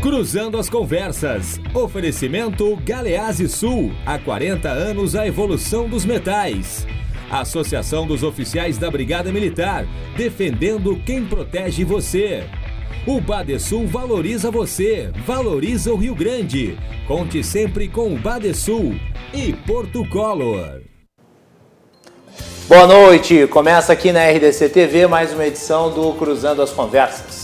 Cruzando 0.00 0.56
as 0.56 0.70
Conversas. 0.70 1.60
Oferecimento 1.74 2.74
Galease 2.76 3.46
Sul. 3.46 3.92
Há 4.06 4.18
40 4.18 4.66
anos 4.66 5.14
a 5.14 5.26
evolução 5.26 5.90
dos 5.90 6.06
metais. 6.06 6.86
Associação 7.30 8.06
dos 8.06 8.22
Oficiais 8.22 8.78
da 8.78 8.90
Brigada 8.90 9.30
Militar. 9.30 9.84
Defendendo 10.16 10.98
quem 11.04 11.26
protege 11.26 11.84
você. 11.84 12.48
O 13.06 13.20
Badesul 13.20 13.86
valoriza 13.86 14.50
você, 14.50 15.10
valoriza 15.26 15.92
o 15.92 15.96
Rio 15.96 16.14
Grande. 16.14 16.78
Conte 17.06 17.44
sempre 17.44 17.86
com 17.86 18.14
o 18.14 18.18
Badesul 18.18 18.94
e 19.34 19.52
Porto 19.52 20.02
Color. 20.08 20.80
Boa 22.66 22.86
noite, 22.86 23.46
começa 23.48 23.92
aqui 23.92 24.12
na 24.12 24.30
RDC 24.30 24.70
TV 24.70 25.06
mais 25.06 25.34
uma 25.34 25.46
edição 25.46 25.92
do 25.92 26.14
Cruzando 26.14 26.62
as 26.62 26.70
Conversas. 26.70 27.39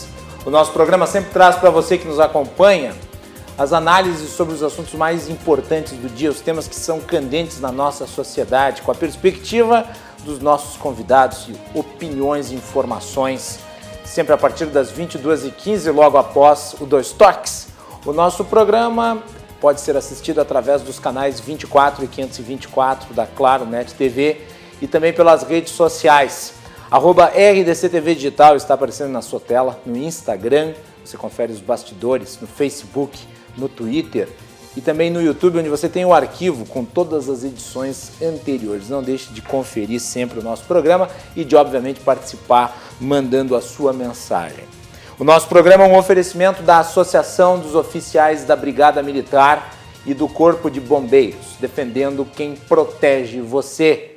O 0.47 0.51
nosso 0.51 0.71
programa 0.71 1.09
sempre 1.09 1.33
traz 1.33 1.57
para 1.57 1.71
você 1.71 1.99
que 1.99 2.07
nos 2.07 2.21
acompanha 2.21 2.95
as 3.59 3.73
análises 3.73 4.31
sobre 4.31 4.55
os 4.55 4.63
assuntos 4.63 4.95
mais 4.95 5.29
importantes 5.29 5.95
do 5.95 6.09
dia, 6.09 6.31
os 6.31 6.41
temas 6.41 6.69
que 6.69 6.77
são 6.77 7.01
candentes 7.01 7.59
na 7.59 7.73
nossa 7.73 8.07
sociedade, 8.07 8.83
com 8.83 8.93
a 8.93 8.95
perspectiva 8.95 9.85
dos 10.25 10.39
nossos 10.39 10.77
convidados 10.77 11.49
e 11.49 11.77
opiniões 11.77 12.53
e 12.53 12.55
informações 12.55 13.59
sempre 14.05 14.35
a 14.35 14.39
partir 14.39 14.67
das 14.67 14.93
22h15, 14.93 15.93
logo 15.93 16.17
após 16.17 16.77
o 16.79 16.87
Dois 16.87 17.11
Toques. 17.11 17.67
O 18.05 18.13
nosso 18.13 18.45
programa 18.45 19.25
pode 19.61 19.81
ser 19.81 19.97
assistido 19.97 20.41
através 20.41 20.81
dos 20.81 21.01
canais 21.01 21.41
24 21.41 22.05
e 22.05 22.07
524 22.07 23.13
da 23.13 23.27
Claro 23.27 23.67
Net 23.67 23.93
TV 23.95 24.43
e 24.81 24.87
também 24.87 25.13
pelas 25.13 25.43
redes 25.43 25.73
sociais. 25.73 26.56
Arroba 26.91 27.27
RDCTV 27.27 28.15
Digital 28.15 28.57
está 28.57 28.75
aparecendo 28.75 29.11
na 29.11 29.21
sua 29.21 29.41
tela, 29.41 29.81
no 29.85 29.97
Instagram, 29.97 30.73
você 31.05 31.17
confere 31.17 31.53
os 31.53 31.61
bastidores, 31.61 32.39
no 32.41 32.47
Facebook, 32.47 33.19
no 33.57 33.69
Twitter 33.69 34.29
e 34.77 34.81
também 34.81 35.11
no 35.11 35.23
YouTube, 35.23 35.59
onde 35.59 35.69
você 35.69 35.89
tem 35.89 36.05
o 36.05 36.13
arquivo 36.13 36.67
com 36.67 36.85
todas 36.85 37.29
as 37.29 37.43
edições 37.43 38.13
anteriores. 38.23 38.89
Não 38.89 39.03
deixe 39.03 39.33
de 39.33 39.41
conferir 39.43 40.01
sempre 40.01 40.39
o 40.39 40.43
nosso 40.43 40.65
programa 40.65 41.09
e 41.35 41.45
de, 41.45 41.57
obviamente, 41.57 42.01
participar 42.01 42.77
mandando 43.01 43.57
a 43.57 43.61
sua 43.61 43.93
mensagem. 43.93 44.65
O 45.19 45.25
nosso 45.25 45.49
programa 45.49 45.85
é 45.85 45.89
um 45.89 45.97
oferecimento 45.97 46.63
da 46.63 46.81
Associação 46.81 47.59
dos 47.59 47.75
Oficiais 47.75 48.45
da 48.45 48.55
Brigada 48.55 49.03
Militar 49.03 49.75
e 50.05 50.13
do 50.13 50.29
Corpo 50.29 50.71
de 50.71 50.81
Bombeiros, 50.81 51.57
defendendo 51.59 52.25
quem 52.25 52.55
protege 52.55 53.41
você. 53.41 54.16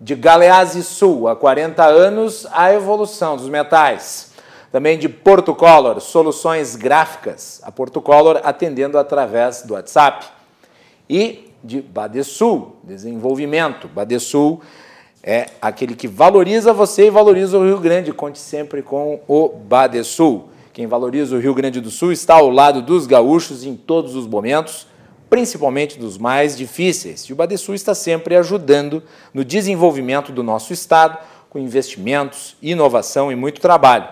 De 0.00 0.14
Galeazzi 0.14 0.82
Sul, 0.82 1.28
há 1.28 1.34
40 1.34 1.84
anos, 1.84 2.46
a 2.52 2.72
evolução 2.72 3.36
dos 3.36 3.48
metais 3.48 4.34
também 4.76 4.98
de 4.98 5.08
Portocolor, 5.08 6.00
soluções 6.00 6.76
gráficas. 6.76 7.62
A 7.64 7.72
Portocolor 7.72 8.40
atendendo 8.44 8.98
através 8.98 9.62
do 9.62 9.72
WhatsApp. 9.72 10.26
E 11.08 11.50
de 11.64 11.80
Badesul, 11.80 12.76
desenvolvimento. 12.82 13.88
Badesul 13.88 14.60
é 15.22 15.46
aquele 15.62 15.94
que 15.94 16.06
valoriza 16.06 16.74
você 16.74 17.06
e 17.06 17.10
valoriza 17.10 17.58
o 17.58 17.64
Rio 17.64 17.80
Grande. 17.80 18.12
Conte 18.12 18.38
sempre 18.38 18.82
com 18.82 19.20
o 19.26 19.48
Badesul. 19.48 20.50
Quem 20.74 20.86
valoriza 20.86 21.36
o 21.36 21.40
Rio 21.40 21.54
Grande 21.54 21.80
do 21.80 21.90
Sul 21.90 22.12
está 22.12 22.34
ao 22.34 22.50
lado 22.50 22.82
dos 22.82 23.06
gaúchos 23.06 23.64
em 23.64 23.74
todos 23.74 24.14
os 24.14 24.26
momentos, 24.26 24.86
principalmente 25.28 25.98
dos 25.98 26.18
mais 26.18 26.56
difíceis. 26.56 27.22
E 27.22 27.32
o 27.32 27.36
Badesul 27.36 27.74
está 27.74 27.94
sempre 27.94 28.36
ajudando 28.36 29.02
no 29.32 29.44
desenvolvimento 29.44 30.32
do 30.32 30.42
nosso 30.42 30.72
estado, 30.72 31.18
com 31.50 31.58
investimentos, 31.58 32.56
inovação 32.62 33.30
e 33.32 33.36
muito 33.36 33.60
trabalho. 33.60 34.08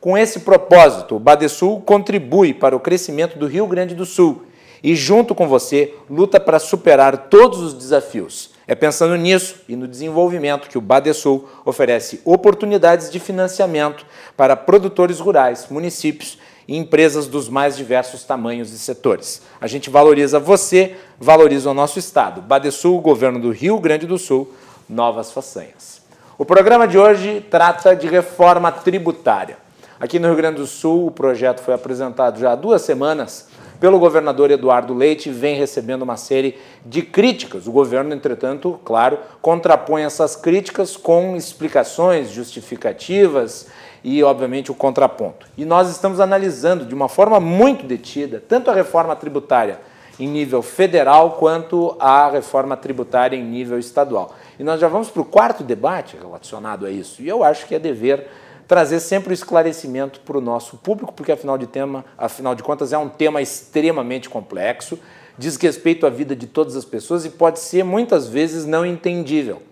Com 0.00 0.16
esse 0.16 0.40
propósito, 0.40 1.16
o 1.16 1.20
Badesul 1.20 1.80
contribui 1.80 2.54
para 2.54 2.76
o 2.76 2.80
crescimento 2.80 3.38
do 3.38 3.46
Rio 3.46 3.66
Grande 3.66 3.94
do 3.94 4.06
Sul 4.06 4.42
e, 4.82 4.94
junto 4.94 5.34
com 5.34 5.48
você, 5.48 5.94
luta 6.08 6.38
para 6.38 6.58
superar 6.58 7.28
todos 7.28 7.60
os 7.60 7.74
desafios. 7.74 8.50
É 8.66 8.74
pensando 8.74 9.16
nisso 9.16 9.56
e 9.68 9.74
no 9.74 9.88
desenvolvimento 9.88 10.68
que 10.68 10.78
o 10.78 10.80
Badesul 10.80 11.48
oferece 11.64 12.20
oportunidades 12.24 13.10
de 13.10 13.18
financiamento 13.18 14.04
para 14.36 14.54
produtores 14.54 15.18
rurais, 15.18 15.66
municípios 15.70 16.38
e 16.68 16.76
empresas 16.76 17.26
dos 17.26 17.48
mais 17.48 17.78
diversos 17.78 18.24
tamanhos 18.24 18.70
e 18.70 18.78
setores. 18.78 19.40
A 19.58 19.66
gente 19.66 19.88
valoriza 19.88 20.38
você, 20.38 20.96
valoriza 21.18 21.70
o 21.70 21.74
nosso 21.74 21.98
Estado. 21.98 22.42
Badesul, 22.42 23.00
Governo 23.00 23.40
do 23.40 23.50
Rio 23.50 23.80
Grande 23.80 24.06
do 24.06 24.18
Sul, 24.18 24.52
novas 24.86 25.32
façanhas. 25.32 26.02
O 26.36 26.44
programa 26.44 26.86
de 26.86 26.98
hoje 26.98 27.44
trata 27.50 27.96
de 27.96 28.06
reforma 28.06 28.70
tributária. 28.70 29.56
Aqui 29.98 30.18
no 30.18 30.28
Rio 30.28 30.36
Grande 30.36 30.58
do 30.58 30.66
Sul, 30.66 31.06
o 31.06 31.10
projeto 31.10 31.60
foi 31.60 31.72
apresentado 31.72 32.38
já 32.38 32.52
há 32.52 32.54
duas 32.54 32.82
semanas 32.82 33.48
pelo 33.80 33.98
governador 33.98 34.50
Eduardo 34.50 34.92
Leite 34.92 35.30
vem 35.30 35.56
recebendo 35.56 36.02
uma 36.02 36.16
série 36.16 36.58
de 36.84 37.00
críticas. 37.00 37.68
O 37.68 37.72
governo, 37.72 38.12
entretanto, 38.12 38.78
claro, 38.84 39.18
contrapõe 39.40 40.02
essas 40.02 40.34
críticas 40.34 40.96
com 40.96 41.36
explicações 41.36 42.30
justificativas 42.30 43.68
e, 44.08 44.24
obviamente, 44.24 44.70
o 44.70 44.74
contraponto. 44.74 45.46
E 45.54 45.66
nós 45.66 45.90
estamos 45.90 46.18
analisando 46.18 46.86
de 46.86 46.94
uma 46.94 47.10
forma 47.10 47.38
muito 47.38 47.84
detida 47.84 48.42
tanto 48.48 48.70
a 48.70 48.74
reforma 48.74 49.14
tributária 49.14 49.78
em 50.18 50.26
nível 50.26 50.62
federal 50.62 51.32
quanto 51.32 51.94
a 52.00 52.30
reforma 52.30 52.74
tributária 52.74 53.36
em 53.36 53.44
nível 53.44 53.78
estadual. 53.78 54.34
E 54.58 54.64
nós 54.64 54.80
já 54.80 54.88
vamos 54.88 55.10
para 55.10 55.20
o 55.20 55.26
quarto 55.26 55.62
debate 55.62 56.16
relacionado 56.16 56.86
a 56.86 56.90
isso. 56.90 57.20
E 57.20 57.28
eu 57.28 57.44
acho 57.44 57.66
que 57.66 57.74
é 57.74 57.78
dever 57.78 58.26
trazer 58.66 58.98
sempre 58.98 59.30
o 59.30 59.34
esclarecimento 59.34 60.20
para 60.20 60.38
o 60.38 60.40
nosso 60.40 60.78
público, 60.78 61.12
porque 61.12 61.32
afinal 61.32 61.58
de, 61.58 61.66
tema, 61.66 62.02
afinal 62.16 62.54
de 62.54 62.62
contas 62.62 62.94
é 62.94 62.98
um 62.98 63.10
tema 63.10 63.42
extremamente 63.42 64.30
complexo, 64.30 64.98
diz 65.36 65.56
respeito 65.56 66.06
à 66.06 66.10
vida 66.10 66.34
de 66.34 66.46
todas 66.46 66.76
as 66.76 66.84
pessoas 66.86 67.26
e 67.26 67.30
pode 67.30 67.60
ser 67.60 67.84
muitas 67.84 68.26
vezes 68.26 68.64
não 68.64 68.86
entendível. 68.86 69.67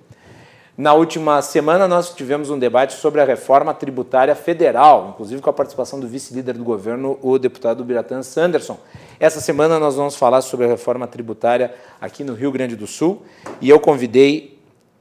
Na 0.77 0.93
última 0.93 1.41
semana, 1.41 1.89
nós 1.89 2.15
tivemos 2.15 2.51
um 2.51 2.59
debate 2.59 2.93
sobre 2.93 3.23
a 3.23 3.25
reforma 3.25 3.73
tributária 3.73 4.35
federal, 4.35 5.09
inclusive 5.15 5.41
com 5.41 5.49
a 5.49 5.53
participação 5.53 5.99
do 5.99 6.07
vice-líder 6.07 6.53
do 6.53 6.65
governo, 6.65 7.19
o 7.23 7.39
deputado 7.39 7.83
Biratan 7.83 8.23
Sanderson. 8.23 8.79
Essa 9.19 9.41
semana, 9.41 9.79
nós 9.79 9.97
vamos 9.97 10.17
falar 10.17 10.43
sobre 10.43 10.67
a 10.67 10.69
reforma 10.69 11.07
tributária 11.07 11.75
aqui 11.99 12.23
no 12.23 12.35
Rio 12.35 12.53
Grande 12.53 12.77
do 12.77 12.87
Sul 12.87 13.23
e 13.59 13.71
eu 13.71 13.81
convidei 13.81 14.59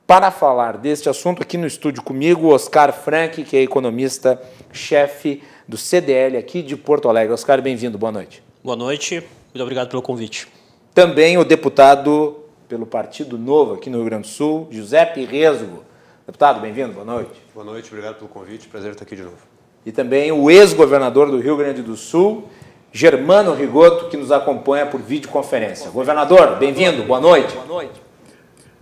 para 0.08 0.32
falar 0.32 0.78
deste 0.78 1.10
assunto, 1.10 1.42
aqui 1.42 1.58
no 1.58 1.68
estúdio 1.68 2.02
comigo, 2.02 2.54
Oscar 2.54 2.94
Frank, 2.94 3.44
que 3.44 3.58
é 3.58 3.62
economista-chefe 3.62 5.44
do 5.68 5.76
CDL 5.76 6.38
aqui 6.38 6.62
de 6.62 6.78
Porto 6.78 7.10
Alegre. 7.10 7.34
Oscar, 7.34 7.62
bem-vindo, 7.62 7.98
boa 7.98 8.14
noite. 8.14 8.42
Boa 8.64 8.78
noite, 8.78 9.16
muito 9.54 9.62
obrigado 9.62 9.90
pelo 9.90 10.02
convite. 10.02 10.48
Também 10.94 11.38
o 11.38 11.44
deputado 11.44 12.45
pelo 12.68 12.86
Partido 12.86 13.38
Novo 13.38 13.74
aqui 13.74 13.90
no 13.90 13.98
Rio 13.98 14.06
Grande 14.06 14.24
do 14.24 14.28
Sul, 14.28 14.68
Giuseppe 14.72 15.24
Resgo. 15.26 15.84
Deputado, 16.26 16.60
bem-vindo, 16.60 16.94
boa 16.94 17.06
noite. 17.06 17.42
Boa 17.54 17.66
noite, 17.66 17.90
obrigado 17.90 18.16
pelo 18.16 18.28
convite, 18.28 18.68
prazer 18.68 18.92
estar 18.92 19.04
aqui 19.04 19.16
de 19.16 19.22
novo. 19.22 19.38
E 19.86 19.92
também 19.92 20.32
o 20.32 20.50
ex-governador 20.50 21.30
do 21.30 21.40
Rio 21.40 21.56
Grande 21.56 21.84
do 21.84 21.96
Sul, 21.96 22.50
Germano 22.92 23.54
Rigoto, 23.54 24.10
que 24.10 24.18
nos 24.18 24.32
acompanha 24.32 24.88
por 24.88 25.00
videoconferência. 25.00 25.92
Governador, 25.92 26.56
bem-vindo, 26.56 27.04
boa 27.04 27.20
noite. 27.20 27.54
Boa 27.54 27.68
noite. 27.68 28.02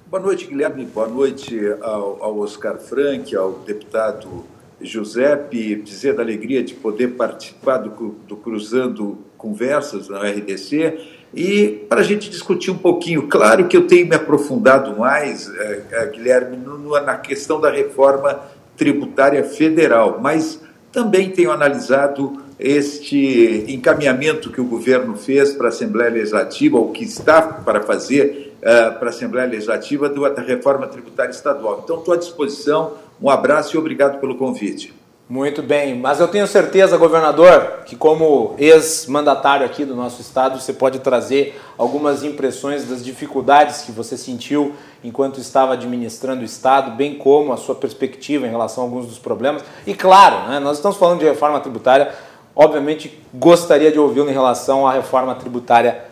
Boa 0.08 0.24
noite, 0.24 0.46
Guilherme. 0.46 0.86
Boa 0.86 1.08
noite 1.08 1.60
ao, 1.82 2.24
ao 2.24 2.38
Oscar 2.38 2.78
Frank, 2.78 3.36
ao 3.36 3.52
deputado 3.54 4.46
Giuseppe. 4.80 5.76
Dizer 5.76 6.16
da 6.16 6.22
alegria 6.22 6.64
de 6.64 6.76
poder 6.76 7.10
participar 7.10 7.80
do, 7.80 7.90
do 8.28 8.38
Cruzando 8.38 9.18
Conversas 9.38 10.08
na 10.08 10.20
RDC 10.22 11.23
e 11.34 11.86
para 11.90 12.02
a 12.02 12.04
gente 12.04 12.30
discutir 12.30 12.72
um 12.72 12.78
pouquinho. 12.78 13.28
Claro 13.28 13.68
que 13.68 13.76
eu 13.76 13.88
tenho 13.88 14.08
me 14.08 14.16
aprofundado 14.16 14.98
mais, 14.98 15.50
é, 15.50 15.82
é, 15.92 16.06
Guilherme, 16.08 16.58
na 17.04 17.16
questão 17.18 17.60
da 17.60 17.72
reforma 17.72 18.40
tributária 18.78 19.44
federal, 19.44 20.20
mas 20.22 20.60
também 20.92 21.32
tenho 21.32 21.52
analisado 21.52 22.42
este 22.60 23.66
encaminhamento 23.68 24.52
que 24.52 24.62
o 24.62 24.66
governo 24.66 25.16
fez 25.16 25.54
para 25.54 25.68
a 25.68 25.70
Assembleia 25.70 26.12
Legislativa, 26.12 26.78
ou 26.78 26.92
que 26.92 27.04
está 27.04 27.42
para 27.42 27.82
fazer 27.82 28.54
uh, 28.60 28.98
para 29.00 29.08
a 29.08 29.10
Assembleia 29.10 29.48
Legislativa 29.48 30.08
da 30.08 30.42
reforma 30.42 30.88
tributária 30.88 31.32
estadual. 31.32 31.82
Então, 31.84 32.00
estou 32.00 32.14
à 32.14 32.18
disposição. 32.18 32.94
Um 33.22 33.30
abraço 33.30 33.76
e 33.76 33.80
obrigado 33.80 34.20
pelo 34.20 34.36
convite. 34.36 34.94
Muito 35.34 35.64
bem, 35.64 35.96
mas 35.96 36.20
eu 36.20 36.28
tenho 36.28 36.46
certeza, 36.46 36.96
governador, 36.96 37.80
que 37.88 37.96
como 37.96 38.54
ex-mandatário 38.60 39.66
aqui 39.66 39.84
do 39.84 39.96
nosso 39.96 40.22
estado, 40.22 40.62
você 40.62 40.72
pode 40.72 41.00
trazer 41.00 41.60
algumas 41.76 42.24
impressões 42.24 42.86
das 42.86 43.04
dificuldades 43.04 43.82
que 43.82 43.92
você 43.92 44.16
sentiu 44.16 44.76
enquanto 45.04 45.40
estava 45.40 45.74
administrando 45.74 46.44
o 46.44 46.46
estado, 46.46 46.92
bem 46.92 47.16
como 47.16 47.52
a 47.52 47.58
sua 47.58 47.74
perspectiva 47.74 48.46
em 48.46 48.52
relação 48.52 48.84
a 48.84 48.86
alguns 48.86 49.08
dos 49.08 49.18
problemas. 49.18 49.64
E 49.88 49.96
claro, 49.96 50.50
né, 50.50 50.60
nós 50.60 50.78
estamos 50.78 50.98
falando 50.98 51.22
de 51.22 51.26
reforma 51.26 51.60
tributária, 51.60 52.12
obviamente 52.56 53.20
gostaria 53.34 53.92
de 53.92 53.98
ouvi-lo 53.98 54.30
em 54.30 54.34
relação 54.34 54.88
à 54.88 54.94
reforma 54.94 55.34
tributária 55.34 56.04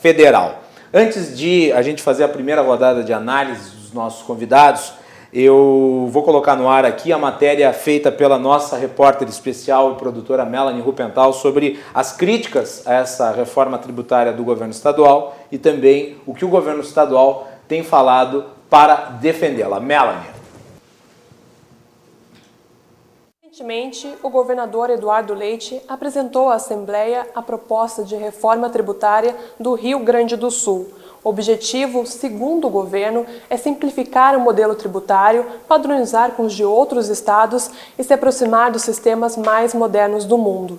federal. 0.00 0.62
Antes 0.94 1.36
de 1.36 1.72
a 1.72 1.82
gente 1.82 2.00
fazer 2.00 2.22
a 2.22 2.28
primeira 2.28 2.62
rodada 2.62 3.02
de 3.02 3.12
análise 3.12 3.70
dos 3.70 3.92
nossos 3.92 4.22
convidados, 4.22 4.92
Eu 5.32 6.08
vou 6.10 6.22
colocar 6.22 6.56
no 6.56 6.70
ar 6.70 6.86
aqui 6.86 7.12
a 7.12 7.18
matéria 7.18 7.70
feita 7.74 8.10
pela 8.10 8.38
nossa 8.38 8.78
repórter 8.78 9.28
especial 9.28 9.92
e 9.92 9.96
produtora 9.96 10.42
Melanie 10.42 10.80
Rupental 10.80 11.34
sobre 11.34 11.78
as 11.92 12.12
críticas 12.16 12.86
a 12.86 12.94
essa 12.94 13.30
reforma 13.30 13.76
tributária 13.76 14.32
do 14.32 14.42
governo 14.42 14.72
estadual 14.72 15.36
e 15.52 15.58
também 15.58 16.16
o 16.26 16.34
que 16.34 16.46
o 16.46 16.48
governo 16.48 16.80
estadual 16.80 17.46
tem 17.68 17.82
falado 17.82 18.46
para 18.70 18.94
defendê-la. 19.20 19.78
Melanie. 19.78 20.38
Recentemente, 23.42 24.08
o 24.22 24.30
governador 24.30 24.88
Eduardo 24.88 25.34
Leite 25.34 25.82
apresentou 25.88 26.48
à 26.48 26.54
Assembleia 26.54 27.26
a 27.34 27.42
proposta 27.42 28.02
de 28.02 28.16
reforma 28.16 28.70
tributária 28.70 29.36
do 29.60 29.74
Rio 29.74 29.98
Grande 29.98 30.36
do 30.36 30.50
Sul. 30.50 30.88
O 31.22 31.30
objetivo, 31.30 32.06
segundo 32.06 32.66
o 32.66 32.70
governo, 32.70 33.26
é 33.50 33.56
simplificar 33.56 34.36
o 34.36 34.40
modelo 34.40 34.74
tributário, 34.74 35.44
padronizar 35.66 36.32
com 36.32 36.44
os 36.44 36.54
de 36.54 36.64
outros 36.64 37.08
estados 37.08 37.70
e 37.98 38.04
se 38.04 38.14
aproximar 38.14 38.70
dos 38.70 38.82
sistemas 38.82 39.36
mais 39.36 39.74
modernos 39.74 40.24
do 40.24 40.38
mundo. 40.38 40.78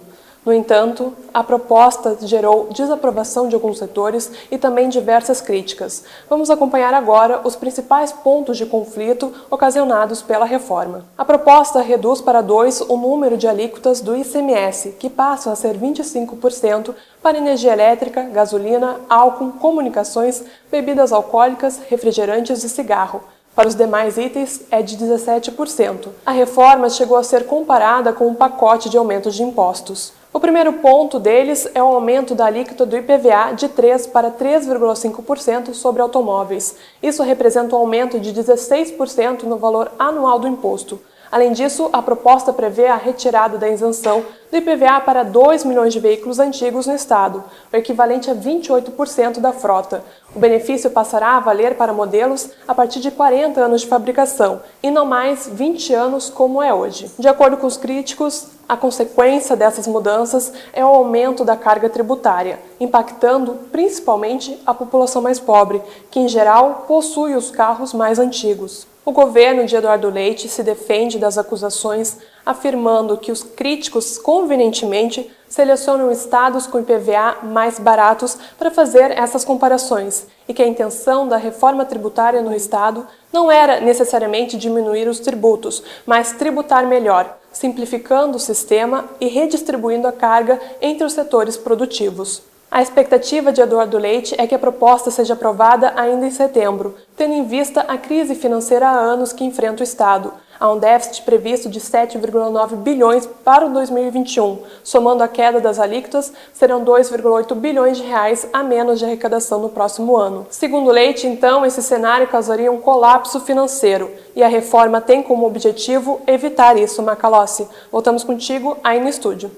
No 0.50 0.56
entanto, 0.56 1.14
a 1.32 1.44
proposta 1.44 2.18
gerou 2.22 2.70
desaprovação 2.74 3.48
de 3.48 3.54
alguns 3.54 3.78
setores 3.78 4.32
e 4.50 4.58
também 4.58 4.90
diversas 4.90 5.42
críticas. 5.42 6.04
Vamos 6.28 6.50
acompanhar 6.50 6.92
agora 6.92 7.42
os 7.44 7.56
principais 7.56 8.12
pontos 8.12 8.58
de 8.58 8.66
conflito 8.66 9.32
ocasionados 9.48 10.24
pela 10.24 10.46
reforma. 10.46 11.06
A 11.16 11.24
proposta 11.24 11.84
reduz 11.84 12.20
para 12.20 12.42
dois 12.42 12.82
o 12.82 12.98
número 12.98 13.38
de 13.38 13.48
alíquotas 13.48 14.02
do 14.02 14.16
ICMS, 14.16 14.96
que 14.98 15.08
passam 15.08 15.54
a 15.54 15.56
ser 15.56 15.78
25% 15.78 16.96
para 17.22 17.38
energia 17.38 17.74
elétrica, 17.74 18.24
gasolina, 18.24 19.02
álcool, 19.08 19.52
comunicações, 19.52 20.44
bebidas 20.72 21.14
alcoólicas, 21.14 21.80
refrigerantes 21.88 22.64
e 22.64 22.70
cigarro. 22.70 23.22
Para 23.56 23.68
os 23.68 23.76
demais 23.76 24.18
itens, 24.18 24.62
é 24.72 24.82
de 24.82 24.98
17%. 24.98 26.08
A 26.26 26.32
reforma 26.32 26.90
chegou 26.90 27.18
a 27.18 27.24
ser 27.24 27.46
comparada 27.46 28.14
com 28.14 28.28
um 28.28 28.34
pacote 28.34 28.90
de 28.90 28.98
aumentos 28.98 29.36
de 29.36 29.44
impostos. 29.44 30.18
O 30.32 30.40
primeiro 30.40 30.74
ponto 30.74 31.20
deles 31.20 31.68
é 31.74 31.82
o 31.82 31.88
aumento 31.88 32.36
da 32.36 32.46
alíquota 32.46 32.86
do 32.86 32.96
IPVA 32.96 33.52
de 33.56 33.68
3 33.68 34.06
para 34.06 34.30
3,5% 34.30 35.74
sobre 35.74 36.04
automóveis. 36.04 36.76
Isso 37.02 37.24
representa 37.24 37.76
um 37.76 37.80
aumento 37.80 38.20
de 38.20 38.32
16% 38.32 39.44
no 39.44 39.58
valor 39.58 39.92
anual 39.98 40.38
do 40.38 40.48
imposto. 40.48 41.02
Além 41.32 41.52
disso, 41.52 41.90
a 41.94 42.02
proposta 42.02 42.52
prevê 42.52 42.88
a 42.88 42.96
retirada 42.96 43.58
da 43.58 43.70
isenção 43.70 44.26
do 44.50 44.58
IPVA 44.58 45.00
para 45.02 45.22
2 45.22 45.64
milhões 45.64 45.94
de 45.94 46.00
veículos 46.00 46.40
antigos 46.40 46.88
no 46.88 46.96
estado, 46.96 47.44
o 47.72 47.76
equivalente 47.76 48.32
a 48.32 48.36
28% 48.36 49.40
da 49.40 49.54
frota. 49.54 50.04
O 50.36 50.40
benefício 50.40 50.90
passará 50.90 51.38
a 51.38 51.40
valer 51.40 51.76
para 51.76 51.94
modelos 51.94 52.50
a 52.68 52.74
partir 52.74 53.00
de 53.00 53.12
40 53.12 53.62
anos 53.62 53.82
de 53.82 53.88
fabricação 53.88 54.62
e 54.82 54.90
não 54.90 55.06
mais 55.06 55.48
20 55.48 55.94
anos 55.94 56.32
como 56.32 56.64
é 56.64 56.74
hoje. 56.74 57.12
De 57.20 57.28
acordo 57.28 57.58
com 57.58 57.68
os 57.68 57.78
críticos, 57.78 58.48
a 58.68 58.76
consequência 58.76 59.56
dessas 59.56 59.86
mudanças 59.86 60.52
é 60.74 60.84
o 60.84 60.90
aumento 60.90 61.46
da 61.46 61.56
carga 61.56 61.90
tributária, 61.90 62.60
impactando 62.80 63.54
principalmente 63.72 64.60
a 64.66 64.74
população 64.74 65.22
mais 65.22 65.40
pobre, 65.40 65.82
que 66.10 66.20
em 66.20 66.28
geral 66.28 66.86
possui 66.88 67.36
os 67.36 67.52
carros 67.52 67.94
mais 67.94 68.18
antigos. 68.18 68.88
O 69.10 69.12
governo 69.12 69.66
de 69.66 69.76
Eduardo 69.76 70.08
Leite 70.08 70.48
se 70.48 70.62
defende 70.62 71.18
das 71.18 71.36
acusações, 71.36 72.20
afirmando 72.46 73.18
que 73.18 73.32
os 73.32 73.42
críticos 73.42 74.20
convenientemente 74.20 75.32
selecionam 75.48 76.12
estados 76.12 76.68
com 76.68 76.80
IPVA 76.80 77.38
mais 77.42 77.80
baratos 77.80 78.38
para 78.56 78.70
fazer 78.70 79.10
essas 79.10 79.44
comparações 79.44 80.28
e 80.48 80.54
que 80.54 80.62
a 80.62 80.68
intenção 80.68 81.28
da 81.28 81.38
reforma 81.38 81.86
tributária 81.86 82.44
no 82.44 82.56
estado 82.56 83.08
não 83.34 83.52
era 83.52 83.80
necessariamente 83.80 84.56
diminuir 84.56 85.08
os 85.08 85.20
tributos, 85.20 85.82
mas 86.06 86.34
tributar 86.34 86.86
melhor, 86.86 87.36
simplificando 87.52 88.38
o 88.38 88.40
sistema 88.40 89.06
e 89.20 89.28
redistribuindo 89.28 90.08
a 90.08 90.12
carga 90.12 90.62
entre 90.80 91.04
os 91.04 91.14
setores 91.14 91.58
produtivos. 91.58 92.44
A 92.72 92.84
expectativa 92.84 93.52
de 93.52 93.62
Eduardo 93.62 93.98
Leite 93.98 94.36
é 94.38 94.46
que 94.46 94.54
a 94.54 94.60
proposta 94.60 95.10
seja 95.10 95.34
aprovada 95.34 95.92
ainda 95.96 96.28
em 96.28 96.30
setembro, 96.30 96.96
tendo 97.20 97.34
em 97.34 97.44
vista 97.44 97.82
a 97.82 97.98
crise 97.98 98.34
financeira 98.34 98.88
há 98.88 98.98
anos 98.98 99.34
que 99.34 99.44
enfrenta 99.44 99.82
o 99.82 99.84
Estado. 99.84 100.32
Há 100.58 100.72
um 100.72 100.80
déficit 100.80 101.24
previsto 101.24 101.70
de 101.70 101.78
7,9 101.78 102.78
bilhões 102.78 103.26
para 103.26 103.66
o 103.66 103.74
2021. 103.74 104.60
Somando 104.82 105.22
a 105.22 105.28
queda 105.28 105.60
das 105.60 105.80
alíquotas, 105.80 106.32
serão 106.54 106.86
2,8 106.86 107.54
bilhões 107.56 107.98
de 107.98 108.04
reais 108.04 108.48
a 108.54 108.64
menos 108.64 109.00
de 109.00 109.06
arrecadação 109.06 109.60
no 109.60 109.68
próximo 109.68 110.16
ano. 110.16 110.48
Segundo 110.50 110.92
Leite, 110.92 111.28
então, 111.28 111.66
esse 111.66 111.84
cenário 111.84 112.26
causaria 112.26 112.72
um 112.72 112.80
colapso 112.80 113.42
financeiro 113.42 114.10
e 114.34 114.42
a 114.42 114.48
reforma 114.48 115.02
tem 115.02 115.22
como 115.22 115.46
objetivo 115.46 116.22
evitar 116.26 116.78
isso, 116.78 117.04
Macalossi. 117.04 117.68
Voltamos 117.92 118.24
contigo 118.24 118.78
aí 118.82 119.02
no 119.02 119.10
estúdio. 119.10 119.52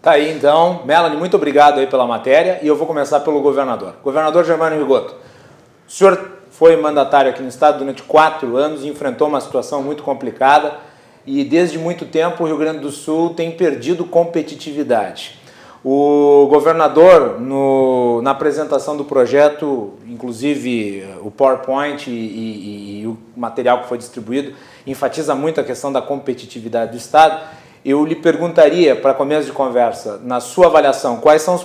Tá 0.00 0.12
aí 0.12 0.30
então, 0.32 0.82
Melanie, 0.84 1.18
muito 1.18 1.34
obrigado 1.34 1.80
aí 1.80 1.88
pela 1.88 2.06
matéria 2.06 2.60
e 2.62 2.68
eu 2.68 2.76
vou 2.76 2.86
começar 2.86 3.18
pelo 3.18 3.40
governador. 3.40 3.94
Governador 4.04 4.44
Germano 4.44 4.78
Rigoto, 4.78 5.16
o 5.88 5.90
senhor 5.90 6.37
foi 6.58 6.76
mandatário 6.76 7.30
aqui 7.30 7.40
no 7.40 7.48
estado 7.48 7.78
durante 7.78 8.02
quatro 8.02 8.56
anos 8.56 8.82
e 8.82 8.88
enfrentou 8.88 9.28
uma 9.28 9.40
situação 9.40 9.80
muito 9.80 10.02
complicada 10.02 10.76
e 11.24 11.44
desde 11.44 11.78
muito 11.78 12.04
tempo 12.04 12.42
o 12.42 12.46
Rio 12.46 12.56
Grande 12.56 12.80
do 12.80 12.90
Sul 12.90 13.30
tem 13.30 13.52
perdido 13.52 14.04
competitividade. 14.04 15.38
O 15.84 16.48
governador, 16.50 17.40
no, 17.40 18.20
na 18.22 18.32
apresentação 18.32 18.96
do 18.96 19.04
projeto, 19.04 19.94
inclusive 20.08 21.06
o 21.22 21.30
PowerPoint 21.30 22.10
e, 22.10 22.12
e, 22.12 23.00
e 23.02 23.06
o 23.06 23.16
material 23.36 23.82
que 23.82 23.88
foi 23.88 23.96
distribuído, 23.96 24.52
enfatiza 24.84 25.36
muito 25.36 25.60
a 25.60 25.64
questão 25.64 25.92
da 25.92 26.02
competitividade 26.02 26.90
do 26.90 26.96
Estado 26.96 27.40
eu 27.84 28.04
lhe 28.04 28.16
perguntaria, 28.16 28.96
para 28.96 29.14
começo 29.14 29.46
de 29.46 29.52
conversa, 29.52 30.20
na 30.24 30.40
sua 30.40 30.66
avaliação, 30.66 31.18
quais 31.18 31.42
são 31.42 31.54
os, 31.54 31.64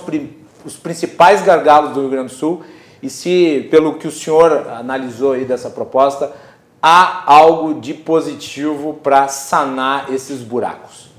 os, 0.64 0.76
principais 0.76 1.42
gargalos 1.42 1.92
do 1.92 2.00
Rio 2.00 2.10
Grande 2.10 2.28
do 2.28 2.34
Sul 2.34 2.62
e 3.04 3.10
se, 3.10 3.68
pelo 3.70 3.98
que 3.98 4.08
o 4.08 4.10
senhor 4.10 4.66
analisou 4.70 5.32
aí 5.32 5.44
dessa 5.44 5.68
proposta, 5.68 6.32
há 6.80 7.30
algo 7.30 7.78
de 7.78 7.92
positivo 7.92 8.94
para 8.94 9.28
sanar 9.28 10.10
esses 10.10 10.40
buracos? 10.40 11.10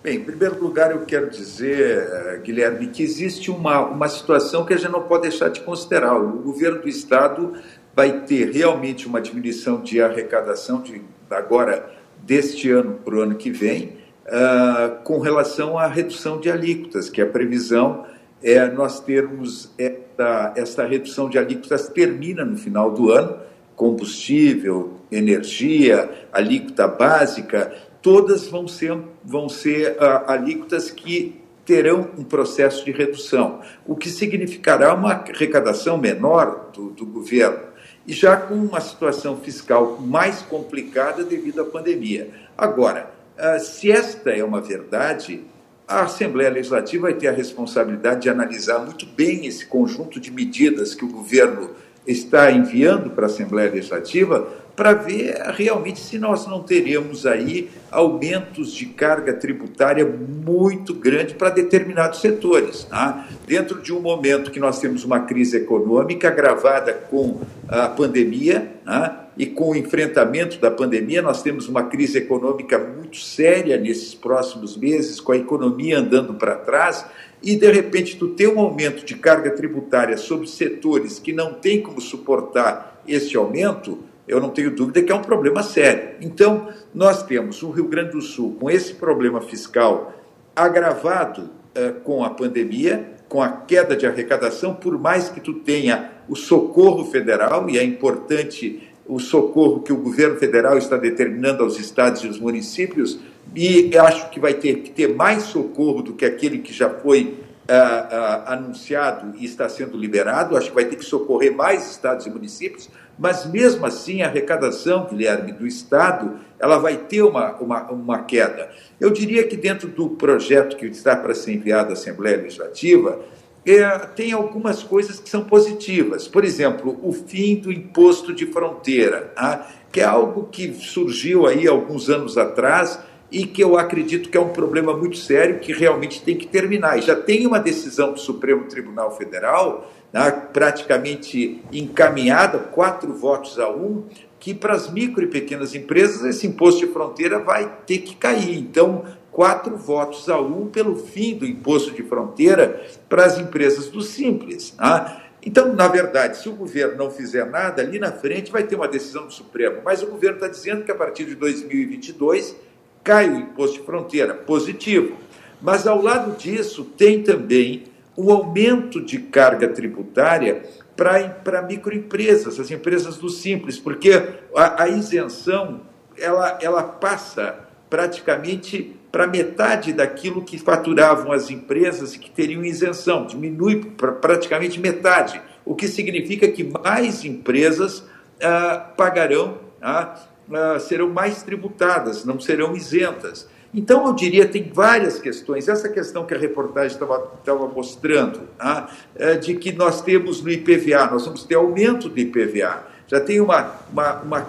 Bem, 0.00 0.18
em 0.18 0.22
primeiro 0.22 0.62
lugar, 0.62 0.92
eu 0.92 1.00
quero 1.00 1.28
dizer, 1.28 2.08
eh, 2.08 2.40
Guilherme, 2.44 2.86
que 2.86 3.02
existe 3.02 3.50
uma, 3.50 3.80
uma 3.80 4.06
situação 4.06 4.64
que 4.64 4.72
a 4.72 4.76
gente 4.76 4.92
não 4.92 5.02
pode 5.02 5.22
deixar 5.22 5.48
de 5.48 5.60
considerar. 5.60 6.14
O 6.20 6.38
governo 6.38 6.82
do 6.82 6.88
Estado 6.88 7.54
vai 7.92 8.20
ter 8.20 8.52
realmente 8.52 9.08
uma 9.08 9.20
diminuição 9.20 9.80
de 9.80 10.00
arrecadação 10.00 10.82
de 10.82 11.02
agora 11.28 11.90
deste 12.18 12.70
ano 12.70 13.00
para 13.04 13.16
o 13.16 13.20
ano 13.22 13.34
que 13.34 13.50
vem, 13.50 13.96
uh, 14.26 15.02
com 15.02 15.18
relação 15.18 15.76
à 15.76 15.88
redução 15.88 16.38
de 16.38 16.48
alíquotas, 16.48 17.10
que 17.10 17.20
a 17.20 17.26
previsão 17.26 18.06
é 18.44 18.70
nós 18.70 19.00
termos 19.00 19.70
esta, 19.78 20.52
esta 20.54 20.86
redução 20.86 21.30
de 21.30 21.38
alíquotas 21.38 21.88
termina 21.88 22.44
no 22.44 22.58
final 22.58 22.90
do 22.90 23.10
ano, 23.10 23.38
combustível, 23.74 25.00
energia, 25.10 26.10
alíquota 26.30 26.86
básica, 26.86 27.74
todas 28.02 28.46
vão 28.46 28.68
ser, 28.68 28.96
vão 29.24 29.48
ser 29.48 29.92
uh, 29.92 30.30
alíquotas 30.30 30.90
que 30.90 31.40
terão 31.64 32.10
um 32.18 32.22
processo 32.22 32.84
de 32.84 32.92
redução, 32.92 33.60
o 33.86 33.96
que 33.96 34.10
significará 34.10 34.92
uma 34.92 35.12
arrecadação 35.12 35.96
menor 35.96 36.70
do, 36.74 36.90
do 36.90 37.06
governo 37.06 37.72
e 38.06 38.12
já 38.12 38.36
com 38.36 38.54
uma 38.54 38.82
situação 38.82 39.38
fiscal 39.38 39.98
mais 39.98 40.42
complicada 40.42 41.24
devido 41.24 41.62
à 41.62 41.64
pandemia. 41.64 42.28
Agora, 42.56 43.10
ah, 43.38 43.58
se 43.58 43.90
esta 43.90 44.30
é 44.30 44.44
uma 44.44 44.60
verdade, 44.60 45.42
a 45.86 46.02
Assembleia 46.02 46.50
Legislativa 46.50 47.04
vai 47.04 47.14
ter 47.14 47.28
a 47.28 47.32
responsabilidade 47.32 48.22
de 48.22 48.30
analisar 48.30 48.78
muito 48.78 49.06
bem 49.06 49.46
esse 49.46 49.66
conjunto 49.66 50.18
de 50.18 50.30
medidas 50.30 50.94
que 50.94 51.04
o 51.04 51.08
governo 51.08 51.70
está 52.06 52.50
enviando 52.50 53.10
para 53.10 53.26
a 53.26 53.26
Assembleia 53.26 53.70
Legislativa 53.70 54.46
para 54.76 54.92
ver 54.92 55.36
realmente 55.54 56.00
se 56.00 56.18
nós 56.18 56.46
não 56.46 56.62
teremos 56.62 57.26
aí 57.26 57.70
aumentos 57.90 58.72
de 58.72 58.86
carga 58.86 59.32
tributária 59.32 60.04
muito 60.04 60.92
grande 60.92 61.34
para 61.34 61.50
determinados 61.50 62.20
setores. 62.20 62.84
Tá? 62.84 63.28
Dentro 63.46 63.80
de 63.80 63.92
um 63.92 64.00
momento 64.00 64.50
que 64.50 64.58
nós 64.58 64.80
temos 64.80 65.04
uma 65.04 65.20
crise 65.20 65.58
econômica 65.58 66.28
agravada 66.28 66.92
com 66.92 67.40
a 67.68 67.88
pandemia, 67.88 68.72
tá? 68.84 69.23
E 69.36 69.46
com 69.46 69.70
o 69.70 69.76
enfrentamento 69.76 70.58
da 70.60 70.70
pandemia, 70.70 71.20
nós 71.20 71.42
temos 71.42 71.68
uma 71.68 71.84
crise 71.84 72.18
econômica 72.18 72.78
muito 72.78 73.18
séria 73.18 73.76
nesses 73.76 74.14
próximos 74.14 74.76
meses, 74.76 75.20
com 75.20 75.32
a 75.32 75.36
economia 75.36 75.98
andando 75.98 76.34
para 76.34 76.56
trás, 76.56 77.04
e 77.42 77.56
de 77.56 77.70
repente 77.70 78.16
tu 78.16 78.28
tem 78.28 78.46
um 78.46 78.60
aumento 78.60 79.04
de 79.04 79.16
carga 79.16 79.50
tributária 79.50 80.16
sobre 80.16 80.46
setores 80.46 81.18
que 81.18 81.32
não 81.32 81.54
têm 81.54 81.82
como 81.82 82.00
suportar 82.00 83.02
esse 83.06 83.36
aumento, 83.36 83.98
eu 84.26 84.40
não 84.40 84.48
tenho 84.48 84.74
dúvida 84.74 85.02
que 85.02 85.12
é 85.12 85.14
um 85.14 85.20
problema 85.20 85.62
sério. 85.62 86.16
Então, 86.20 86.68
nós 86.94 87.22
temos 87.22 87.62
o 87.62 87.70
Rio 87.70 87.86
Grande 87.88 88.12
do 88.12 88.22
Sul 88.22 88.56
com 88.58 88.70
esse 88.70 88.94
problema 88.94 89.42
fiscal 89.42 90.14
agravado 90.56 91.50
eh, 91.74 91.92
com 92.02 92.24
a 92.24 92.30
pandemia, 92.30 93.12
com 93.28 93.42
a 93.42 93.48
queda 93.48 93.94
de 93.96 94.06
arrecadação, 94.06 94.74
por 94.74 94.98
mais 94.98 95.28
que 95.28 95.40
tu 95.40 95.54
tenha 95.54 96.12
o 96.28 96.36
socorro 96.36 97.04
federal, 97.04 97.68
e 97.68 97.78
é 97.78 97.84
importante 97.84 98.93
o 99.06 99.18
socorro 99.18 99.82
que 99.82 99.92
o 99.92 99.96
governo 99.96 100.36
federal 100.36 100.78
está 100.78 100.96
determinando 100.96 101.62
aos 101.62 101.78
estados 101.78 102.24
e 102.24 102.26
aos 102.26 102.38
municípios, 102.38 103.18
e 103.54 103.96
acho 103.96 104.30
que 104.30 104.40
vai 104.40 104.54
ter 104.54 104.76
que 104.76 104.90
ter 104.90 105.14
mais 105.14 105.44
socorro 105.44 106.02
do 106.02 106.14
que 106.14 106.24
aquele 106.24 106.58
que 106.58 106.72
já 106.72 106.88
foi 106.88 107.38
ah, 107.68 108.44
ah, 108.46 108.54
anunciado 108.54 109.34
e 109.38 109.44
está 109.44 109.68
sendo 109.68 109.96
liberado. 109.96 110.56
Acho 110.56 110.68
que 110.68 110.74
vai 110.74 110.84
ter 110.86 110.96
que 110.96 111.04
socorrer 111.04 111.54
mais 111.54 111.90
estados 111.90 112.26
e 112.26 112.30
municípios, 112.30 112.90
mas 113.18 113.46
mesmo 113.46 113.86
assim 113.86 114.22
a 114.22 114.26
arrecadação, 114.26 115.06
Guilherme, 115.06 115.52
do 115.52 115.66
Estado, 115.66 116.38
ela 116.58 116.78
vai 116.78 116.96
ter 116.96 117.22
uma, 117.22 117.54
uma, 117.56 117.90
uma 117.90 118.22
queda. 118.24 118.70
Eu 118.98 119.10
diria 119.10 119.46
que 119.46 119.56
dentro 119.56 119.88
do 119.88 120.10
projeto 120.10 120.76
que 120.76 120.86
está 120.86 121.14
para 121.14 121.34
ser 121.34 121.52
enviado 121.52 121.90
à 121.90 121.92
Assembleia 121.92 122.38
Legislativa, 122.38 123.20
é, 123.66 123.98
tem 124.14 124.32
algumas 124.32 124.82
coisas 124.82 125.18
que 125.18 125.28
são 125.28 125.44
positivas. 125.44 126.28
Por 126.28 126.44
exemplo, 126.44 126.98
o 127.02 127.12
fim 127.12 127.56
do 127.56 127.72
imposto 127.72 128.32
de 128.34 128.46
fronteira, 128.46 129.32
tá? 129.34 129.66
que 129.90 130.00
é 130.00 130.04
algo 130.04 130.48
que 130.50 130.74
surgiu 130.74 131.46
aí 131.46 131.66
alguns 131.66 132.10
anos 132.10 132.36
atrás 132.36 132.98
e 133.30 133.46
que 133.46 133.62
eu 133.62 133.76
acredito 133.76 134.28
que 134.28 134.36
é 134.36 134.40
um 134.40 134.50
problema 134.50 134.96
muito 134.96 135.16
sério 135.16 135.58
que 135.58 135.72
realmente 135.72 136.22
tem 136.22 136.36
que 136.36 136.46
terminar. 136.46 136.98
E 136.98 137.02
já 137.02 137.16
tem 137.16 137.46
uma 137.46 137.58
decisão 137.58 138.12
do 138.12 138.20
Supremo 138.20 138.64
Tribunal 138.66 139.16
Federal, 139.16 139.90
né, 140.12 140.30
praticamente 140.52 141.62
encaminhada, 141.72 142.58
quatro 142.58 143.12
votos 143.14 143.58
a 143.58 143.68
um, 143.68 144.04
que 144.38 144.52
para 144.52 144.74
as 144.74 144.90
micro 144.90 145.24
e 145.24 145.26
pequenas 145.26 145.74
empresas 145.74 146.22
esse 146.24 146.46
imposto 146.46 146.86
de 146.86 146.92
fronteira 146.92 147.38
vai 147.38 147.78
ter 147.86 147.98
que 147.98 148.14
cair. 148.14 148.56
Então, 148.58 149.04
quatro 149.34 149.76
votos 149.76 150.28
a 150.28 150.40
um 150.40 150.68
pelo 150.68 150.94
fim 150.94 151.36
do 151.36 151.44
imposto 151.44 151.90
de 151.90 152.04
fronteira 152.04 152.86
para 153.08 153.24
as 153.24 153.36
empresas 153.36 153.88
do 153.88 154.00
Simples. 154.00 154.72
Né? 154.78 155.22
Então, 155.44 155.74
na 155.74 155.88
verdade, 155.88 156.38
se 156.38 156.48
o 156.48 156.52
governo 156.52 156.96
não 156.96 157.10
fizer 157.10 157.44
nada, 157.44 157.82
ali 157.82 157.98
na 157.98 158.12
frente 158.12 158.52
vai 158.52 158.62
ter 158.62 158.76
uma 158.76 158.86
decisão 158.86 159.26
do 159.26 159.32
Supremo. 159.32 159.82
Mas 159.84 160.02
o 160.02 160.06
governo 160.06 160.36
está 160.36 160.46
dizendo 160.46 160.84
que 160.84 160.90
a 160.92 160.94
partir 160.94 161.24
de 161.24 161.34
2022 161.34 162.54
cai 163.02 163.28
o 163.28 163.36
imposto 163.36 163.80
de 163.80 163.84
fronteira. 163.84 164.34
Positivo. 164.34 165.16
Mas 165.60 165.84
ao 165.84 166.00
lado 166.00 166.36
disso, 166.38 166.84
tem 166.84 167.24
também 167.24 167.86
o 168.16 168.30
aumento 168.30 169.00
de 169.00 169.18
carga 169.18 169.66
tributária 169.66 170.62
para 170.96 171.60
microempresas, 171.62 172.60
as 172.60 172.70
empresas 172.70 173.16
do 173.16 173.28
Simples, 173.28 173.80
porque 173.80 174.12
a, 174.54 174.84
a 174.84 174.88
isenção 174.88 175.80
ela, 176.16 176.56
ela 176.62 176.84
passa 176.84 177.58
praticamente 177.90 178.96
para 179.14 179.28
metade 179.28 179.92
daquilo 179.92 180.42
que 180.42 180.58
faturavam 180.58 181.30
as 181.30 181.48
empresas 181.48 182.14
e 182.14 182.18
que 182.18 182.28
teriam 182.28 182.64
isenção, 182.64 183.24
diminui 183.24 183.84
para 183.96 184.10
praticamente 184.10 184.80
metade, 184.80 185.40
o 185.64 185.72
que 185.72 185.86
significa 185.86 186.48
que 186.48 186.64
mais 186.64 187.24
empresas 187.24 188.04
ah, 188.42 188.90
pagarão, 188.96 189.58
ah, 189.80 190.16
ah, 190.52 190.80
serão 190.80 191.10
mais 191.10 191.44
tributadas, 191.44 192.24
não 192.24 192.40
serão 192.40 192.74
isentas. 192.74 193.48
Então, 193.72 194.04
eu 194.04 194.12
diria, 194.14 194.48
tem 194.48 194.68
várias 194.74 195.20
questões. 195.20 195.68
Essa 195.68 195.88
questão 195.88 196.26
que 196.26 196.34
a 196.34 196.38
reportagem 196.38 196.98
estava 196.98 197.68
mostrando, 197.68 198.40
tá? 198.58 198.88
é 199.14 199.36
de 199.36 199.54
que 199.54 199.70
nós 199.70 200.02
temos 200.02 200.42
no 200.42 200.50
IPVA, 200.50 201.06
nós 201.12 201.24
vamos 201.24 201.44
ter 201.44 201.54
aumento 201.54 202.08
do 202.08 202.18
IPVA. 202.18 202.84
Já 203.06 203.20
tem 203.20 203.40
uma, 203.40 203.76
uma, 203.92 204.22
uma 204.22 204.46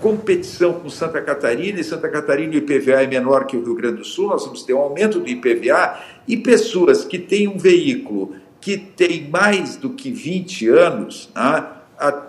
competição 0.00 0.74
com 0.74 0.88
Santa 0.88 1.20
Catarina, 1.20 1.80
e 1.80 1.84
Santa 1.84 2.08
Catarina 2.08 2.54
o 2.54 2.56
IPVA 2.56 3.02
é 3.02 3.06
menor 3.06 3.46
que 3.46 3.56
o 3.56 3.64
Rio 3.64 3.74
Grande 3.74 3.98
do 3.98 4.04
Sul, 4.04 4.28
nós 4.28 4.44
vamos 4.44 4.62
ter 4.62 4.72
um 4.74 4.78
aumento 4.78 5.20
do 5.20 5.28
IPVA, 5.28 5.98
e 6.26 6.36
pessoas 6.36 7.04
que 7.04 7.18
têm 7.18 7.48
um 7.48 7.58
veículo 7.58 8.34
que 8.60 8.76
tem 8.76 9.28
mais 9.28 9.76
do 9.76 9.90
que 9.90 10.10
20 10.10 10.68
anos, 10.68 11.30
tá? 11.32 11.84
a, 11.98 12.22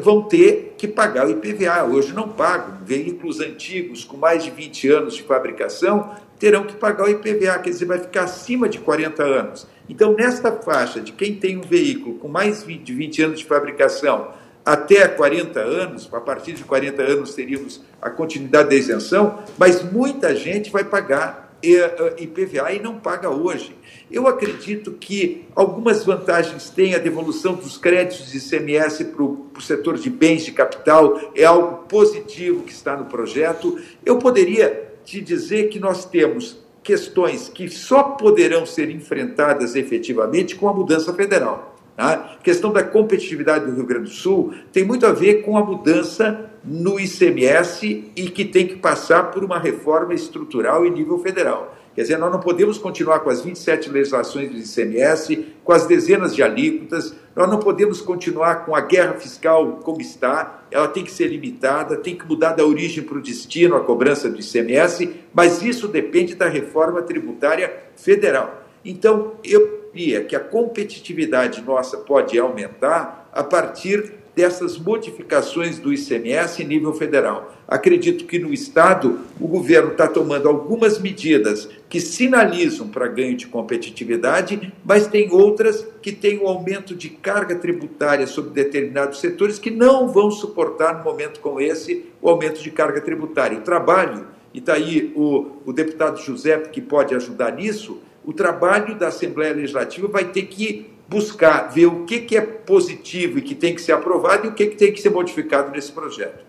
vão 0.00 0.22
ter 0.22 0.74
que 0.76 0.86
pagar 0.86 1.26
o 1.26 1.30
IPVA. 1.30 1.84
Hoje 1.84 2.12
não 2.12 2.28
pagam. 2.28 2.78
Veículos 2.84 3.40
antigos 3.40 4.04
com 4.04 4.16
mais 4.16 4.44
de 4.44 4.50
20 4.50 4.88
anos 4.90 5.14
de 5.14 5.22
fabricação 5.22 6.14
terão 6.38 6.64
que 6.64 6.74
pagar 6.74 7.04
o 7.04 7.10
IPVA, 7.10 7.58
quer 7.58 7.70
dizer, 7.70 7.86
vai 7.86 7.98
ficar 7.98 8.24
acima 8.24 8.68
de 8.68 8.78
40 8.78 9.22
anos. 9.22 9.66
Então, 9.88 10.12
nesta 10.12 10.52
faixa 10.52 11.00
de 11.00 11.12
quem 11.12 11.34
tem 11.36 11.56
um 11.56 11.62
veículo 11.62 12.16
com 12.16 12.28
mais 12.28 12.66
de 12.66 12.92
20 12.92 13.22
anos 13.22 13.38
de 13.38 13.44
fabricação 13.46 14.28
até 14.64 15.06
40 15.06 15.60
anos, 15.60 16.08
a 16.12 16.20
partir 16.20 16.52
de 16.54 16.64
40 16.64 17.02
anos 17.02 17.34
teríamos 17.34 17.82
a 18.00 18.08
continuidade 18.08 18.70
da 18.70 18.74
isenção, 18.74 19.42
mas 19.58 19.82
muita 19.82 20.34
gente 20.34 20.70
vai 20.70 20.84
pagar 20.84 21.44
IPVA 21.62 22.72
e 22.72 22.80
não 22.80 22.98
paga 22.98 23.30
hoje. 23.30 23.76
Eu 24.10 24.26
acredito 24.26 24.92
que 24.92 25.46
algumas 25.56 26.04
vantagens 26.04 26.68
tem 26.68 26.94
a 26.94 26.98
devolução 26.98 27.54
dos 27.54 27.78
créditos 27.78 28.30
de 28.30 28.38
ICMS 28.38 29.04
para 29.06 29.22
o 29.22 29.50
setor 29.60 29.96
de 29.96 30.10
bens 30.10 30.44
de 30.44 30.52
capital, 30.52 31.32
é 31.34 31.44
algo 31.44 31.84
positivo 31.88 32.62
que 32.62 32.72
está 32.72 32.96
no 32.96 33.06
projeto. 33.06 33.78
Eu 34.04 34.18
poderia 34.18 34.92
te 35.04 35.20
dizer 35.20 35.68
que 35.68 35.80
nós 35.80 36.04
temos 36.04 36.58
questões 36.82 37.48
que 37.48 37.68
só 37.68 38.02
poderão 38.02 38.66
ser 38.66 38.90
enfrentadas 38.90 39.74
efetivamente 39.74 40.54
com 40.54 40.68
a 40.68 40.72
mudança 40.72 41.14
federal. 41.14 41.73
Tá? 41.96 42.36
A 42.38 42.42
questão 42.42 42.72
da 42.72 42.82
competitividade 42.82 43.66
do 43.66 43.72
Rio 43.72 43.86
Grande 43.86 44.10
do 44.10 44.14
Sul 44.14 44.52
tem 44.72 44.84
muito 44.84 45.06
a 45.06 45.12
ver 45.12 45.42
com 45.42 45.56
a 45.56 45.64
mudança 45.64 46.50
no 46.64 46.98
ICMS 46.98 48.10
e 48.16 48.30
que 48.30 48.44
tem 48.44 48.66
que 48.66 48.76
passar 48.76 49.30
por 49.30 49.44
uma 49.44 49.58
reforma 49.58 50.14
estrutural 50.14 50.84
em 50.84 50.90
nível 50.90 51.18
federal. 51.18 51.76
Quer 51.94 52.02
dizer, 52.02 52.18
nós 52.18 52.32
não 52.32 52.40
podemos 52.40 52.76
continuar 52.76 53.20
com 53.20 53.30
as 53.30 53.42
27 53.42 53.88
legislações 53.88 54.50
do 54.50 54.58
ICMS, 54.58 55.46
com 55.62 55.72
as 55.72 55.86
dezenas 55.86 56.34
de 56.34 56.42
alíquotas, 56.42 57.14
nós 57.36 57.48
não 57.48 57.60
podemos 57.60 58.00
continuar 58.00 58.64
com 58.64 58.74
a 58.74 58.80
guerra 58.80 59.12
fiscal 59.14 59.78
como 59.84 60.00
está, 60.00 60.64
ela 60.72 60.88
tem 60.88 61.04
que 61.04 61.12
ser 61.12 61.28
limitada, 61.28 61.96
tem 61.96 62.16
que 62.16 62.26
mudar 62.26 62.54
da 62.54 62.66
origem 62.66 63.04
para 63.04 63.18
o 63.18 63.22
destino 63.22 63.76
a 63.76 63.80
cobrança 63.80 64.28
do 64.28 64.40
ICMS, 64.40 65.08
mas 65.32 65.62
isso 65.62 65.86
depende 65.86 66.34
da 66.34 66.48
reforma 66.48 67.00
tributária 67.00 67.72
federal. 67.94 68.64
Então, 68.84 69.34
eu 69.44 69.83
que 69.94 70.34
a 70.34 70.40
competitividade 70.40 71.62
nossa 71.62 71.98
pode 71.98 72.38
aumentar 72.38 73.30
a 73.32 73.42
partir 73.42 74.24
dessas 74.34 74.76
modificações 74.76 75.78
do 75.78 75.92
ICMS 75.92 76.62
em 76.62 76.66
nível 76.66 76.92
federal. 76.92 77.54
Acredito 77.68 78.24
que 78.24 78.38
no 78.38 78.52
Estado 78.52 79.20
o 79.40 79.46
governo 79.46 79.92
está 79.92 80.08
tomando 80.08 80.48
algumas 80.48 80.98
medidas 80.98 81.68
que 81.88 82.00
sinalizam 82.00 82.88
para 82.88 83.06
ganho 83.06 83.36
de 83.36 83.46
competitividade, 83.46 84.72
mas 84.84 85.06
tem 85.06 85.30
outras 85.30 85.86
que 86.02 86.12
têm 86.12 86.40
um 86.40 86.48
aumento 86.48 86.94
de 86.94 87.08
carga 87.08 87.54
tributária 87.54 88.26
sobre 88.26 88.50
determinados 88.50 89.20
setores 89.20 89.58
que 89.58 89.70
não 89.70 90.08
vão 90.08 90.30
suportar, 90.30 90.98
no 90.98 91.04
momento 91.04 91.40
como 91.40 91.60
esse, 91.60 92.06
o 92.20 92.28
aumento 92.28 92.60
de 92.60 92.70
carga 92.70 93.00
tributária. 93.00 93.58
O 93.58 93.62
trabalho, 93.62 94.26
e 94.52 94.58
está 94.58 94.74
aí 94.74 95.12
o, 95.14 95.58
o 95.64 95.72
deputado 95.72 96.20
José 96.20 96.58
que 96.58 96.80
pode 96.80 97.14
ajudar 97.14 97.52
nisso, 97.52 98.00
o 98.24 98.32
trabalho 98.32 98.96
da 98.96 99.08
Assembleia 99.08 99.54
Legislativa 99.54 100.08
vai 100.08 100.24
ter 100.24 100.42
que 100.42 100.90
buscar 101.08 101.68
ver 101.68 101.86
o 101.86 102.04
que, 102.04 102.20
que 102.20 102.36
é 102.36 102.40
positivo 102.40 103.38
e 103.38 103.42
que 103.42 103.54
tem 103.54 103.74
que 103.74 103.82
ser 103.82 103.92
aprovado 103.92 104.46
e 104.46 104.48
o 104.48 104.52
que, 104.52 104.66
que 104.66 104.76
tem 104.76 104.92
que 104.92 105.00
ser 105.00 105.10
modificado 105.10 105.70
nesse 105.70 105.92
projeto. 105.92 106.44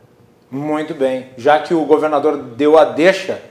Muito 0.49 0.93
bem. 0.93 1.27
Já 1.37 1.59
que 1.59 1.73
o 1.73 1.83
governador 1.85 2.37
deu 2.37 2.77
a 2.77 2.85
deixa, 2.85 3.41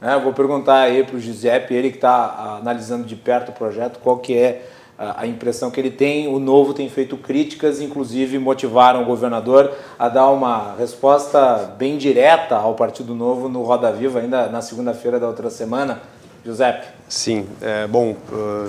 né, 0.00 0.20
vou 0.22 0.32
perguntar 0.32 0.80
aí 0.80 1.04
para 1.04 1.16
o 1.16 1.20
Giuseppe, 1.20 1.74
ele 1.74 1.90
que 1.90 1.96
está 1.96 2.58
analisando 2.60 3.04
de 3.04 3.14
perto 3.14 3.50
o 3.50 3.52
projeto, 3.52 4.00
qual 4.00 4.18
que 4.18 4.36
é 4.36 4.66
a 4.98 5.26
impressão 5.26 5.70
que 5.70 5.78
ele 5.78 5.92
tem. 5.92 6.26
O 6.26 6.40
Novo 6.40 6.74
tem 6.74 6.88
feito 6.88 7.16
críticas, 7.16 7.80
inclusive 7.80 8.36
motivaram 8.38 9.02
o 9.02 9.06
governador 9.06 9.72
a 9.96 10.08
dar 10.08 10.28
uma 10.30 10.74
resposta 10.76 11.72
bem 11.78 11.96
direta 11.96 12.56
ao 12.56 12.74
Partido 12.74 13.14
Novo 13.14 13.48
no 13.48 13.62
Roda 13.62 13.92
Viva, 13.92 14.18
ainda 14.18 14.48
na 14.48 14.60
segunda-feira 14.60 15.20
da 15.20 15.28
outra 15.28 15.50
semana. 15.50 16.02
Giuseppe. 16.48 16.86
Sim, 17.06 17.46
é, 17.60 17.86
bom, 17.86 18.16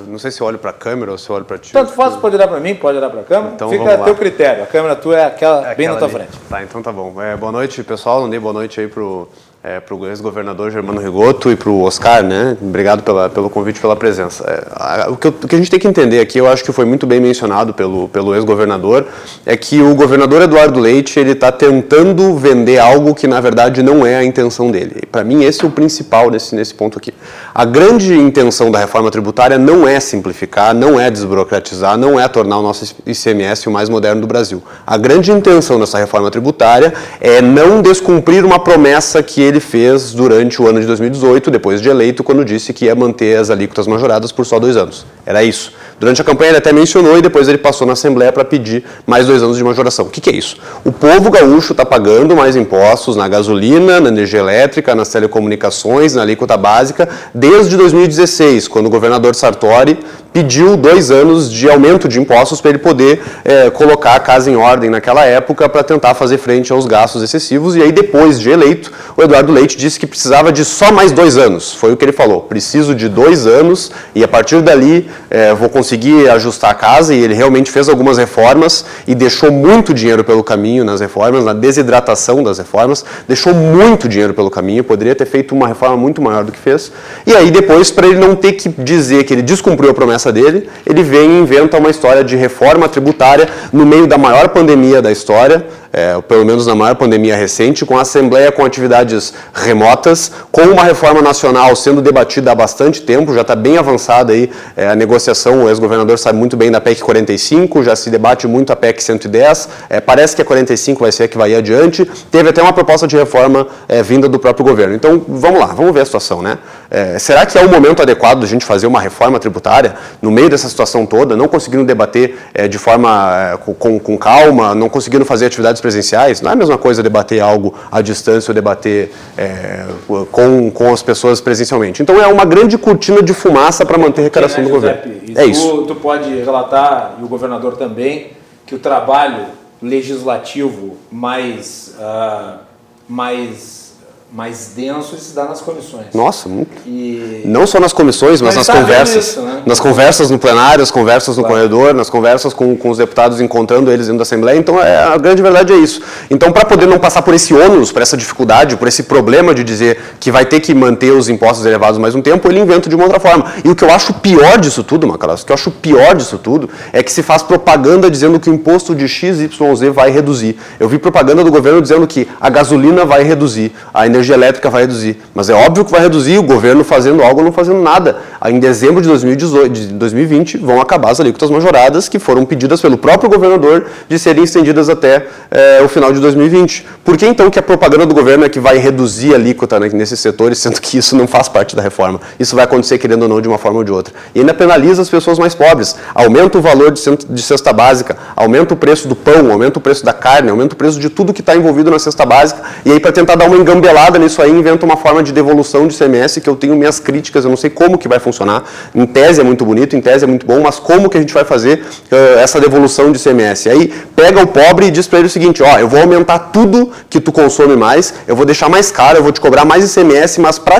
não 0.07 0.19
sei 0.19 0.31
se 0.31 0.41
eu 0.41 0.47
olho 0.47 0.57
para 0.57 0.71
a 0.71 0.73
câmera 0.73 1.11
ou 1.11 1.17
se 1.17 1.29
eu 1.29 1.35
olho 1.35 1.45
para 1.45 1.57
ti. 1.57 1.71
Tanto 1.71 1.93
faz, 1.93 2.15
pode 2.17 2.35
olhar 2.35 2.47
para 2.47 2.59
mim, 2.59 2.75
pode 2.75 2.97
olhar 2.97 3.09
para 3.09 3.21
a 3.21 3.23
câmera. 3.23 3.53
Então, 3.55 3.69
Fica 3.69 3.93
a 3.93 3.97
teu 3.97 4.15
critério. 4.15 4.63
A 4.63 4.67
câmera 4.67 4.95
tua 4.97 5.17
é 5.17 5.25
aquela, 5.25 5.69
é 5.69 5.75
bem 5.75 5.87
na 5.87 5.95
tua 5.95 6.07
ali. 6.07 6.13
frente. 6.13 6.39
Tá, 6.49 6.61
então 6.63 6.81
tá 6.81 6.91
bom. 6.91 7.21
É, 7.21 7.37
boa 7.37 7.51
noite, 7.53 7.81
pessoal. 7.83 8.21
Não 8.21 8.29
dei 8.29 8.39
boa 8.39 8.53
noite 8.53 8.81
aí 8.81 8.87
pro 8.87 9.29
é, 9.61 9.77
para 9.81 9.93
o 9.93 10.07
ex-governador 10.07 10.71
Germano 10.71 11.01
Rigoto 11.01 11.51
e 11.51 11.55
para 11.55 11.69
o 11.69 11.81
Oscar, 11.81 12.23
né? 12.23 12.55
Obrigado 12.61 13.03
pela, 13.03 13.27
pelo 13.27 13.49
convite, 13.49 13.81
pela 13.81 13.93
presença. 13.93 14.45
É, 14.47 14.63
a, 14.71 15.11
o, 15.11 15.17
que 15.17 15.27
o, 15.27 15.33
que 15.33 15.53
a 15.53 15.57
gente 15.57 15.69
tem 15.69 15.79
que 15.79 15.87
entender 15.87 16.21
aqui, 16.21 16.37
eu 16.37 16.47
acho 16.47 16.63
que 16.63 16.71
foi 16.71 16.85
muito 16.85 17.05
bem 17.05 17.19
mencionado 17.19 17.73
pelo, 17.73 18.07
pelo 18.07 18.33
ex-governador, 18.33 19.05
é 19.45 19.57
que 19.57 19.81
o 19.81 19.93
governador 19.95 20.41
Eduardo 20.43 20.79
Leite 20.79 21.19
ele 21.19 21.31
está 21.31 21.51
tentando 21.51 22.37
vender 22.37 22.79
algo 22.79 23.13
que 23.13 23.27
na 23.27 23.41
verdade 23.41 23.83
não 23.83 24.05
é 24.05 24.15
a 24.15 24.23
intenção 24.23 24.71
dele. 24.71 25.03
Para 25.11 25.25
mim 25.25 25.43
esse 25.43 25.65
é 25.65 25.67
o 25.67 25.71
principal 25.71 26.31
nesse, 26.31 26.55
nesse 26.55 26.73
ponto 26.73 26.97
aqui. 26.97 27.13
A 27.53 27.65
grande 27.65 28.13
intenção 28.13 28.71
da 28.71 28.79
reforma 28.79 29.11
tributária 29.11 29.57
não 29.57 29.85
é 29.85 29.99
simplificar, 29.99 30.73
não 30.73 30.97
é 30.97 31.11
desburocratizar, 31.11 31.97
não 31.97 32.17
é 32.17 32.25
tornar 32.29 32.59
o 32.59 32.61
nosso 32.61 32.95
ICMS 33.05 33.67
o 33.67 33.71
mais 33.71 33.89
moderno 33.89 34.21
do 34.21 34.27
Brasil. 34.27 34.63
A 34.87 34.95
grande 34.95 35.33
intenção 35.33 35.77
dessa 35.77 35.97
reforma 35.97 36.31
tributária 36.31 36.93
é 37.19 37.41
não 37.41 37.81
descumprir 37.81 38.45
uma 38.45 38.59
promessa 38.59 39.21
que 39.21 39.48
ele 39.49 39.59
fez 39.59 40.13
durante 40.13 40.61
o 40.61 40.67
ano 40.67 40.79
de 40.79 40.87
2018, 40.87 41.51
depois 41.51 41.81
de 41.81 41.89
eleito, 41.89 42.23
quando 42.23 42.45
disse 42.45 42.71
que 42.73 42.85
ia 42.85 42.95
manter 42.95 43.37
as 43.37 43.49
alíquotas 43.49 43.87
majoradas 43.87 44.31
por 44.31 44.45
só 44.45 44.59
dois 44.59 44.77
anos. 44.77 45.05
Era 45.25 45.43
isso. 45.43 45.73
Durante 45.99 46.21
a 46.21 46.23
campanha 46.23 46.51
ele 46.51 46.57
até 46.57 46.71
mencionou 46.71 47.17
e 47.17 47.21
depois 47.21 47.47
ele 47.47 47.57
passou 47.57 47.85
na 47.85 47.93
Assembleia 47.93 48.31
para 48.31 48.45
pedir 48.45 48.85
mais 49.05 49.27
dois 49.27 49.43
anos 49.43 49.57
de 49.57 49.63
majoração. 49.63 50.05
O 50.05 50.09
que, 50.09 50.21
que 50.21 50.29
é 50.29 50.33
isso? 50.33 50.57
O 50.85 50.91
povo 50.91 51.29
gaúcho 51.29 51.73
está 51.73 51.85
pagando 51.85 52.35
mais 52.35 52.55
impostos 52.55 53.15
na 53.15 53.27
gasolina, 53.27 53.99
na 53.99 54.07
energia 54.07 54.39
elétrica, 54.39 54.95
nas 54.95 55.09
telecomunicações, 55.09 56.15
na 56.15 56.21
alíquota 56.21 56.55
básica, 56.55 57.09
desde 57.33 57.75
2016, 57.75 58.67
quando 58.67 58.85
o 58.85 58.89
governador 58.89 59.35
Sartori 59.35 59.99
pediu 60.31 60.77
dois 60.77 61.09
anos 61.11 61.51
de 61.51 61.69
aumento 61.69 62.07
de 62.07 62.19
impostos 62.19 62.61
para 62.61 62.69
ele 62.69 62.77
poder 62.77 63.21
é, 63.43 63.69
colocar 63.69 64.15
a 64.15 64.19
casa 64.19 64.49
em 64.49 64.55
ordem 64.55 64.89
naquela 64.89 65.25
época 65.25 65.67
para 65.67 65.83
tentar 65.83 66.13
fazer 66.13 66.37
frente 66.37 66.71
aos 66.71 66.85
gastos 66.85 67.23
excessivos. 67.23 67.75
E 67.75 67.81
aí, 67.81 67.91
depois 67.91 68.39
de 68.39 68.49
eleito, 68.49 68.91
o 69.17 69.23
Eduardo 69.23 69.51
Leite 69.51 69.77
disse 69.77 69.99
que 69.99 70.05
precisava 70.05 70.51
de 70.51 70.63
só 70.63 70.91
mais 70.91 71.11
dois 71.11 71.37
anos. 71.37 71.73
Foi 71.73 71.91
o 71.91 71.97
que 71.97 72.05
ele 72.05 72.11
falou. 72.11 72.41
Preciso 72.41 72.93
de 72.93 73.09
dois 73.09 73.47
anos 73.47 73.91
e 74.13 74.23
a 74.23 74.27
partir 74.27 74.61
dali 74.61 75.09
é, 75.29 75.53
vou 75.53 75.69
conseguir 75.69 76.29
ajustar 76.29 76.71
a 76.71 76.75
casa. 76.75 77.13
E 77.13 77.21
ele 77.21 77.33
realmente 77.33 77.71
fez 77.71 77.89
algumas 77.89 78.17
reformas 78.17 78.85
e 79.07 79.15
deixou 79.15 79.51
muito 79.51 79.93
dinheiro 79.93 80.23
pelo 80.23 80.43
caminho 80.43 80.83
nas 80.83 81.01
reformas, 81.01 81.43
na 81.43 81.53
desidratação 81.53 82.43
das 82.43 82.57
reformas. 82.57 83.03
Deixou 83.27 83.53
muito 83.53 84.07
dinheiro 84.07 84.33
pelo 84.33 84.49
caminho. 84.49 84.83
Poderia 84.83 85.15
ter 85.15 85.25
feito 85.25 85.55
uma 85.55 85.67
reforma 85.67 85.97
muito 85.97 86.21
maior 86.21 86.43
do 86.43 86.51
que 86.51 86.59
fez. 86.59 86.91
E 87.25 87.35
aí, 87.35 87.49
depois, 87.49 87.89
para 87.89 88.07
ele 88.07 88.19
não 88.19 88.35
ter 88.35 88.53
que 88.53 88.69
dizer 88.69 89.23
que 89.23 89.33
ele 89.33 89.41
descumpriu 89.41 89.89
a 89.89 89.93
promessa 89.93 90.18
dele, 90.29 90.69
ele 90.85 91.01
vem 91.01 91.31
e 91.31 91.39
inventa 91.39 91.77
uma 91.77 91.89
história 91.89 92.23
de 92.23 92.35
reforma 92.35 92.89
tributária 92.89 93.47
no 93.71 93.85
meio 93.85 94.05
da 94.05 94.17
maior 94.17 94.49
pandemia 94.49 95.01
da 95.01 95.11
história, 95.11 95.65
é, 95.91 96.19
pelo 96.21 96.45
menos 96.45 96.67
na 96.67 96.75
maior 96.75 96.95
pandemia 96.95 97.35
recente, 97.35 97.85
com 97.85 97.97
a 97.97 98.01
Assembleia 98.01 98.51
com 98.51 98.63
atividades 98.63 99.33
remotas, 99.53 100.31
com 100.51 100.61
uma 100.61 100.83
reforma 100.83 101.21
nacional 101.21 101.75
sendo 101.75 102.01
debatida 102.01 102.51
há 102.51 102.55
bastante 102.55 103.01
tempo, 103.01 103.33
já 103.33 103.41
está 103.41 103.55
bem 103.55 103.77
avançada 103.77 104.33
aí 104.33 104.49
é, 104.75 104.87
a 104.89 104.95
negociação, 104.95 105.63
o 105.63 105.69
ex-governador 105.69 106.17
sabe 106.19 106.37
muito 106.37 106.55
bem 106.55 106.71
da 106.71 106.79
PEC 106.81 107.01
45, 107.01 107.83
já 107.83 107.95
se 107.95 108.09
debate 108.09 108.47
muito 108.47 108.71
a 108.71 108.75
PEC 108.75 109.03
110, 109.03 109.69
é, 109.89 109.99
parece 109.99 110.35
que 110.35 110.41
a 110.41 110.45
45 110.45 111.01
vai 111.01 111.11
ser 111.11 111.23
a 111.23 111.27
que 111.27 111.37
vai 111.37 111.55
adiante, 111.55 112.05
teve 112.31 112.49
até 112.49 112.61
uma 112.61 112.73
proposta 112.73 113.07
de 113.07 113.15
reforma 113.15 113.67
é, 113.87 114.01
vinda 114.03 114.27
do 114.27 114.39
próprio 114.39 114.65
governo. 114.65 114.95
Então, 114.95 115.23
vamos 115.27 115.59
lá, 115.59 115.67
vamos 115.67 115.93
ver 115.93 116.01
a 116.01 116.05
situação, 116.05 116.41
né? 116.41 116.57
É, 116.91 117.19
será 117.19 117.45
que 117.45 117.57
é 117.57 117.61
o 117.61 117.69
momento 117.69 118.01
adequado 118.01 118.39
de 118.39 118.45
a 118.45 118.47
gente 118.47 118.65
fazer 118.65 118.87
uma 118.87 118.99
reforma 118.99 119.39
tributária 119.39 119.95
no 120.21 120.31
meio 120.31 120.49
dessa 120.49 120.67
situação 120.67 121.05
toda, 121.05 121.35
não 121.35 121.47
conseguindo 121.47 121.85
debater 121.85 122.35
é, 122.53 122.67
de 122.67 122.77
forma 122.77 123.59
com, 123.77 123.99
com 123.99 124.17
calma, 124.17 124.73
não 124.73 124.89
conseguindo 124.89 125.23
fazer 125.23 125.45
atividades 125.45 125.78
presenciais, 125.81 126.41
não 126.41 126.49
é 126.49 126.53
a 126.53 126.55
mesma 126.55 126.77
coisa 126.77 127.01
debater 127.03 127.41
algo 127.41 127.73
à 127.91 128.01
distância 128.01 128.51
ou 128.51 128.55
debater 128.55 129.11
é, 129.37 129.85
com, 130.31 130.71
com 130.71 130.93
as 130.93 131.01
pessoas 131.01 131.41
presencialmente. 131.41 132.01
Então 132.01 132.21
é 132.21 132.27
uma 132.27 132.45
grande 132.45 132.77
cortina 132.77 133.21
de 133.21 133.33
fumaça 133.33 133.85
para 133.85 133.97
manter 133.97 134.21
a 134.21 134.23
arrecadação 134.25 134.63
do 134.63 134.69
governo. 134.69 135.13
é 135.35 135.45
isso. 135.45 135.85
Tu 135.87 135.95
pode 135.95 136.29
relatar, 136.41 137.17
e 137.19 137.23
o 137.23 137.27
governador 137.27 137.77
também, 137.77 138.31
que 138.65 138.75
o 138.75 138.79
trabalho 138.79 139.45
legislativo 139.81 140.97
mais, 141.11 141.95
uh, 141.97 142.59
mais 143.07 143.88
mais 144.31 144.73
denso 144.75 145.17
se 145.17 145.33
dá 145.33 145.45
nas 145.45 145.59
comissões. 145.59 146.05
Nossa, 146.13 146.47
muito. 146.47 146.69
E... 146.85 147.41
não 147.45 147.65
só 147.65 147.79
nas 147.79 147.91
comissões, 147.91 148.41
mas, 148.41 148.55
mas 148.55 148.67
nas 148.67 148.77
conversas. 148.77 149.27
Isso, 149.27 149.41
né? 149.41 149.63
Nas 149.65 149.79
conversas 149.79 150.29
no 150.29 150.37
plenário, 150.37 150.83
as 150.83 150.91
conversas 150.91 151.35
no 151.35 151.43
claro. 151.43 151.55
corredor, 151.55 151.95
nas 151.95 152.11
conversas 152.11 152.53
com, 152.53 152.77
com 152.77 152.91
os 152.91 152.99
deputados 152.99 153.41
encontrando 153.41 153.91
eles 153.91 154.05
dentro 154.05 154.19
da 154.19 154.23
Assembleia. 154.23 154.55
Então, 154.57 154.79
é, 154.79 155.03
a 155.03 155.17
grande 155.17 155.41
verdade 155.41 155.73
é 155.73 155.77
isso. 155.77 156.01
Então, 156.29 156.51
para 156.51 156.63
poder 156.63 156.85
não 156.85 156.99
passar 156.99 157.23
por 157.23 157.33
esse 157.33 157.55
ônus, 157.55 157.91
por 157.91 158.03
essa 158.03 158.15
dificuldade, 158.15 158.77
por 158.77 158.87
esse 158.87 159.03
problema 159.03 159.53
de 159.53 159.63
dizer 159.63 159.99
que 160.19 160.31
vai 160.31 160.45
ter 160.45 160.59
que 160.59 160.75
manter 160.75 161.11
os 161.11 161.27
impostos 161.27 161.65
elevados 161.65 161.97
mais 161.97 162.13
um 162.13 162.21
tempo, 162.21 162.47
ele 162.47 162.59
inventa 162.59 162.87
de 162.87 162.95
uma 162.95 163.05
outra 163.05 163.19
forma. 163.19 163.51
E 163.65 163.69
o 163.69 163.75
que 163.75 163.83
eu 163.83 163.89
acho 163.89 164.13
pior 164.13 164.59
disso 164.59 164.83
tudo, 164.83 165.07
Macalas, 165.07 165.41
o 165.41 165.45
que 165.45 165.51
eu 165.51 165.55
acho 165.55 165.71
pior 165.71 166.13
disso 166.13 166.37
tudo 166.37 166.69
é 166.93 167.01
que 167.01 167.11
se 167.11 167.23
faz 167.23 167.41
propaganda 167.41 168.11
dizendo 168.11 168.39
que 168.39 168.49
o 168.49 168.53
imposto 168.53 168.93
de 168.93 169.07
XYZ 169.07 169.49
vai 169.91 170.11
reduzir. 170.11 170.55
Eu 170.79 170.87
vi 170.87 170.99
propaganda 170.99 171.43
do 171.43 171.49
governo 171.49 171.81
dizendo 171.81 172.05
que 172.05 172.27
a 172.39 172.49
gasolina 172.49 173.05
vai 173.05 173.23
reduzir, 173.23 173.73
a 173.91 174.05
energia 174.05 174.18
energia 174.19 174.35
elétrica 174.35 174.69
vai 174.69 174.81
reduzir. 174.81 175.17
Mas 175.33 175.49
é 175.49 175.53
óbvio 175.53 175.85
que 175.85 175.91
vai 175.91 176.01
reduzir 176.01 176.37
o 176.37 176.43
governo 176.43 176.83
fazendo 176.83 177.23
algo 177.23 177.39
ou 177.39 177.45
não 177.45 177.51
fazendo 177.51 177.81
nada. 177.81 178.17
Em 178.45 178.59
dezembro 178.59 179.01
de, 179.01 179.07
2018, 179.07 179.69
de 179.71 179.87
2020 179.87 180.57
vão 180.57 180.81
acabar 180.81 181.11
as 181.11 181.19
alíquotas 181.19 181.49
majoradas 181.49 182.07
que 182.07 182.19
foram 182.19 182.45
pedidas 182.45 182.81
pelo 182.81 182.97
próprio 182.97 183.29
governador 183.29 183.85
de 184.07 184.19
serem 184.19 184.43
estendidas 184.43 184.89
até 184.89 185.27
é, 185.49 185.81
o 185.83 185.87
final 185.87 186.11
de 186.11 186.19
2020. 186.19 186.85
Por 187.03 187.17
que 187.17 187.25
então 187.25 187.49
que 187.49 187.57
a 187.57 187.61
propaganda 187.61 188.05
do 188.05 188.13
governo 188.13 188.45
é 188.45 188.49
que 188.49 188.59
vai 188.59 188.77
reduzir 188.77 189.33
a 189.33 189.35
alíquota 189.35 189.79
né, 189.79 189.89
nesses 189.93 190.19
setores, 190.19 190.59
sendo 190.59 190.79
que 190.81 190.97
isso 190.97 191.15
não 191.15 191.27
faz 191.27 191.47
parte 191.47 191.75
da 191.75 191.81
reforma? 191.81 192.19
Isso 192.39 192.55
vai 192.55 192.65
acontecer, 192.65 192.97
querendo 192.97 193.23
ou 193.23 193.29
não, 193.29 193.41
de 193.41 193.47
uma 193.47 193.57
forma 193.57 193.79
ou 193.79 193.83
de 193.83 193.91
outra. 193.91 194.13
E 194.35 194.39
ainda 194.39 194.53
penaliza 194.53 195.01
as 195.01 195.09
pessoas 195.09 195.39
mais 195.39 195.55
pobres. 195.55 195.95
Aumenta 196.13 196.57
o 196.57 196.61
valor 196.61 196.91
de 196.91 197.41
cesta 197.41 197.73
básica, 197.73 198.17
aumenta 198.35 198.73
o 198.73 198.77
preço 198.77 199.07
do 199.07 199.15
pão, 199.15 199.51
aumenta 199.51 199.79
o 199.79 199.81
preço 199.81 200.03
da 200.03 200.13
carne, 200.13 200.49
aumenta 200.49 200.73
o 200.73 200.77
preço 200.77 200.99
de 200.99 201.09
tudo 201.09 201.33
que 201.33 201.41
está 201.41 201.55
envolvido 201.55 201.91
na 201.91 201.99
cesta 201.99 202.25
básica. 202.25 202.61
E 202.85 202.91
aí, 202.91 202.99
para 202.99 203.11
tentar 203.11 203.35
dar 203.35 203.45
uma 203.47 203.57
engambelada 203.57 204.08
nisso 204.17 204.41
aí, 204.41 204.49
inventa 204.49 204.85
uma 204.85 204.97
forma 204.97 205.21
de 205.21 205.31
devolução 205.31 205.87
de 205.87 205.95
CMS 205.95 206.39
que 206.39 206.49
eu 206.49 206.55
tenho 206.55 206.75
minhas 206.75 206.99
críticas, 206.99 207.43
eu 207.43 207.49
não 207.49 207.57
sei 207.57 207.69
como 207.69 207.97
que 207.97 208.07
vai 208.07 208.19
funcionar. 208.19 208.63
Em 208.95 209.05
tese 209.05 209.41
é 209.41 209.43
muito 209.43 209.65
bonito, 209.65 209.95
em 209.95 210.01
tese 210.01 210.23
é 210.23 210.27
muito 210.27 210.45
bom, 210.45 210.61
mas 210.61 210.79
como 210.79 211.09
que 211.09 211.17
a 211.17 211.21
gente 211.21 211.33
vai 211.33 211.43
fazer 211.43 211.83
uh, 212.11 212.39
essa 212.39 212.59
devolução 212.59 213.11
de 213.11 213.19
CMS? 213.19 213.67
Aí 213.67 213.93
pega 214.15 214.41
o 214.41 214.47
pobre 214.47 214.87
e 214.87 214.91
diz 214.91 215.05
para 215.05 215.19
ele 215.19 215.27
o 215.27 215.31
seguinte, 215.31 215.61
ó, 215.61 215.77
eu 215.77 215.87
vou 215.87 215.99
aumentar 215.99 216.39
tudo 216.39 216.91
que 217.09 217.19
tu 217.19 217.31
consome 217.31 217.75
mais, 217.75 218.13
eu 218.27 218.35
vou 218.35 218.45
deixar 218.45 218.69
mais 218.69 218.91
caro, 218.91 219.17
eu 219.17 219.23
vou 219.23 219.31
te 219.31 219.41
cobrar 219.41 219.65
mais 219.65 219.95
ICMS, 219.95 220.39
mas 220.39 220.57
para 220.57 220.79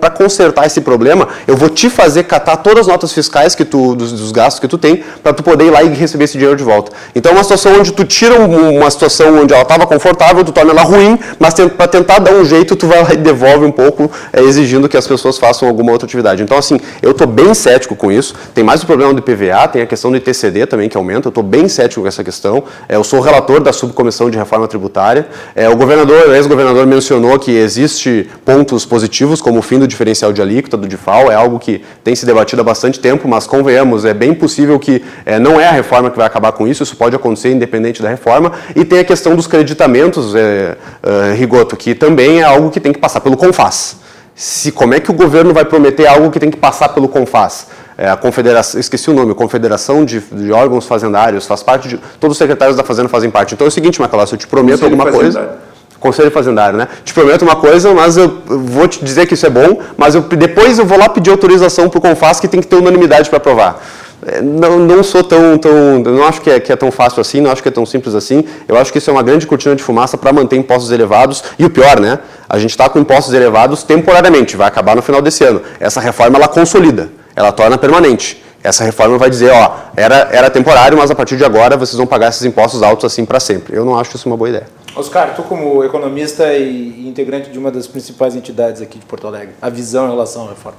para 0.00 0.10
consertar 0.10 0.66
esse 0.66 0.80
problema, 0.80 1.28
eu 1.46 1.56
vou 1.56 1.68
te 1.68 1.90
fazer 1.90 2.24
catar 2.24 2.56
todas 2.56 2.80
as 2.80 2.86
notas 2.86 3.12
fiscais 3.12 3.54
que 3.54 3.64
tu 3.64 3.94
dos, 3.94 4.12
dos 4.12 4.32
gastos 4.32 4.60
que 4.60 4.68
tu 4.68 4.78
tem, 4.78 5.02
para 5.22 5.32
tu 5.32 5.42
poder 5.42 5.66
ir 5.66 5.70
lá 5.70 5.82
e 5.82 5.88
receber 5.88 6.24
esse 6.24 6.34
dinheiro 6.34 6.56
de 6.56 6.64
volta. 6.64 6.92
Então 7.14 7.32
é 7.32 7.34
uma 7.34 7.42
situação 7.42 7.78
onde 7.78 7.92
tu 7.92 8.04
tira 8.04 8.38
uma 8.38 8.90
situação 8.90 9.42
onde 9.42 9.52
ela 9.52 9.62
estava 9.62 9.86
confortável, 9.86 10.42
tu 10.44 10.52
torna 10.52 10.72
ela 10.72 10.82
ruim, 10.82 11.18
mas 11.38 11.54
para 11.54 11.88
tentar 11.88 12.18
dar 12.18 12.32
um 12.32 12.44
jeito 12.44 12.63
jeito 12.64 12.76
tu 12.76 12.86
vai 12.86 13.02
lá 13.02 13.12
e 13.12 13.16
devolve 13.16 13.64
um 13.64 13.70
pouco, 13.70 14.10
é, 14.32 14.40
exigindo 14.40 14.88
que 14.88 14.96
as 14.96 15.06
pessoas 15.06 15.38
façam 15.38 15.68
alguma 15.68 15.92
outra 15.92 16.06
atividade. 16.06 16.42
Então, 16.42 16.56
assim, 16.56 16.80
eu 17.02 17.10
estou 17.10 17.26
bem 17.26 17.52
cético 17.54 17.94
com 17.94 18.10
isso. 18.10 18.34
Tem 18.54 18.64
mais 18.64 18.82
o 18.82 18.86
problema 18.86 19.12
do 19.12 19.20
IPVA, 19.20 19.68
tem 19.68 19.82
a 19.82 19.86
questão 19.86 20.10
do 20.10 20.16
ITCD 20.16 20.66
também 20.66 20.88
que 20.88 20.96
aumenta. 20.96 21.28
Eu 21.28 21.30
estou 21.30 21.44
bem 21.44 21.68
cético 21.68 22.02
com 22.02 22.08
essa 22.08 22.24
questão. 22.24 22.64
É, 22.88 22.96
eu 22.96 23.04
sou 23.04 23.20
relator 23.20 23.60
da 23.60 23.72
subcomissão 23.72 24.30
de 24.30 24.38
reforma 24.38 24.66
tributária. 24.66 25.26
É, 25.54 25.68
o 25.68 25.76
governador, 25.76 26.28
o 26.28 26.34
ex-governador 26.34 26.86
mencionou 26.86 27.38
que 27.38 27.50
existe 27.50 28.28
pontos 28.44 28.86
positivos, 28.86 29.40
como 29.40 29.58
o 29.58 29.62
fim 29.62 29.78
do 29.78 29.86
diferencial 29.86 30.32
de 30.32 30.40
alíquota, 30.40 30.76
do 30.76 30.88
DIFAL. 30.88 31.30
É 31.30 31.34
algo 31.34 31.58
que 31.58 31.84
tem 32.02 32.14
se 32.14 32.24
debatido 32.24 32.62
há 32.62 32.64
bastante 32.64 32.98
tempo, 32.98 33.28
mas 33.28 33.46
convenhamos, 33.46 34.04
é 34.04 34.14
bem 34.14 34.34
possível 34.34 34.78
que 34.78 35.02
é, 35.26 35.38
não 35.38 35.60
é 35.60 35.66
a 35.66 35.72
reforma 35.72 36.10
que 36.10 36.16
vai 36.16 36.26
acabar 36.26 36.52
com 36.52 36.66
isso. 36.66 36.82
Isso 36.82 36.96
pode 36.96 37.14
acontecer 37.14 37.52
independente 37.52 38.02
da 38.02 38.08
reforma. 38.08 38.52
E 38.74 38.84
tem 38.84 39.00
a 39.00 39.04
questão 39.04 39.36
dos 39.36 39.46
creditamentos, 39.46 40.34
é, 40.34 40.76
é, 41.02 41.34
Rigoto, 41.34 41.76
que 41.76 41.94
também 41.94 42.40
é 42.40 42.44
algo 42.54 42.70
que 42.70 42.80
tem 42.80 42.92
que 42.92 42.98
passar 42.98 43.20
pelo 43.20 43.36
CONFAS. 43.36 43.96
Se, 44.34 44.72
como 44.72 44.94
é 44.94 45.00
que 45.00 45.10
o 45.10 45.14
governo 45.14 45.52
vai 45.54 45.64
prometer 45.64 46.06
algo 46.06 46.30
que 46.30 46.40
tem 46.40 46.50
que 46.50 46.56
passar 46.56 46.88
pelo 46.88 47.08
CONFAS? 47.08 47.68
É, 47.96 48.10
a 48.10 48.16
confederação, 48.16 48.80
esqueci 48.80 49.08
o 49.08 49.14
nome, 49.14 49.32
Confederação 49.34 50.04
de, 50.04 50.18
de, 50.18 50.50
Órgãos 50.50 50.84
Fazendários, 50.86 51.46
faz 51.46 51.62
parte 51.62 51.86
de. 51.86 52.00
Todos 52.18 52.34
os 52.34 52.38
secretários 52.38 52.76
da 52.76 52.82
Fazenda 52.82 53.08
fazem 53.08 53.30
parte. 53.30 53.54
Então 53.54 53.66
é 53.66 53.68
o 53.68 53.70
seguinte, 53.70 54.00
Macalós, 54.00 54.32
eu 54.32 54.38
te 54.38 54.48
prometo 54.48 54.80
Conselho 54.80 55.00
alguma 55.00 55.12
coisa. 55.12 55.58
Conselho 56.00 56.30
Fazendário, 56.30 56.76
né? 56.76 56.88
Te 57.04 57.14
prometo 57.14 57.42
uma 57.42 57.56
coisa, 57.56 57.94
mas 57.94 58.16
eu 58.16 58.42
vou 58.46 58.88
te 58.88 59.02
dizer 59.02 59.26
que 59.26 59.34
isso 59.34 59.46
é 59.46 59.50
bom, 59.50 59.80
mas 59.96 60.14
eu, 60.14 60.22
depois 60.22 60.78
eu 60.78 60.84
vou 60.84 60.98
lá 60.98 61.08
pedir 61.08 61.30
autorização 61.30 61.88
para 61.88 61.98
o 61.98 62.00
CONFAS 62.00 62.40
que 62.40 62.48
tem 62.48 62.60
que 62.60 62.66
ter 62.66 62.76
unanimidade 62.76 63.30
para 63.30 63.36
aprovar. 63.36 63.80
É, 64.26 64.40
não, 64.40 64.78
não 64.78 65.02
sou 65.02 65.22
tão, 65.22 65.58
tão. 65.58 65.98
Não 66.00 66.24
acho 66.24 66.40
que 66.40 66.50
é, 66.50 66.60
que 66.60 66.72
é 66.72 66.76
tão 66.76 66.90
fácil 66.90 67.20
assim, 67.20 67.40
não 67.40 67.50
acho 67.50 67.62
que 67.62 67.68
é 67.68 67.72
tão 67.72 67.84
simples 67.84 68.14
assim. 68.14 68.44
Eu 68.66 68.76
acho 68.76 68.92
que 68.92 68.98
isso 68.98 69.10
é 69.10 69.12
uma 69.12 69.22
grande 69.22 69.46
cortina 69.46 69.74
de 69.76 69.82
fumaça 69.82 70.16
para 70.16 70.32
manter 70.32 70.56
impostos 70.56 70.90
elevados. 70.90 71.42
E 71.58 71.64
o 71.64 71.70
pior, 71.70 72.00
né? 72.00 72.18
A 72.48 72.58
gente 72.58 72.70
está 72.70 72.88
com 72.88 72.98
impostos 72.98 73.34
elevados 73.34 73.82
temporariamente, 73.82 74.56
vai 74.56 74.68
acabar 74.68 74.94
no 74.94 75.02
final 75.02 75.20
desse 75.20 75.44
ano. 75.44 75.62
Essa 75.80 76.00
reforma 76.00 76.38
ela 76.38 76.48
consolida, 76.48 77.10
ela 77.34 77.52
torna 77.52 77.76
permanente. 77.78 78.42
Essa 78.62 78.82
reforma 78.82 79.18
vai 79.18 79.28
dizer, 79.28 79.52
ó, 79.52 79.76
era, 79.94 80.28
era 80.32 80.48
temporário, 80.48 80.96
mas 80.96 81.10
a 81.10 81.14
partir 81.14 81.36
de 81.36 81.44
agora 81.44 81.76
vocês 81.76 81.98
vão 81.98 82.06
pagar 82.06 82.30
esses 82.30 82.42
impostos 82.44 82.82
altos 82.82 83.04
assim 83.04 83.24
para 83.24 83.38
sempre. 83.38 83.76
Eu 83.76 83.84
não 83.84 83.98
acho 83.98 84.16
isso 84.16 84.26
uma 84.26 84.38
boa 84.38 84.48
ideia. 84.48 84.66
Oscar, 84.96 85.34
tu 85.34 85.42
como 85.42 85.84
economista 85.84 86.54
e 86.54 87.06
integrante 87.06 87.50
de 87.50 87.58
uma 87.58 87.70
das 87.70 87.86
principais 87.86 88.34
entidades 88.34 88.80
aqui 88.80 88.98
de 88.98 89.04
Porto 89.04 89.26
Alegre, 89.26 89.54
a 89.60 89.68
visão 89.68 90.06
em 90.06 90.10
relação 90.10 90.46
à 90.46 90.50
reforma? 90.50 90.78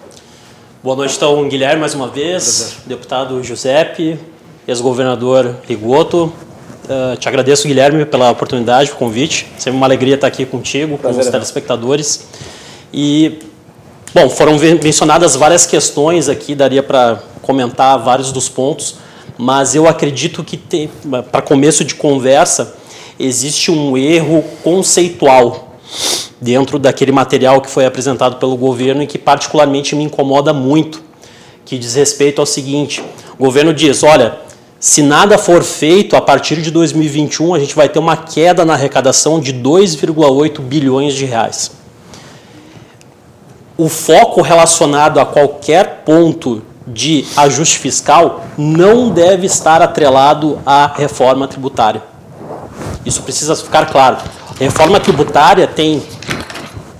Boa 0.86 0.96
noite, 0.96 1.16
então, 1.16 1.50
Guilherme, 1.50 1.80
mais 1.82 1.96
uma 1.96 2.08
vez, 2.08 2.76
deputado 2.86 3.44
Giuseppe, 3.44 4.20
ex-governador 4.68 5.56
Rigoto. 5.68 6.32
Uh, 6.84 7.18
te 7.18 7.28
agradeço, 7.28 7.68
Guilherme, 7.68 8.06
pela 8.06 8.30
oportunidade, 8.30 8.90
pelo 8.90 9.00
convite. 9.00 9.48
Sempre 9.58 9.78
uma 9.78 9.88
alegria 9.88 10.14
estar 10.14 10.28
aqui 10.28 10.46
contigo, 10.46 11.00
Prazer, 11.00 11.22
com 11.22 11.26
os 11.26 11.32
telespectadores. 11.32 12.28
E, 12.94 13.40
bom, 14.14 14.30
foram 14.30 14.60
mencionadas 14.60 15.36
várias 15.36 15.66
questões 15.66 16.30
aqui, 16.30 16.54
daria 16.54 16.84
para 16.84 17.18
comentar 17.42 17.98
vários 17.98 18.32
dos 18.32 18.48
pontos, 18.48 18.98
mas 19.40 19.74
eu 19.74 19.88
acredito 19.88 20.44
que, 20.44 20.88
para 21.32 21.42
começo 21.42 21.84
de 21.84 21.96
conversa, 21.96 22.76
existe 23.20 23.72
um 23.72 23.98
erro 23.98 24.44
conceitual 24.64 25.80
dentro 26.46 26.78
daquele 26.78 27.12
material 27.12 27.60
que 27.60 27.70
foi 27.70 27.88
apresentado 27.88 28.36
pelo 28.36 28.56
governo 28.56 29.02
e 29.02 29.08
que 29.08 29.18
particularmente 29.18 29.96
me 29.96 30.04
incomoda 30.04 30.54
muito, 30.54 31.02
que 31.66 31.78
diz 31.78 31.96
respeito 31.96 32.40
ao 32.40 32.46
seguinte: 32.46 33.04
o 33.40 33.44
governo 33.44 33.74
diz, 33.74 34.04
olha, 34.04 34.38
se 34.80 35.02
nada 35.02 35.40
for 35.40 35.64
feito, 35.64 36.16
a 36.16 36.22
partir 36.22 36.62
de 36.62 36.70
2021 36.70 37.56
a 37.56 37.60
gente 37.60 37.76
vai 37.76 37.90
ter 37.90 37.98
uma 37.98 38.16
queda 38.16 38.64
na 38.64 38.74
arrecadação 38.74 39.40
de 39.40 39.52
2,8 39.52 40.62
bilhões 40.62 41.16
de 41.16 41.26
reais. 41.26 41.72
O 43.76 43.90
foco 43.90 44.42
relacionado 44.42 45.20
a 45.20 45.26
qualquer 45.26 46.04
ponto 46.06 46.62
de 46.88 47.26
ajuste 47.36 47.80
fiscal 47.80 48.46
não 48.56 49.10
deve 49.10 49.48
estar 49.48 49.82
atrelado 49.82 50.60
à 50.64 50.86
reforma 50.96 51.48
tributária. 51.48 52.04
Isso 53.04 53.24
precisa 53.24 53.56
ficar 53.56 53.88
claro. 53.88 54.18
A 54.50 54.64
reforma 54.64 55.00
tributária 55.00 55.68
tem, 55.68 56.02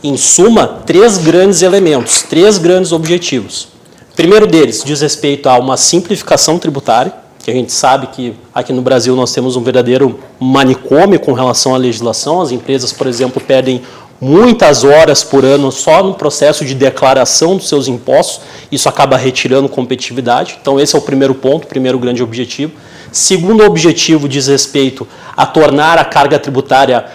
em 0.08 0.18
suma, 0.18 0.68
três 0.86 1.18
grandes 1.18 1.62
elementos, 1.62 2.22
três 2.22 2.58
grandes 2.58 2.92
objetivos. 2.92 3.68
O 4.12 4.16
primeiro 4.16 4.48
deles 4.48 4.84
diz 4.86 5.02
respeito 5.02 5.50
a 5.50 5.58
uma 5.58 5.78
simplificação 5.78 6.58
tributária, 6.58 7.14
que 7.44 7.52
a 7.52 7.54
gente 7.54 7.72
sabe 7.72 8.08
que 8.08 8.34
aqui 8.54 8.74
no 8.74 8.82
Brasil 8.82 9.16
nós 9.16 9.32
temos 9.32 9.56
um 9.56 9.62
verdadeiro 9.62 10.20
manicômio 10.40 11.20
com 11.20 11.32
relação 11.34 11.76
à 11.76 11.78
legislação. 11.78 12.42
As 12.42 12.52
empresas, 12.52 12.92
por 12.92 13.06
exemplo, 13.06 13.40
perdem 13.40 13.84
muitas 14.20 14.84
horas 14.84 15.24
por 15.24 15.46
ano 15.46 15.72
só 15.72 16.02
no 16.02 16.14
processo 16.14 16.66
de 16.66 16.74
declaração 16.74 17.58
dos 17.58 17.68
seus 17.68 17.88
impostos, 17.88 18.42
isso 18.72 18.88
acaba 18.90 19.18
retirando 19.18 19.70
competitividade. 19.70 20.58
Então, 20.62 20.80
esse 20.80 20.96
é 20.96 20.98
o 21.00 21.02
primeiro 21.02 21.36
ponto, 21.36 21.66
o 21.66 21.68
primeiro 21.68 22.00
grande 22.00 22.24
objetivo. 22.24 22.72
Segundo 23.12 23.64
objetivo 23.64 24.28
diz 24.28 24.48
respeito 24.48 25.08
a 25.38 25.46
tornar 25.46 25.98
a 25.98 26.06
carga 26.06 26.40
tributária 26.40 27.06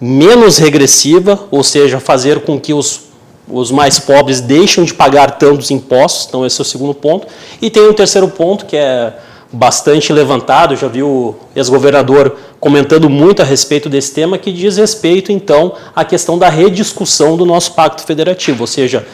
menos 0.00 0.56
regressiva, 0.58 1.38
ou 1.50 1.62
seja, 1.62 2.00
fazer 2.00 2.40
com 2.40 2.58
que 2.58 2.72
os, 2.72 3.02
os 3.48 3.70
mais 3.70 3.98
pobres 3.98 4.40
deixem 4.40 4.84
de 4.84 4.94
pagar 4.94 5.32
tantos 5.32 5.70
impostos. 5.70 6.26
Então, 6.28 6.46
esse 6.46 6.60
é 6.60 6.62
o 6.62 6.64
segundo 6.64 6.94
ponto. 6.94 7.26
E 7.60 7.68
tem 7.68 7.86
um 7.88 7.92
terceiro 7.92 8.28
ponto 8.28 8.64
que 8.64 8.76
é 8.76 9.12
bastante 9.52 10.12
levantado, 10.12 10.76
já 10.76 10.86
vi 10.86 11.02
o 11.02 11.34
ex-governador 11.56 12.36
comentando 12.60 13.10
muito 13.10 13.42
a 13.42 13.44
respeito 13.44 13.88
desse 13.88 14.14
tema, 14.14 14.38
que 14.38 14.52
diz 14.52 14.76
respeito, 14.76 15.32
então, 15.32 15.74
à 15.94 16.04
questão 16.04 16.38
da 16.38 16.48
rediscussão 16.48 17.36
do 17.36 17.44
nosso 17.44 17.72
pacto 17.72 18.02
federativo, 18.02 18.62
ou 18.62 18.66
seja, 18.66 19.04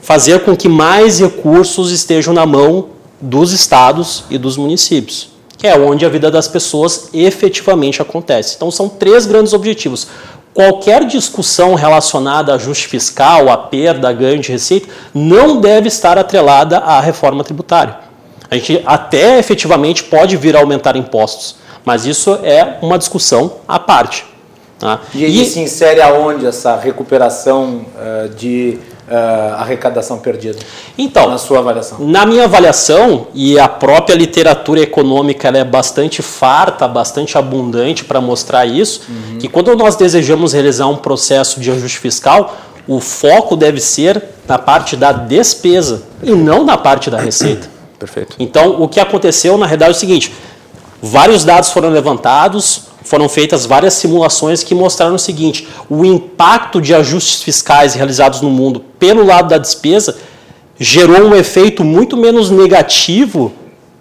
fazer 0.00 0.40
com 0.44 0.56
que 0.56 0.68
mais 0.68 1.18
recursos 1.18 1.90
estejam 1.90 2.32
na 2.32 2.46
mão 2.46 2.90
dos 3.20 3.52
estados 3.52 4.24
e 4.30 4.38
dos 4.38 4.56
municípios, 4.56 5.31
é 5.62 5.78
onde 5.78 6.04
a 6.04 6.08
vida 6.08 6.30
das 6.30 6.48
pessoas 6.48 7.08
efetivamente 7.12 8.02
acontece. 8.02 8.54
Então, 8.56 8.70
são 8.70 8.88
três 8.88 9.26
grandes 9.26 9.52
objetivos. 9.52 10.08
Qualquer 10.54 11.06
discussão 11.06 11.74
relacionada 11.74 12.52
a 12.52 12.56
ajuste 12.56 12.86
fiscal, 12.86 13.48
a 13.48 13.56
perda, 13.56 14.08
a 14.08 14.12
ganho 14.12 14.40
de 14.40 14.52
receita, 14.52 14.88
não 15.14 15.60
deve 15.60 15.88
estar 15.88 16.18
atrelada 16.18 16.78
à 16.78 17.00
reforma 17.00 17.42
tributária. 17.42 17.96
A 18.50 18.56
gente 18.56 18.82
até 18.84 19.38
efetivamente 19.38 20.04
pode 20.04 20.36
vir 20.36 20.54
a 20.54 20.60
aumentar 20.60 20.94
impostos, 20.94 21.56
mas 21.86 22.04
isso 22.04 22.38
é 22.42 22.76
uma 22.82 22.98
discussão 22.98 23.56
à 23.66 23.78
parte. 23.78 24.26
Tá? 24.78 25.00
E 25.14 25.24
aí 25.24 25.40
e, 25.40 25.46
se 25.46 25.60
insere 25.60 26.02
aonde 26.02 26.44
essa 26.44 26.76
recuperação 26.76 27.86
uh, 27.96 28.28
de 28.28 28.78
uh, 29.08 29.54
arrecadação 29.60 30.18
perdida? 30.18 30.58
Então, 30.96 31.28
na 31.28 31.38
sua 31.38 31.58
avaliação? 31.58 31.98
Na 32.00 32.26
minha 32.26 32.44
avaliação, 32.44 33.28
e 33.34 33.58
a 33.58 33.68
própria 33.68 34.14
literatura 34.14 34.80
econômica 34.80 35.48
é 35.48 35.64
bastante 35.64 36.22
farta, 36.22 36.86
bastante 36.88 37.36
abundante 37.38 38.04
para 38.04 38.20
mostrar 38.20 38.66
isso, 38.66 39.02
uhum. 39.08 39.38
que 39.38 39.48
quando 39.48 39.74
nós 39.76 39.96
desejamos 39.96 40.52
realizar 40.52 40.86
um 40.86 40.96
processo 40.96 41.60
de 41.60 41.70
ajuste 41.70 41.98
fiscal, 41.98 42.56
o 42.86 43.00
foco 43.00 43.56
deve 43.56 43.80
ser 43.80 44.22
na 44.46 44.58
parte 44.58 44.96
da 44.96 45.12
despesa 45.12 46.02
e 46.22 46.32
não 46.32 46.64
na 46.64 46.76
parte 46.76 47.10
da 47.10 47.18
receita. 47.18 47.68
Perfeito. 47.98 48.36
Então, 48.38 48.82
o 48.82 48.88
que 48.88 48.98
aconteceu 48.98 49.56
na 49.56 49.66
realidade 49.66 49.92
é 49.92 49.96
o 49.96 49.98
seguinte: 49.98 50.34
vários 51.00 51.44
dados 51.44 51.70
foram 51.70 51.88
levantados, 51.88 52.91
foram 53.04 53.28
feitas 53.28 53.66
várias 53.66 53.94
simulações 53.94 54.62
que 54.62 54.74
mostraram 54.74 55.14
o 55.14 55.18
seguinte: 55.18 55.66
o 55.88 56.04
impacto 56.04 56.80
de 56.80 56.94
ajustes 56.94 57.42
fiscais 57.42 57.94
realizados 57.94 58.40
no 58.40 58.50
mundo 58.50 58.84
pelo 58.98 59.24
lado 59.24 59.48
da 59.48 59.58
despesa 59.58 60.16
gerou 60.78 61.28
um 61.28 61.34
efeito 61.34 61.84
muito 61.84 62.16
menos 62.16 62.50
negativo 62.50 63.52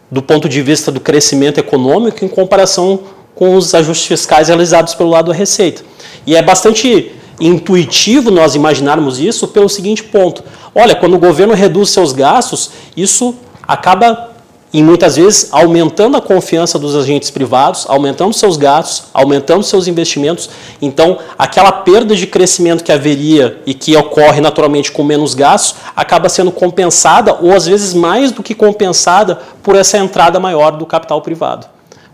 do 0.09 0.21
ponto 0.21 0.49
de 0.49 0.61
vista 0.61 0.91
do 0.91 0.99
crescimento 0.99 1.57
econômico 1.57 2.25
em 2.25 2.27
comparação 2.27 2.99
com 3.33 3.55
os 3.55 3.73
ajustes 3.73 4.07
fiscais 4.07 4.49
realizados 4.49 4.93
pelo 4.93 5.09
lado 5.09 5.31
da 5.31 5.37
receita. 5.37 5.83
E 6.25 6.35
é 6.35 6.41
bastante 6.41 7.11
intuitivo 7.39 8.29
nós 8.29 8.55
imaginarmos 8.55 9.19
isso 9.19 9.47
pelo 9.47 9.69
seguinte 9.69 10.03
ponto: 10.03 10.43
olha, 10.75 10.95
quando 10.95 11.15
o 11.15 11.19
governo 11.19 11.53
reduz 11.53 11.89
seus 11.89 12.11
gastos, 12.11 12.71
isso 12.95 13.35
acaba 13.67 14.30
e 14.73 14.81
muitas 14.81 15.17
vezes 15.17 15.49
aumentando 15.51 16.15
a 16.15 16.21
confiança 16.21 16.79
dos 16.79 16.95
agentes 16.95 17.29
privados, 17.29 17.85
aumentando 17.89 18.33
seus 18.33 18.55
gastos, 18.55 19.09
aumentando 19.13 19.63
seus 19.63 19.87
investimentos. 19.87 20.49
Então, 20.81 21.19
aquela 21.37 21.71
perda 21.71 22.15
de 22.15 22.25
crescimento 22.25 22.83
que 22.83 22.91
haveria 22.91 23.61
e 23.65 23.73
que 23.73 23.95
ocorre 23.97 24.39
naturalmente 24.39 24.91
com 24.91 25.03
menos 25.03 25.33
gastos, 25.33 25.75
acaba 25.95 26.29
sendo 26.29 26.51
compensada 26.51 27.37
ou 27.41 27.53
às 27.53 27.65
vezes 27.65 27.93
mais 27.93 28.31
do 28.31 28.41
que 28.41 28.55
compensada 28.55 29.39
por 29.61 29.75
essa 29.75 29.97
entrada 29.97 30.39
maior 30.39 30.71
do 30.71 30.85
capital 30.85 31.21
privado. 31.21 31.67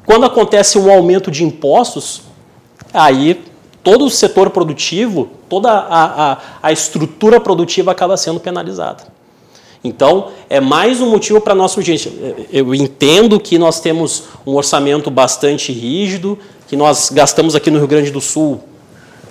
Quando 0.05 0.25
acontece 0.25 0.79
um 0.79 0.91
aumento 0.91 1.29
de 1.29 1.43
impostos, 1.43 2.21
aí 2.93 3.43
todo 3.83 4.05
o 4.05 4.09
setor 4.09 4.49
produtivo, 4.49 5.29
toda 5.47 5.71
a, 5.71 6.31
a, 6.31 6.37
a 6.63 6.71
estrutura 6.71 7.39
produtiva 7.39 7.91
acaba 7.91 8.17
sendo 8.17 8.39
penalizada. 8.39 9.16
Então, 9.83 10.29
é 10.49 10.59
mais 10.59 11.01
um 11.01 11.09
motivo 11.09 11.39
para 11.39 11.53
nossa 11.53 11.79
urgência. 11.79 12.11
Eu 12.51 12.73
entendo 12.73 13.39
que 13.39 13.57
nós 13.57 13.79
temos 13.79 14.23
um 14.45 14.55
orçamento 14.55 15.09
bastante 15.09 15.71
rígido, 15.71 16.37
que 16.67 16.75
nós 16.75 17.09
gastamos 17.09 17.55
aqui 17.55 17.69
no 17.69 17.77
Rio 17.77 17.87
Grande 17.87 18.11
do 18.11 18.19
Sul 18.19 18.61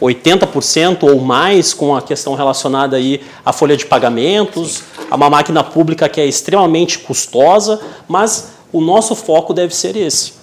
80% 0.00 1.04
ou 1.04 1.20
mais 1.20 1.72
com 1.72 1.94
a 1.94 2.02
questão 2.02 2.34
relacionada 2.34 2.96
aí 2.96 3.20
à 3.44 3.52
folha 3.52 3.76
de 3.76 3.86
pagamentos, 3.86 4.82
a 5.10 5.16
uma 5.16 5.30
máquina 5.30 5.62
pública 5.64 6.08
que 6.08 6.20
é 6.20 6.26
extremamente 6.26 6.98
custosa, 6.98 7.80
mas 8.06 8.52
o 8.72 8.80
nosso 8.80 9.14
foco 9.14 9.54
deve 9.54 9.74
ser 9.74 9.96
esse. 9.96 10.34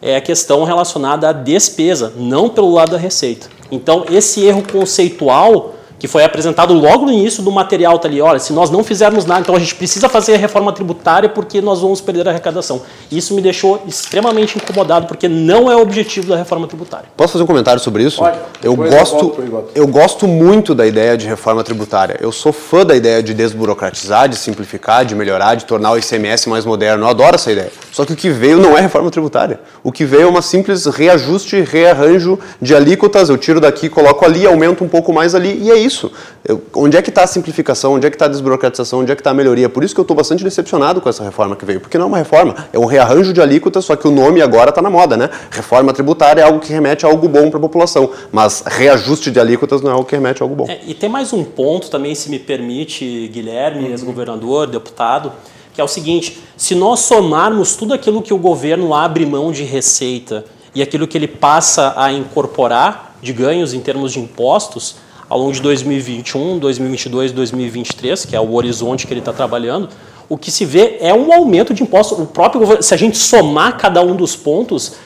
É 0.00 0.16
a 0.16 0.20
questão 0.20 0.62
relacionada 0.64 1.28
à 1.28 1.32
despesa, 1.32 2.12
não 2.16 2.48
pelo 2.48 2.72
lado 2.72 2.92
da 2.92 2.98
receita. 2.98 3.48
Então, 3.70 4.04
esse 4.10 4.44
erro 4.44 4.62
conceitual 4.70 5.74
que 5.98 6.06
foi 6.06 6.22
apresentado 6.22 6.72
logo 6.72 7.04
no 7.04 7.12
início 7.12 7.42
do 7.42 7.50
material, 7.50 7.98
tá 7.98 8.06
ali, 8.06 8.20
olha, 8.20 8.38
se 8.38 8.52
nós 8.52 8.70
não 8.70 8.84
fizermos 8.84 9.24
nada, 9.24 9.40
então 9.40 9.54
a 9.54 9.58
gente 9.58 9.74
precisa 9.74 10.08
fazer 10.08 10.34
a 10.34 10.38
reforma 10.38 10.72
tributária 10.72 11.28
porque 11.28 11.60
nós 11.60 11.80
vamos 11.80 12.00
perder 12.00 12.26
a 12.28 12.30
arrecadação. 12.30 12.82
Isso 13.10 13.34
me 13.34 13.42
deixou 13.42 13.82
extremamente 13.86 14.56
incomodado 14.56 15.06
porque 15.06 15.28
não 15.28 15.70
é 15.70 15.76
o 15.76 15.80
objetivo 15.80 16.28
da 16.28 16.36
reforma 16.36 16.66
tributária. 16.66 17.06
Posso 17.16 17.32
fazer 17.32 17.44
um 17.44 17.46
comentário 17.46 17.80
sobre 17.80 18.04
isso? 18.04 18.18
Pode. 18.18 18.38
Eu 18.62 18.76
gosto, 18.76 19.34
eu 19.74 19.86
gosto 19.86 20.28
muito 20.28 20.74
da 20.74 20.86
ideia 20.86 21.16
de 21.16 21.26
reforma 21.26 21.64
tributária. 21.64 22.16
Eu 22.20 22.30
sou 22.30 22.52
fã 22.52 22.84
da 22.84 22.94
ideia 22.94 23.22
de 23.22 23.34
desburocratizar, 23.34 24.28
de 24.28 24.36
simplificar, 24.36 25.04
de 25.04 25.14
melhorar, 25.14 25.56
de 25.56 25.64
tornar 25.64 25.92
o 25.92 25.98
ICMS 25.98 26.48
mais 26.48 26.64
moderno. 26.64 27.04
Eu 27.04 27.08
adoro 27.08 27.34
essa 27.34 27.50
ideia. 27.50 27.72
Só 27.92 28.04
que 28.04 28.12
o 28.12 28.16
que 28.16 28.30
veio 28.30 28.58
não 28.58 28.76
é 28.76 28.80
reforma 28.80 29.10
tributária. 29.10 29.60
O 29.82 29.90
que 29.90 30.04
veio 30.04 30.22
é 30.22 30.26
uma 30.26 30.42
simples 30.42 30.86
reajuste, 30.86 31.60
rearranjo 31.60 32.38
de 32.62 32.74
alíquotas. 32.74 33.28
Eu 33.28 33.36
tiro 33.36 33.60
daqui, 33.60 33.88
coloco 33.88 34.24
ali, 34.24 34.46
aumento 34.46 34.84
um 34.84 34.88
pouco 34.88 35.12
mais 35.12 35.34
ali 35.34 35.58
e 35.62 35.70
é 35.70 35.76
isso 35.76 35.87
isso. 35.88 36.12
Eu, 36.44 36.62
onde 36.74 36.96
é 36.96 37.02
que 37.02 37.08
está 37.08 37.24
a 37.24 37.26
simplificação, 37.26 37.94
onde 37.94 38.06
é 38.06 38.10
que 38.10 38.14
está 38.16 38.26
a 38.26 38.28
desburocratização, 38.28 39.00
onde 39.00 39.10
é 39.10 39.16
que 39.16 39.20
está 39.20 39.30
a 39.30 39.34
melhoria? 39.34 39.68
Por 39.68 39.82
isso 39.82 39.94
que 39.94 40.00
eu 40.00 40.02
estou 40.02 40.16
bastante 40.16 40.44
decepcionado 40.44 41.00
com 41.00 41.08
essa 41.08 41.24
reforma 41.24 41.56
que 41.56 41.64
veio, 41.64 41.80
porque 41.80 41.98
não 41.98 42.04
é 42.04 42.08
uma 42.08 42.18
reforma, 42.18 42.54
é 42.72 42.78
um 42.78 42.84
rearranjo 42.84 43.32
de 43.32 43.40
alíquotas, 43.40 43.84
só 43.84 43.96
que 43.96 44.06
o 44.06 44.10
nome 44.10 44.40
agora 44.40 44.70
está 44.70 44.80
na 44.80 44.90
moda, 44.90 45.16
né? 45.16 45.28
Reforma 45.50 45.92
tributária 45.92 46.42
é 46.42 46.44
algo 46.44 46.60
que 46.60 46.72
remete 46.72 47.04
a 47.04 47.08
algo 47.08 47.28
bom 47.28 47.50
para 47.50 47.58
a 47.58 47.62
população, 47.62 48.10
mas 48.30 48.62
reajuste 48.64 49.30
de 49.30 49.40
alíquotas 49.40 49.82
não 49.82 49.90
é 49.90 49.94
algo 49.94 50.04
que 50.04 50.14
remete 50.14 50.42
a 50.42 50.44
algo 50.44 50.54
bom. 50.54 50.66
É, 50.68 50.80
e 50.86 50.94
tem 50.94 51.08
mais 51.08 51.32
um 51.32 51.42
ponto 51.42 51.90
também, 51.90 52.14
se 52.14 52.30
me 52.30 52.38
permite, 52.38 53.28
Guilherme, 53.32 53.84
uhum. 53.84 53.90
ex-governador, 53.90 54.66
deputado, 54.66 55.32
que 55.74 55.80
é 55.80 55.84
o 55.84 55.88
seguinte: 55.88 56.40
se 56.56 56.74
nós 56.74 57.00
somarmos 57.00 57.76
tudo 57.76 57.94
aquilo 57.94 58.20
que 58.22 58.34
o 58.34 58.38
governo 58.38 58.94
abre 58.94 59.24
mão 59.24 59.50
de 59.50 59.64
receita 59.64 60.44
e 60.74 60.82
aquilo 60.82 61.06
que 61.06 61.16
ele 61.16 61.28
passa 61.28 61.94
a 61.96 62.12
incorporar 62.12 63.16
de 63.22 63.32
ganhos 63.32 63.74
em 63.74 63.80
termos 63.80 64.12
de 64.12 64.20
impostos, 64.20 64.96
ao 65.28 65.38
longo 65.38 65.52
de 65.52 65.60
2021, 65.60 66.58
2022, 66.58 67.32
2023, 67.32 68.24
que 68.24 68.34
é 68.34 68.40
o 68.40 68.54
horizonte 68.54 69.06
que 69.06 69.12
ele 69.12 69.20
está 69.20 69.32
trabalhando, 69.32 69.88
o 70.28 70.36
que 70.36 70.50
se 70.50 70.64
vê 70.64 70.98
é 71.00 71.12
um 71.12 71.32
aumento 71.32 71.74
de 71.74 71.82
impostos. 71.82 72.18
O 72.18 72.26
próprio 72.26 72.60
governo, 72.60 72.82
se 72.82 72.94
a 72.94 72.96
gente 72.96 73.16
somar 73.16 73.76
cada 73.76 74.02
um 74.02 74.14
dos 74.14 74.36
pontos, 74.36 74.96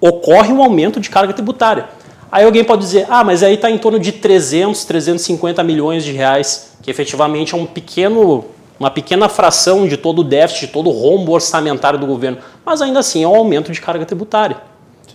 ocorre 0.00 0.52
um 0.52 0.62
aumento 0.62 1.00
de 1.00 1.10
carga 1.10 1.32
tributária. 1.32 1.88
Aí 2.30 2.44
alguém 2.44 2.64
pode 2.64 2.82
dizer, 2.82 3.06
ah, 3.08 3.22
mas 3.22 3.42
aí 3.42 3.54
está 3.54 3.70
em 3.70 3.78
torno 3.78 3.98
de 3.98 4.12
300, 4.12 4.84
350 4.84 5.62
milhões 5.62 6.04
de 6.04 6.12
reais, 6.12 6.72
que 6.82 6.90
efetivamente 6.90 7.54
é 7.54 7.56
um 7.56 7.66
pequeno, 7.66 8.44
uma 8.78 8.90
pequena 8.90 9.28
fração 9.28 9.86
de 9.86 9.96
todo 9.96 10.20
o 10.20 10.24
déficit, 10.24 10.66
de 10.66 10.72
todo 10.72 10.90
o 10.90 10.92
rombo 10.92 11.32
orçamentário 11.32 11.98
do 11.98 12.06
governo. 12.06 12.38
Mas 12.64 12.82
ainda 12.82 12.98
assim 12.98 13.22
é 13.22 13.28
um 13.28 13.34
aumento 13.34 13.72
de 13.72 13.80
carga 13.80 14.04
tributária. 14.04 14.58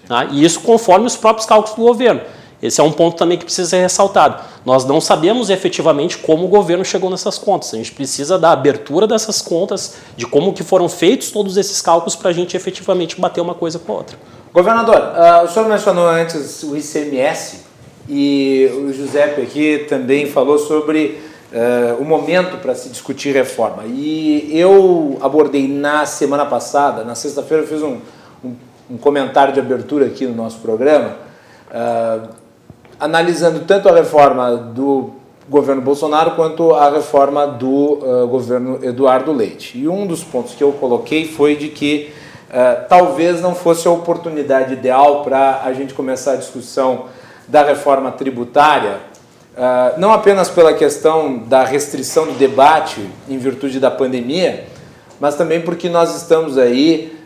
Tá? 0.07 0.25
E 0.25 0.43
isso 0.43 0.61
conforme 0.61 1.05
os 1.05 1.15
próprios 1.15 1.45
cálculos 1.45 1.75
do 1.75 1.83
governo. 1.83 2.21
Esse 2.61 2.79
é 2.79 2.83
um 2.83 2.91
ponto 2.91 3.17
também 3.17 3.37
que 3.37 3.45
precisa 3.45 3.69
ser 3.69 3.81
ressaltado. 3.81 4.43
Nós 4.65 4.85
não 4.85 5.01
sabemos 5.01 5.49
efetivamente 5.49 6.17
como 6.17 6.45
o 6.45 6.47
governo 6.47 6.85
chegou 6.85 7.09
nessas 7.09 7.37
contas. 7.37 7.73
A 7.73 7.77
gente 7.77 7.91
precisa 7.91 8.37
da 8.37 8.51
abertura 8.51 9.07
dessas 9.07 9.41
contas, 9.41 9.95
de 10.15 10.27
como 10.27 10.53
que 10.53 10.63
foram 10.63 10.87
feitos 10.87 11.31
todos 11.31 11.57
esses 11.57 11.81
cálculos 11.81 12.15
para 12.15 12.29
a 12.29 12.33
gente 12.33 12.55
efetivamente 12.55 13.19
bater 13.19 13.41
uma 13.41 13.55
coisa 13.55 13.79
com 13.79 13.93
a 13.93 13.95
outra. 13.95 14.17
Governador, 14.53 14.97
uh, 14.97 15.45
o 15.45 15.47
senhor 15.47 15.67
mencionou 15.67 16.07
antes 16.07 16.61
o 16.63 16.77
ICMS 16.77 17.61
e 18.07 18.69
o 18.75 18.93
Giuseppe 18.93 19.41
aqui 19.41 19.85
também 19.87 20.27
falou 20.27 20.57
sobre 20.57 21.21
uh, 21.51 22.01
o 22.01 22.05
momento 22.05 22.57
para 22.57 22.75
se 22.75 22.89
discutir 22.89 23.33
reforma. 23.33 23.83
E 23.85 24.49
eu 24.51 25.17
abordei 25.21 25.67
na 25.67 26.05
semana 26.05 26.45
passada, 26.45 27.03
na 27.03 27.15
sexta-feira, 27.15 27.63
eu 27.63 27.67
fiz 27.67 27.81
um, 27.81 27.97
um, 28.43 28.55
um, 28.91 28.97
comentário 28.97 29.53
de 29.53 29.59
abertura 29.59 30.05
aqui 30.05 30.25
no 30.25 30.35
nosso 30.35 30.59
programa. 30.59 31.15
Uh, 31.69 32.40
analisando 33.01 33.61
tanto 33.61 33.89
a 33.89 33.95
reforma 33.95 34.55
do 34.55 35.09
governo 35.49 35.81
Bolsonaro 35.81 36.31
quanto 36.31 36.75
a 36.75 36.87
reforma 36.91 37.47
do 37.47 37.95
uh, 37.95 38.27
governo 38.27 38.79
Eduardo 38.83 39.33
Leite. 39.33 39.79
E 39.79 39.87
um 39.87 40.05
dos 40.05 40.23
pontos 40.23 40.53
que 40.53 40.63
eu 40.63 40.71
coloquei 40.73 41.27
foi 41.27 41.55
de 41.55 41.69
que 41.69 42.13
uh, 42.49 42.87
talvez 42.87 43.41
não 43.41 43.55
fosse 43.55 43.87
a 43.87 43.91
oportunidade 43.91 44.73
ideal 44.73 45.23
para 45.23 45.63
a 45.65 45.73
gente 45.73 45.95
começar 45.95 46.33
a 46.33 46.35
discussão 46.35 47.05
da 47.47 47.63
reforma 47.63 48.11
tributária, 48.11 48.99
uh, 49.57 49.99
não 49.99 50.13
apenas 50.13 50.47
pela 50.47 50.71
questão 50.71 51.39
da 51.39 51.65
restrição 51.65 52.27
do 52.27 52.33
debate 52.33 53.03
em 53.27 53.39
virtude 53.39 53.79
da 53.79 53.89
pandemia, 53.89 54.65
mas 55.19 55.33
também 55.33 55.59
porque 55.59 55.89
nós 55.89 56.15
estamos 56.15 56.57
aí 56.57 57.19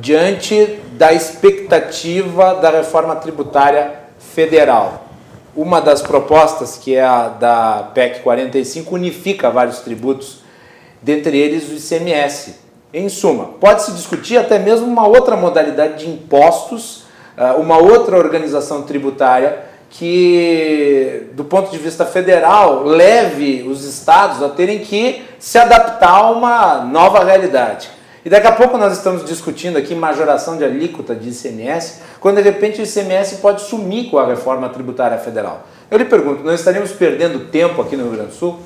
diante 0.00 0.78
da 0.92 1.12
expectativa 1.12 2.54
da 2.54 2.70
reforma 2.70 3.14
tributária 3.16 4.03
federal. 4.34 5.04
Uma 5.56 5.80
das 5.80 6.02
propostas, 6.02 6.76
que 6.76 6.96
é 6.96 7.02
a 7.02 7.28
da 7.28 7.90
PEC 7.94 8.20
45, 8.20 8.94
unifica 8.94 9.50
vários 9.50 9.78
tributos, 9.78 10.40
dentre 11.00 11.38
eles 11.38 11.68
o 11.68 11.74
ICMS. 11.74 12.56
Em 12.92 13.08
suma, 13.08 13.46
pode-se 13.60 13.92
discutir 13.92 14.36
até 14.36 14.58
mesmo 14.58 14.86
uma 14.86 15.06
outra 15.06 15.36
modalidade 15.36 16.04
de 16.04 16.10
impostos, 16.10 17.04
ah, 17.36 17.54
uma 17.54 17.78
outra 17.78 18.16
organização 18.16 18.82
tributária 18.82 19.64
que, 19.90 21.28
do 21.34 21.44
ponto 21.44 21.70
de 21.70 21.78
vista 21.78 22.04
federal, 22.04 22.82
leve 22.82 23.62
os 23.62 23.84
estados 23.84 24.42
a 24.42 24.48
terem 24.48 24.80
que 24.80 25.24
se 25.38 25.56
adaptar 25.56 26.10
a 26.10 26.30
uma 26.30 26.78
nova 26.84 27.22
realidade. 27.22 27.90
E 28.24 28.30
daqui 28.30 28.46
a 28.46 28.52
pouco 28.52 28.78
nós 28.78 28.94
estamos 28.94 29.22
discutindo 29.24 29.76
aqui 29.76 29.94
majoração 29.94 30.56
de 30.56 30.64
alíquota 30.64 31.14
de 31.14 31.28
ICMS, 31.28 32.00
quando 32.20 32.36
de 32.36 32.42
repente 32.42 32.80
o 32.80 32.84
ICMS 32.84 33.36
pode 33.36 33.60
sumir 33.62 34.10
com 34.10 34.18
a 34.18 34.26
reforma 34.26 34.68
tributária 34.70 35.18
federal. 35.18 35.66
Eu 35.90 35.98
lhe 35.98 36.06
pergunto, 36.06 36.42
nós 36.42 36.60
estaríamos 36.60 36.92
perdendo 36.92 37.50
tempo 37.50 37.82
aqui 37.82 37.96
no 37.96 38.04
Rio 38.04 38.12
Grande 38.12 38.30
do 38.30 38.34
Sul? 38.34 38.58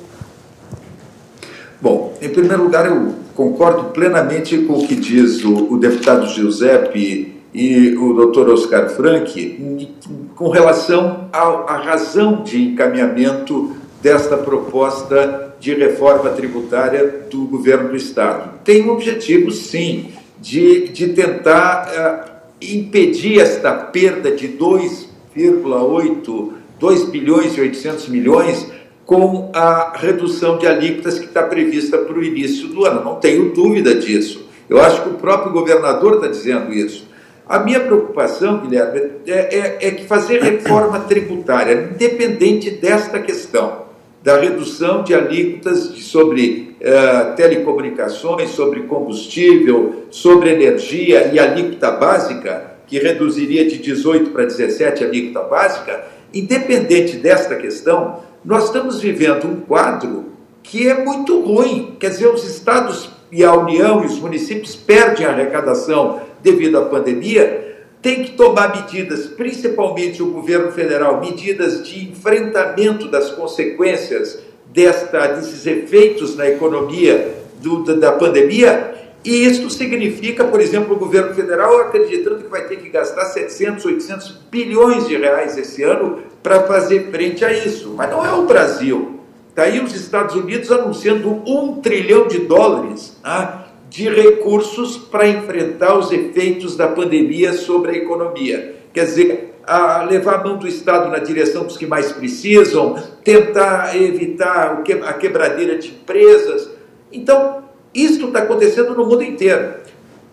Bom, 1.81 2.13
em 2.21 2.29
primeiro 2.29 2.63
lugar, 2.63 2.85
eu 2.85 3.15
concordo 3.35 3.85
plenamente 3.91 4.57
com 4.59 4.73
o 4.73 4.87
que 4.87 4.95
diz 4.95 5.43
o, 5.43 5.73
o 5.73 5.77
deputado 5.77 6.27
Giuseppe 6.27 7.41
e 7.53 7.97
o 7.97 8.13
doutor 8.13 8.49
Oscar 8.49 8.89
Frank 8.89 9.89
com 10.35 10.49
relação 10.49 11.27
à 11.33 11.75
razão 11.75 12.43
de 12.43 12.61
encaminhamento 12.61 13.75
desta 14.01 14.37
proposta 14.37 15.48
de 15.59 15.73
reforma 15.73 16.29
tributária 16.29 17.25
do 17.29 17.45
governo 17.45 17.89
do 17.89 17.95
Estado. 17.95 18.59
Tem 18.63 18.83
um 18.83 18.91
objetivo, 18.91 19.49
sim, 19.51 20.11
de, 20.39 20.89
de 20.89 21.07
tentar 21.09 21.87
uh, 21.87 22.29
impedir 22.61 23.39
esta 23.39 23.73
perda 23.73 24.31
de 24.31 24.47
2,8, 24.47 26.51
2 26.79 27.09
bilhões 27.09 27.57
e 27.57 27.61
800 27.61 28.07
milhões 28.07 28.67
com 29.05 29.51
a 29.53 29.97
redução 29.97 30.57
de 30.57 30.67
alíquotas 30.67 31.19
que 31.19 31.25
está 31.25 31.43
prevista 31.43 31.97
para 31.97 32.17
o 32.17 32.23
início 32.23 32.67
do 32.67 32.85
ano. 32.85 33.03
Não 33.03 33.15
tenho 33.15 33.53
dúvida 33.53 33.95
disso. 33.95 34.47
Eu 34.69 34.79
acho 34.79 35.01
que 35.01 35.09
o 35.09 35.15
próprio 35.15 35.51
governador 35.51 36.15
está 36.15 36.27
dizendo 36.27 36.71
isso. 36.71 37.09
A 37.47 37.57
minha 37.57 37.79
preocupação, 37.79 38.59
Guilherme, 38.59 39.13
é, 39.25 39.33
é, 39.33 39.87
é 39.87 39.91
que 39.91 40.05
fazer 40.05 40.43
reforma 40.43 40.99
tributária, 40.99 41.89
independente 41.91 42.69
desta 42.69 43.19
questão, 43.19 43.88
da 44.21 44.39
redução 44.39 45.03
de 45.03 45.13
alíquotas 45.13 45.79
sobre 46.03 46.75
uh, 46.81 47.35
telecomunicações, 47.35 48.49
sobre 48.49 48.81
combustível, 48.81 50.05
sobre 50.09 50.51
energia 50.51 51.31
e 51.33 51.39
alíquota 51.39 51.91
básica, 51.91 52.75
que 52.85 52.99
reduziria 52.99 53.67
de 53.67 53.77
18 53.77 54.31
para 54.31 54.45
17 54.45 55.03
a 55.03 55.07
alíquota 55.07 55.47
básica, 55.47 56.05
independente 56.33 57.17
desta 57.17 57.55
questão, 57.55 58.19
nós 58.43 58.65
estamos 58.65 58.99
vivendo 58.99 59.45
um 59.45 59.57
quadro 59.61 60.25
que 60.63 60.87
é 60.87 61.03
muito 61.03 61.39
ruim. 61.41 61.95
Quer 61.99 62.09
dizer, 62.09 62.27
os 62.27 62.43
estados 62.43 63.09
e 63.31 63.43
a 63.43 63.53
União 63.53 64.03
e 64.03 64.07
os 64.07 64.19
municípios 64.19 64.75
perdem 64.75 65.25
a 65.25 65.29
arrecadação 65.29 66.21
devido 66.41 66.77
à 66.77 66.85
pandemia, 66.85 67.68
tem 68.01 68.23
que 68.23 68.31
tomar 68.31 68.75
medidas, 68.75 69.27
principalmente 69.27 70.23
o 70.23 70.27
governo 70.31 70.71
federal, 70.71 71.19
medidas 71.19 71.83
de 71.83 72.09
enfrentamento 72.09 73.07
das 73.09 73.31
consequências 73.31 74.39
desta, 74.67 75.27
desses 75.27 75.65
efeitos 75.65 76.35
na 76.35 76.47
economia 76.47 77.35
do, 77.61 77.83
da 77.95 78.11
pandemia. 78.13 78.95
E 79.23 79.45
isso 79.45 79.69
significa, 79.69 80.45
por 80.45 80.61
exemplo, 80.61 80.95
o 80.95 80.99
governo 80.99 81.33
federal 81.35 81.77
acreditando 81.81 82.43
que 82.43 82.49
vai 82.49 82.65
ter 82.67 82.77
que 82.77 82.89
gastar 82.89 83.25
700, 83.25 83.83
800 83.83 84.31
bilhões 84.49 85.07
de 85.07 85.17
reais 85.17 85.57
esse 85.57 85.83
ano 85.83 86.19
para 86.41 86.63
fazer 86.63 87.11
frente 87.11 87.43
a 87.43 87.51
isso. 87.51 87.93
Mas 87.97 88.09
não 88.09 88.25
é 88.25 88.31
o 88.31 88.45
Brasil. 88.45 89.19
Está 89.49 89.63
aí 89.63 89.81
os 89.81 89.93
Estados 89.93 90.35
Unidos 90.35 90.71
anunciando 90.71 91.43
um 91.45 91.81
trilhão 91.81 92.29
de 92.29 92.39
dólares. 92.39 93.17
Ah, 93.21 93.65
de 93.89 94.07
recursos 94.07 94.97
para 94.97 95.27
enfrentar 95.27 95.97
os 95.97 96.11
efeitos 96.11 96.77
da 96.77 96.87
pandemia 96.87 97.53
sobre 97.53 97.91
a 97.91 97.95
economia. 97.95 98.75
Quer 98.93 99.05
dizer, 99.05 99.55
a 99.65 100.03
levar 100.03 100.35
a 100.35 100.43
mão 100.43 100.57
do 100.57 100.67
Estado 100.67 101.09
na 101.09 101.17
direção 101.17 101.63
dos 101.63 101.75
que 101.75 101.87
mais 101.87 102.11
precisam, 102.11 102.95
tentar 103.23 103.95
evitar 103.95 104.83
a 105.05 105.13
quebradeira 105.13 105.77
de 105.77 105.89
empresas. 105.89 106.69
Então, 107.11 107.63
isso 107.93 108.27
está 108.27 108.39
acontecendo 108.39 108.93
no 108.93 109.05
mundo 109.05 109.23
inteiro. 109.23 109.73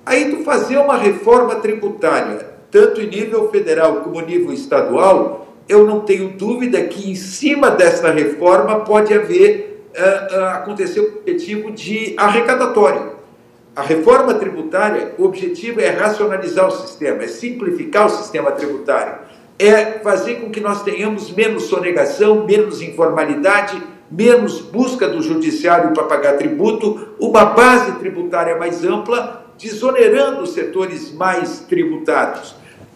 Aí 0.04 0.30
tu 0.30 0.44
fazer 0.44 0.76
uma 0.76 0.96
reforma 0.96 1.56
tributária, 1.56 2.46
tanto 2.70 3.00
em 3.00 3.08
nível 3.08 3.50
federal 3.50 3.96
como 3.96 4.20
nível 4.20 4.52
estadual, 4.52 5.48
eu 5.68 5.86
não 5.86 6.00
tenho 6.00 6.28
dúvida 6.28 6.82
que 6.84 7.10
em 7.10 7.14
cima 7.14 7.70
dessa 7.70 8.10
reforma 8.10 8.80
pode 8.80 9.12
haver 9.12 9.82
uh, 9.96 10.36
uh, 10.36 10.44
acontecer 10.48 11.00
o 11.00 11.18
objetivo 11.18 11.72
de 11.72 12.14
arrecadatório 12.16 13.15
a 13.76 13.82
reforma 13.82 14.32
tributária, 14.32 15.12
o 15.18 15.24
objetivo 15.24 15.82
é 15.82 15.90
racionalizar 15.90 16.66
o 16.66 16.70
sistema, 16.70 17.24
é 17.24 17.28
simplificar 17.28 18.06
o 18.06 18.10
sistema 18.10 18.50
tributário, 18.50 19.18
é 19.58 19.98
fazer 19.98 20.36
com 20.36 20.50
que 20.50 20.60
nós 20.60 20.82
tenhamos 20.82 21.30
menos 21.30 21.64
sonegação, 21.64 22.46
menos 22.46 22.80
informalidade, 22.80 23.82
menos 24.10 24.62
busca 24.62 25.06
do 25.06 25.20
judiciário 25.20 25.92
para 25.92 26.04
pagar 26.04 26.38
tributo, 26.38 27.08
uma 27.20 27.44
base 27.44 27.92
tributária 27.98 28.56
mais 28.56 28.82
ampla, 28.82 29.44
desonerando 29.58 30.40
os 30.40 30.54
setores 30.54 31.12
mais 31.12 31.60
tributados, 31.60 32.54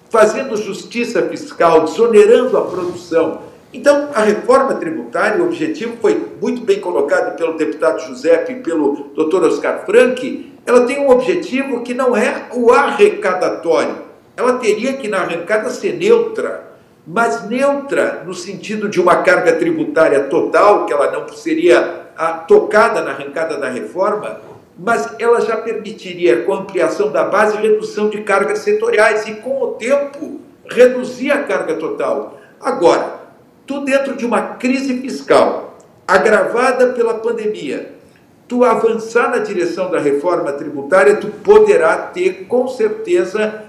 fazendo 0.09 0.57
justiça 0.57 1.21
fiscal, 1.29 1.85
desonerando 1.85 2.57
a 2.57 2.63
produção. 2.63 3.43
Então, 3.73 4.09
a 4.15 4.23
reforma 4.23 4.75
tributária, 4.75 5.43
o 5.43 5.47
objetivo 5.47 5.97
foi 6.01 6.21
muito 6.41 6.63
bem 6.63 6.81
colocado 6.81 7.37
pelo 7.37 7.57
deputado 7.57 8.01
Giuseppe 8.01 8.53
e 8.53 8.57
pelo 8.57 9.11
doutor 9.15 9.45
Oscar 9.45 9.85
Frank, 9.85 10.50
ela 10.67 10.87
tem 10.87 10.99
um 11.01 11.11
objetivo 11.11 11.83
que 11.83 11.95
não 11.95 12.17
é 12.17 12.47
o 12.53 12.71
arrecadatório. 12.71 13.97
Ela 14.37 14.55
teria 14.59 14.95
que, 14.95 15.09
na 15.09 15.19
arrancada, 15.19 15.71
ser 15.71 15.95
neutra, 15.95 16.71
mas 17.07 17.49
neutra 17.49 18.23
no 18.25 18.35
sentido 18.35 18.89
de 18.89 19.01
uma 19.01 19.17
carga 19.17 19.55
tributária 19.55 20.25
total, 20.25 20.87
que 20.87 20.93
ela 20.93 21.11
não 21.11 21.29
seria 21.29 22.07
a, 22.17 22.33
tocada 22.33 23.01
na 23.01 23.11
arrancada 23.11 23.57
da 23.57 23.69
reforma, 23.69 24.41
mas 24.79 25.15
ela 25.19 25.41
já 25.41 25.57
permitiria, 25.57 26.45
com 26.45 26.55
ampliação 26.55 27.11
da 27.11 27.25
base, 27.25 27.57
redução 27.57 28.09
de 28.09 28.23
cargas 28.23 28.61
setoriais 28.61 29.27
e, 29.27 29.35
com 29.35 29.61
o 29.61 29.69
tempo, 29.73 30.41
reduzir 30.71 31.33
a 31.33 31.43
carga 31.43 31.75
total. 31.75 32.39
Agora, 32.61 33.21
tu 33.67 33.85
dentro 33.85 34.17
de 34.17 34.25
uma 34.25 34.55
crise 34.55 35.01
fiscal 35.01 35.77
agravada 36.07 36.89
pela 36.89 37.15
pandemia, 37.15 37.93
tu 38.51 38.65
avançar 38.65 39.31
na 39.31 39.39
direção 39.39 39.89
da 39.93 40.01
reforma 40.01 40.51
tributária, 40.51 41.15
tu 41.15 41.29
poderá 41.29 41.97
ter 41.97 42.47
com 42.49 42.67
certeza 42.67 43.63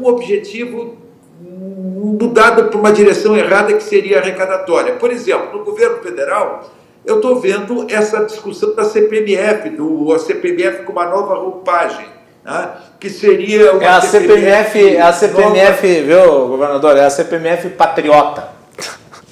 um 0.00 0.06
objetivo 0.06 0.96
mudado 1.38 2.64
para 2.64 2.78
uma 2.78 2.90
direção 2.90 3.36
errada 3.36 3.74
que 3.74 3.82
seria 3.82 4.18
arrecadatória. 4.18 4.94
Por 4.94 5.10
exemplo, 5.10 5.58
no 5.58 5.64
governo 5.66 5.98
federal, 5.98 6.64
eu 7.04 7.16
estou 7.16 7.38
vendo 7.38 7.86
essa 7.90 8.24
discussão 8.24 8.74
da 8.74 8.84
CPMF, 8.84 9.68
do 9.68 10.10
a 10.14 10.18
CPMF 10.18 10.84
com 10.84 10.92
uma 10.92 11.04
nova 11.04 11.34
roupagem. 11.34 12.06
né, 12.42 12.70
que 12.98 13.10
seria 13.10 13.72
uma 13.72 13.84
é 13.84 13.88
a 13.88 14.00
CPMF, 14.00 14.96
é 14.96 15.00
a 15.02 15.12
CPMF, 15.12 16.02
viu, 16.02 16.48
governador? 16.48 16.96
É 16.96 17.04
a 17.04 17.10
CPMF 17.10 17.68
patriota. 17.68 18.48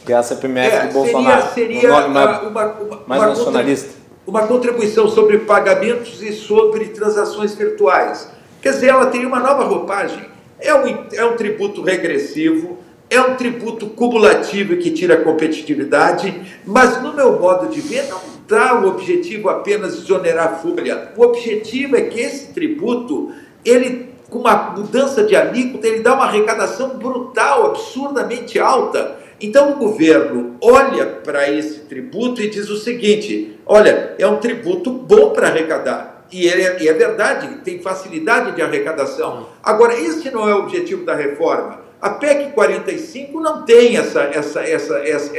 Que 0.05 0.13
é 0.13 0.17
a 0.17 0.23
CPMF 0.23 0.77
é, 0.77 0.87
do 0.89 0.93
Bolsonaro. 0.93 1.55
Seria, 1.55 1.81
seria 1.81 2.07
um 2.07 2.09
mais, 2.11 2.43
uma, 2.43 2.67
uma, 2.67 3.03
mais 3.07 3.23
uma 3.23 3.29
nacionalista. 3.31 4.04
Uma 4.27 4.47
contribuição 4.47 5.09
sobre 5.09 5.39
pagamentos 5.39 6.23
e 6.23 6.33
sobre 6.33 6.87
transações 6.87 7.55
virtuais. 7.55 8.31
Quer 8.63 8.71
dizer, 8.71 8.89
ela 8.89 9.07
teria 9.07 9.29
uma 9.29 9.41
nova 9.41 9.65
roupagem. 9.65 10.25
É 10.59 10.75
um, 10.75 11.07
é 11.13 11.25
um 11.25 11.37
tributo 11.37 11.83
regressivo, 11.83 12.79
é 13.11 13.21
um 13.21 13.35
tributo 13.35 13.87
cumulativo 13.89 14.77
que 14.77 14.91
tira 14.91 15.15
a 15.15 15.21
competitividade, 15.23 16.61
mas 16.65 17.03
no 17.03 17.13
meu 17.13 17.39
modo 17.39 17.69
de 17.69 17.81
ver 17.81 18.09
não 18.09 18.21
dá 18.49 18.81
o 18.81 18.89
objetivo 18.89 19.49
apenas 19.51 19.95
exonerar 19.95 20.47
a 20.47 20.57
folha. 20.57 21.13
O 21.17 21.23
objetivo 21.23 21.97
é 21.97 22.03
que 22.03 22.21
esse 22.21 22.53
tributo, 22.53 23.31
ele 23.65 24.15
com 24.31 24.39
uma 24.41 24.57
mudança 24.71 25.23
de 25.23 25.37
alíquota, 25.37 25.87
ele 25.87 26.01
dá 26.01 26.15
uma 26.15 26.25
arrecadação 26.25 26.99
brutal, 26.99 27.67
absurdamente 27.67 28.59
alta. 28.59 29.17
Então 29.41 29.73
o 29.73 29.77
governo 29.77 30.57
olha 30.61 31.07
para 31.07 31.51
esse 31.51 31.81
tributo 31.81 32.41
e 32.41 32.49
diz 32.49 32.69
o 32.69 32.77
seguinte: 32.77 33.59
olha, 33.67 34.15
é 34.19 34.27
um 34.27 34.39
tributo 34.39 34.91
bom 34.91 35.31
para 35.31 35.49
arrecadar. 35.49 36.15
E 36.33 36.49
é, 36.49 36.83
e 36.83 36.89
é 36.89 36.93
verdade, 36.93 37.59
tem 37.65 37.79
facilidade 37.81 38.57
de 38.57 38.63
arrecadação. 38.63 39.49
Agora, 39.63 39.95
esse 39.95 40.31
não 40.31 40.49
é 40.49 40.55
o 40.55 40.61
objetivo 40.61 41.05
da 41.05 41.15
reforma. 41.15 41.85
A 42.01 42.11
PEC 42.11 42.53
45 42.53 43.41
não 43.41 43.63
tem 43.65 43.97
essa, 43.97 44.25
essa, 44.25 44.61
essa, 44.61 44.99
essa, 44.99 45.37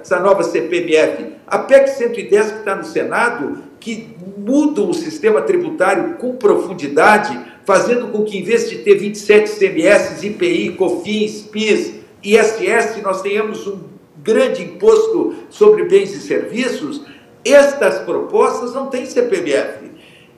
essa 0.00 0.20
nova 0.20 0.42
CPMF. 0.44 1.34
A 1.46 1.58
PEC 1.58 1.88
110 1.90 2.52
que 2.52 2.58
está 2.58 2.74
no 2.74 2.84
Senado, 2.84 3.58
que 3.78 4.16
muda 4.36 4.80
o 4.80 4.94
sistema 4.94 5.42
tributário 5.42 6.14
com 6.14 6.36
profundidade, 6.36 7.38
fazendo 7.66 8.08
com 8.08 8.24
que, 8.24 8.38
em 8.38 8.42
vez 8.42 8.70
de 8.70 8.78
ter 8.78 8.94
27 8.94 9.50
CMS, 9.58 10.24
IPI, 10.24 10.70
COFINS, 10.70 11.42
PIS, 11.42 11.92
ISS, 12.34 13.00
nós 13.02 13.22
tenhamos 13.22 13.66
um 13.66 13.78
grande 14.22 14.62
imposto 14.62 15.34
sobre 15.48 15.84
bens 15.84 16.12
e 16.14 16.20
serviços, 16.20 17.02
estas 17.44 18.00
propostas 18.00 18.74
não 18.74 18.88
têm 18.88 19.06
CPMF. 19.06 19.86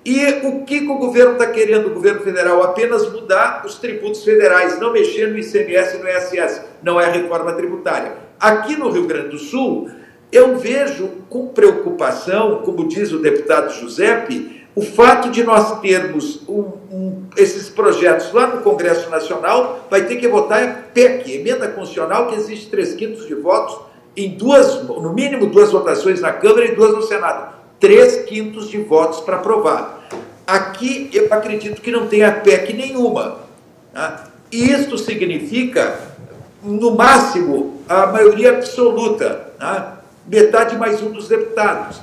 E 0.05 0.24
o 0.46 0.64
que, 0.64 0.81
que 0.81 0.88
o 0.88 0.98
governo 0.98 1.33
está 1.33 1.46
querendo, 1.46 1.88
o 1.88 1.94
governo 1.94 2.20
federal? 2.20 2.62
Apenas 2.62 3.11
mudar 3.11 3.62
os 3.66 3.77
tributos 3.77 4.24
federais, 4.24 4.79
não 4.79 4.92
mexer 4.92 5.29
no 5.29 5.38
ICMS 5.38 5.96
e 5.96 5.98
no 5.98 6.09
ISS. 6.09 6.62
Não 6.83 7.01
é 7.01 7.11
reforma 7.11 7.53
tributária. 7.53 8.12
Aqui 8.38 8.77
no 8.77 8.90
Rio 8.90 9.07
Grande 9.07 9.31
do 9.31 9.38
Sul, 9.38 9.90
eu 10.31 10.57
vejo 10.57 11.09
com 11.29 11.48
preocupação, 11.48 12.62
como 12.62 12.87
diz 12.88 13.12
o 13.12 13.18
deputado 13.18 13.72
Giuseppe, 13.72 14.58
o 14.79 14.81
fato 14.81 15.29
de 15.33 15.43
nós 15.43 15.81
termos 15.81 16.41
um, 16.49 16.61
um, 16.88 17.23
esses 17.37 17.69
projetos 17.69 18.33
lá 18.33 18.47
no 18.47 18.62
Congresso 18.62 19.11
Nacional, 19.11 19.85
vai 19.91 20.07
ter 20.07 20.14
que 20.19 20.29
votar 20.29 20.91
PEC, 20.95 21.33
emenda 21.33 21.67
constitucional, 21.67 22.29
que 22.29 22.37
existe 22.37 22.71
três 22.71 22.95
quintos 22.95 23.27
de 23.27 23.35
votos, 23.35 23.77
em 24.17 24.37
duas, 24.37 24.85
no 24.85 25.12
mínimo 25.12 25.47
duas 25.47 25.73
votações 25.73 26.21
na 26.21 26.33
Câmara 26.33 26.64
e 26.64 26.77
duas 26.77 26.95
no 26.95 27.03
Senado. 27.03 27.57
Três 27.81 28.25
quintos 28.27 28.71
de 28.71 28.79
votos 28.79 29.19
para 29.19 29.38
aprovar. 29.38 30.09
Aqui 30.47 31.11
eu 31.12 31.27
acredito 31.29 31.83
que 31.83 31.91
não 31.91 32.07
tenha 32.07 32.31
PEC 32.31 32.73
nenhuma. 32.73 33.38
Tá? 33.93 34.29
Isto 34.53 34.97
significa, 34.97 35.99
no 36.62 36.95
máximo, 36.95 37.83
a 37.88 38.07
maioria 38.07 38.51
absoluta, 38.51 39.51
tá? 39.59 40.03
metade 40.25 40.77
mais 40.77 41.03
um 41.03 41.11
dos 41.11 41.27
deputados. 41.27 42.01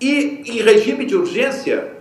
E 0.00 0.42
em 0.44 0.62
regime 0.62 1.04
de 1.04 1.14
urgência, 1.14 1.99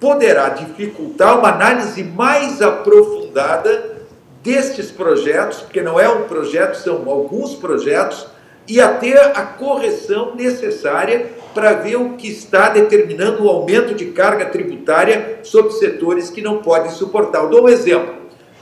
poderá 0.00 0.48
dificultar 0.48 1.38
uma 1.38 1.50
análise 1.50 2.02
mais 2.02 2.62
aprofundada 2.62 4.00
destes 4.42 4.90
projetos, 4.90 5.58
porque 5.58 5.82
não 5.82 6.00
é 6.00 6.08
um 6.08 6.22
projeto, 6.22 6.74
são 6.74 7.08
alguns 7.08 7.54
projetos, 7.54 8.26
e 8.66 8.80
até 8.80 9.20
a 9.32 9.42
correção 9.42 10.34
necessária 10.34 11.26
para 11.52 11.74
ver 11.74 11.96
o 11.96 12.14
que 12.14 12.28
está 12.28 12.70
determinando 12.70 13.44
o 13.44 13.48
aumento 13.48 13.94
de 13.94 14.06
carga 14.06 14.46
tributária 14.46 15.40
sobre 15.42 15.72
setores 15.72 16.30
que 16.30 16.40
não 16.40 16.58
podem 16.58 16.90
suportar. 16.90 17.42
Eu 17.42 17.50
dou 17.50 17.64
um 17.64 17.68
exemplo. 17.68 18.14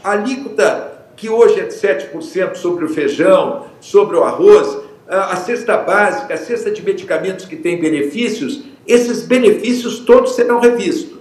A 0.03 0.13
alíquota 0.13 0.99
que 1.15 1.29
hoje 1.29 1.61
é 1.61 1.65
de 1.65 1.75
7% 1.75 2.55
sobre 2.55 2.85
o 2.85 2.89
feijão, 2.89 3.67
sobre 3.81 4.17
o 4.17 4.25
arroz, 4.25 4.79
a 5.09 5.37
cesta 5.37 5.77
básica, 5.77 6.35
a 6.35 6.37
cesta 6.37 6.71
de 6.71 6.83
medicamentos 6.83 7.45
que 7.45 7.57
tem 7.57 7.81
benefícios, 7.81 8.63
esses 8.87 9.23
benefícios 9.23 10.01
todos 10.01 10.35
serão 10.35 10.61
revistos. 10.61 11.18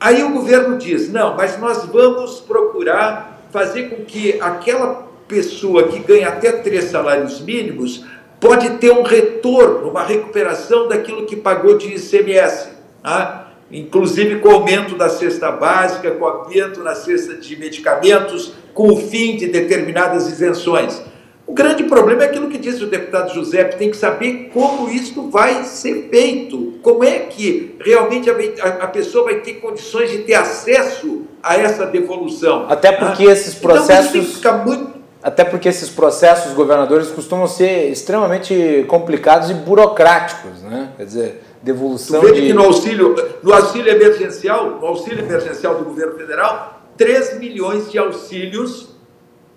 Aí 0.00 0.22
o 0.22 0.30
governo 0.30 0.78
diz: 0.78 1.10
não, 1.10 1.36
mas 1.36 1.58
nós 1.58 1.84
vamos 1.86 2.40
procurar 2.40 3.42
fazer 3.50 3.88
com 3.88 4.04
que 4.04 4.40
aquela 4.40 5.08
pessoa 5.26 5.88
que 5.88 5.98
ganha 5.98 6.28
até 6.28 6.52
três 6.52 6.84
salários 6.86 7.40
mínimos 7.40 8.04
pode 8.40 8.70
ter 8.78 8.92
um 8.92 9.02
retorno, 9.02 9.90
uma 9.90 10.04
recuperação 10.04 10.88
daquilo 10.88 11.26
que 11.26 11.36
pagou 11.36 11.76
de 11.76 11.94
ICMS, 11.94 12.68
tá? 13.02 13.52
inclusive 13.70 14.38
com 14.38 14.48
o 14.48 14.52
aumento 14.52 14.96
da 14.96 15.08
cesta 15.08 15.50
básica, 15.50 16.10
com 16.12 16.24
o 16.24 16.28
aumento 16.28 16.82
na 16.82 16.94
cesta 16.94 17.34
de 17.34 17.56
medicamentos, 17.56 18.52
com 18.72 18.92
o 18.92 18.96
fim 18.96 19.36
de 19.36 19.48
determinadas 19.48 20.26
isenções. 20.28 21.02
O 21.48 21.54
grande 21.54 21.84
problema 21.84 22.24
é 22.24 22.26
aquilo 22.26 22.50
que 22.50 22.58
disse 22.58 22.84
o 22.84 22.86
deputado 22.86 23.32
José, 23.32 23.64
tem 23.64 23.90
que 23.90 23.96
saber 23.96 24.50
como 24.52 24.86
isso 24.90 25.30
vai 25.30 25.64
ser 25.64 26.08
feito, 26.10 26.74
como 26.82 27.02
é 27.02 27.20
que 27.20 27.74
realmente 27.80 28.28
a, 28.28 28.66
a 28.66 28.86
pessoa 28.86 29.24
vai 29.24 29.36
ter 29.36 29.54
condições 29.54 30.10
de 30.10 30.18
ter 30.18 30.34
acesso 30.34 31.22
a 31.42 31.56
essa 31.56 31.86
devolução. 31.86 32.66
Até 32.68 32.92
porque 32.92 33.26
ah, 33.26 33.32
esses 33.32 33.54
processos. 33.54 34.38
Então, 34.38 34.58
isso 34.58 34.64
muito 34.66 34.98
até 35.22 35.42
porque 35.42 35.68
esses 35.68 35.88
processos 35.88 36.52
governadores 36.52 37.08
costumam 37.08 37.46
ser 37.46 37.90
extremamente 37.90 38.84
complicados 38.86 39.50
e 39.50 39.54
burocráticos, 39.54 40.62
né? 40.62 40.92
Quer 40.96 41.04
dizer, 41.06 41.42
devolução 41.62 42.20
de... 42.20 42.32
que 42.32 42.52
no 42.52 42.62
auxílio, 42.62 43.16
no 43.42 43.52
auxílio 43.52 43.90
emergencial, 43.90 44.78
no 44.78 44.86
auxílio 44.86 45.24
emergencial 45.24 45.76
do 45.76 45.84
governo 45.84 46.12
federal, 46.12 46.82
3 46.96 47.38
milhões 47.38 47.90
de 47.90 47.98
auxílios 47.98 48.90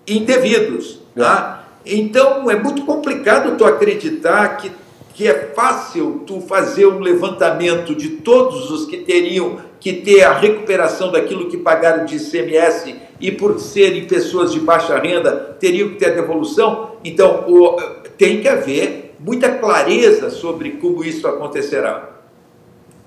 indevidos, 0.06 1.00
tá? 1.14 1.61
Então 1.84 2.50
é 2.50 2.56
muito 2.56 2.84
complicado 2.84 3.56
tu 3.56 3.64
acreditar 3.64 4.56
que 4.56 4.70
que 5.14 5.28
é 5.28 5.52
fácil 5.54 6.22
tu 6.26 6.40
fazer 6.40 6.86
um 6.86 6.98
levantamento 6.98 7.94
de 7.94 8.08
todos 8.08 8.70
os 8.70 8.86
que 8.86 8.98
teriam 8.98 9.58
que 9.78 9.92
ter 9.92 10.22
a 10.22 10.32
recuperação 10.32 11.10
daquilo 11.10 11.48
que 11.50 11.58
pagaram 11.58 12.04
de 12.04 12.16
ICMS 12.16 12.94
e 13.20 13.30
por 13.30 13.58
serem 13.58 14.06
pessoas 14.06 14.52
de 14.52 14.60
baixa 14.60 14.98
renda 14.98 15.56
teriam 15.58 15.90
que 15.90 15.96
ter 15.96 16.12
a 16.12 16.14
devolução. 16.14 16.92
Então, 17.04 17.44
o, 17.48 17.76
tem 18.16 18.40
que 18.40 18.48
haver 18.48 19.14
muita 19.18 19.50
clareza 19.50 20.30
sobre 20.30 20.72
como 20.72 21.04
isso 21.04 21.26
acontecerá. 21.26 22.10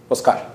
Oscar. 0.09 0.54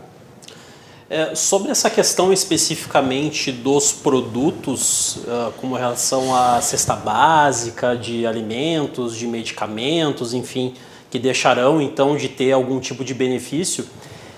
É, 1.13 1.35
sobre 1.35 1.73
essa 1.73 1.91
questão 1.91 2.33
especificamente 2.33 3.51
dos 3.51 3.91
produtos, 3.91 5.17
uh, 5.17 5.53
como 5.61 5.75
relação 5.75 6.33
à 6.33 6.61
cesta 6.61 6.95
básica 6.95 7.97
de 7.97 8.25
alimentos, 8.25 9.17
de 9.17 9.27
medicamentos, 9.27 10.33
enfim, 10.33 10.73
que 11.11 11.19
deixarão 11.19 11.83
então 11.83 12.17
de 12.17 12.29
ter 12.29 12.53
algum 12.53 12.79
tipo 12.79 13.05
de 13.05 13.13
benefício, 13.13 13.85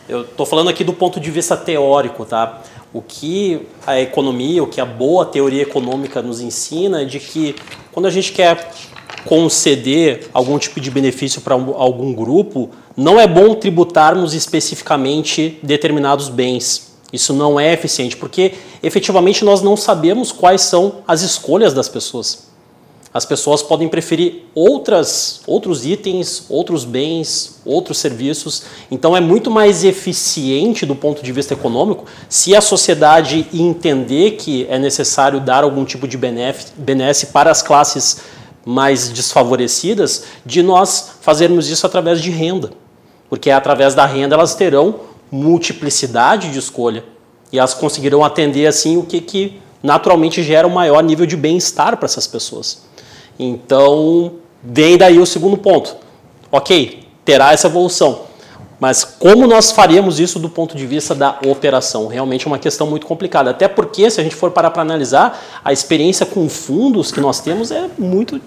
eu 0.08 0.22
estou 0.22 0.46
falando 0.46 0.70
aqui 0.70 0.82
do 0.82 0.94
ponto 0.94 1.20
de 1.20 1.30
vista 1.30 1.58
teórico, 1.58 2.24
tá? 2.24 2.62
O 2.90 3.02
que 3.02 3.66
a 3.86 4.00
economia, 4.00 4.62
o 4.62 4.66
que 4.66 4.80
a 4.80 4.86
boa 4.86 5.26
teoria 5.26 5.60
econômica 5.60 6.22
nos 6.22 6.40
ensina 6.40 7.02
é 7.02 7.04
de 7.04 7.20
que 7.20 7.54
quando 7.92 8.06
a 8.06 8.10
gente 8.10 8.32
quer 8.32 8.72
conceder 9.26 10.30
algum 10.32 10.58
tipo 10.58 10.80
de 10.80 10.90
benefício 10.90 11.42
para 11.42 11.52
algum 11.52 12.14
grupo, 12.14 12.70
não 12.96 13.18
é 13.18 13.26
bom 13.26 13.54
tributarmos 13.54 14.34
especificamente 14.34 15.58
determinados 15.62 16.28
bens. 16.28 16.92
Isso 17.12 17.32
não 17.32 17.60
é 17.60 17.72
eficiente, 17.72 18.16
porque 18.16 18.54
efetivamente 18.82 19.44
nós 19.44 19.60
não 19.60 19.76
sabemos 19.76 20.32
quais 20.32 20.62
são 20.62 20.96
as 21.06 21.22
escolhas 21.22 21.74
das 21.74 21.88
pessoas 21.88 22.52
as 23.14 23.26
pessoas 23.26 23.62
podem 23.62 23.88
preferir 23.88 24.44
outras, 24.54 25.42
outros 25.46 25.84
itens, 25.84 26.46
outros 26.48 26.84
bens, 26.84 27.60
outros 27.64 27.98
serviços. 27.98 28.62
Então 28.90 29.14
é 29.14 29.20
muito 29.20 29.50
mais 29.50 29.84
eficiente 29.84 30.86
do 30.86 30.94
ponto 30.94 31.22
de 31.22 31.30
vista 31.30 31.52
econômico 31.52 32.06
se 32.28 32.56
a 32.56 32.60
sociedade 32.60 33.46
entender 33.52 34.32
que 34.32 34.66
é 34.70 34.78
necessário 34.78 35.40
dar 35.40 35.62
algum 35.62 35.84
tipo 35.84 36.08
de 36.08 36.16
benesse 36.16 37.26
para 37.26 37.50
as 37.50 37.60
classes 37.60 38.18
mais 38.64 39.10
desfavorecidas, 39.10 40.24
de 40.46 40.62
nós 40.62 41.16
fazermos 41.20 41.68
isso 41.68 41.84
através 41.84 42.20
de 42.22 42.30
renda. 42.30 42.70
Porque 43.32 43.50
através 43.50 43.94
da 43.94 44.04
renda 44.04 44.34
elas 44.34 44.54
terão 44.54 44.96
multiplicidade 45.30 46.50
de 46.50 46.58
escolha 46.58 47.02
e 47.50 47.58
elas 47.58 47.72
conseguirão 47.72 48.22
atender 48.22 48.66
assim 48.66 48.98
o 48.98 49.04
que, 49.04 49.22
que 49.22 49.58
naturalmente 49.82 50.42
gera 50.42 50.68
um 50.68 50.70
maior 50.70 51.02
nível 51.02 51.24
de 51.24 51.34
bem-estar 51.34 51.96
para 51.96 52.04
essas 52.04 52.26
pessoas. 52.26 52.82
Então, 53.38 54.34
vem 54.62 54.98
daí 54.98 55.18
o 55.18 55.24
segundo 55.24 55.56
ponto. 55.56 55.96
Ok, 56.50 57.08
terá 57.24 57.54
essa 57.54 57.68
evolução. 57.68 58.24
Mas 58.78 59.02
como 59.02 59.46
nós 59.46 59.72
faríamos 59.72 60.20
isso 60.20 60.38
do 60.38 60.50
ponto 60.50 60.76
de 60.76 60.86
vista 60.86 61.14
da 61.14 61.38
operação? 61.46 62.08
Realmente 62.08 62.46
é 62.46 62.48
uma 62.48 62.58
questão 62.58 62.86
muito 62.86 63.06
complicada. 63.06 63.48
Até 63.48 63.66
porque, 63.66 64.10
se 64.10 64.20
a 64.20 64.22
gente 64.22 64.36
for 64.36 64.50
parar 64.50 64.72
para 64.72 64.82
analisar, 64.82 65.42
a 65.64 65.72
experiência 65.72 66.26
com 66.26 66.50
fundos 66.50 67.10
que 67.10 67.18
nós 67.18 67.40
temos 67.40 67.70
é 67.70 67.88
muito, 67.98 68.38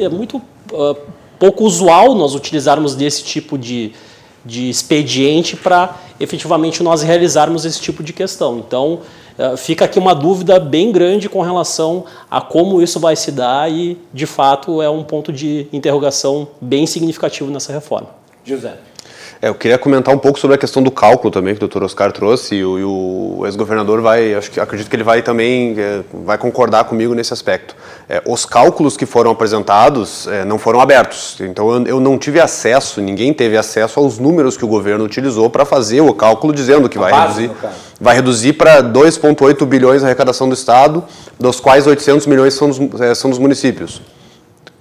é 0.00 0.08
muito 0.08 0.38
uh, 0.38 0.96
pouco 1.38 1.64
usual 1.64 2.14
nós 2.14 2.34
utilizarmos 2.34 2.94
desse 2.94 3.22
tipo 3.22 3.58
de, 3.58 3.92
de 4.44 4.68
expediente 4.68 5.56
para 5.56 5.96
efetivamente 6.18 6.82
nós 6.82 7.02
realizarmos 7.02 7.64
esse 7.64 7.80
tipo 7.80 8.02
de 8.02 8.12
questão. 8.12 8.58
Então, 8.58 9.00
uh, 9.38 9.56
fica 9.56 9.84
aqui 9.84 9.98
uma 9.98 10.14
dúvida 10.14 10.58
bem 10.58 10.92
grande 10.92 11.28
com 11.28 11.40
relação 11.40 12.04
a 12.30 12.40
como 12.40 12.82
isso 12.82 13.00
vai 13.00 13.16
se 13.16 13.32
dar 13.32 13.70
e, 13.70 13.98
de 14.12 14.26
fato, 14.26 14.82
é 14.82 14.90
um 14.90 15.02
ponto 15.02 15.32
de 15.32 15.66
interrogação 15.72 16.48
bem 16.60 16.86
significativo 16.86 17.50
nessa 17.50 17.72
reforma. 17.72 18.08
José. 18.44 18.76
É, 19.42 19.48
eu 19.48 19.54
queria 19.54 19.78
comentar 19.78 20.14
um 20.14 20.18
pouco 20.18 20.38
sobre 20.38 20.56
a 20.56 20.58
questão 20.58 20.82
do 20.82 20.90
cálculo 20.90 21.30
também 21.30 21.54
que 21.54 21.64
o 21.64 21.68
Dr. 21.68 21.82
Oscar 21.82 22.12
trouxe 22.12 22.56
e 22.56 22.64
o, 22.64 22.78
e 22.78 22.84
o 22.84 23.46
ex-governador 23.46 24.02
vai, 24.02 24.34
acho 24.34 24.50
que 24.50 24.60
acredito 24.60 24.90
que 24.90 24.94
ele 24.94 25.02
vai 25.02 25.22
também 25.22 25.74
é, 25.78 26.02
vai 26.12 26.36
concordar 26.36 26.84
comigo 26.84 27.14
nesse 27.14 27.32
aspecto. 27.32 27.74
É, 28.06 28.22
os 28.26 28.44
cálculos 28.44 28.98
que 28.98 29.06
foram 29.06 29.30
apresentados 29.30 30.26
é, 30.26 30.44
não 30.44 30.58
foram 30.58 30.78
abertos, 30.78 31.38
então 31.40 31.72
eu, 31.72 31.86
eu, 31.86 32.00
não 32.00 32.18
tive 32.18 32.38
acesso, 32.38 33.00
ninguém 33.00 33.32
teve 33.32 33.56
acesso 33.56 33.98
aos 33.98 34.18
números 34.18 34.58
que 34.58 34.64
o 34.64 34.68
governo 34.68 35.04
utilizou 35.04 35.48
para 35.48 35.64
fazer 35.64 36.02
o 36.02 36.12
cálculo 36.12 36.52
dizendo 36.52 36.86
que 36.86 36.98
vai 36.98 37.10
reduzir, 37.10 37.50
vai 37.98 38.14
reduzir 38.14 38.52
para 38.52 38.82
2,8 38.82 39.64
bilhões 39.64 40.02
a 40.02 40.06
arrecadação 40.06 40.50
do 40.50 40.54
estado, 40.54 41.02
dos 41.38 41.58
quais 41.58 41.86
800 41.86 42.26
milhões 42.26 42.52
são 42.52 42.68
dos, 42.68 43.00
é, 43.00 43.14
são 43.14 43.30
dos 43.30 43.38
municípios. 43.38 44.02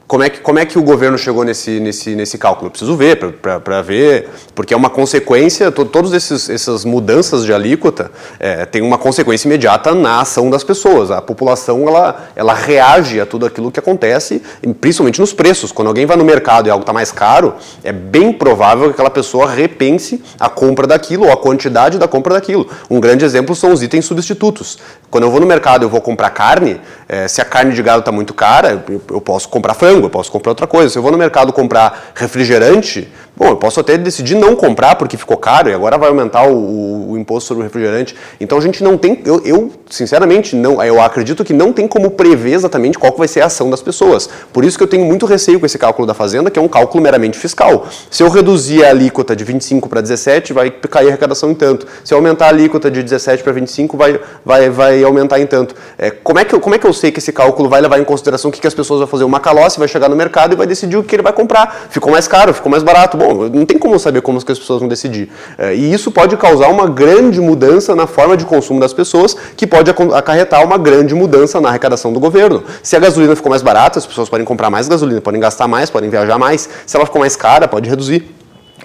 Como 0.10 0.24
é, 0.24 0.30
que, 0.32 0.40
como 0.40 0.58
é 0.58 0.66
que 0.66 0.80
o 0.80 0.82
governo 0.82 1.20
chegou 1.20 1.44
nesse, 1.44 1.80
nesse, 1.80 2.16
nesse 2.16 2.36
cálculo? 2.36 2.66
Eu 2.66 2.72
preciso 2.72 2.96
ver, 2.96 3.16
para 3.64 3.82
ver, 3.84 4.28
porque 4.56 4.74
é 4.74 4.78
uma 4.78 4.90
consequência, 4.90 5.72
to, 5.72 5.86
todas 5.86 6.12
essas 6.50 6.84
mudanças 6.84 7.46
de 7.46 7.54
alíquota 7.54 8.10
é, 8.40 8.66
tem 8.66 8.82
uma 8.82 8.98
consequência 8.98 9.48
imediata 9.48 9.94
na 9.94 10.22
ação 10.22 10.50
das 10.50 10.64
pessoas. 10.64 11.12
A 11.12 11.22
população 11.22 11.88
ela, 11.88 12.28
ela 12.36 12.56
reage 12.56 13.22
a 13.22 13.26
tudo 13.28 13.46
aquilo 13.46 13.72
que 13.72 13.80
acontece, 13.80 14.42
principalmente 14.82 15.22
nos 15.22 15.32
preços. 15.32 15.72
Quando 15.72 15.90
alguém 15.90 16.08
vai 16.08 16.18
no 16.18 16.26
mercado 16.26 16.66
e 16.66 16.72
algo 16.72 16.82
está 16.82 16.92
mais 16.92 17.12
caro, 17.12 17.54
é 17.84 17.92
bem 17.92 18.34
provável 18.34 18.86
que 18.86 18.94
aquela 18.94 19.12
pessoa 19.12 19.48
repense 19.48 20.24
a 20.40 20.50
compra 20.50 20.88
daquilo 20.88 21.26
ou 21.26 21.32
a 21.32 21.38
quantidade 21.38 22.00
da 22.00 22.08
compra 22.08 22.34
daquilo. 22.34 22.68
Um 22.90 23.00
grande 23.00 23.24
exemplo 23.24 23.54
são 23.54 23.72
os 23.72 23.84
itens 23.84 24.06
substitutos. 24.06 24.80
Quando 25.12 25.26
eu 25.26 25.30
vou 25.30 25.40
no 25.40 25.46
mercado 25.46 25.86
e 25.86 25.88
vou 25.88 26.02
comprar 26.02 26.32
carne, 26.32 26.82
é, 27.12 27.28
se 27.28 27.42
a 27.42 27.46
carne 27.46 27.74
de 27.74 27.82
gado 27.82 28.02
está 28.02 28.12
muito 28.12 28.36
cara, 28.36 28.84
eu, 28.88 29.02
eu 29.10 29.20
posso 29.20 29.50
comprar 29.50 29.74
frango 29.74 30.06
eu 30.06 30.10
posso 30.12 30.32
comprar 30.32 30.52
outra 30.52 30.68
coisa. 30.68 30.92
Se 30.92 30.98
eu 30.98 31.02
vou 31.02 31.12
no 31.12 31.18
mercado 31.18 31.52
comprar 31.52 32.12
refrigerante, 32.14 33.12
bom, 33.40 33.48
eu 33.48 33.56
posso 33.56 33.80
até 33.80 33.98
decidir 33.98 34.36
não 34.36 34.54
comprar 34.56 34.96
porque 34.96 35.16
ficou 35.16 35.38
caro 35.38 35.70
e 35.70 35.74
agora 35.74 35.98
vai 35.98 36.10
aumentar 36.10 36.46
o, 36.48 37.12
o, 37.12 37.18
imposto 37.18 37.48
sobre 37.48 37.62
o 37.62 37.64
refrigerante. 37.64 38.14
Então 38.40 38.58
a 38.58 38.62
gente 38.62 38.84
não 38.84 38.98
tem, 38.98 39.22
eu, 39.26 39.42
eu, 39.46 39.72
sinceramente 39.90 40.56
não, 40.56 40.84
eu 40.84 41.02
acredito 41.02 41.44
que 41.46 41.54
não 41.54 41.72
tem 41.72 41.88
como 41.88 42.12
prever 42.12 42.54
exatamente 42.54 43.00
qual 43.00 43.16
vai 43.16 43.28
ser 43.28 43.42
a 43.42 43.46
ação 43.46 43.70
das 43.70 43.82
pessoas. 43.82 44.30
Por 44.52 44.66
isso 44.66 44.78
que 44.78 44.84
eu 44.84 44.88
tenho 44.88 45.06
muito 45.06 45.26
receio 45.26 45.60
com 45.60 45.66
esse 45.66 45.78
cálculo 45.78 46.06
da 46.06 46.14
fazenda, 46.14 46.52
que 46.52 46.60
é 46.60 46.62
um 46.62 46.68
cálculo 46.68 47.02
meramente 47.02 47.38
fiscal. 47.38 47.88
Se 48.12 48.22
eu 48.22 48.30
reduzir 48.30 48.84
a 48.84 48.90
alíquota 48.90 49.36
de 49.36 49.44
25 49.44 49.88
para 49.88 50.02
17, 50.02 50.52
vai 50.52 50.70
cair 50.70 51.06
a 51.06 51.08
arrecadação 51.10 51.52
em 51.52 51.56
tanto. 51.56 51.88
Se 52.04 52.14
eu 52.14 52.18
aumentar 52.18 52.48
a 52.48 52.50
alíquota 52.50 52.92
de 52.92 53.02
17 53.02 53.42
para 53.42 53.54
25, 53.54 53.96
vai, 53.96 54.20
vai, 54.44 54.70
vai 54.70 55.04
aumentar 55.04 55.40
em 55.40 55.46
tanto. 55.46 55.76
É, 55.98 56.12
como, 56.12 56.40
é 56.40 56.46
que 56.46 56.54
eu, 56.54 56.60
como 56.60 56.76
é 56.76 56.78
que 56.78 56.86
eu 56.86 56.94
sei 56.94 57.12
que 57.12 57.20
esse 57.20 57.32
cálculo 57.32 57.70
vai 57.70 57.80
levar 57.80 58.00
em 58.00 58.04
consideração 58.04 58.50
o 58.50 58.52
que, 58.52 58.60
que 58.60 58.68
as 58.68 58.74
pessoas 58.74 59.00
vão 59.00 59.08
fazer? 59.08 59.24
Uma 59.24 59.40
calóce 59.40 59.80
vai 59.80 59.88
chegar 59.88 60.10
no 60.10 60.16
mercado 60.16 60.54
e 60.54 60.56
vai 60.56 60.68
decidir 60.68 60.98
o 60.98 61.04
que 61.04 61.16
ele 61.16 61.24
vai 61.24 61.34
comprar. 61.34 61.88
Ficou 61.90 62.12
mais 62.12 62.28
caro, 62.28 62.54
ficou 62.54 62.70
mais 62.70 62.84
barato. 62.84 63.16
Bom, 63.16 63.29
não 63.34 63.66
tem 63.66 63.78
como 63.78 63.98
saber 64.00 64.22
como 64.22 64.38
as 64.38 64.44
pessoas 64.44 64.80
vão 64.80 64.88
decidir. 64.88 65.30
É, 65.58 65.76
e 65.76 65.94
isso 65.94 66.12
pode 66.12 66.36
causar 66.38 66.70
uma 66.70 66.88
grande 66.88 67.40
mudança 67.40 67.96
na 67.96 68.08
forma 68.08 68.36
de 68.36 68.46
consumo 68.46 68.80
das 68.80 68.94
pessoas, 68.94 69.36
que 69.56 69.68
pode 69.68 69.92
acarretar 69.92 70.64
uma 70.64 70.78
grande 70.78 71.14
mudança 71.14 71.60
na 71.60 71.70
arrecadação 71.70 72.14
do 72.14 72.20
governo. 72.20 72.64
Se 72.82 72.96
a 72.96 73.00
gasolina 73.00 73.36
ficou 73.36 73.50
mais 73.50 73.62
barata, 73.62 74.00
as 74.00 74.06
pessoas 74.06 74.30
podem 74.30 74.46
comprar 74.46 74.70
mais 74.70 74.88
gasolina, 74.88 75.22
podem 75.22 75.40
gastar 75.40 75.68
mais, 75.68 75.90
podem 75.90 76.10
viajar 76.10 76.38
mais. 76.38 76.70
Se 76.86 76.96
ela 76.96 77.06
ficou 77.06 77.20
mais 77.20 77.36
cara, 77.36 77.68
pode 77.68 77.90
reduzir. 77.90 78.39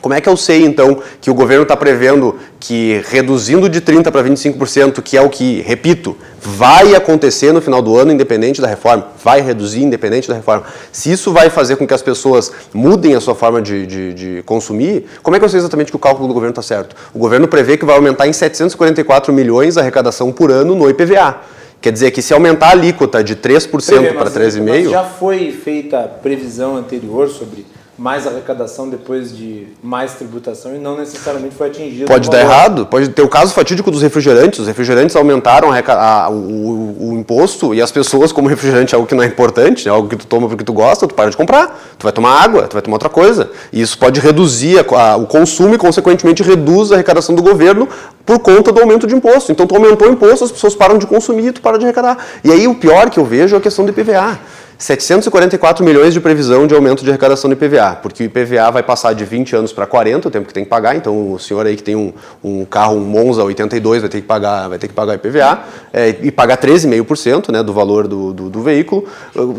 Como 0.05 0.12
é 0.12 0.20
que 0.20 0.28
eu 0.28 0.36
sei, 0.36 0.62
então, 0.66 0.98
que 1.18 1.30
o 1.30 1.34
governo 1.34 1.62
está 1.62 1.74
prevendo 1.74 2.36
que 2.61 3.00
reduzindo 3.09 3.70
de 3.70 3.80
30% 3.80 4.11
para 4.11 4.22
25%, 4.22 5.00
que 5.00 5.16
é 5.16 5.22
o 5.22 5.30
que, 5.30 5.62
repito, 5.62 6.14
vai 6.38 6.94
acontecer 6.94 7.52
no 7.52 7.62
final 7.62 7.80
do 7.80 7.96
ano, 7.96 8.12
independente 8.12 8.61
da 8.61 8.68
reforma, 8.68 9.07
vai 9.24 9.40
reduzir 9.40 9.82
independente 9.82 10.28
da 10.28 10.34
reforma. 10.34 10.64
Se 10.92 11.11
isso 11.11 11.32
vai 11.32 11.48
fazer 11.48 11.76
com 11.76 11.86
que 11.86 11.94
as 11.94 12.02
pessoas 12.02 12.52
mudem 12.74 13.14
a 13.14 13.20
sua 13.20 13.34
forma 13.34 13.62
de, 13.62 13.86
de, 13.86 14.12
de 14.12 14.42
consumir, 14.42 15.07
como 15.22 15.36
é 15.36 15.38
que 15.38 15.44
eu 15.46 15.48
sei 15.48 15.59
exatamente 15.59 15.90
que 15.90 15.96
o 15.96 15.98
cálculo 15.98 16.28
do 16.28 16.34
governo 16.34 16.50
está 16.50 16.61
certo? 16.61 16.94
O 17.14 17.18
governo 17.18 17.48
prevê 17.48 17.78
que 17.78 17.86
vai 17.86 17.96
aumentar 17.96 18.28
em 18.28 18.32
744 18.34 19.32
milhões 19.32 19.78
a 19.78 19.80
arrecadação 19.80 20.30
por 20.30 20.50
ano 20.50 20.74
no 20.74 20.90
IPVA. 20.90 21.40
Quer 21.80 21.92
dizer 21.92 22.11
que 22.11 22.20
se 22.20 22.34
aumentar 22.34 22.66
a 22.66 22.70
alíquota 22.72 23.24
de 23.24 23.36
3% 23.36 24.12
para 24.12 24.30
3,5%... 24.30 24.90
Já 24.90 25.05
foi 25.05 25.50
feita 25.50 26.00
a 26.00 26.09
previsão 26.09 26.76
anterior 26.76 27.30
sobre 27.30 27.64
mais 27.97 28.26
arrecadação 28.26 28.88
depois 28.88 29.36
de 29.36 29.68
mais 29.82 30.14
tributação 30.14 30.74
e 30.74 30.78
não 30.78 30.97
necessariamente 30.97 31.55
foi 31.55 31.68
atingido. 31.68 32.07
Pode 32.07 32.28
dar 32.28 32.40
errado, 32.40 32.86
pode 32.86 33.09
ter 33.11 33.22
o 33.22 33.28
caso 33.28 33.55
fatídico 33.55 33.90
dos 33.90 34.03
refrigerantes. 34.03 34.59
Os 34.59 34.66
refrigerantes 34.66 35.14
aumentaram 35.14 35.70
a, 35.70 36.24
a, 36.24 36.28
o, 36.28 37.11
o, 37.11 37.14
imposto 37.14 37.72
e 37.72 37.80
as 37.80 37.92
pessoas, 37.92 38.32
como 38.32 38.49
refrigerante 38.49 38.95
é 38.95 38.97
algo 38.97 39.07
que 39.07 39.14
não 39.14 39.22
é 39.22 39.26
importante, 39.26 39.86
é 39.86 39.90
algo 39.90 40.09
que 40.09 40.16
tu 40.16 40.26
toma 40.26 40.49
porque 40.49 40.64
tu 40.64 40.72
gosta, 40.72 41.07
tu 41.07 41.14
para 41.14 41.30
de 41.30 41.36
comprar. 41.36 41.80
Tu 41.97 42.03
vai 42.03 42.12
tomar 42.12 42.42
água, 42.42 42.66
tu 42.66 42.72
vai 42.72 42.82
tomar 42.82 42.97
outra 42.97 43.09
coisa. 43.09 43.51
E 43.72 43.80
isso 43.80 43.97
pode 43.97 44.18
reduzir 44.18 44.84
a, 44.92 45.16
o 45.16 45.26
consumo 45.26 45.74
e, 45.74 45.78
consequentemente, 45.78 46.42
reduz 46.42 46.90
a 46.90 46.97
arrecadação 46.97 47.34
do 47.34 47.42
governo 47.42 47.88
por 48.26 48.40
conta 48.40 48.72
do 48.72 48.80
aumento 48.80 49.07
de 49.07 49.14
imposto. 49.14 49.53
Então, 49.53 49.66
tu 49.66 49.76
aumentou 49.76 50.09
o 50.09 50.12
imposto, 50.12 50.45
as 50.45 50.51
pessoas 50.51 50.74
param 50.74 50.99
de 50.99 51.07
consumir 51.07 51.49
e 51.49 51.53
tu 51.53 51.61
para 51.61 51.78
de 51.78 51.84
arrecadar. 51.84 52.18
E 52.42 52.51
aí, 52.51 52.66
o 52.66 52.74
pior 52.74 53.09
que 53.09 53.20
eu 53.20 53.24
vejo 53.24 53.55
é 53.55 53.59
a 53.59 53.62
questão 53.62 53.84
do 53.84 53.90
IPVA. 53.90 54.38
744 54.77 55.85
milhões 55.85 56.12
de 56.12 56.20
previsão 56.20 56.66
de 56.66 56.75
aumento 56.75 57.05
de 57.05 57.11
arrecadação 57.11 57.49
do 57.49 57.55
IPVA, 57.55 57.99
porque 58.03 58.25
o 58.25 58.27
IPVA 58.27 58.70
vai 58.72 58.83
passar 58.83 59.12
de 59.14 59.25
20 59.25 59.55
anos 59.55 59.72
para 59.72 59.87
40, 59.87 60.29
o 60.29 60.31
tempo 60.31 60.49
que 60.49 60.55
tem 60.55 60.64
que 60.64 60.70
pagar, 60.70 60.97
então 60.97 61.33
o 61.33 61.39
senhor 61.39 61.64
aí 61.64 61.77
que 61.77 61.83
tem 61.83 61.95
um, 61.95 62.12
um 62.43 62.64
carro, 62.64 62.97
um 62.97 63.01
Monza 63.01 63.45
82, 63.45 64.03
vai 64.03 64.11
ter 64.11 64.20
que 64.20 64.27
pagar, 64.27 64.68
vai 64.68 64.79
ter 64.79 64.89
que 64.89 64.95
pagar 64.95 65.14
IPVA 65.14 65.61
é, 65.93 66.16
e 66.22 66.31
pagar 66.31 66.59
13,5% 66.59 67.53
né, 67.53 67.62
do 67.62 67.72
valor 67.72 68.09
do, 68.09 68.33
do, 68.33 68.51
do, 68.51 68.62
veículo. 68.62 69.07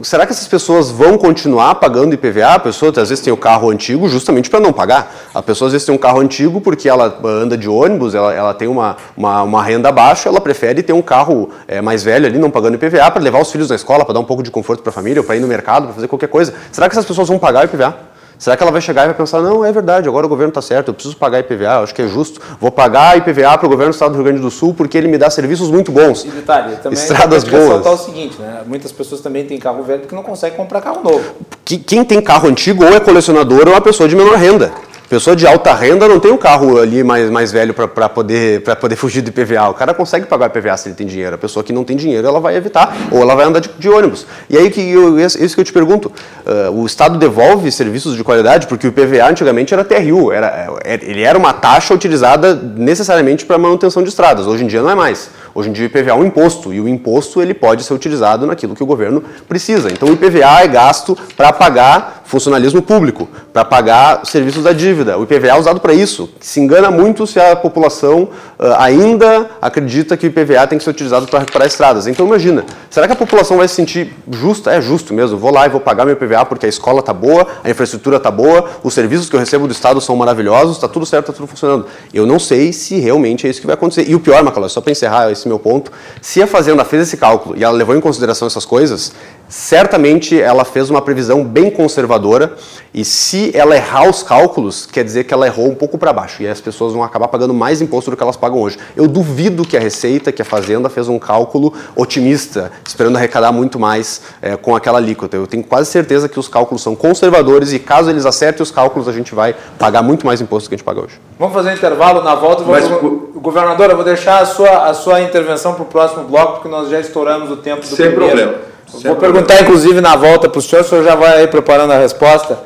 Será 0.03 0.25
que 0.25 0.33
essas 0.33 0.47
pessoas 0.47 0.91
vão 0.91 1.17
continuar 1.17 1.75
pagando 1.75 2.13
IPVA? 2.13 2.55
A 2.55 2.59
pessoa 2.59 2.91
às 2.91 3.09
vezes 3.09 3.23
tem 3.23 3.31
o 3.31 3.37
carro 3.37 3.69
antigo 3.69 4.09
justamente 4.09 4.49
para 4.49 4.59
não 4.59 4.73
pagar. 4.73 5.15
A 5.33 5.41
pessoa 5.41 5.67
às 5.67 5.71
vezes 5.71 5.85
tem 5.85 5.95
um 5.95 5.97
carro 5.97 6.19
antigo 6.19 6.59
porque 6.59 6.89
ela 6.89 7.17
anda 7.23 7.57
de 7.57 7.69
ônibus, 7.69 8.13
ela, 8.13 8.33
ela 8.33 8.53
tem 8.53 8.67
uma, 8.67 8.97
uma, 9.15 9.43
uma 9.43 9.63
renda 9.63 9.91
baixa, 9.91 10.27
ela 10.27 10.41
prefere 10.41 10.83
ter 10.83 10.93
um 10.93 11.01
carro 11.01 11.49
é, 11.67 11.81
mais 11.81 12.03
velho 12.03 12.25
ali, 12.25 12.37
não 12.37 12.51
pagando 12.51 12.75
IPVA, 12.75 13.09
para 13.11 13.21
levar 13.21 13.41
os 13.41 13.51
filhos 13.51 13.69
na 13.69 13.75
escola, 13.75 14.03
para 14.03 14.13
dar 14.13 14.19
um 14.19 14.25
pouco 14.25 14.43
de 14.43 14.51
conforto 14.51 14.83
para 14.83 14.89
a 14.89 14.93
família 14.93 15.04
família, 15.05 15.21
ou 15.21 15.25
para 15.25 15.35
ir 15.35 15.39
no 15.39 15.47
mercado, 15.47 15.85
para 15.85 15.93
fazer 15.93 16.07
qualquer 16.07 16.27
coisa. 16.27 16.53
Será 16.71 16.89
que 16.89 16.95
essas 16.95 17.05
pessoas 17.05 17.27
vão 17.27 17.37
pagar 17.37 17.61
o 17.61 17.65
IPVA? 17.65 17.95
Será 18.37 18.57
que 18.57 18.63
ela 18.63 18.71
vai 18.71 18.81
chegar 18.81 19.03
e 19.03 19.05
vai 19.05 19.13
pensar, 19.15 19.39
não, 19.39 19.63
é 19.63 19.71
verdade, 19.71 20.09
agora 20.09 20.25
o 20.25 20.29
governo 20.29 20.49
está 20.49 20.61
certo, 20.61 20.89
eu 20.89 20.93
preciso 20.93 21.15
pagar 21.15 21.39
IPVA, 21.39 21.79
acho 21.83 21.95
que 21.95 22.01
é 22.01 22.07
justo, 22.07 22.41
vou 22.59 22.69
pagar 22.69 23.17
IPVA 23.17 23.57
para 23.57 23.65
o 23.65 23.69
governo 23.69 23.91
do 23.91 23.93
estado 23.93 24.11
do 24.11 24.15
Rio 24.15 24.25
Grande 24.25 24.41
do 24.41 24.51
Sul 24.51 24.73
porque 24.73 24.97
ele 24.97 25.07
me 25.07 25.17
dá 25.17 25.29
serviços 25.29 25.71
muito 25.71 25.89
bons. 25.89 26.25
E 26.25 26.27
detalhe, 26.27 26.75
também 26.75 26.99
Estradas 26.99 27.45
é 27.45 27.49
boas. 27.49 27.85
o 27.85 27.97
seguinte, 27.97 28.35
né? 28.41 28.61
muitas 28.65 28.91
pessoas 28.91 29.21
também 29.21 29.45
têm 29.45 29.57
carro 29.57 29.83
velho 29.83 30.01
porque 30.01 30.13
não 30.13 30.23
conseguem 30.23 30.57
comprar 30.57 30.81
carro 30.81 31.01
novo. 31.01 31.23
Quem 31.63 32.03
tem 32.03 32.21
carro 32.21 32.49
antigo 32.49 32.83
ou 32.83 32.93
é 32.93 32.99
colecionador 32.99 33.61
ou 33.67 33.71
é 33.71 33.75
uma 33.75 33.81
pessoa 33.81 34.09
de 34.09 34.17
menor 34.17 34.35
renda. 34.35 34.73
Pessoa 35.09 35.35
de 35.35 35.45
alta 35.45 35.73
renda 35.73 36.07
não 36.07 36.19
tem 36.19 36.31
um 36.31 36.37
carro 36.37 36.79
ali 36.79 37.03
mais, 37.03 37.29
mais 37.29 37.51
velho 37.51 37.73
para 37.73 38.09
poder, 38.09 38.61
poder 38.61 38.95
fugir 38.95 39.21
do 39.21 39.29
IPVA. 39.29 39.69
O 39.69 39.73
cara 39.73 39.93
consegue 39.93 40.25
pagar 40.25 40.47
IPVA 40.47 40.75
se 40.77 40.89
ele 40.89 40.95
tem 40.95 41.05
dinheiro. 41.05 41.35
A 41.35 41.37
pessoa 41.37 41.63
que 41.63 41.71
não 41.71 41.83
tem 41.83 41.95
dinheiro, 41.95 42.27
ela 42.27 42.39
vai 42.39 42.55
evitar, 42.55 42.95
ou 43.11 43.21
ela 43.21 43.35
vai 43.35 43.45
andar 43.45 43.59
de, 43.59 43.69
de 43.77 43.87
ônibus. 43.87 44.25
E 44.49 44.57
aí, 44.57 44.71
que 44.71 44.81
eu, 44.81 45.19
isso 45.19 45.53
que 45.53 45.61
eu 45.61 45.65
te 45.65 45.71
pergunto, 45.71 46.11
uh, 46.45 46.71
o 46.71 46.85
Estado 46.87 47.19
devolve 47.19 47.71
serviços 47.71 48.15
de 48.15 48.23
qualidade, 48.23 48.65
porque 48.65 48.87
o 48.87 48.89
IPVA 48.89 49.29
antigamente 49.29 49.73
era 49.73 49.83
TRU, 49.83 50.31
era, 50.31 50.79
é, 50.83 50.99
ele 51.03 51.21
era 51.21 51.37
uma 51.37 51.53
taxa 51.53 51.93
utilizada 51.93 52.55
necessariamente 52.55 53.45
para 53.45 53.57
manutenção 53.59 54.01
de 54.01 54.09
estradas. 54.09 54.47
Hoje 54.47 54.63
em 54.63 54.67
dia 54.67 54.81
não 54.81 54.89
é 54.89 54.95
mais. 54.95 55.29
Hoje 55.53 55.69
em 55.69 55.71
dia 55.71 55.85
o 55.85 55.87
IPVA 55.87 56.11
é 56.11 56.13
um 56.15 56.25
imposto, 56.25 56.73
e 56.73 56.81
o 56.81 56.87
imposto 56.87 57.41
ele 57.41 57.53
pode 57.53 57.83
ser 57.83 57.93
utilizado 57.93 58.47
naquilo 58.47 58.75
que 58.75 58.83
o 58.83 58.85
governo 58.85 59.23
precisa. 59.47 59.89
Então 59.91 60.09
o 60.09 60.13
IPVA 60.13 60.63
é 60.63 60.67
gasto 60.67 61.17
para 61.37 61.53
pagar 61.53 62.14
funcionalismo 62.35 62.81
público, 62.81 63.29
para 63.53 63.63
pagar 63.63 64.25
serviços 64.25 64.61
da 64.61 64.73
dívida. 64.73 65.17
O 65.17 65.23
IPVA 65.23 65.47
é 65.47 65.57
usado 65.57 65.79
para 65.79 65.93
isso. 65.93 66.29
Se 66.41 66.59
engana 66.59 66.91
muito 66.91 67.25
se 67.25 67.39
a 67.39 67.55
população 67.55 68.23
uh, 68.59 68.75
ainda 68.77 69.51
acredita 69.61 70.17
que 70.17 70.27
o 70.27 70.29
IPVA 70.29 70.67
tem 70.67 70.77
que 70.77 70.83
ser 70.83 70.89
utilizado 70.89 71.27
para 71.27 71.39
recuperar 71.39 71.65
estradas. 71.65 72.07
Então 72.07 72.25
imagina, 72.25 72.65
será 72.89 73.07
que 73.07 73.13
a 73.13 73.15
população 73.15 73.55
vai 73.55 73.69
se 73.69 73.75
sentir 73.75 74.13
justa? 74.29 74.73
É 74.73 74.81
justo 74.81 75.13
mesmo, 75.13 75.37
vou 75.37 75.49
lá 75.49 75.65
e 75.65 75.69
vou 75.69 75.79
pagar 75.79 76.03
meu 76.03 76.13
IPVA 76.13 76.43
porque 76.43 76.65
a 76.65 76.69
escola 76.69 76.99
está 76.99 77.13
boa, 77.13 77.47
a 77.63 77.69
infraestrutura 77.69 78.17
está 78.17 78.29
boa, 78.29 78.69
os 78.83 78.93
serviços 78.93 79.29
que 79.29 79.35
eu 79.37 79.39
recebo 79.39 79.65
do 79.65 79.71
Estado 79.71 80.01
são 80.01 80.13
maravilhosos, 80.17 80.75
está 80.75 80.89
tudo 80.89 81.05
certo, 81.05 81.31
está 81.31 81.37
tudo 81.37 81.47
funcionando. 81.47 81.85
Eu 82.13 82.25
não 82.25 82.37
sei 82.37 82.73
se 82.73 82.99
realmente 82.99 83.47
é 83.47 83.49
isso 83.49 83.61
que 83.61 83.67
vai 83.67 83.75
acontecer. 83.75 84.09
E 84.09 84.13
o 84.13 84.19
pior, 84.19 84.43
Macaló, 84.43 84.67
só 84.67 84.81
para 84.81 84.91
encerrar 84.91 85.31
esse 85.31 85.47
meu 85.47 85.57
ponto, 85.57 85.89
se 86.21 86.41
a 86.41 86.47
Fazenda 86.47 86.83
fez 86.83 87.03
esse 87.03 87.15
cálculo 87.15 87.55
e 87.57 87.63
ela 87.63 87.77
levou 87.77 87.95
em 87.95 88.01
consideração 88.01 88.45
essas 88.45 88.65
coisas, 88.65 89.13
certamente 89.47 90.39
ela 90.39 90.65
fez 90.65 90.89
uma 90.89 91.01
previsão 91.01 91.43
bem 91.43 91.69
conservadora 91.69 92.55
e 92.93 93.03
se 93.03 93.55
ela 93.55 93.75
errar 93.75 94.09
os 94.09 94.23
cálculos, 94.23 94.85
quer 94.85 95.03
dizer 95.03 95.25
que 95.25 95.33
ela 95.33 95.45
errou 95.45 95.69
um 95.69 95.75
pouco 95.75 95.97
para 95.97 96.13
baixo 96.13 96.41
e 96.41 96.47
as 96.47 96.61
pessoas 96.61 96.93
vão 96.93 97.03
acabar 97.03 97.27
pagando 97.27 97.53
mais 97.53 97.81
imposto 97.81 98.09
do 98.09 98.17
que 98.17 98.23
elas 98.23 98.37
pagam 98.37 98.59
hoje. 98.59 98.77
Eu 98.95 99.07
duvido 99.07 99.65
que 99.65 99.75
a 99.75 99.79
Receita, 99.79 100.31
que 100.31 100.41
a 100.41 100.45
Fazenda 100.45 100.89
fez 100.89 101.07
um 101.07 101.19
cálculo 101.19 101.73
otimista, 101.95 102.71
esperando 102.87 103.17
arrecadar 103.17 103.51
muito 103.51 103.77
mais 103.77 104.21
é, 104.41 104.55
com 104.55 104.75
aquela 104.75 104.97
alíquota. 104.97 105.35
Eu 105.35 105.45
tenho 105.45 105.63
quase 105.63 105.91
certeza 105.91 106.29
que 106.29 106.39
os 106.39 106.47
cálculos 106.47 106.81
são 106.81 106.95
conservadores 106.95 107.73
e 107.73 107.79
caso 107.79 108.09
eles 108.09 108.25
acertem 108.25 108.63
os 108.63 108.71
cálculos, 108.71 109.07
a 109.07 109.11
gente 109.11 109.35
vai 109.35 109.55
pagar 109.77 110.01
muito 110.01 110.25
mais 110.25 110.39
imposto 110.41 110.67
do 110.67 110.69
que 110.69 110.75
a 110.75 110.77
gente 110.77 110.85
paga 110.85 111.01
hoje. 111.01 111.19
Vamos 111.37 111.53
fazer 111.53 111.71
um 111.71 111.73
intervalo 111.73 112.23
na 112.23 112.35
volta. 112.35 112.63
Mas, 112.63 112.87
vou... 112.87 113.31
Governador, 113.35 113.89
eu 113.89 113.95
vou 113.95 114.05
deixar 114.05 114.41
a 114.41 114.45
sua, 114.45 114.89
a 114.89 114.93
sua 114.93 115.21
intervenção 115.21 115.73
para 115.73 115.83
o 115.83 115.85
próximo 115.85 116.23
bloco, 116.23 116.53
porque 116.53 116.69
nós 116.69 116.89
já 116.89 116.99
estouramos 116.99 117.51
o 117.51 117.57
tempo 117.57 117.81
do 117.81 117.87
Sem 117.87 118.11
primeiro. 118.11 118.35
problema. 118.35 118.74
Vou 118.93 119.15
perguntar, 119.15 119.61
inclusive, 119.61 119.99
na 120.01 120.15
volta 120.15 120.47
para 120.47 120.59
o 120.59 120.61
senhor, 120.61 120.83
o 120.83 120.87
senhor 120.87 121.03
já 121.03 121.15
vai 121.15 121.39
aí 121.39 121.47
preparando 121.47 121.91
a 121.91 121.97
resposta, 121.97 122.59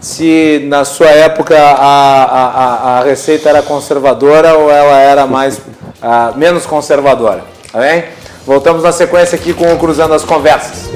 se 0.00 0.64
na 0.68 0.84
sua 0.84 1.08
época 1.08 1.56
a, 1.56 2.24
a, 2.24 2.98
a 2.98 3.04
receita 3.04 3.48
era 3.48 3.62
conservadora 3.62 4.54
ou 4.54 4.70
ela 4.70 4.98
era 4.98 5.26
mais 5.26 5.60
a, 6.00 6.32
menos 6.34 6.66
conservadora. 6.66 7.44
Tá 7.70 7.78
bem? 7.78 8.04
Voltamos 8.46 8.82
na 8.82 8.92
sequência 8.92 9.36
aqui 9.36 9.52
com 9.52 9.72
o 9.72 9.78
Cruzando 9.78 10.14
as 10.14 10.24
Conversas. 10.24 10.90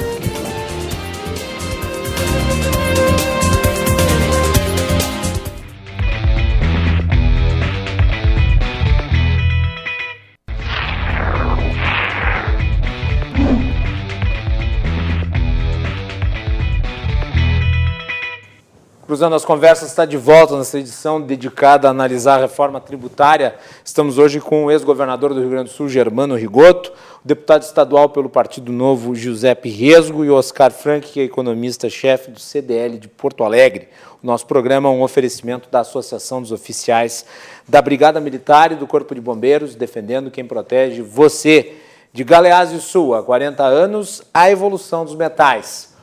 Cruzando 19.15 19.33
as 19.37 19.45
Conversas 19.45 19.87
está 19.87 20.03
de 20.03 20.17
volta 20.17 20.57
nessa 20.57 20.77
edição 20.77 21.21
dedicada 21.21 21.87
a 21.87 21.91
analisar 21.91 22.35
a 22.35 22.41
reforma 22.41 22.81
tributária. 22.81 23.55
Estamos 23.81 24.17
hoje 24.17 24.41
com 24.41 24.65
o 24.65 24.71
ex-governador 24.71 25.33
do 25.33 25.39
Rio 25.39 25.51
Grande 25.51 25.69
do 25.69 25.73
Sul, 25.73 25.87
Germano 25.87 26.35
Rigoto, 26.35 26.91
o 27.23 27.25
deputado 27.25 27.61
estadual 27.61 28.09
pelo 28.09 28.27
Partido 28.27 28.73
Novo, 28.73 29.15
Giuseppe 29.15 29.69
Resgo, 29.69 30.25
e 30.25 30.29
Oscar 30.29 30.69
Frank, 30.69 31.07
que 31.07 31.21
é 31.21 31.23
economista-chefe 31.23 32.29
do 32.29 32.41
CDL 32.41 32.97
de 32.97 33.07
Porto 33.07 33.45
Alegre. 33.45 33.87
O 34.21 34.27
nosso 34.27 34.45
programa 34.45 34.89
é 34.89 34.91
um 34.91 35.01
oferecimento 35.01 35.69
da 35.71 35.79
Associação 35.79 36.41
dos 36.41 36.51
Oficiais 36.51 37.25
da 37.65 37.81
Brigada 37.81 38.19
Militar 38.19 38.73
e 38.73 38.75
do 38.75 38.85
Corpo 38.85 39.15
de 39.15 39.21
Bombeiros, 39.21 39.75
defendendo 39.75 40.29
quem 40.29 40.43
protege 40.43 41.01
você. 41.01 41.75
De 42.11 42.25
Galeazzi 42.25 42.81
Sul, 42.81 43.15
há 43.15 43.23
40 43.23 43.63
anos, 43.63 44.23
a 44.33 44.51
evolução 44.51 45.05
dos 45.05 45.15
metais. 45.15 45.94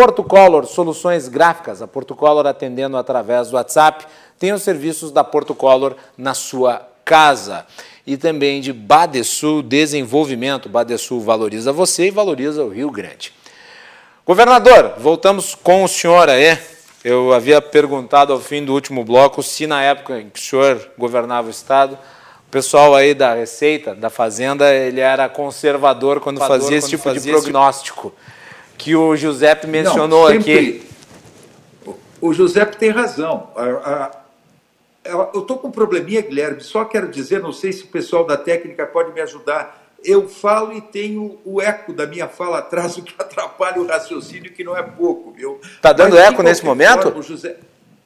Porto 0.00 0.24
Color 0.24 0.64
Soluções 0.64 1.28
Gráficas, 1.28 1.82
a 1.82 1.86
Porto 1.86 2.16
Color 2.16 2.46
atendendo 2.46 2.96
através 2.96 3.50
do 3.50 3.56
WhatsApp, 3.56 4.06
tem 4.38 4.50
os 4.50 4.62
serviços 4.62 5.12
da 5.12 5.22
Porto 5.22 5.54
Color 5.54 5.94
na 6.16 6.32
sua 6.32 6.88
casa. 7.04 7.66
E 8.06 8.16
também 8.16 8.62
de 8.62 8.72
Badesul 8.72 9.62
Desenvolvimento. 9.62 10.70
Badesul 10.70 11.20
valoriza 11.20 11.70
você 11.70 12.06
e 12.06 12.10
valoriza 12.10 12.64
o 12.64 12.70
Rio 12.70 12.90
Grande. 12.90 13.34
Governador, 14.24 14.94
voltamos 14.96 15.54
com 15.54 15.84
o 15.84 15.88
senhor 15.88 16.30
aí. 16.30 16.58
Eu 17.04 17.34
havia 17.34 17.60
perguntado 17.60 18.32
ao 18.32 18.40
fim 18.40 18.64
do 18.64 18.72
último 18.72 19.04
bloco 19.04 19.42
se 19.42 19.66
na 19.66 19.82
época 19.82 20.18
em 20.18 20.30
que 20.30 20.40
o 20.40 20.42
senhor 20.42 20.80
governava 20.96 21.48
o 21.48 21.50
Estado, 21.50 21.98
o 22.48 22.50
pessoal 22.50 22.94
aí 22.94 23.12
da 23.12 23.34
Receita, 23.34 23.94
da 23.94 24.08
Fazenda, 24.08 24.74
ele 24.74 25.02
era 25.02 25.28
conservador 25.28 26.20
quando 26.20 26.38
fazia 26.38 26.78
esse 26.78 26.88
tipo 26.88 27.12
de 27.12 27.20
prognóstico 27.20 28.14
que 28.80 28.96
o 28.96 29.14
Giuseppe 29.14 29.66
mencionou 29.66 30.24
Não, 30.24 30.32
sempre, 30.32 30.52
aqui. 30.52 30.82
O 32.18 32.32
Giuseppe 32.32 32.78
tem 32.78 32.88
razão. 32.88 33.50
Eu 35.04 35.40
estou 35.40 35.58
com 35.58 35.68
um 35.68 35.70
probleminha, 35.70 36.22
Guilherme, 36.22 36.62
só 36.62 36.84
quero 36.84 37.08
dizer, 37.08 37.40
não 37.40 37.52
sei 37.52 37.72
se 37.72 37.84
o 37.84 37.88
pessoal 37.88 38.24
da 38.24 38.38
técnica 38.38 38.86
pode 38.86 39.12
me 39.12 39.20
ajudar. 39.20 39.78
Eu 40.02 40.28
falo 40.30 40.72
e 40.72 40.80
tenho 40.80 41.38
o 41.44 41.60
eco 41.60 41.92
da 41.92 42.06
minha 42.06 42.26
fala 42.26 42.58
atrás, 42.58 42.96
o 42.98 43.02
que 43.02 43.14
atrapalha 43.18 43.80
o 43.82 43.86
raciocínio, 43.86 44.50
que 44.50 44.64
não 44.64 44.74
é 44.74 44.82
pouco, 44.82 45.30
viu? 45.32 45.60
Está 45.62 45.92
dando 45.92 46.16
Mas, 46.16 46.24
eco 46.24 46.42
nesse 46.42 46.64
momento? 46.64 47.02
Forma, 47.02 47.22
José, 47.22 47.56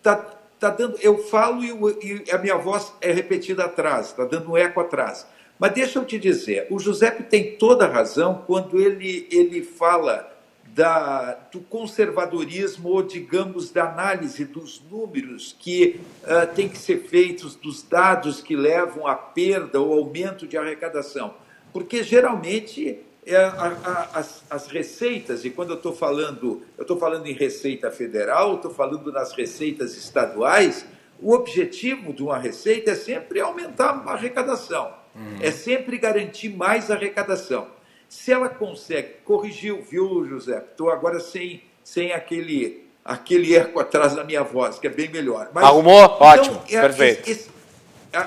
tá, 0.03 0.17
tá 0.59 0.71
dando, 0.71 0.99
eu 1.01 1.19
falo 1.19 1.63
e, 1.63 2.25
e, 2.27 2.31
a 2.33 2.39
minha 2.39 2.57
voz 2.57 2.93
é 3.01 3.13
repetida 3.13 3.65
atrás, 3.65 4.09
está 4.09 4.25
dando 4.25 4.51
um 4.51 4.57
eco 4.57 4.81
atrás. 4.81 5.25
Mas 5.57 5.73
deixa 5.73 6.01
eu 6.01 6.05
te 6.05 6.19
dizer, 6.19 6.67
o 6.69 6.81
Giuseppe 6.81 7.23
tem 7.23 7.57
toda 7.57 7.85
a 7.85 7.89
razão 7.89 8.43
quando 8.45 8.81
ele, 8.81 9.29
ele 9.31 9.63
fala 9.63 10.34
da, 10.75 11.39
do 11.53 11.61
conservadorismo, 11.61 12.89
ou 12.89 13.03
digamos, 13.03 13.71
da 13.71 13.85
análise 13.85 14.45
dos 14.45 14.83
números 14.91 15.55
que 15.57 16.01
uh, 16.25 16.53
tem 16.53 16.69
que 16.69 16.77
ser 16.77 17.05
feitos, 17.05 17.55
dos 17.55 17.83
dados 17.85 18.41
que 18.41 18.57
levam 18.57 19.07
à 19.07 19.15
perda 19.15 19.81
ou 19.81 19.93
aumento 19.93 20.49
de 20.49 20.59
arrecadação. 20.59 21.35
Porque 21.73 22.03
geralmente 22.03 22.99
é, 23.25 23.37
a, 23.37 23.49
a, 23.85 24.19
as, 24.19 24.43
as, 24.51 24.67
receitas, 24.67 25.45
e 25.45 25.51
quando 25.51 25.71
eu 25.71 25.77
estou 25.77 25.95
falando, 25.95 26.63
eu 26.77 26.83
estou 26.83 26.99
falando 26.99 27.27
em 27.27 27.33
receita 27.33 27.91
federal, 27.91 28.57
estou 28.57 28.75
falando 28.75 29.13
nas 29.13 29.33
receitas 29.33 29.97
estaduais, 29.97 30.85
o 31.21 31.33
objetivo 31.33 32.13
de 32.13 32.23
uma 32.23 32.37
receita 32.37 32.91
é 32.91 32.95
sempre 32.97 33.41
aumentar 33.41 34.03
a 34.05 34.13
arrecadação, 34.13 34.93
uhum. 35.15 35.39
é 35.41 35.53
sempre 35.53 35.99
garantir 35.99 36.49
mais 36.49 36.91
arrecadação. 36.91 37.69
Se 38.15 38.33
ela 38.33 38.49
consegue, 38.49 39.17
corrigiu, 39.25 39.83
viu, 39.83 40.25
José? 40.27 40.57
Estou 40.57 40.89
agora 40.89 41.19
sem, 41.19 41.63
sem 41.83 42.13
aquele, 42.13 42.87
aquele 43.05 43.55
eco 43.55 43.81
atrás 43.81 44.15
da 44.15 44.23
minha 44.23 44.43
voz, 44.43 44.79
que 44.79 44.87
é 44.87 44.91
bem 44.91 45.11
melhor. 45.11 45.51
Mas, 45.53 45.65
Arrumou? 45.65 46.05
Então, 46.05 46.19
Ótimo, 46.21 46.63
é, 46.71 46.81
perfeito. 46.81 47.29
Esse, 47.29 47.49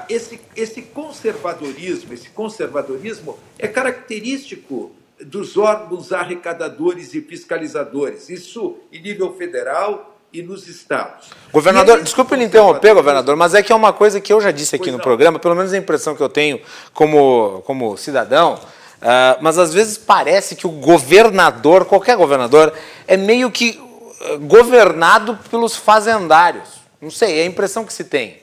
esse, 0.10 0.42
esse 0.56 0.82
conservadorismo, 0.84 2.14
esse 2.14 2.30
conservadorismo 2.30 3.40
é 3.58 3.68
característico 3.68 4.92
dos 5.22 5.58
órgãos 5.58 6.12
arrecadadores 6.12 7.16
e 7.16 7.22
fiscalizadores. 7.22 8.30
Isso 8.30 8.78
em 8.92 9.02
nível 9.02 9.34
federal 9.36 10.20
e 10.32 10.44
nos 10.44 10.68
estados. 10.68 11.30
Governador, 11.52 12.04
desculpe 12.04 12.36
me 12.36 12.46
interromper, 12.46 12.94
governador, 12.94 13.36
mas 13.38 13.54
é 13.54 13.64
que 13.64 13.72
é 13.72 13.76
uma 13.76 13.94
coisa 13.94 14.20
que 14.20 14.32
eu 14.32 14.42
já 14.42 14.52
disse 14.52 14.76
aqui 14.76 14.84
pois 14.84 14.92
no 14.92 14.98
não. 14.98 15.04
programa, 15.04 15.40
pelo 15.40 15.56
menos 15.56 15.72
a 15.74 15.78
impressão 15.78 16.14
que 16.14 16.22
eu 16.22 16.30
tenho 16.30 16.62
como, 16.94 17.64
como 17.66 17.98
cidadão, 17.98 18.60
Uh, 18.98 19.38
mas 19.42 19.58
às 19.60 19.74
vezes 19.74 19.98
parece 19.98 20.56
que 20.56 20.66
o 20.66 20.72
governador, 20.72 21.86
qualquer 21.86 22.18
governador, 22.18 22.74
é 23.08 23.16
meio 23.16 23.52
que 23.52 23.80
uh, 23.80 24.40
governado 24.40 25.38
pelos 25.50 25.76
fazendários. 25.76 26.82
Não 27.00 27.12
sei, 27.12 27.40
é 27.40 27.44
a 27.44 27.46
impressão 27.46 27.86
que 27.86 27.94
se 27.94 28.04
tem. 28.04 28.42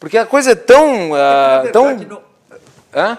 Porque 0.00 0.16
a 0.16 0.24
coisa 0.24 0.52
é 0.52 0.54
tão. 0.54 1.10
Uh, 1.10 1.66
é 1.66 1.70
tão... 1.70 1.96
Não... 1.96 2.22
Hã? 2.94 3.18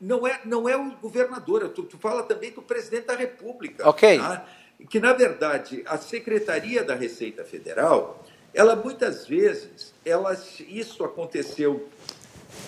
Não 0.00 0.26
é, 0.26 0.40
não 0.44 0.68
é 0.68 0.76
o 0.76 0.90
governador, 1.02 1.68
tu, 1.70 1.82
tu 1.82 1.98
fala 1.98 2.22
também 2.22 2.52
do 2.52 2.62
presidente 2.62 3.06
da 3.06 3.14
República. 3.16 3.88
Ok. 3.88 4.18
Tá? 4.18 4.44
Que, 4.90 5.00
na 5.00 5.14
verdade, 5.14 5.82
a 5.86 5.96
Secretaria 5.96 6.84
da 6.84 6.94
Receita 6.94 7.44
Federal, 7.44 8.22
ela 8.52 8.76
muitas 8.76 9.26
vezes, 9.26 9.94
ela, 10.04 10.38
isso 10.68 11.02
aconteceu 11.02 11.88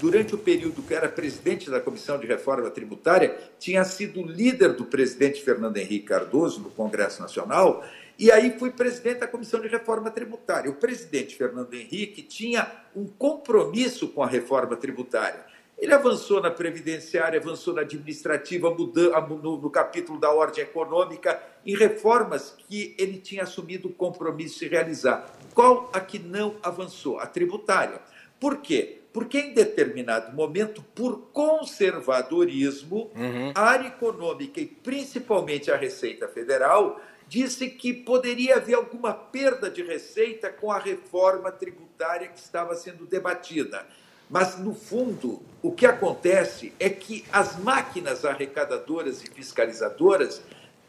durante 0.00 0.34
o 0.34 0.38
período 0.38 0.82
que 0.82 0.94
era 0.94 1.08
presidente 1.08 1.70
da 1.70 1.80
Comissão 1.80 2.18
de 2.18 2.26
Reforma 2.26 2.70
Tributária, 2.70 3.36
tinha 3.58 3.84
sido 3.84 4.22
líder 4.22 4.74
do 4.74 4.84
presidente 4.84 5.42
Fernando 5.42 5.76
Henrique 5.76 6.06
Cardoso 6.06 6.60
no 6.60 6.70
Congresso 6.70 7.20
Nacional, 7.20 7.84
e 8.18 8.32
aí 8.32 8.58
fui 8.58 8.70
presidente 8.70 9.20
da 9.20 9.28
Comissão 9.28 9.60
de 9.60 9.68
Reforma 9.68 10.10
Tributária. 10.10 10.70
O 10.70 10.74
presidente 10.74 11.36
Fernando 11.36 11.72
Henrique 11.74 12.22
tinha 12.22 12.70
um 12.94 13.06
compromisso 13.06 14.08
com 14.08 14.22
a 14.22 14.26
reforma 14.26 14.76
tributária. 14.76 15.46
Ele 15.78 15.94
avançou 15.94 16.42
na 16.42 16.50
previdenciária, 16.50 17.38
avançou 17.38 17.72
na 17.72 17.82
administrativa, 17.82 18.68
no, 18.70 19.60
no 19.60 19.70
capítulo 19.70 20.18
da 20.18 20.32
ordem 20.32 20.64
econômica, 20.64 21.40
em 21.64 21.76
reformas 21.76 22.56
que 22.66 22.96
ele 22.98 23.18
tinha 23.18 23.44
assumido 23.44 23.86
o 23.86 23.92
compromisso 23.92 24.58
de 24.58 24.66
realizar. 24.66 25.32
Qual 25.54 25.88
a 25.92 26.00
que 26.00 26.18
não 26.18 26.56
avançou? 26.64 27.20
A 27.20 27.26
tributária. 27.26 28.00
Por 28.40 28.56
quê? 28.58 29.02
Porque 29.18 29.40
em 29.40 29.52
determinado 29.52 30.32
momento, 30.32 30.80
por 30.94 31.32
conservadorismo, 31.32 33.10
uhum. 33.16 33.50
a 33.52 33.62
área 33.62 33.88
econômica 33.88 34.60
e 34.60 34.66
principalmente 34.66 35.72
a 35.72 35.76
Receita 35.76 36.28
Federal 36.28 37.00
disse 37.26 37.68
que 37.68 37.92
poderia 37.92 38.58
haver 38.58 38.74
alguma 38.74 39.12
perda 39.12 39.68
de 39.68 39.82
receita 39.82 40.50
com 40.50 40.70
a 40.70 40.78
reforma 40.78 41.50
tributária 41.50 42.28
que 42.28 42.38
estava 42.38 42.76
sendo 42.76 43.06
debatida. 43.06 43.84
Mas, 44.30 44.56
no 44.56 44.72
fundo, 44.72 45.42
o 45.60 45.72
que 45.72 45.84
acontece 45.84 46.72
é 46.78 46.88
que 46.88 47.24
as 47.32 47.58
máquinas 47.58 48.24
arrecadadoras 48.24 49.24
e 49.24 49.26
fiscalizadoras, 49.28 50.40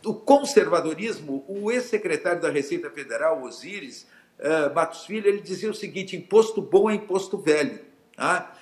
o 0.05 0.13
conservadorismo, 0.13 1.43
o 1.47 1.71
ex-secretário 1.71 2.43
da 2.43 2.51
Receita 2.51 2.91
Federal, 2.91 3.41
Osíris 3.41 4.05
uh, 4.38 4.71
Matos 4.75 5.07
Filho, 5.07 5.27
ele 5.27 5.41
dizia 5.41 5.71
o 5.71 5.73
seguinte: 5.73 6.15
imposto 6.15 6.61
bom 6.61 6.91
é 6.91 6.93
imposto 6.93 7.36
velho. 7.36 7.88
Tá? 8.20 8.55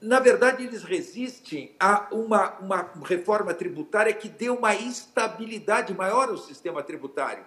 na 0.00 0.18
verdade, 0.18 0.64
eles 0.64 0.82
resistem 0.82 1.74
a 1.78 2.08
uma, 2.10 2.58
uma 2.58 2.90
reforma 3.04 3.52
tributária 3.52 4.12
que 4.14 4.28
dê 4.28 4.48
uma 4.48 4.74
estabilidade 4.74 5.92
maior 5.92 6.30
ao 6.30 6.38
sistema 6.38 6.82
tributário. 6.82 7.44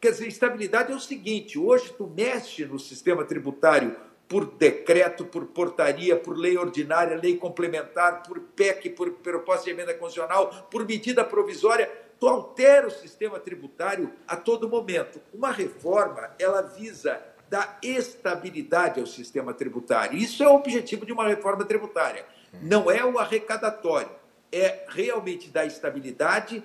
Quer 0.00 0.12
dizer, 0.12 0.26
estabilidade 0.26 0.92
é 0.92 0.94
o 0.94 1.00
seguinte: 1.00 1.58
hoje 1.58 1.92
tu 1.92 2.06
mexe 2.06 2.64
no 2.64 2.78
sistema 2.78 3.24
tributário 3.24 3.94
por 4.26 4.46
decreto, 4.46 5.26
por 5.26 5.46
portaria, 5.46 6.16
por 6.16 6.36
lei 6.38 6.56
ordinária, 6.56 7.18
lei 7.20 7.36
complementar, 7.36 8.22
por 8.22 8.38
PEC, 8.40 8.90
por 8.90 9.10
proposta 9.14 9.64
de 9.64 9.72
emenda 9.72 9.92
constitucional, 9.92 10.68
por 10.70 10.86
medida 10.86 11.24
provisória, 11.24 11.90
tu 12.18 12.28
altera 12.28 12.86
o 12.86 12.90
sistema 12.90 13.40
tributário 13.40 14.12
a 14.28 14.36
todo 14.36 14.68
momento. 14.68 15.20
Uma 15.34 15.50
reforma, 15.50 16.30
ela 16.38 16.62
visa 16.62 17.20
dar 17.50 17.78
estabilidade 17.82 19.00
ao 19.00 19.06
sistema 19.06 19.52
tributário. 19.52 20.16
Isso 20.16 20.40
é 20.42 20.48
o 20.48 20.54
objetivo 20.54 21.04
de 21.04 21.12
uma 21.12 21.26
reforma 21.26 21.64
tributária. 21.64 22.24
Não 22.62 22.88
é 22.88 23.04
o 23.04 23.18
arrecadatório, 23.18 24.10
é 24.52 24.84
realmente 24.88 25.50
dar 25.50 25.66
estabilidade, 25.66 26.62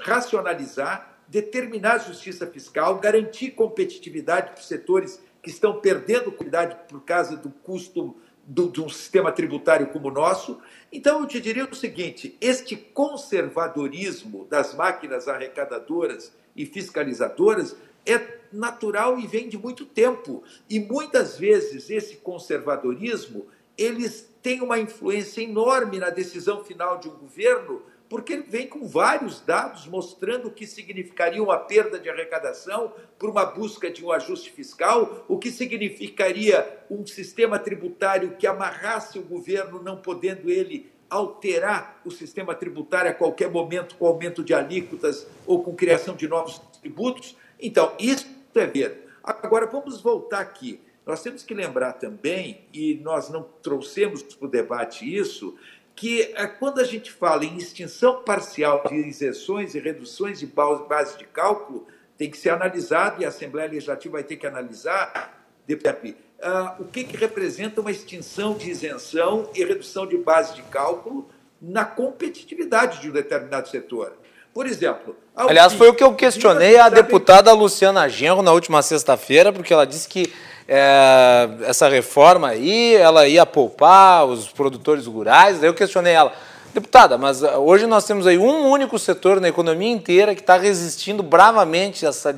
racionalizar, 0.00 1.18
determinar 1.26 1.94
a 1.94 1.98
justiça 1.98 2.46
fiscal, 2.46 2.98
garantir 2.98 3.52
competitividade 3.52 4.52
para 4.52 4.60
os 4.60 4.68
setores 4.68 5.22
que 5.42 5.50
estão 5.50 5.80
perdendo 5.80 6.30
qualidade 6.30 6.76
por 6.88 7.02
causa 7.04 7.36
do 7.36 7.50
custo 7.50 8.14
do, 8.44 8.70
de 8.70 8.80
um 8.82 8.88
sistema 8.88 9.32
tributário 9.32 9.88
como 9.88 10.08
o 10.08 10.12
nosso. 10.12 10.60
Então, 10.92 11.20
eu 11.20 11.26
te 11.26 11.40
diria 11.40 11.64
o 11.64 11.74
seguinte: 11.74 12.36
este 12.40 12.76
conservadorismo 12.76 14.46
das 14.46 14.74
máquinas 14.74 15.28
arrecadadoras 15.28 16.34
e 16.56 16.66
fiscalizadoras 16.66 17.76
é 18.04 18.37
natural 18.52 19.18
e 19.18 19.26
vem 19.26 19.48
de 19.48 19.58
muito 19.58 19.84
tempo. 19.84 20.42
E 20.68 20.80
muitas 20.80 21.38
vezes 21.38 21.90
esse 21.90 22.16
conservadorismo 22.16 23.46
eles 23.78 24.28
têm 24.42 24.60
uma 24.60 24.78
influência 24.78 25.40
enorme 25.40 25.98
na 25.98 26.10
decisão 26.10 26.64
final 26.64 26.98
de 26.98 27.08
um 27.08 27.14
governo, 27.14 27.80
porque 28.08 28.32
ele 28.32 28.42
vem 28.42 28.66
com 28.66 28.88
vários 28.88 29.40
dados 29.40 29.86
mostrando 29.86 30.48
o 30.48 30.50
que 30.50 30.66
significaria 30.66 31.42
uma 31.42 31.58
perda 31.58 31.98
de 31.98 32.10
arrecadação 32.10 32.92
por 33.18 33.30
uma 33.30 33.44
busca 33.44 33.88
de 33.88 34.04
um 34.04 34.10
ajuste 34.10 34.50
fiscal, 34.50 35.24
o 35.28 35.38
que 35.38 35.52
significaria 35.52 36.82
um 36.90 37.06
sistema 37.06 37.58
tributário 37.58 38.36
que 38.36 38.46
amarrasse 38.46 39.18
o 39.18 39.22
governo, 39.22 39.82
não 39.82 39.98
podendo 39.98 40.50
ele 40.50 40.90
alterar 41.08 42.00
o 42.04 42.10
sistema 42.10 42.54
tributário 42.54 43.10
a 43.10 43.14
qualquer 43.14 43.50
momento 43.50 43.94
com 43.96 44.06
aumento 44.06 44.42
de 44.42 44.52
alíquotas 44.52 45.26
ou 45.46 45.62
com 45.62 45.74
criação 45.74 46.16
de 46.16 46.26
novos 46.26 46.58
tributos. 46.80 47.36
Então, 47.60 47.94
isso 47.98 48.26
é 48.58 48.66
ver. 48.66 49.06
Agora, 49.22 49.66
vamos 49.66 50.00
voltar 50.00 50.40
aqui. 50.40 50.80
Nós 51.06 51.22
temos 51.22 51.42
que 51.42 51.54
lembrar 51.54 51.94
também, 51.94 52.66
e 52.72 52.94
nós 53.02 53.30
não 53.30 53.42
trouxemos 53.62 54.22
para 54.22 54.46
o 54.46 54.50
debate 54.50 55.04
isso, 55.04 55.56
que 55.96 56.32
eh, 56.34 56.46
quando 56.46 56.80
a 56.80 56.84
gente 56.84 57.10
fala 57.10 57.44
em 57.44 57.56
extinção 57.56 58.22
parcial 58.22 58.84
de 58.88 58.94
isenções 58.94 59.74
e 59.74 59.80
reduções 59.80 60.38
de 60.38 60.46
base 60.46 61.18
de 61.18 61.24
cálculo, 61.24 61.86
tem 62.16 62.30
que 62.30 62.36
ser 62.36 62.50
analisado, 62.50 63.22
e 63.22 63.24
a 63.24 63.28
Assembleia 63.28 63.70
Legislativa 63.70 64.12
vai 64.12 64.22
ter 64.22 64.36
que 64.36 64.46
analisar, 64.46 65.46
uh, 65.66 66.82
o 66.82 66.84
que, 66.84 67.04
que 67.04 67.16
representa 67.16 67.80
uma 67.80 67.90
extinção 67.90 68.54
de 68.54 68.70
isenção 68.70 69.50
e 69.54 69.64
redução 69.64 70.06
de 70.06 70.16
base 70.18 70.54
de 70.54 70.62
cálculo 70.62 71.28
na 71.60 71.84
competitividade 71.84 73.00
de 73.00 73.10
um 73.10 73.12
determinado 73.12 73.68
setor. 73.68 74.16
Por 74.58 74.66
exemplo. 74.66 75.14
Aliás, 75.36 75.72
foi 75.72 75.88
o 75.88 75.94
que 75.94 76.02
eu 76.02 76.12
questionei 76.14 76.76
a 76.78 76.88
deputada 76.88 77.52
Luciana 77.52 78.08
Genro 78.08 78.42
na 78.42 78.50
última 78.50 78.82
sexta-feira, 78.82 79.52
porque 79.52 79.72
ela 79.72 79.86
disse 79.86 80.08
que 80.08 80.32
é, 80.66 81.48
essa 81.62 81.88
reforma 81.88 82.48
aí, 82.48 82.96
ela 82.96 83.28
ia 83.28 83.46
poupar 83.46 84.26
os 84.26 84.48
produtores 84.48 85.06
rurais. 85.06 85.60
Daí 85.60 85.68
eu 85.68 85.74
questionei 85.74 86.12
ela, 86.12 86.32
deputada, 86.74 87.16
mas 87.16 87.44
ah, 87.44 87.56
hoje 87.58 87.86
nós 87.86 88.04
temos 88.04 88.26
aí 88.26 88.36
um 88.36 88.66
único 88.66 88.98
setor 88.98 89.40
na 89.40 89.48
economia 89.48 89.92
inteira 89.92 90.34
que 90.34 90.40
está 90.40 90.56
resistindo 90.56 91.22
bravamente 91.22 92.04
a 92.04 92.08
essa, 92.08 92.36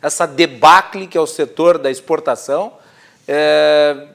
essa 0.00 0.24
debacle 0.24 1.08
que 1.08 1.18
é 1.18 1.20
o 1.20 1.26
setor 1.26 1.78
da 1.78 1.90
exportação. 1.90 2.74
É, 3.26 4.06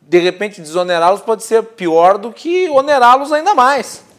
de 0.00 0.18
repente, 0.20 0.58
desonerá-los 0.58 1.20
pode 1.20 1.42
ser 1.42 1.62
pior 1.64 2.16
do 2.16 2.32
que 2.32 2.70
onerá-los 2.70 3.30
ainda 3.30 3.54
mais. 3.54 4.13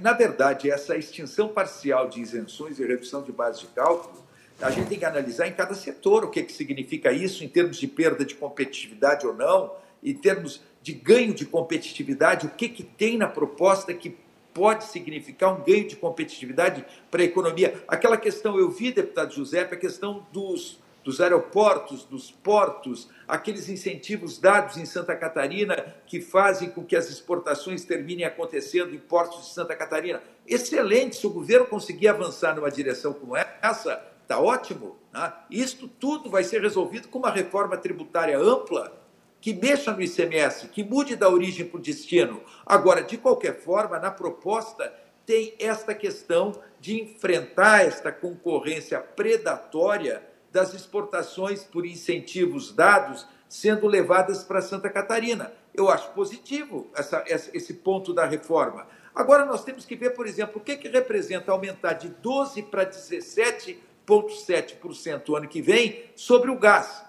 Na 0.00 0.12
verdade, 0.12 0.70
essa 0.70 0.96
extinção 0.96 1.48
parcial 1.48 2.08
de 2.08 2.20
isenções 2.20 2.78
e 2.78 2.86
redução 2.86 3.22
de 3.22 3.32
base 3.32 3.60
de 3.60 3.66
cálculo 3.68 4.22
a 4.62 4.70
gente 4.70 4.88
tem 4.88 4.98
que 4.98 5.04
analisar 5.04 5.48
em 5.48 5.52
cada 5.52 5.74
setor 5.74 6.24
o 6.24 6.30
que, 6.30 6.42
que 6.42 6.52
significa 6.52 7.12
isso, 7.12 7.42
em 7.42 7.48
termos 7.48 7.76
de 7.76 7.88
perda 7.88 8.24
de 8.24 8.36
competitividade 8.36 9.26
ou 9.26 9.34
não, 9.34 9.72
em 10.02 10.14
termos 10.14 10.62
de 10.80 10.92
ganho 10.92 11.34
de 11.34 11.44
competitividade, 11.44 12.46
o 12.46 12.50
que, 12.50 12.68
que 12.68 12.84
tem 12.84 13.18
na 13.18 13.26
proposta 13.26 13.92
que 13.92 14.16
pode 14.54 14.84
significar 14.84 15.52
um 15.52 15.64
ganho 15.64 15.88
de 15.88 15.96
competitividade 15.96 16.84
para 17.10 17.22
a 17.22 17.24
economia. 17.24 17.82
Aquela 17.88 18.16
questão, 18.16 18.58
eu 18.58 18.70
vi, 18.70 18.92
deputado 18.92 19.34
José, 19.34 19.60
a 19.60 19.76
questão 19.76 20.26
dos, 20.32 20.78
dos 21.02 21.20
aeroportos, 21.20 22.04
dos 22.04 22.30
portos, 22.30 23.08
aqueles 23.26 23.68
incentivos 23.68 24.38
dados 24.38 24.76
em 24.76 24.84
Santa 24.84 25.16
Catarina 25.16 25.94
que 26.06 26.20
fazem 26.20 26.70
com 26.70 26.84
que 26.84 26.96
as 26.96 27.08
exportações 27.10 27.84
terminem 27.84 28.24
acontecendo 28.24 28.94
em 28.94 28.98
portos 28.98 29.48
de 29.48 29.54
Santa 29.54 29.74
Catarina. 29.74 30.22
Excelente, 30.46 31.16
se 31.16 31.26
o 31.26 31.30
governo 31.30 31.66
conseguir 31.66 32.08
avançar 32.08 32.54
numa 32.54 32.70
direção 32.70 33.12
como 33.12 33.36
essa, 33.36 34.12
Está 34.32 34.40
ótimo. 34.40 34.96
Né? 35.12 35.30
Isto 35.50 35.86
tudo 35.86 36.30
vai 36.30 36.42
ser 36.42 36.62
resolvido 36.62 37.08
com 37.08 37.18
uma 37.18 37.30
reforma 37.30 37.76
tributária 37.76 38.38
ampla 38.38 38.98
que 39.42 39.52
mexa 39.52 39.92
no 39.92 40.00
ICMS, 40.00 40.68
que 40.68 40.84
mude 40.84 41.16
da 41.16 41.28
origem 41.28 41.66
para 41.66 41.78
o 41.78 41.82
destino. 41.82 42.40
Agora, 42.64 43.02
de 43.02 43.18
qualquer 43.18 43.60
forma, 43.60 43.98
na 43.98 44.10
proposta 44.10 44.90
tem 45.26 45.54
esta 45.58 45.94
questão 45.94 46.52
de 46.80 47.00
enfrentar 47.00 47.84
esta 47.84 48.10
concorrência 48.10 48.98
predatória 49.00 50.22
das 50.52 50.74
exportações 50.74 51.64
por 51.64 51.86
incentivos 51.86 52.72
dados 52.72 53.26
sendo 53.48 53.86
levadas 53.86 54.44
para 54.44 54.62
Santa 54.62 54.88
Catarina. 54.88 55.52
Eu 55.74 55.88
acho 55.88 56.10
positivo 56.10 56.90
essa, 56.94 57.24
esse 57.26 57.74
ponto 57.74 58.12
da 58.12 58.26
reforma. 58.26 58.86
Agora 59.14 59.44
nós 59.44 59.64
temos 59.64 59.84
que 59.84 59.96
ver, 59.96 60.10
por 60.10 60.26
exemplo, 60.26 60.60
o 60.60 60.64
que, 60.64 60.76
que 60.76 60.88
representa 60.88 61.52
aumentar 61.52 61.94
de 61.94 62.08
12 62.08 62.62
para 62.62 62.84
17 62.84 63.90
0,7% 64.06 65.28
o 65.28 65.36
ano 65.36 65.48
que 65.48 65.62
vem 65.62 66.04
sobre 66.14 66.50
o 66.50 66.58
gás. 66.58 67.04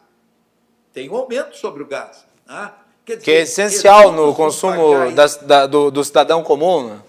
Tem 0.94 1.10
um 1.10 1.16
aumento 1.16 1.58
sobre 1.58 1.84
o 1.84 1.88
gás. 1.88 2.26
Né? 2.48 2.72
Dizer, 3.06 3.22
que 3.22 3.32
é 3.32 3.42
essencial 3.42 4.12
no 4.12 4.34
consumo 4.34 5.12
das, 5.12 5.38
da, 5.38 5.66
do, 5.66 5.92
do, 5.92 6.04
cidadão 6.04 6.44
comum. 6.44 6.90
Né? 6.90 7.02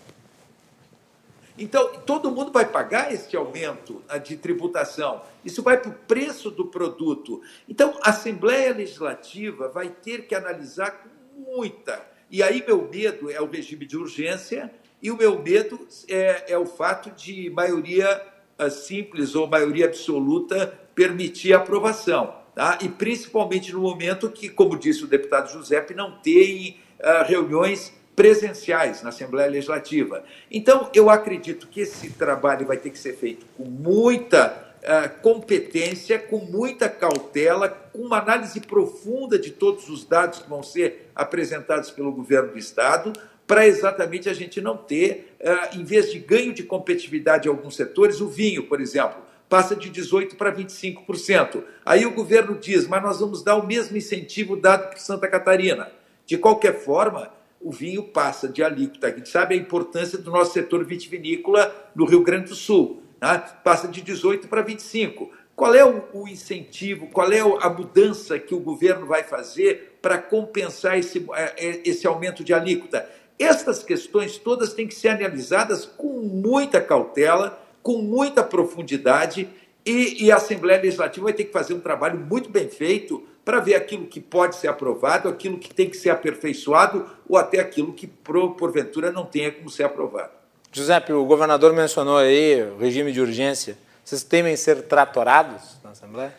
Então, 1.57 2.01
todo 2.01 2.31
mundo 2.31 2.51
vai 2.51 2.67
pagar 2.67 3.13
este 3.13 3.37
aumento 3.37 4.03
né, 4.09 4.19
de 4.19 4.37
tributação. 4.37 5.23
Isso 5.45 5.63
vai 5.63 5.77
para 5.77 5.91
o 5.91 5.95
preço 5.95 6.51
do 6.51 6.67
produto. 6.67 7.41
Então, 7.69 7.97
a 8.03 8.11
Assembleia 8.11 8.75
Legislativa 8.75 9.69
vai 9.69 9.89
ter 9.89 10.27
que 10.27 10.35
analisar 10.35 10.91
com 10.91 11.41
muita. 11.53 12.05
E 12.31 12.43
aí, 12.43 12.65
meu 12.67 12.89
medo 12.89 13.31
é 13.31 13.41
o 13.41 13.49
regime 13.49 13.87
de 13.87 13.97
urgência, 13.97 14.73
e 15.01 15.11
o 15.11 15.17
meu 15.17 15.41
medo 15.41 15.87
é, 16.09 16.53
é 16.53 16.59
o 16.59 16.67
fato 16.67 17.11
de 17.11 17.51
maioria 17.51 18.35
simples 18.71 19.35
ou 19.35 19.47
maioria 19.47 19.87
absoluta 19.87 20.79
permitir 20.95 21.53
a 21.53 21.59
aprovação. 21.59 22.35
Tá? 22.55 22.79
E 22.81 22.89
principalmente 22.89 23.73
no 23.73 23.81
momento 23.81 24.31
que, 24.31 24.49
como 24.49 24.79
disse 24.79 25.05
o 25.05 25.09
deputado 25.09 25.51
Giuseppe, 25.51 25.93
não 25.93 26.19
tem 26.19 26.79
uh, 27.01 27.25
reuniões 27.27 27.93
presenciais 28.15 29.03
na 29.03 29.09
Assembleia 29.09 29.51
Legislativa. 29.51 30.25
Então, 30.51 30.91
eu 30.95 31.11
acredito 31.11 31.67
que 31.67 31.81
esse 31.81 32.11
trabalho 32.11 32.67
vai 32.67 32.77
ter 32.77 32.91
que 32.91 32.99
ser 32.99 33.15
feito 33.15 33.45
com 33.57 33.65
muita 33.65 34.75
uh, 34.83 35.21
competência, 35.21 36.19
com 36.19 36.39
muita 36.39 36.89
cautela, 36.89 37.69
com 37.69 38.03
uma 38.03 38.19
análise 38.19 38.61
profunda 38.61 39.39
de 39.39 39.51
todos 39.51 39.89
os 39.89 40.05
dados 40.05 40.41
que 40.41 40.49
vão 40.49 40.63
ser 40.63 41.11
apresentados 41.15 41.91
pelo 41.91 42.13
governo 42.13 42.53
do 42.53 42.59
Estado, 42.59 43.13
para 43.47 43.67
exatamente 43.67 44.29
a 44.29 44.35
gente 44.35 44.61
não 44.61 44.77
ter, 44.77 45.37
uh, 45.41 45.79
em 45.79 45.85
vez 45.85 46.11
de 46.11 46.19
ganho 46.19 46.55
de 46.55 46.63
competitividade 46.63 47.49
em 47.49 47.51
alguns 47.51 47.77
setores, 47.77 48.21
o 48.21 48.29
vinho, 48.29 48.65
por 48.69 48.81
exemplo, 48.81 49.23
passa 49.49 49.75
de 49.75 49.91
18% 49.91 50.37
para 50.37 50.55
25%. 50.55 51.63
Aí 51.85 52.07
o 52.07 52.13
governo 52.13 52.57
diz, 52.59 52.87
mas 52.87 53.03
nós 53.03 53.21
vamos 53.21 53.43
dar 53.43 53.57
o 53.57 53.67
mesmo 53.67 53.97
incentivo 53.97 54.57
dado 54.57 54.89
para 54.89 54.99
Santa 54.99 55.29
Catarina. 55.29 55.91
De 56.27 56.39
qualquer 56.39 56.81
forma, 56.81 57.31
o 57.65 57.73
vinho 57.73 58.03
passa 58.03 58.47
de 58.47 58.63
alíquota. 58.63 59.09
Gente 59.09 59.31
sabe 59.31 59.55
a 59.55 59.59
importância 59.59 60.19
do 60.19 60.31
nosso 60.31 60.53
setor 60.53 60.85
vitivinícola 60.85 61.75
no 61.95 62.05
Rio 62.05 62.23
Grande 62.23 62.51
do 62.51 62.55
Sul. 62.55 63.03
Né? 63.19 63.43
Passa 63.65 63.89
de 63.89 64.03
18% 64.03 64.47
para 64.47 64.63
25%. 64.63 65.29
Qual 65.57 65.73
é 65.73 65.85
o, 65.85 66.03
o, 66.13 66.29
incentivo, 66.29 67.07
qual 67.07 67.33
é 67.33 67.39
a 67.39 67.71
mudança 67.71 68.39
que 68.41 68.55
o 68.55 68.61
governo 68.61 69.07
vai 69.07 69.23
fazer 69.23 69.99
para 70.03 70.19
compensar 70.19 70.99
esse, 70.99 71.25
é, 71.33 71.55
é, 71.57 71.81
esse 71.85 72.07
aumento 72.07 72.43
de 72.43 72.53
alíquota? 72.53 73.09
Estas 73.39 73.83
questões 73.83 74.37
todas 74.37 74.75
têm 74.75 74.87
que 74.87 74.95
ser 74.95 75.09
analisadas 75.09 75.87
com 75.87 76.21
muita 76.21 76.81
cautela, 76.81 77.59
com 77.83 77.99
muita 77.99 78.43
profundidade 78.43 79.49
e, 79.87 80.25
e 80.25 80.33
a 80.33 80.37
Assembleia 80.37 80.83
Legislativa 80.83 81.25
vai 81.25 81.33
ter 81.33 81.45
que 81.45 81.53
fazer 81.53 81.73
um 81.73 81.81
trabalho 81.81 82.19
muito 82.19 82.51
bem 82.51 82.69
feito 82.69 83.23
para 83.45 83.61
ver 83.61 83.75
aquilo 83.75 84.07
que 84.07 84.21
pode 84.21 84.57
ser 84.57 84.69
aprovado, 84.69 85.29
aquilo 85.29 85.59
que 85.59 85.73
tem 85.73 85.89
que 85.89 85.97
ser 85.97 86.11
aperfeiçoado 86.11 87.07
ou 87.29 87.37
até 87.37 87.61
aquilo 87.61 87.93
que, 87.93 88.07
porventura, 88.07 89.13
não 89.13 89.25
tenha 89.25 89.53
como 89.53 89.69
ser 89.69 89.85
aprovado. 89.85 90.31
Giuseppe, 90.73 91.13
o 91.13 91.25
governador 91.25 91.73
mencionou 91.73 92.17
aí 92.17 92.63
o 92.63 92.79
regime 92.79 93.13
de 93.13 93.21
urgência. 93.21 93.77
Vocês 94.05 94.23
temem 94.23 94.57
ser 94.57 94.83
tratorados 94.83 95.77
na 95.85 95.91
Assembleia? 95.91 96.35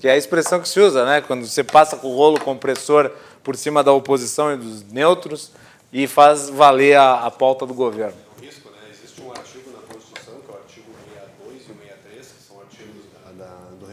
Que 0.00 0.08
é 0.08 0.12
a 0.12 0.16
expressão 0.16 0.60
que 0.60 0.68
se 0.68 0.80
usa, 0.80 1.04
né? 1.04 1.20
Quando 1.20 1.46
você 1.46 1.62
passa 1.62 1.96
com 1.96 2.08
o 2.08 2.16
rolo 2.16 2.40
compressor 2.40 3.10
por 3.42 3.56
cima 3.56 3.82
da 3.84 3.92
oposição 3.92 4.52
e 4.52 4.56
dos 4.56 4.82
neutros 4.90 5.52
e 5.92 6.06
faz 6.06 6.48
valer 6.48 6.96
a, 6.96 7.26
a 7.26 7.30
pauta 7.30 7.66
do 7.66 7.74
governo. 7.74 8.28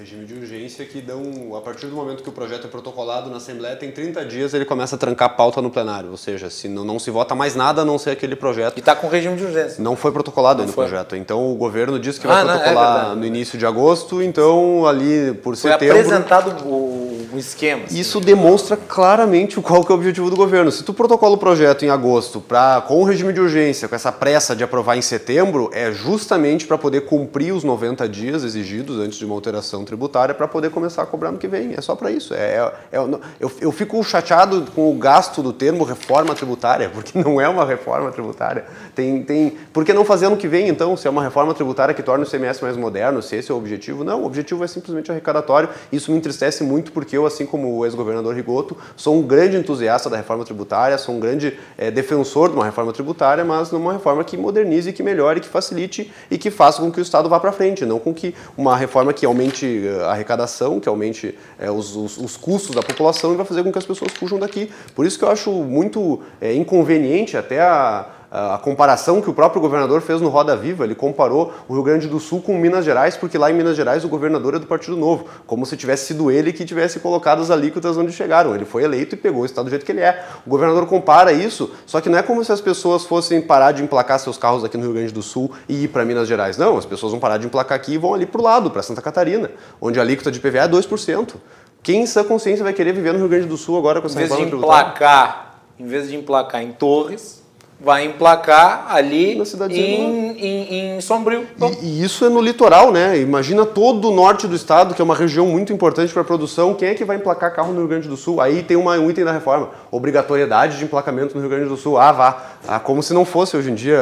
regime 0.06 0.25
de 0.25 0.25
urgência 0.38 0.86
que 0.86 1.02
dão, 1.02 1.56
a 1.56 1.62
partir 1.62 1.88
do 1.88 1.96
momento 1.96 2.24
que 2.24 2.30
o 2.30 2.32
projeto 2.32 2.68
é 2.68 2.70
protocolado 2.70 3.30
na 3.30 3.38
Assembleia, 3.38 3.76
tem 3.76 3.92
30 3.92 4.26
dias 4.26 4.54
ele 4.54 4.66
começa 4.66 4.96
a 4.96 5.00
trancar 5.00 5.28
a 5.28 5.30
pauta 5.30 5.62
no 5.62 5.70
plenário. 5.70 6.12
Ou 6.12 6.18
seja, 6.18 6.50
se 6.50 6.68
não, 6.68 6.84
não 6.84 7.00
se 7.00 7.12
vota 7.12 7.36
mais 7.36 7.56
nada 7.56 7.82
a 7.82 7.86
não 7.86 7.98
ser 7.98 8.12
aquele 8.12 8.36
projeto. 8.36 8.78
E 8.78 8.80
está 8.80 8.96
com 8.96 9.08
regime 9.08 9.36
de 9.36 9.44
urgência. 9.44 9.84
Não 9.84 9.96
foi 9.96 10.12
protocolado 10.12 10.62
ainda 10.62 10.72
o 10.72 10.76
projeto. 10.76 11.16
Então 11.16 11.52
o 11.52 11.56
governo 11.56 12.00
disse 12.00 12.20
que 12.20 12.28
vai 12.28 12.42
ah, 12.42 12.46
protocolar 12.46 13.06
não, 13.06 13.12
é 13.14 13.16
no 13.16 13.26
início 13.26 13.58
de 13.58 13.66
agosto, 13.66 14.22
então 14.22 14.86
ali 14.86 15.34
por 15.34 15.56
foi 15.56 15.72
setembro. 15.72 15.96
Foi 15.96 16.06
apresentado 16.06 16.66
o, 16.66 17.05
o 17.36 17.40
esquema. 17.40 17.86
Assim. 17.86 18.00
Isso 18.00 18.20
demonstra 18.20 18.78
claramente 18.78 19.60
qual 19.62 19.84
que 19.84 19.92
é 19.92 19.96
o 19.96 19.98
objetivo 19.98 20.30
do 20.30 20.36
governo. 20.36 20.72
Se 20.72 20.84
tu 20.84 20.94
protocola 20.94 21.36
o 21.36 21.38
projeto 21.38 21.84
em 21.84 21.90
agosto 21.90 22.40
pra, 22.40 22.84
com 22.88 23.02
o 23.02 23.04
regime 23.04 23.34
de 23.34 23.40
urgência, 23.40 23.88
com 23.88 23.96
essa 23.96 24.12
pressa 24.12 24.56
de 24.56 24.64
aprovar 24.64 24.98
em 24.98 25.02
setembro, 25.02 25.70
é 25.74 25.92
justamente 25.92 26.66
para 26.66 26.78
poder 26.78 27.02
cumprir 27.02 27.54
os 27.54 27.64
90 27.64 28.08
dias 28.10 28.44
exigidos 28.44 29.00
antes 29.00 29.18
de 29.18 29.26
uma 29.26 29.36
alteração 29.36 29.84
tributária 29.84 30.34
para 30.34 30.48
poder 30.48 30.70
começar 30.70 31.04
a 31.04 31.06
cobrar 31.06 31.32
no 31.32 31.38
que 31.38 31.48
vem. 31.48 31.74
É 31.76 31.82
só 31.82 31.96
para 31.96 32.12
isso. 32.12 32.34
É, 32.34 32.38
é, 32.38 32.72
é, 32.92 32.98
eu, 33.40 33.52
eu 33.60 33.72
fico 33.72 34.02
chateado 34.04 34.66
com 34.74 34.92
o 34.92 34.94
gasto 34.96 35.42
do 35.42 35.52
termo 35.52 35.84
reforma 35.84 36.34
tributária, 36.36 36.90
porque 36.90 37.18
não 37.20 37.40
é 37.40 37.48
uma 37.48 37.66
reforma 37.66 38.12
tributária. 38.12 38.66
Tem, 38.94 39.24
tem, 39.24 39.58
por 39.74 39.84
que 39.84 39.94
não 39.94 40.06
fazer 40.06 40.28
ano 40.28 40.38
que 40.38 40.48
vem, 40.48 40.68
então, 40.68 40.96
se 40.96 41.08
é 41.08 41.10
uma 41.10 41.24
reforma 41.24 41.54
tributária 41.54 41.94
que 41.94 42.04
torna 42.04 42.24
o 42.24 42.30
CMS 42.30 42.62
mais 42.62 42.78
moderno, 42.78 43.22
se 43.22 43.36
esse 43.36 43.52
é 43.52 43.54
o 43.54 43.58
objetivo? 43.58 44.04
Não, 44.04 44.24
o 44.24 44.26
objetivo 44.26 44.64
é 44.64 44.68
simplesmente 44.68 45.12
arrecadatório. 45.12 45.70
Isso 45.92 46.12
me 46.12 46.18
entristece 46.18 46.64
muito 46.64 46.92
porque 46.92 47.18
eu, 47.18 47.25
assim 47.26 47.46
como 47.46 47.78
o 47.78 47.86
ex-governador 47.86 48.36
Rigoto, 48.36 48.78
sou 48.96 49.16
um 49.16 49.22
grande 49.22 49.58
entusiasta 49.58 50.10
da 50.10 50.18
reforma 50.18 50.44
tributária, 50.44 50.98
sou 50.98 51.16
um 51.16 51.20
grande 51.20 51.58
é, 51.78 51.90
defensor 51.90 52.50
de 52.50 52.56
uma 52.56 52.66
reforma 52.66 52.92
tributária, 52.92 53.44
mas 53.44 53.72
numa 53.72 53.94
reforma 53.94 54.24
que 54.24 54.38
modernize, 54.38 54.92
que 54.94 55.04
melhore, 55.04 55.40
que 55.40 55.48
facilite 55.48 56.12
e 56.30 56.38
que 56.38 56.52
faça 56.52 56.82
com 56.82 56.92
que 56.92 57.00
o 57.00 57.02
Estado 57.02 57.30
vá 57.30 57.40
para 57.40 57.52
frente, 57.52 57.86
não 57.86 58.00
com 58.00 58.14
que 58.14 58.36
uma 58.58 58.76
reforma 58.76 59.14
que 59.14 59.26
aumente 59.26 59.84
a 60.02 60.12
arrecadação, 60.12 60.80
que 60.80 60.90
aumente 60.90 61.38
é, 61.60 61.70
os, 61.70 61.96
os, 61.96 62.18
os, 62.18 62.38
custos 62.38 62.76
da 62.76 62.82
população 62.82 63.34
e 63.34 63.36
vai 63.36 63.46
fazer 63.46 63.64
com 63.64 63.72
que 63.72 63.78
as 63.78 63.86
pessoas 63.86 64.12
fujam 64.14 64.40
daqui. 64.40 64.70
Por 64.94 65.06
isso 65.06 65.18
que 65.18 65.24
eu 65.24 65.30
acho 65.30 65.52
muito 65.52 66.22
é, 66.40 66.54
inconveniente 66.54 67.38
até 67.38 67.62
a, 67.62 68.08
a 68.36 68.58
comparação 68.58 69.22
que 69.22 69.30
o 69.30 69.34
próprio 69.34 69.62
governador 69.62 70.02
fez 70.02 70.20
no 70.20 70.28
Roda 70.28 70.58
Viva, 70.58 70.84
ele 70.84 70.94
comparou 70.94 71.54
o 71.70 71.74
Rio 71.74 71.84
Grande 71.84 72.06
do 72.08 72.20
Sul 72.20 72.42
com 72.42 72.58
Minas 72.58 72.84
Gerais, 72.84 73.16
porque 73.16 73.38
lá 73.38 73.50
em 73.50 73.54
Minas 73.54 73.78
Gerais 73.78 74.04
o 74.04 74.10
governador 74.10 74.56
é 74.56 74.60
do 74.60 74.68
Partido 74.68 74.98
Novo, 74.98 75.26
como 75.48 75.66
se 75.66 75.78
tivesse 75.78 76.08
sido 76.08 76.30
ele 76.30 76.52
que 76.52 76.66
tivesse 76.66 77.00
colocado 77.00 77.42
as 77.42 77.50
alíquotas 77.50 77.96
onde 77.98 78.12
chegaram. 78.12 78.54
Ele 78.54 78.66
foi 78.66 78.84
eleito 78.84 79.16
e 79.16 79.18
pegou 79.18 79.44
o 79.44 79.46
estado 79.46 79.66
do 79.66 79.70
jeito 79.70 79.86
que 79.86 79.92
ele 79.94 80.02
é. 80.02 80.26
O 80.46 80.50
governador 80.50 80.86
compara 80.86 81.32
isso, 81.32 81.72
só 81.86 82.02
que 82.02 82.10
não 82.10 82.20
é 82.20 82.24
como 82.24 82.44
se 82.44 82.52
as 82.52 82.60
pessoas 82.60 83.06
fossem 83.06 83.42
parar 83.42 83.72
de 83.72 83.82
emplacar 83.82 84.20
seus 84.20 84.38
carros 84.38 84.66
aqui 84.66 84.76
no 84.76 84.84
Rio 84.84 84.94
Grande 84.94 85.14
do 85.14 85.22
Sul 85.22 85.52
e 85.70 85.86
ir 85.86 85.88
para 85.88 86.04
Minas 86.04 86.28
Gerais. 86.28 86.58
Não, 86.58 86.78
as 86.78 86.86
pessoas 86.86 87.12
vão 87.12 87.22
parar 87.22 87.38
de 87.38 87.48
emplacar 87.48 87.78
aqui 87.78 87.94
e 87.94 87.98
vão 87.98 88.14
ali 88.14 88.26
para 88.26 88.42
o 88.42 88.44
lado, 88.44 88.70
para 88.70 88.84
Santa 88.84 89.02
Catarina, 89.02 89.50
onde 89.80 89.98
a 89.98 90.02
alíquota 90.02 90.30
de 90.30 90.42
PVA 90.42 90.64
é 90.64 90.68
2%. 90.68 91.36
Quem 91.82 92.02
em 92.02 92.06
sã 92.06 92.24
consciência 92.24 92.64
vai 92.64 92.74
querer 92.74 92.92
viver 92.92 93.14
no 93.14 93.20
Rio 93.20 93.30
Grande 93.30 93.48
do 93.48 93.56
Sul 93.56 93.78
agora 93.78 94.02
com 94.02 94.08
essa 94.08 94.22
em 94.22 94.28
vez 94.28 94.36
de 94.36 94.56
emplacar, 94.56 95.62
Em 95.80 95.86
vez 95.86 96.10
de 96.10 96.16
emplacar 96.16 96.62
em 96.62 96.74
Torres, 96.74 97.45
vai 97.80 98.06
emplacar 98.06 98.88
ali 98.90 99.38
em, 99.70 100.32
em, 100.38 100.96
em, 100.98 101.02
Sombrio. 101.02 101.46
E, 101.82 101.86
e, 101.86 102.04
isso 102.04 102.26
é 102.26 102.30
no 102.30 102.42
litoral, 102.42 102.92
né? 102.92 103.20
Imagina 103.20 103.66
todo 103.66 104.10
o 104.10 104.16
norte 104.16 104.48
do 104.48 104.56
estado, 104.56 104.96
que 104.96 105.02
é 105.02 105.06
uma 105.06 105.16
região 105.16 105.46
muito 105.46 105.74
importante 105.74 106.12
para 106.12 106.22
a 106.22 106.26
produção. 106.26 106.74
Quem 106.74 106.90
é 106.90 106.94
que 106.96 107.04
vai 107.04 107.18
emplacar 107.18 107.54
carro 107.54 107.74
no 107.74 107.80
Rio 107.80 107.88
Grande 107.88 108.08
do 108.08 108.16
Sul? 108.16 108.40
Aí 108.40 108.64
tem 108.64 108.78
uma, 108.78 108.98
um 108.98 109.10
item 109.10 109.26
da 109.26 109.32
reforma: 109.32 109.70
obrigatoriedade 109.92 110.78
de 110.78 110.86
emplacamento 110.86 111.36
no 111.36 111.42
Rio 111.42 111.50
Grande 111.50 111.68
do 111.68 111.78
Sul. 111.78 111.98
Ah, 111.98 112.12
vá. 112.12 112.44
Ah, 112.68 112.80
como 112.80 113.04
se 113.04 113.14
não 113.14 113.26
fosse 113.26 113.56
hoje 113.56 113.70
em 113.70 113.76
dia 113.76 114.00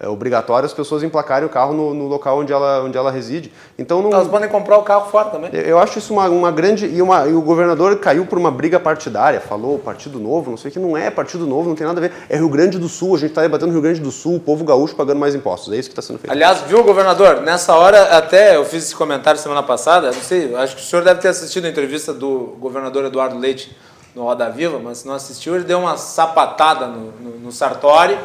é, 0.00 0.06
é 0.06 0.08
obrigatório 0.08 0.66
as 0.66 0.72
pessoas 0.72 1.04
emplacarem 1.04 1.46
o 1.46 1.48
carro 1.48 1.72
no, 1.72 1.94
no, 1.94 2.08
local 2.08 2.40
onde 2.40 2.52
ela, 2.52 2.82
onde 2.82 2.98
ela 2.98 3.12
reside. 3.12 3.52
Então 3.78 4.02
não... 4.02 4.12
Elas 4.12 4.26
podem 4.26 4.48
comprar 4.48 4.76
o 4.78 4.82
carro 4.82 5.08
fora 5.08 5.28
também. 5.28 5.50
Eu 5.52 5.78
acho 5.78 5.98
isso 5.98 6.12
uma, 6.12 6.28
uma 6.28 6.50
grande. 6.50 6.86
E, 6.86 7.00
uma, 7.00 7.26
e 7.28 7.32
o 7.32 7.40
governador 7.40 7.96
caiu 7.96 8.26
por 8.26 8.38
uma 8.38 8.50
briga 8.50 8.80
partidária, 8.80 9.40
falou 9.40 9.78
Partido 9.78 10.18
Novo, 10.18 10.50
não 10.50 10.56
sei 10.56 10.70
o 10.70 10.72
que, 10.72 10.80
não 10.80 10.96
é 10.96 11.10
Partido 11.10 11.46
Novo, 11.46 11.68
não 11.68 11.76
tem 11.76 11.86
nada 11.86 12.00
a 12.00 12.08
ver. 12.08 12.12
É 12.28 12.36
Rio 12.36 12.48
Grande 12.48 12.78
do 12.78 12.85
do 12.86 12.88
Sul, 12.88 13.14
a 13.14 13.18
gente 13.18 13.30
está 13.30 13.42
debatendo 13.42 13.70
o 13.70 13.72
Rio 13.72 13.82
Grande 13.82 14.00
do 14.00 14.12
Sul, 14.12 14.36
o 14.36 14.40
povo 14.40 14.64
gaúcho 14.64 14.94
pagando 14.94 15.18
mais 15.18 15.34
impostos. 15.34 15.72
É 15.72 15.76
isso 15.76 15.88
que 15.88 15.92
está 15.92 16.02
sendo 16.02 16.18
feito. 16.18 16.30
Aliás, 16.30 16.62
viu, 16.62 16.82
governador? 16.84 17.42
Nessa 17.42 17.74
hora, 17.74 18.16
até 18.16 18.56
eu 18.56 18.64
fiz 18.64 18.84
esse 18.84 18.94
comentário 18.94 19.40
semana 19.40 19.62
passada, 19.62 20.12
não 20.12 20.22
sei, 20.22 20.54
acho 20.54 20.76
que 20.76 20.82
o 20.82 20.84
senhor 20.84 21.04
deve 21.04 21.20
ter 21.20 21.28
assistido 21.28 21.66
a 21.66 21.68
entrevista 21.68 22.14
do 22.14 22.56
governador 22.60 23.04
Eduardo 23.04 23.36
Leite 23.36 23.76
no 24.14 24.22
Roda 24.22 24.48
Viva, 24.48 24.78
mas 24.78 24.98
se 24.98 25.06
não 25.06 25.14
assistiu, 25.14 25.56
ele 25.56 25.64
deu 25.64 25.78
uma 25.78 25.96
sapatada 25.96 26.86
no, 26.86 27.12
no, 27.12 27.38
no 27.38 27.52
Sartori 27.52 28.16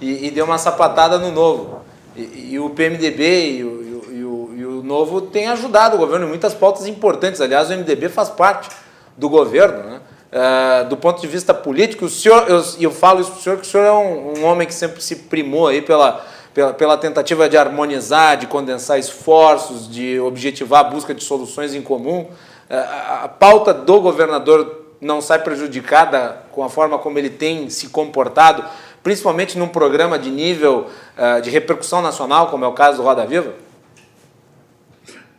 e, 0.00 0.28
e, 0.28 0.30
deu 0.30 0.44
uma 0.44 0.58
sapatada 0.58 1.18
no 1.18 1.30
Novo. 1.30 1.80
E, 2.16 2.52
e 2.52 2.58
o 2.58 2.70
PMDB 2.70 3.58
e 3.58 3.64
o, 3.64 4.10
e 4.10 4.24
o, 4.24 4.54
e 4.56 4.64
o 4.64 4.82
Novo 4.82 5.20
têm 5.20 5.48
ajudado 5.48 5.96
o 5.96 5.98
governo 5.98 6.24
em 6.26 6.28
muitas 6.28 6.54
pautas 6.54 6.86
importantes. 6.86 7.40
Aliás, 7.40 7.68
o 7.68 7.74
MDB 7.74 8.08
faz 8.08 8.30
parte 8.30 8.70
do 9.16 9.28
governo, 9.28 9.82
né? 9.82 10.00
Uh, 10.34 10.88
do 10.88 10.96
ponto 10.96 11.20
de 11.20 11.28
vista 11.28 11.54
político, 11.54 12.06
o 12.06 12.08
senhor, 12.08 12.46
eu, 12.48 12.60
eu 12.80 12.90
falo 12.90 13.20
isso 13.20 13.30
para 13.30 13.38
o 13.38 13.42
senhor, 13.42 13.56
que 13.56 13.62
o 13.62 13.70
senhor 13.70 13.84
é 13.84 13.92
um, 13.92 14.40
um, 14.40 14.44
homem 14.44 14.66
que 14.66 14.74
sempre 14.74 15.00
se 15.00 15.14
primou 15.14 15.68
aí 15.68 15.80
pela, 15.80 16.26
pela, 16.52 16.72
pela, 16.72 16.96
tentativa 16.96 17.48
de 17.48 17.56
harmonizar, 17.56 18.36
de 18.36 18.48
condensar 18.48 18.98
esforços, 18.98 19.88
de 19.88 20.18
objetivar 20.18 20.80
a 20.80 20.90
busca 20.90 21.14
de 21.14 21.22
soluções 21.22 21.72
em 21.72 21.80
comum. 21.80 22.22
Uh, 22.68 22.74
a, 22.74 23.20
a 23.26 23.28
pauta 23.28 23.72
do 23.72 24.00
governador 24.00 24.86
não 25.00 25.20
sai 25.20 25.38
prejudicada 25.38 26.42
com 26.50 26.64
a 26.64 26.68
forma 26.68 26.98
como 26.98 27.16
ele 27.16 27.30
tem 27.30 27.70
se 27.70 27.90
comportado, 27.90 28.64
principalmente 29.04 29.56
num 29.56 29.68
programa 29.68 30.18
de 30.18 30.32
nível 30.32 30.88
uh, 31.16 31.40
de 31.42 31.48
repercussão 31.48 32.02
nacional, 32.02 32.48
como 32.48 32.64
é 32.64 32.66
o 32.66 32.72
caso 32.72 32.96
do 32.96 33.04
Roda 33.04 33.24
Viva? 33.24 33.54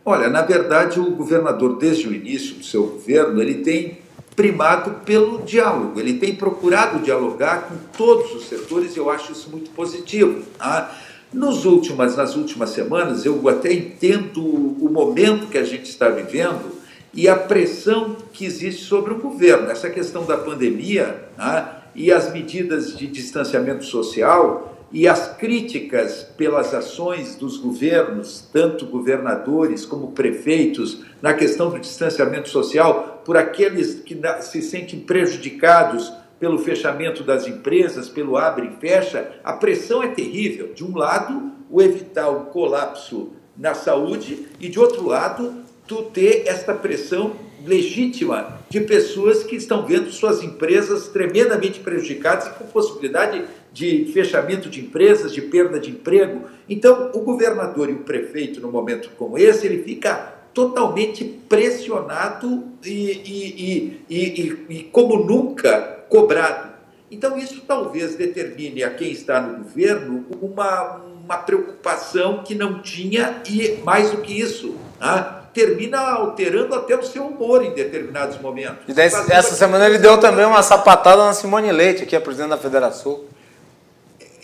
Olha, 0.02 0.30
na 0.30 0.40
verdade, 0.40 0.98
o 0.98 1.10
governador, 1.10 1.76
desde 1.76 2.08
o 2.08 2.14
início 2.14 2.54
do 2.54 2.64
seu 2.64 2.86
governo, 2.86 3.42
ele 3.42 3.56
tem 3.56 4.05
primado 4.36 5.00
pelo 5.04 5.42
diálogo. 5.42 5.98
Ele 5.98 6.14
tem 6.18 6.36
procurado 6.36 7.02
dialogar 7.02 7.62
com 7.62 7.76
todos 7.96 8.34
os 8.34 8.46
setores 8.46 8.94
e 8.94 8.98
eu 8.98 9.10
acho 9.10 9.32
isso 9.32 9.50
muito 9.50 9.70
positivo. 9.70 10.42
Tá? 10.58 10.94
Nos 11.32 11.64
últimas, 11.64 12.16
nas 12.16 12.36
últimas 12.36 12.70
semanas, 12.70 13.24
eu 13.24 13.48
até 13.48 13.72
entendo 13.72 14.44
o 14.44 14.88
momento 14.90 15.48
que 15.48 15.56
a 15.56 15.64
gente 15.64 15.86
está 15.86 16.10
vivendo 16.10 16.76
e 17.14 17.26
a 17.28 17.34
pressão 17.34 18.14
que 18.32 18.44
existe 18.44 18.84
sobre 18.84 19.14
o 19.14 19.18
governo. 19.18 19.70
Essa 19.70 19.88
questão 19.88 20.26
da 20.26 20.36
pandemia 20.36 21.28
tá? 21.34 21.84
e 21.94 22.12
as 22.12 22.30
medidas 22.30 22.96
de 22.96 23.06
distanciamento 23.06 23.84
social 23.84 24.75
e 24.92 25.08
as 25.08 25.36
críticas 25.36 26.22
pelas 26.36 26.72
ações 26.72 27.34
dos 27.34 27.56
governos, 27.56 28.48
tanto 28.52 28.86
governadores 28.86 29.84
como 29.84 30.12
prefeitos, 30.12 31.02
na 31.20 31.34
questão 31.34 31.70
do 31.70 31.78
distanciamento 31.78 32.48
social, 32.48 33.22
por 33.24 33.36
aqueles 33.36 34.00
que 34.00 34.18
se 34.40 34.62
sentem 34.62 35.00
prejudicados 35.00 36.12
pelo 36.38 36.58
fechamento 36.58 37.24
das 37.24 37.46
empresas, 37.46 38.08
pelo 38.08 38.36
abre 38.36 38.68
e 38.68 38.80
fecha, 38.80 39.32
a 39.42 39.54
pressão 39.54 40.02
é 40.02 40.08
terrível. 40.08 40.72
De 40.74 40.84
um 40.84 40.96
lado, 40.96 41.50
o 41.70 41.82
evitar 41.82 42.28
o 42.28 42.46
colapso 42.46 43.32
na 43.56 43.74
saúde, 43.74 44.46
e 44.60 44.68
de 44.68 44.78
outro 44.78 45.06
lado, 45.06 45.64
tu 45.86 46.02
ter 46.04 46.44
esta 46.46 46.74
pressão 46.74 47.32
legítima 47.64 48.60
de 48.68 48.80
pessoas 48.80 49.42
que 49.42 49.56
estão 49.56 49.86
vendo 49.86 50.10
suas 50.10 50.42
empresas 50.42 51.08
tremendamente 51.08 51.80
prejudicadas 51.80 52.46
e 52.46 52.50
com 52.50 52.66
possibilidade 52.66 53.44
de 53.72 54.10
fechamento 54.12 54.68
de 54.68 54.80
empresas, 54.80 55.32
de 55.32 55.42
perda 55.42 55.78
de 55.78 55.90
emprego. 55.90 56.42
Então, 56.68 57.10
o 57.14 57.20
governador 57.20 57.90
e 57.90 57.92
o 57.92 57.98
prefeito, 57.98 58.60
no 58.60 58.70
momento 58.70 59.10
como 59.18 59.38
esse, 59.38 59.66
ele 59.66 59.82
fica 59.82 60.34
totalmente 60.54 61.22
pressionado 61.48 62.64
e, 62.84 62.90
e, 62.90 64.00
e, 64.08 64.64
e 64.68 64.82
como 64.84 65.24
nunca 65.24 66.04
cobrado. 66.08 66.74
Então, 67.10 67.36
isso 67.36 67.62
talvez 67.66 68.16
determine 68.16 68.82
a 68.82 68.90
quem 68.90 69.12
está 69.12 69.40
no 69.40 69.58
governo 69.58 70.24
uma, 70.40 71.02
uma 71.24 71.36
preocupação 71.36 72.42
que 72.42 72.54
não 72.54 72.80
tinha, 72.80 73.42
e 73.48 73.78
mais 73.84 74.10
do 74.10 74.22
que 74.22 74.40
isso, 74.40 74.74
né? 74.98 75.45
Termina 75.56 75.98
alterando 75.98 76.74
até 76.74 76.94
o 76.94 77.02
seu 77.02 77.24
humor 77.24 77.64
em 77.64 77.72
determinados 77.72 78.38
momentos. 78.38 78.80
E 78.86 78.92
daí, 78.92 79.06
essa 79.06 79.54
semana 79.54 79.86
ele 79.86 79.98
deu 79.98 80.18
também 80.20 80.44
uma 80.44 80.62
sapatada 80.62 81.24
na 81.24 81.32
Simone 81.32 81.72
Leite, 81.72 82.04
que 82.04 82.14
é 82.14 82.20
presidente 82.20 82.50
da 82.50 82.58
Federação. 82.58 83.20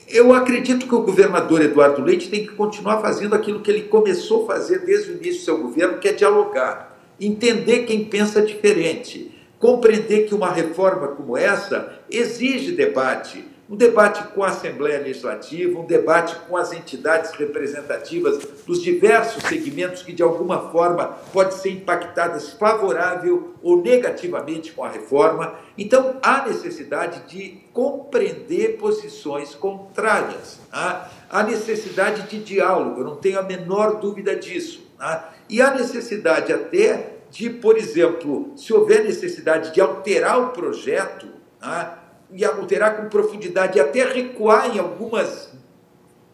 eu 0.08 0.32
acredito 0.32 0.86
que 0.86 0.94
o 0.94 1.02
governador 1.02 1.60
Eduardo 1.60 2.02
Leite 2.02 2.30
tem 2.30 2.46
que 2.46 2.54
continuar 2.54 3.02
fazendo 3.02 3.34
aquilo 3.34 3.60
que 3.60 3.70
ele 3.70 3.82
começou 3.82 4.44
a 4.44 4.54
fazer 4.54 4.86
desde 4.86 5.10
o 5.10 5.16
início 5.16 5.40
do 5.40 5.44
seu 5.44 5.58
governo, 5.58 5.98
que 5.98 6.08
é 6.08 6.12
dialogar, 6.12 6.96
entender 7.20 7.80
quem 7.80 8.06
pensa 8.06 8.40
diferente, 8.40 9.30
compreender 9.58 10.26
que 10.26 10.34
uma 10.34 10.50
reforma 10.50 11.08
como 11.08 11.36
essa 11.36 11.92
exige 12.10 12.72
debate, 12.72 13.44
um 13.72 13.76
debate 13.76 14.22
com 14.34 14.44
a 14.44 14.48
Assembleia 14.48 15.00
Legislativa, 15.00 15.80
um 15.80 15.86
debate 15.86 16.36
com 16.46 16.58
as 16.58 16.74
entidades 16.74 17.30
representativas 17.30 18.46
dos 18.66 18.82
diversos 18.82 19.42
segmentos 19.44 20.02
que, 20.02 20.12
de 20.12 20.22
alguma 20.22 20.70
forma, 20.70 21.06
podem 21.32 21.56
ser 21.56 21.70
impactadas 21.70 22.52
favorável 22.52 23.54
ou 23.62 23.80
negativamente 23.80 24.72
com 24.72 24.84
a 24.84 24.90
reforma. 24.90 25.54
Então, 25.78 26.18
há 26.22 26.46
necessidade 26.46 27.22
de 27.26 27.62
compreender 27.72 28.76
posições 28.76 29.54
contrárias, 29.54 30.60
tá? 30.70 31.10
há 31.30 31.42
necessidade 31.42 32.28
de 32.28 32.44
diálogo, 32.44 33.00
eu 33.00 33.04
não 33.06 33.16
tenho 33.16 33.38
a 33.38 33.42
menor 33.42 34.00
dúvida 34.00 34.36
disso. 34.36 34.86
Tá? 34.98 35.32
E 35.48 35.62
há 35.62 35.70
necessidade 35.70 36.52
até 36.52 37.14
de, 37.30 37.48
por 37.48 37.78
exemplo, 37.78 38.52
se 38.54 38.70
houver 38.74 39.02
necessidade 39.02 39.72
de 39.72 39.80
alterar 39.80 40.38
o 40.38 40.48
projeto, 40.50 41.26
tá? 41.58 42.01
E 42.32 42.44
alterar 42.44 42.96
com 42.96 43.08
profundidade 43.08 43.78
e 43.78 43.80
até 43.80 44.04
recuar 44.04 44.74
em 44.74 44.78
algumas, 44.78 45.52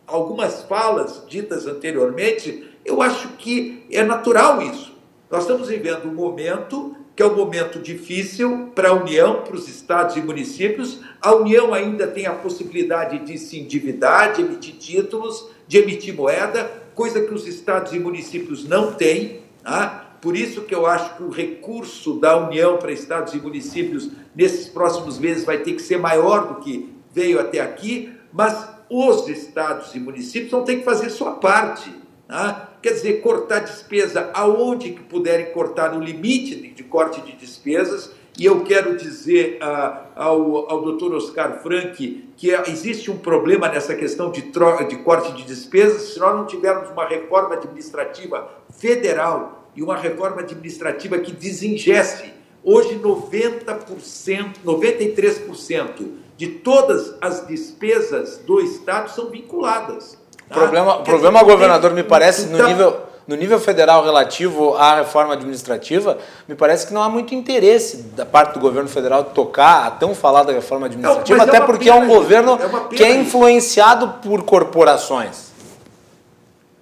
algumas 0.06 0.62
falas 0.62 1.24
ditas 1.28 1.66
anteriormente, 1.66 2.70
eu 2.84 3.02
acho 3.02 3.28
que 3.30 3.84
é 3.90 4.02
natural 4.02 4.62
isso. 4.62 4.96
Nós 5.30 5.42
estamos 5.42 5.68
vivendo 5.68 6.06
um 6.06 6.14
momento 6.14 6.96
que 7.18 7.22
é 7.24 7.26
um 7.26 7.34
momento 7.34 7.80
difícil 7.80 8.70
para 8.76 8.90
a 8.90 8.92
União, 8.92 9.42
para 9.42 9.56
os 9.56 9.68
estados 9.68 10.14
e 10.14 10.20
municípios. 10.20 11.00
A 11.20 11.34
União 11.34 11.74
ainda 11.74 12.06
tem 12.06 12.26
a 12.26 12.32
possibilidade 12.32 13.18
de 13.24 13.36
se 13.36 13.58
endividar, 13.58 14.34
de 14.34 14.42
emitir 14.42 14.76
títulos, 14.76 15.50
de 15.66 15.78
emitir 15.78 16.14
moeda, 16.14 16.70
coisa 16.94 17.20
que 17.20 17.34
os 17.34 17.44
estados 17.44 17.92
e 17.92 17.98
municípios 17.98 18.68
não 18.68 18.92
têm. 18.92 19.40
Tá? 19.64 20.07
Por 20.20 20.36
isso 20.36 20.62
que 20.62 20.74
eu 20.74 20.86
acho 20.86 21.16
que 21.16 21.22
o 21.22 21.30
recurso 21.30 22.18
da 22.18 22.36
União 22.36 22.76
para 22.76 22.90
estados 22.90 23.34
e 23.34 23.38
municípios 23.38 24.10
nesses 24.34 24.68
próximos 24.68 25.18
meses 25.18 25.44
vai 25.44 25.58
ter 25.58 25.74
que 25.74 25.82
ser 25.82 25.98
maior 25.98 26.48
do 26.48 26.54
que 26.56 26.92
veio 27.12 27.40
até 27.40 27.60
aqui, 27.60 28.12
mas 28.32 28.68
os 28.90 29.28
estados 29.28 29.94
e 29.94 30.00
municípios 30.00 30.50
vão 30.50 30.64
ter 30.64 30.76
que 30.76 30.84
fazer 30.84 31.10
sua 31.10 31.32
parte. 31.32 31.92
Tá? 32.26 32.68
Quer 32.82 32.92
dizer, 32.92 33.20
cortar 33.20 33.60
despesa 33.60 34.30
aonde 34.34 34.90
que 34.90 35.02
puderem 35.02 35.52
cortar 35.52 35.94
no 35.94 36.00
limite 36.02 36.56
de, 36.56 36.84
corte 36.84 37.20
de 37.20 37.32
despesas. 37.32 38.12
E 38.38 38.44
eu 38.44 38.60
quero 38.60 38.96
dizer 38.96 39.58
uh, 39.60 39.98
ao, 40.14 40.70
ao 40.70 40.82
doutor 40.82 41.14
Oscar 41.14 41.60
Frank 41.60 42.28
que 42.36 42.50
existe 42.68 43.10
um 43.10 43.18
problema 43.18 43.68
nessa 43.68 43.96
questão 43.96 44.30
de, 44.30 44.42
de 44.42 44.96
corte 44.98 45.32
de 45.32 45.44
despesas. 45.44 46.12
Se 46.12 46.20
nós 46.20 46.36
não 46.36 46.46
tivermos 46.46 46.90
uma 46.90 47.06
reforma 47.06 47.54
administrativa 47.54 48.48
federal 48.70 49.57
e 49.78 49.82
uma 49.82 49.96
reforma 49.96 50.40
administrativa 50.40 51.18
que 51.18 51.30
desingesse. 51.30 52.34
Hoje, 52.64 52.98
90%, 52.98 54.56
93% 54.66 56.08
de 56.36 56.48
todas 56.48 57.14
as 57.20 57.46
despesas 57.46 58.38
do 58.38 58.60
Estado 58.60 59.08
são 59.08 59.30
vinculadas. 59.30 60.18
Tá? 60.48 60.56
O 60.56 60.58
problema, 60.58 60.96
o 60.96 61.02
problema 61.04 61.38
dizer, 61.38 61.52
governador, 61.52 61.92
me 61.92 62.02
parece, 62.02 62.46
no, 62.46 62.56
então, 62.56 62.68
nível, 62.68 62.96
no 63.28 63.36
nível 63.36 63.60
federal 63.60 64.04
relativo 64.04 64.74
à 64.74 64.96
reforma 64.96 65.34
administrativa, 65.34 66.18
me 66.48 66.56
parece 66.56 66.88
que 66.88 66.92
não 66.92 67.00
há 67.00 67.08
muito 67.08 67.32
interesse 67.32 67.98
da 68.16 68.26
parte 68.26 68.54
do 68.54 68.60
governo 68.60 68.88
federal 68.88 69.22
de 69.22 69.30
tocar 69.30 69.86
a 69.86 69.92
tão 69.92 70.12
falada 70.12 70.52
reforma 70.52 70.86
administrativa, 70.86 71.38
não, 71.38 71.44
até 71.44 71.58
é 71.58 71.60
porque 71.60 71.88
é 71.88 71.94
um 71.94 72.08
governo 72.08 72.58
é 72.60 72.96
que 72.96 73.04
é 73.04 73.14
influenciado 73.14 74.14
por 74.20 74.42
corporações. 74.42 75.47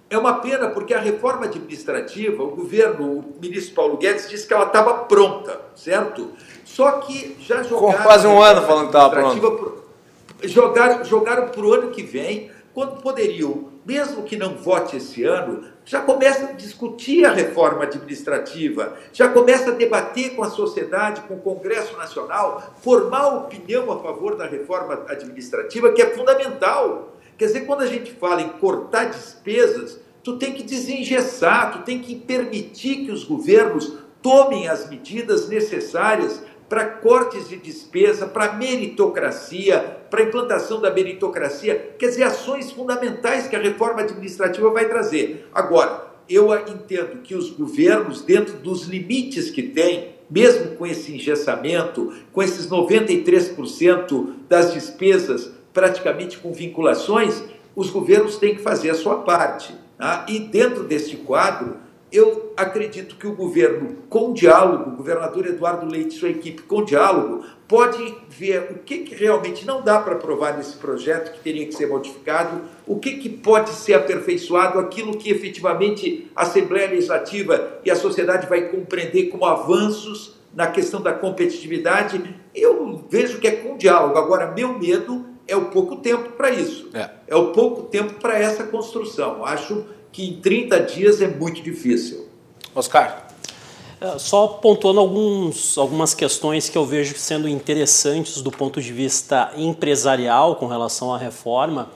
É 0.09 0.16
uma 0.16 0.34
pena 0.34 0.68
porque 0.68 0.94
a 0.94 1.00
reforma 1.00 1.46
administrativa, 1.46 2.42
o 2.42 2.54
governo, 2.54 3.18
o 3.18 3.34
ministro 3.40 3.74
Paulo 3.74 3.96
Guedes 3.96 4.28
disse 4.28 4.46
que 4.46 4.54
ela 4.54 4.66
estava 4.66 4.94
pronta, 5.04 5.61
certo? 5.74 6.30
Só 6.64 6.92
que 6.98 7.36
já 7.40 7.62
jogaram. 7.62 7.98
Com 7.98 8.02
quase 8.04 8.26
um 8.26 8.40
ano 8.40 8.62
falando 8.62 8.82
que 8.82 8.96
estava 8.96 9.11
pronta. 9.11 9.86
Jogaram, 10.44 11.04
jogaram 11.04 11.48
para 11.48 11.61
o 11.61 11.72
ano 11.72 11.90
que 11.90 12.02
vem, 12.02 12.50
quando 12.72 13.00
poderiam, 13.00 13.70
mesmo 13.84 14.22
que 14.22 14.36
não 14.36 14.54
vote 14.54 14.96
esse 14.98 15.24
ano, 15.24 15.64
já 15.84 16.00
começa 16.00 16.46
a 16.46 16.52
discutir 16.52 17.24
a 17.24 17.32
reforma 17.32 17.84
administrativa, 17.84 18.94
já 19.12 19.28
começa 19.28 19.70
a 19.70 19.74
debater 19.74 20.36
com 20.36 20.42
a 20.42 20.50
sociedade, 20.50 21.22
com 21.22 21.34
o 21.34 21.40
Congresso 21.40 21.96
Nacional, 21.96 22.74
formar 22.82 23.28
opinião 23.28 23.90
a 23.90 23.98
favor 24.00 24.36
da 24.36 24.46
reforma 24.46 25.04
administrativa, 25.09 25.90
que 25.92 26.02
é 26.02 26.11
fundamental. 26.11 27.15
Quer 27.39 27.47
dizer, 27.47 27.61
quando 27.66 27.82
a 27.82 27.87
gente 27.87 28.12
fala 28.12 28.43
em 28.43 28.49
cortar 28.49 29.05
despesas, 29.07 30.01
tu 30.22 30.39
tem 30.39 30.53
que 30.53 30.62
desengessar, 30.62 31.72
tu 31.72 31.84
tem 31.84 32.01
que 32.01 32.14
permitir 32.14 33.05
que 33.05 33.12
os 33.12 33.24
governos 33.24 33.93
tomem 34.22 34.68
as 34.68 34.89
medidas 34.89 35.49
necessárias 35.49 36.43
para 36.68 36.84
cortes 36.84 37.49
de 37.49 37.57
despesa, 37.57 38.26
para 38.26 38.55
meritocracia, 38.55 39.78
para 40.11 40.22
implantação 40.22 40.80
da 40.80 40.91
meritocracia, 40.91 41.95
quer 41.99 42.09
dizer, 42.09 42.24
ações 42.24 42.72
fundamentais 42.72 43.47
que 43.47 43.55
a 43.55 43.61
reforma 43.61 44.03
administrativa 44.03 44.70
vai 44.70 44.89
trazer. 44.89 45.49
Agora, 45.55 46.07
eu 46.28 46.53
entendo 46.68 47.22
que 47.22 47.34
os 47.37 47.51
governos, 47.51 48.22
dentro 48.22 48.55
dos 48.55 48.84
limites 48.87 49.51
que 49.51 49.62
têm, 49.62 50.16
mesmo 50.28 50.74
com 50.74 50.84
esse 50.84 51.14
engessamento, 51.14 52.12
com 52.32 52.43
esses 52.43 52.68
93% 52.68 54.34
das 54.49 54.74
despesas 54.74 55.53
praticamente 55.76 56.38
com 56.38 56.54
vinculações, 56.54 57.44
os 57.76 57.90
governos 57.90 58.38
têm 58.38 58.54
que 58.54 58.62
fazer 58.62 58.88
a 58.88 58.94
sua 58.94 59.16
parte. 59.16 59.74
Tá? 59.98 60.24
E 60.26 60.38
dentro 60.38 60.84
deste 60.84 61.18
quadro, 61.18 61.76
eu 62.10 62.54
acredito 62.56 63.16
que 63.16 63.26
o 63.26 63.34
governo, 63.34 63.96
com 64.08 64.32
diálogo, 64.32 64.88
o 64.88 64.96
governador 64.96 65.46
Eduardo 65.46 65.84
Leite 65.84 66.16
e 66.16 66.18
sua 66.18 66.30
equipe, 66.30 66.62
com 66.62 66.82
diálogo, 66.82 67.44
pode 67.68 68.14
ver 68.30 68.70
o 68.70 68.78
que, 68.78 69.00
que 69.00 69.14
realmente 69.14 69.66
não 69.66 69.82
dá 69.82 69.98
para 69.98 70.14
aprovar 70.14 70.56
nesse 70.56 70.76
projeto, 70.76 71.34
que 71.34 71.40
teria 71.40 71.66
que 71.66 71.74
ser 71.74 71.88
modificado, 71.88 72.62
o 72.86 72.98
que, 72.98 73.18
que 73.18 73.28
pode 73.28 73.68
ser 73.68 73.92
aperfeiçoado, 73.92 74.78
aquilo 74.78 75.18
que 75.18 75.30
efetivamente 75.30 76.30
a 76.34 76.44
Assembleia 76.44 76.88
Legislativa 76.88 77.80
e 77.84 77.90
a 77.90 77.96
sociedade 77.96 78.46
vai 78.46 78.70
compreender 78.70 79.24
como 79.24 79.44
avanços 79.44 80.36
na 80.54 80.68
questão 80.68 81.02
da 81.02 81.12
competitividade. 81.12 82.34
Eu 82.54 83.04
vejo 83.10 83.38
que 83.38 83.46
é 83.46 83.50
com 83.50 83.76
diálogo. 83.76 84.16
Agora, 84.16 84.52
meu 84.52 84.78
medo 84.78 85.36
é 85.47 85.57
o 85.57 85.66
pouco 85.66 85.97
tempo 85.97 86.32
para 86.32 86.51
isso. 86.51 86.88
É. 86.92 87.11
é 87.28 87.36
o 87.36 87.53
pouco 87.53 87.82
tempo 87.82 88.14
para 88.14 88.38
essa 88.38 88.64
construção. 88.64 89.44
Acho 89.44 89.84
que 90.12 90.24
em 90.24 90.40
30 90.40 90.80
dias 90.80 91.20
é 91.20 91.28
muito 91.28 91.62
difícil. 91.62 92.26
Oscar. 92.74 93.26
É, 94.01 94.18
só 94.18 94.47
pontuando 94.47 95.01
alguns, 95.01 95.78
algumas 95.78 96.12
questões 96.12 96.68
que 96.68 96.76
eu 96.76 96.84
vejo 96.84 97.16
sendo 97.16 97.49
interessantes 97.49 98.42
do 98.42 98.51
ponto 98.51 98.80
de 98.80 98.92
vista 98.92 99.51
empresarial 99.57 100.57
com 100.57 100.66
relação 100.66 101.14
à 101.14 101.18
reforma. 101.18 101.90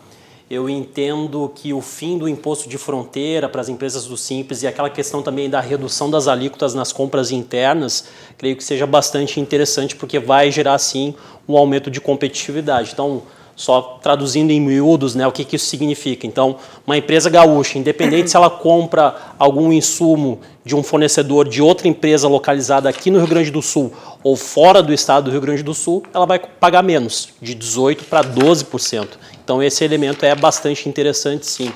Eu 0.51 0.68
entendo 0.68 1.53
que 1.55 1.72
o 1.72 1.80
fim 1.80 2.18
do 2.18 2.28
imposto 2.28 2.68
de 2.68 2.76
fronteira 2.76 3.48
para 3.48 3.61
as 3.61 3.68
empresas 3.68 4.07
do 4.07 4.16
Simples 4.16 4.62
e 4.62 4.66
aquela 4.66 4.90
questão 4.90 5.22
também 5.22 5.48
da 5.48 5.61
redução 5.61 6.11
das 6.11 6.26
alíquotas 6.26 6.74
nas 6.74 6.90
compras 6.90 7.30
internas, 7.30 8.07
creio 8.36 8.57
que 8.57 8.64
seja 8.64 8.86
bastante 8.86 9.38
interessante, 9.38 9.94
porque 9.94 10.18
vai 10.18 10.51
gerar, 10.51 10.78
sim, 10.78 11.14
um 11.46 11.57
aumento 11.57 11.90
de 11.90 12.01
competitividade. 12.01 12.90
Então, 12.92 13.22
só 13.61 13.98
traduzindo 14.02 14.50
em 14.52 14.58
miúdos, 14.58 15.14
né, 15.14 15.26
o 15.26 15.32
que, 15.32 15.44
que 15.44 15.56
isso 15.56 15.66
significa. 15.66 16.26
Então, 16.26 16.56
uma 16.86 16.96
empresa 16.96 17.28
gaúcha, 17.28 17.78
independente 17.78 18.30
se 18.30 18.36
ela 18.36 18.48
compra 18.48 19.14
algum 19.38 19.70
insumo 19.70 20.40
de 20.64 20.74
um 20.74 20.82
fornecedor 20.82 21.46
de 21.46 21.61
outra 21.61 21.86
empresa 21.86 22.26
localizada 22.26 22.88
aqui 22.88 23.11
no 23.11 23.18
Rio 23.18 23.28
Grande 23.28 23.50
do 23.50 23.61
Sul 23.61 23.92
ou 24.22 24.34
fora 24.34 24.82
do 24.82 24.94
estado 24.94 25.24
do 25.24 25.30
Rio 25.30 25.42
Grande 25.42 25.62
do 25.62 25.74
Sul, 25.74 26.02
ela 26.14 26.24
vai 26.24 26.38
pagar 26.38 26.82
menos, 26.82 27.34
de 27.42 27.54
18% 27.54 28.04
para 28.08 28.26
12%. 28.26 29.08
Então, 29.44 29.62
esse 29.62 29.84
elemento 29.84 30.24
é 30.24 30.34
bastante 30.34 30.88
interessante, 30.88 31.44
sim. 31.44 31.70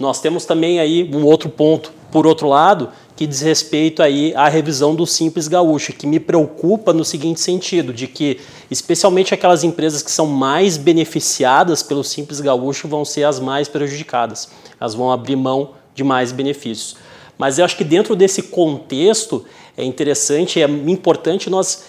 Nós 0.00 0.22
temos 0.22 0.46
também 0.46 0.80
aí 0.80 1.10
um 1.12 1.26
outro 1.26 1.50
ponto, 1.50 1.92
por 2.10 2.26
outro 2.26 2.48
lado, 2.48 2.88
que 3.18 3.26
diz 3.26 3.40
respeito 3.40 4.00
aí 4.00 4.32
à 4.36 4.48
revisão 4.48 4.94
do 4.94 5.04
Simples 5.04 5.48
Gaúcho, 5.48 5.92
que 5.92 6.06
me 6.06 6.20
preocupa 6.20 6.92
no 6.92 7.04
seguinte 7.04 7.40
sentido, 7.40 7.92
de 7.92 8.06
que 8.06 8.38
especialmente 8.70 9.34
aquelas 9.34 9.64
empresas 9.64 10.02
que 10.02 10.10
são 10.12 10.24
mais 10.24 10.76
beneficiadas 10.76 11.82
pelo 11.82 12.04
Simples 12.04 12.38
Gaúcho 12.38 12.86
vão 12.86 13.04
ser 13.04 13.24
as 13.24 13.40
mais 13.40 13.66
prejudicadas. 13.66 14.48
Elas 14.80 14.94
vão 14.94 15.10
abrir 15.10 15.34
mão 15.34 15.70
de 15.96 16.04
mais 16.04 16.30
benefícios. 16.30 16.94
Mas 17.36 17.58
eu 17.58 17.64
acho 17.64 17.76
que 17.76 17.82
dentro 17.82 18.14
desse 18.14 18.40
contexto 18.40 19.44
é 19.76 19.82
interessante, 19.82 20.62
é 20.62 20.68
importante 20.68 21.50
nós 21.50 21.86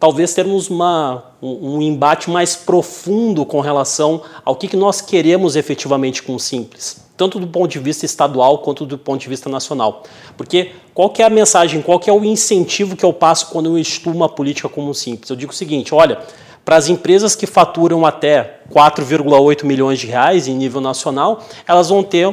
talvez 0.00 0.34
termos 0.34 0.68
uma, 0.68 1.26
um, 1.40 1.76
um 1.76 1.80
embate 1.80 2.28
mais 2.28 2.56
profundo 2.56 3.46
com 3.46 3.60
relação 3.60 4.20
ao 4.44 4.56
que, 4.56 4.66
que 4.66 4.76
nós 4.76 5.00
queremos 5.00 5.54
efetivamente 5.54 6.24
com 6.24 6.34
o 6.34 6.40
Simples 6.40 7.11
tanto 7.22 7.38
do 7.38 7.46
ponto 7.46 7.70
de 7.70 7.78
vista 7.78 8.04
estadual 8.04 8.58
quanto 8.58 8.84
do 8.84 8.98
ponto 8.98 9.20
de 9.20 9.28
vista 9.28 9.48
nacional. 9.48 10.02
Porque 10.36 10.72
qual 10.92 11.14
é 11.18 11.22
a 11.22 11.30
mensagem, 11.30 11.80
qual 11.80 12.00
é 12.04 12.10
o 12.10 12.24
incentivo 12.24 12.96
que 12.96 13.04
eu 13.04 13.12
passo 13.12 13.46
quando 13.46 13.66
eu 13.66 13.78
estudo 13.78 14.16
uma 14.16 14.28
política 14.28 14.68
como 14.68 14.92
simples? 14.92 15.30
Eu 15.30 15.36
digo 15.36 15.52
o 15.52 15.54
seguinte, 15.54 15.94
olha, 15.94 16.18
Para 16.64 16.76
as 16.76 16.88
empresas 16.88 17.34
que 17.34 17.44
faturam 17.44 18.06
até 18.06 18.60
4,8 18.72 19.64
milhões 19.64 19.98
de 19.98 20.06
reais 20.06 20.46
em 20.46 20.54
nível 20.54 20.80
nacional, 20.80 21.44
elas 21.66 21.88
vão 21.88 22.04
ter 22.04 22.32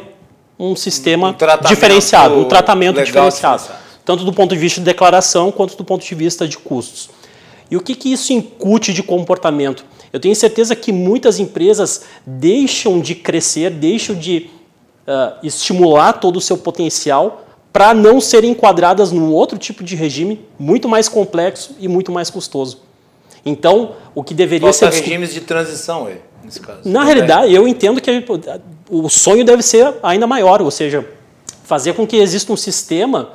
um 0.57 0.75
sistema 0.75 1.29
um 1.29 1.67
diferenciado, 1.67 2.35
um 2.35 2.45
tratamento 2.45 3.03
diferenciado, 3.03 3.63
tanto 4.05 4.23
do 4.23 4.31
ponto 4.31 4.53
de 4.53 4.59
vista 4.59 4.79
de 4.79 4.85
declaração 4.85 5.51
quanto 5.51 5.75
do 5.75 5.83
ponto 5.83 6.05
de 6.05 6.15
vista 6.15 6.47
de 6.47 6.57
custos. 6.57 7.09
E 7.71 7.77
o 7.77 7.81
que, 7.81 7.95
que 7.95 8.11
isso 8.11 8.31
incute 8.31 8.93
de 8.93 9.01
comportamento? 9.01 9.83
Eu 10.11 10.19
tenho 10.19 10.35
certeza 10.35 10.75
que 10.75 10.91
muitas 10.91 11.39
empresas 11.39 12.03
deixam 12.25 12.99
de 12.99 13.15
crescer, 13.15 13.69
deixam 13.71 14.15
de 14.15 14.49
uh, 15.09 15.33
estimular 15.41 16.13
todo 16.13 16.37
o 16.37 16.41
seu 16.41 16.57
potencial 16.57 17.43
para 17.73 17.93
não 17.93 18.21
serem 18.21 18.51
enquadradas 18.51 19.11
num 19.11 19.31
outro 19.31 19.57
tipo 19.57 19.83
de 19.83 19.95
regime 19.95 20.45
muito 20.57 20.87
mais 20.87 21.09
complexo 21.09 21.75
e 21.79 21.87
muito 21.87 22.11
mais 22.11 22.29
custoso. 22.29 22.81
Então, 23.45 23.95
o 24.13 24.23
que 24.23 24.33
deveria 24.33 24.71
Falta 24.71 24.91
ser. 24.91 25.01
regimes 25.01 25.33
de 25.33 25.41
transição 25.41 26.07
aí, 26.07 26.21
nesse 26.43 26.59
caso. 26.59 26.81
Na 26.85 27.03
realidade, 27.03 27.53
eu 27.53 27.67
entendo 27.67 28.01
que 28.01 28.23
o 28.89 29.09
sonho 29.09 29.45
deve 29.45 29.63
ser 29.63 29.95
ainda 30.03 30.27
maior, 30.27 30.61
ou 30.61 30.69
seja, 30.69 31.07
fazer 31.63 31.93
com 31.93 32.05
que 32.05 32.17
exista 32.17 32.51
um 32.51 32.57
sistema 32.57 33.29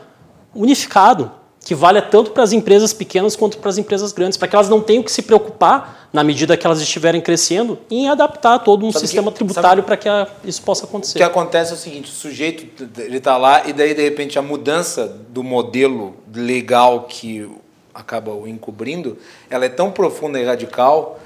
unificado 0.54 1.30
que 1.64 1.74
valha 1.74 2.02
tanto 2.02 2.32
para 2.32 2.42
as 2.42 2.52
empresas 2.52 2.92
pequenas 2.92 3.34
quanto 3.34 3.56
para 3.58 3.70
as 3.70 3.78
empresas 3.78 4.12
grandes, 4.12 4.36
para 4.36 4.46
que 4.46 4.54
elas 4.54 4.68
não 4.68 4.80
tenham 4.80 5.02
que 5.02 5.10
se 5.10 5.22
preocupar, 5.22 6.03
na 6.14 6.22
medida 6.22 6.56
que 6.56 6.64
elas 6.64 6.80
estiverem 6.80 7.20
crescendo, 7.20 7.76
em 7.90 8.08
adaptar 8.08 8.60
todo 8.60 8.86
um 8.86 8.92
sabe 8.92 9.04
sistema 9.04 9.32
que, 9.32 9.38
tributário 9.38 9.82
para 9.82 9.96
que 9.96 10.08
a, 10.08 10.28
isso 10.44 10.62
possa 10.62 10.84
acontecer. 10.84 11.14
O 11.14 11.16
que 11.18 11.24
acontece 11.24 11.72
é 11.72 11.74
o 11.74 11.76
seguinte, 11.76 12.08
o 12.08 12.14
sujeito 12.14 12.88
está 13.12 13.36
lá 13.36 13.66
e 13.66 13.72
daí, 13.72 13.94
de 13.94 14.02
repente, 14.02 14.38
a 14.38 14.42
mudança 14.42 15.08
do 15.08 15.42
modelo 15.42 16.14
legal 16.32 17.02
que 17.08 17.50
acaba 17.92 18.32
o 18.32 18.46
encobrindo, 18.46 19.18
ela 19.50 19.64
é 19.64 19.68
tão 19.68 19.90
profunda 19.90 20.38
e 20.38 20.44
radical, 20.44 21.18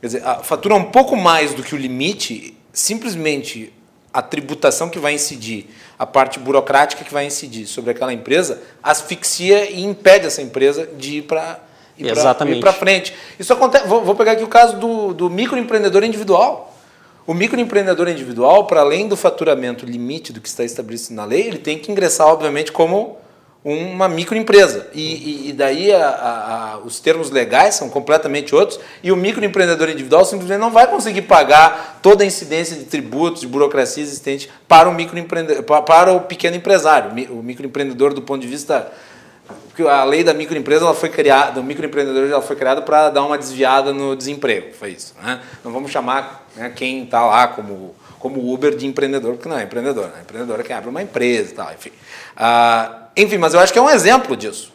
quer 0.00 0.06
dizer, 0.06 0.22
fatura 0.44 0.76
um 0.76 0.84
pouco 0.84 1.16
mais 1.16 1.52
do 1.52 1.64
que 1.64 1.74
o 1.74 1.78
limite, 1.78 2.56
simplesmente 2.72 3.72
a 4.14 4.22
tributação 4.22 4.88
que 4.88 5.00
vai 5.00 5.14
incidir, 5.14 5.66
a 5.98 6.06
parte 6.06 6.38
burocrática 6.38 7.02
que 7.02 7.12
vai 7.12 7.26
incidir 7.26 7.66
sobre 7.66 7.90
aquela 7.90 8.12
empresa, 8.12 8.62
asfixia 8.80 9.68
e 9.68 9.82
impede 9.82 10.26
essa 10.26 10.40
empresa 10.40 10.86
de 10.86 11.16
ir 11.16 11.22
para 11.22 11.65
ir 11.98 12.60
para 12.60 12.72
frente. 12.72 13.14
Isso 13.38 13.52
acontece. 13.52 13.86
Vou, 13.86 14.04
vou, 14.04 14.14
pegar 14.14 14.32
aqui 14.32 14.44
o 14.44 14.48
caso 14.48 14.76
do, 14.78 15.14
do 15.14 15.30
microempreendedor 15.30 16.04
individual. 16.04 16.74
O 17.26 17.34
microempreendedor 17.34 18.08
individual, 18.08 18.66
para 18.66 18.80
além 18.80 19.08
do 19.08 19.16
faturamento 19.16 19.84
limite 19.84 20.32
do 20.32 20.40
que 20.40 20.48
está 20.48 20.62
estabelecido 20.62 21.16
na 21.16 21.24
lei, 21.24 21.48
ele 21.48 21.58
tem 21.58 21.78
que 21.78 21.90
ingressar, 21.90 22.28
obviamente, 22.28 22.70
como 22.70 23.18
uma 23.66 24.08
microempresa. 24.08 24.88
E, 24.94 25.00
e, 25.00 25.48
e 25.48 25.52
daí 25.52 25.92
a, 25.92 26.08
a, 26.08 26.72
a, 26.74 26.78
os 26.78 27.00
termos 27.00 27.32
legais 27.32 27.74
são 27.74 27.90
completamente 27.90 28.54
outros, 28.54 28.78
e 29.02 29.10
o 29.10 29.16
microempreendedor 29.16 29.88
individual 29.90 30.24
simplesmente 30.24 30.60
não 30.60 30.70
vai 30.70 30.86
conseguir 30.86 31.22
pagar 31.22 31.98
toda 32.00 32.22
a 32.22 32.26
incidência 32.26 32.76
de 32.76 32.84
tributos, 32.84 33.40
de 33.40 33.48
burocracia 33.48 34.04
existente 34.04 34.48
para 34.68 34.88
o, 34.88 34.94
microempreendedor, 34.94 35.82
para 35.82 36.12
o 36.12 36.20
pequeno 36.20 36.56
empresário. 36.56 37.10
O 37.30 37.42
microempreendedor, 37.42 38.14
do 38.14 38.22
ponto 38.22 38.40
de 38.40 38.46
vista. 38.46 38.92
A 39.88 40.04
lei 40.04 40.24
da 40.24 40.32
microempresa 40.32 40.84
ela 40.84 40.94
foi 40.94 41.08
criada, 41.08 41.52
do 41.52 41.62
microempreendedor 41.62 42.30
ela 42.30 42.42
foi 42.42 42.56
criada 42.56 42.82
para 42.82 43.10
dar 43.10 43.24
uma 43.24 43.36
desviada 43.36 43.92
no 43.92 44.16
desemprego. 44.16 44.74
Foi 44.74 44.90
isso. 44.90 45.14
Né? 45.22 45.40
Não 45.64 45.72
vamos 45.72 45.90
chamar 45.90 46.46
né, 46.56 46.72
quem 46.74 47.04
está 47.04 47.24
lá 47.24 47.48
como 47.48 47.94
como 48.18 48.52
Uber 48.52 48.74
de 48.74 48.86
empreendedor, 48.86 49.34
porque 49.34 49.48
não 49.48 49.58
é 49.58 49.62
empreendedor, 49.62 50.06
né? 50.06 50.22
empreendedor 50.22 50.58
é 50.58 50.62
quem 50.62 50.74
abre 50.74 50.88
uma 50.88 51.02
empresa 51.02 51.52
e 51.52 51.54
tal, 51.54 51.72
enfim. 51.72 51.92
Ah, 52.36 53.08
enfim, 53.16 53.38
mas 53.38 53.54
eu 53.54 53.60
acho 53.60 53.72
que 53.72 53.78
é 53.78 53.82
um 53.82 53.90
exemplo 53.90 54.36
disso. 54.36 54.72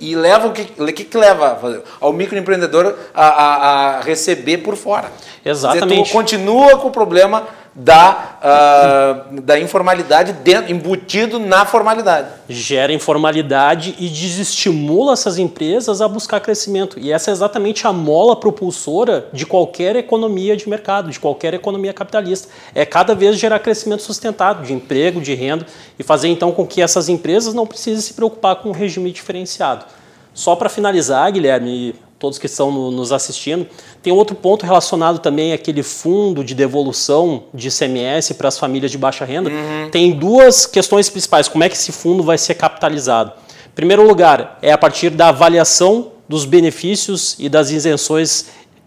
E 0.00 0.14
leva 0.14 0.46
o 0.46 0.52
que, 0.52 0.64
que, 0.64 1.04
que 1.04 1.18
leva 1.18 1.80
ao 2.00 2.12
microempreendedor 2.12 2.94
a, 3.12 3.26
a, 3.26 3.98
a 3.98 4.00
receber 4.00 4.58
por 4.58 4.76
fora. 4.76 5.10
Exatamente. 5.44 6.02
Dizer, 6.02 6.12
continua 6.12 6.78
com 6.78 6.88
o 6.88 6.90
problema 6.90 7.48
da, 7.80 9.28
uh, 9.30 9.40
da 9.40 9.56
informalidade 9.56 10.32
dentro, 10.32 10.72
embutido 10.72 11.38
na 11.38 11.64
formalidade. 11.64 12.26
Gera 12.48 12.92
informalidade 12.92 13.94
e 14.00 14.08
desestimula 14.08 15.12
essas 15.12 15.38
empresas 15.38 16.00
a 16.00 16.08
buscar 16.08 16.40
crescimento. 16.40 16.98
E 16.98 17.12
essa 17.12 17.30
é 17.30 17.32
exatamente 17.32 17.86
a 17.86 17.92
mola 17.92 18.34
propulsora 18.34 19.28
de 19.32 19.46
qualquer 19.46 19.94
economia 19.94 20.56
de 20.56 20.68
mercado, 20.68 21.08
de 21.08 21.20
qualquer 21.20 21.54
economia 21.54 21.92
capitalista. 21.92 22.48
É 22.74 22.84
cada 22.84 23.14
vez 23.14 23.36
gerar 23.36 23.60
crescimento 23.60 24.02
sustentado, 24.02 24.66
de 24.66 24.72
emprego, 24.72 25.20
de 25.20 25.34
renda, 25.34 25.64
e 25.96 26.02
fazer 26.02 26.26
então 26.26 26.50
com 26.50 26.66
que 26.66 26.82
essas 26.82 27.08
empresas 27.08 27.54
não 27.54 27.64
precisem 27.64 28.00
se 28.00 28.12
preocupar 28.12 28.56
com 28.56 28.70
um 28.70 28.72
regime 28.72 29.12
diferenciado. 29.12 29.84
Só 30.34 30.56
para 30.56 30.68
finalizar, 30.68 31.30
Guilherme, 31.30 31.94
todos 32.18 32.38
que 32.38 32.46
estão 32.46 32.90
nos 32.90 33.12
assistindo. 33.12 33.66
Tem 34.02 34.12
outro 34.12 34.34
ponto 34.34 34.66
relacionado 34.66 35.20
também 35.20 35.52
àquele 35.52 35.82
fundo 35.82 36.42
de 36.42 36.54
devolução 36.54 37.44
de 37.54 37.68
ICMS 37.68 38.34
para 38.34 38.48
as 38.48 38.58
famílias 38.58 38.90
de 38.90 38.98
baixa 38.98 39.24
renda. 39.24 39.50
Uhum. 39.50 39.90
Tem 39.90 40.12
duas 40.12 40.66
questões 40.66 41.08
principais. 41.08 41.48
Como 41.48 41.62
é 41.62 41.68
que 41.68 41.76
esse 41.76 41.92
fundo 41.92 42.22
vai 42.22 42.36
ser 42.36 42.54
capitalizado? 42.54 43.32
Em 43.66 43.74
primeiro 43.74 44.06
lugar, 44.06 44.58
é 44.60 44.72
a 44.72 44.78
partir 44.78 45.10
da 45.10 45.28
avaliação 45.28 46.12
dos 46.28 46.44
benefícios 46.44 47.36
e 47.38 47.48
das 47.48 47.70
isenções 47.70 48.46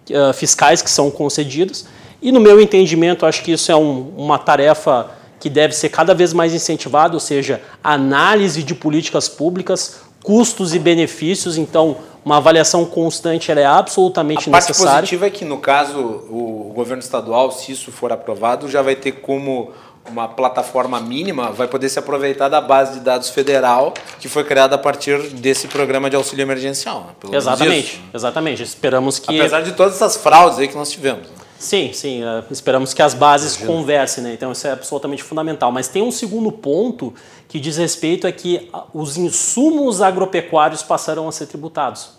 uh, 0.10 0.34
fiscais 0.34 0.82
que 0.82 0.90
são 0.90 1.10
concedidos. 1.10 1.86
E 2.22 2.32
no 2.32 2.40
meu 2.40 2.62
entendimento, 2.62 3.26
acho 3.26 3.44
que 3.44 3.54
isso 3.54 3.72
é 3.72 3.76
um, 3.76 4.14
uma 4.18 4.38
tarefa 4.38 5.10
que 5.40 5.50
deve 5.50 5.74
ser 5.74 5.90
cada 5.90 6.14
vez 6.14 6.34
mais 6.34 6.54
incentivada, 6.54 7.16
ou 7.16 7.20
seja, 7.20 7.62
análise 7.84 8.62
de 8.62 8.76
políticas 8.76 9.28
públicas, 9.28 10.02
custos 10.24 10.74
e 10.74 10.80
benefícios. 10.80 11.58
Então, 11.58 11.98
uma 12.24 12.38
avaliação 12.38 12.86
constante 12.86 13.52
é 13.52 13.66
absolutamente 13.66 14.50
a 14.50 14.52
necessária. 14.52 14.90
A 14.90 14.94
parte 14.94 15.02
positiva 15.02 15.28
é 15.28 15.30
que, 15.30 15.46
no 15.46 15.58
caso, 15.58 16.00
o 16.00 16.72
governo 16.74 17.02
estadual, 17.02 17.52
se 17.52 17.72
isso 17.72 17.92
for 17.92 18.12
aprovado, 18.12 18.70
já 18.70 18.82
vai 18.82 18.96
ter 18.96 19.14
como 19.14 19.72
uma 20.10 20.28
plataforma 20.28 21.00
mínima, 21.00 21.52
vai 21.52 21.68
poder 21.68 21.88
se 21.90 22.00
aproveitar 22.00 22.50
da 22.50 22.60
base 22.60 22.94
de 22.94 23.00
dados 23.02 23.30
federal 23.30 23.94
que 24.20 24.28
foi 24.28 24.44
criada 24.44 24.76
a 24.76 24.78
partir 24.78 25.20
desse 25.30 25.68
programa 25.68 26.10
de 26.10 26.16
auxílio 26.16 26.42
emergencial. 26.42 27.14
Né? 27.24 27.38
exatamente, 27.38 28.02
exatamente. 28.14 28.64
Esperamos 28.64 29.20
que... 29.20 29.40
Apesar 29.40 29.62
de 29.62 29.74
todas 29.74 29.96
essas 29.96 30.18
fraudes 30.18 30.58
aí 30.58 30.68
que 30.68 30.76
nós 30.76 30.90
tivemos. 30.90 31.28
Sim, 31.62 31.94
sim. 31.94 32.24
Uh, 32.24 32.44
esperamos 32.50 32.92
que 32.92 33.04
as 33.04 33.14
bases 33.14 33.56
Imagina. 33.56 33.78
conversem, 33.78 34.24
né? 34.24 34.34
Então 34.34 34.52
isso 34.52 34.66
é 34.66 34.72
absolutamente 34.72 35.22
fundamental. 35.22 35.72
Mas 35.72 35.88
tem 35.88 36.02
um 36.02 36.12
segundo 36.12 36.52
ponto 36.52 37.14
que 37.48 37.60
diz 37.60 37.78
respeito 37.78 38.26
a 38.26 38.32
que 38.32 38.68
os 38.92 39.16
insumos 39.16 40.02
agropecuários 40.02 40.82
passarão 40.82 41.28
a 41.28 41.32
ser 41.32 41.46
tributados, 41.46 42.14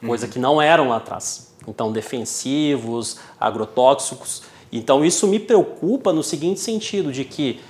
coisa 0.00 0.24
uhum. 0.24 0.32
que 0.32 0.38
não 0.38 0.62
eram 0.62 0.88
lá 0.88 0.96
atrás. 0.96 1.54
Então, 1.68 1.92
defensivos, 1.92 3.18
agrotóxicos. 3.38 4.44
Então, 4.72 5.04
isso 5.04 5.26
me 5.26 5.38
preocupa 5.38 6.10
no 6.10 6.22
seguinte 6.22 6.60
sentido, 6.60 7.12
de 7.12 7.24
que 7.24 7.60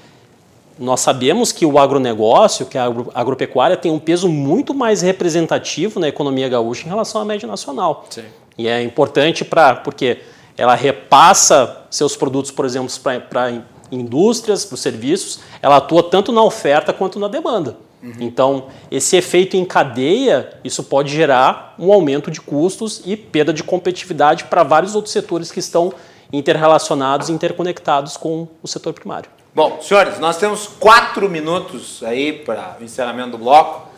nós 0.79 1.01
sabemos 1.01 1.51
que 1.51 1.66
o 1.66 1.77
agronegócio, 1.77 2.66
que 2.66 2.79
a 2.79 2.85
agropecuária, 3.14 3.77
tem 3.77 3.91
um 3.91 3.99
peso 3.99 4.29
muito 4.29 4.72
mais 4.72 5.03
representativo 5.03 5.99
na 5.99 6.07
economia 6.07 6.49
gaúcha 6.49 6.87
em 6.87 6.89
relação 6.89 7.20
à 7.20 7.24
média 7.24 7.49
nacional. 7.49 8.07
Sim. 8.11 8.24
E 8.57 8.68
é 8.68 8.81
importante 8.83 9.45
para 9.45 9.77
porque 9.77 10.18
ela 10.57 10.74
repassa 10.74 11.84
seus 11.90 12.16
produtos, 12.16 12.50
por 12.50 12.64
exemplo, 12.64 12.92
para 13.28 13.62
indústrias, 13.90 14.64
para 14.64 14.74
os 14.74 14.80
serviços, 14.80 15.40
ela 15.62 15.76
atua 15.76 16.02
tanto 16.02 16.32
na 16.32 16.42
oferta 16.42 16.92
quanto 16.92 17.18
na 17.18 17.28
demanda. 17.28 17.76
Uhum. 18.02 18.14
Então, 18.20 18.66
esse 18.90 19.16
efeito 19.16 19.57
em 19.57 19.64
cadeia, 19.64 20.59
isso 20.62 20.84
pode 20.84 21.12
gerar 21.12 21.74
um 21.78 21.92
aumento 21.92 22.30
de 22.30 22.40
custos 22.40 23.02
e 23.04 23.16
perda 23.16 23.52
de 23.52 23.62
competitividade 23.62 24.44
para 24.44 24.62
vários 24.62 24.94
outros 24.94 25.12
setores 25.12 25.50
que 25.50 25.59
estão 25.59 25.92
interrelacionados 26.32 27.28
e 27.28 27.32
interconectados 27.32 28.16
com 28.16 28.48
o 28.62 28.68
setor 28.68 28.92
primário. 28.92 29.30
Bom, 29.54 29.80
senhores, 29.80 30.18
nós 30.18 30.36
temos 30.36 30.66
quatro 30.66 31.28
minutos 31.30 32.02
aí 32.02 32.32
para 32.32 32.76
o 32.80 32.84
encerramento 32.84 33.30
do 33.32 33.38
bloco. 33.38 33.88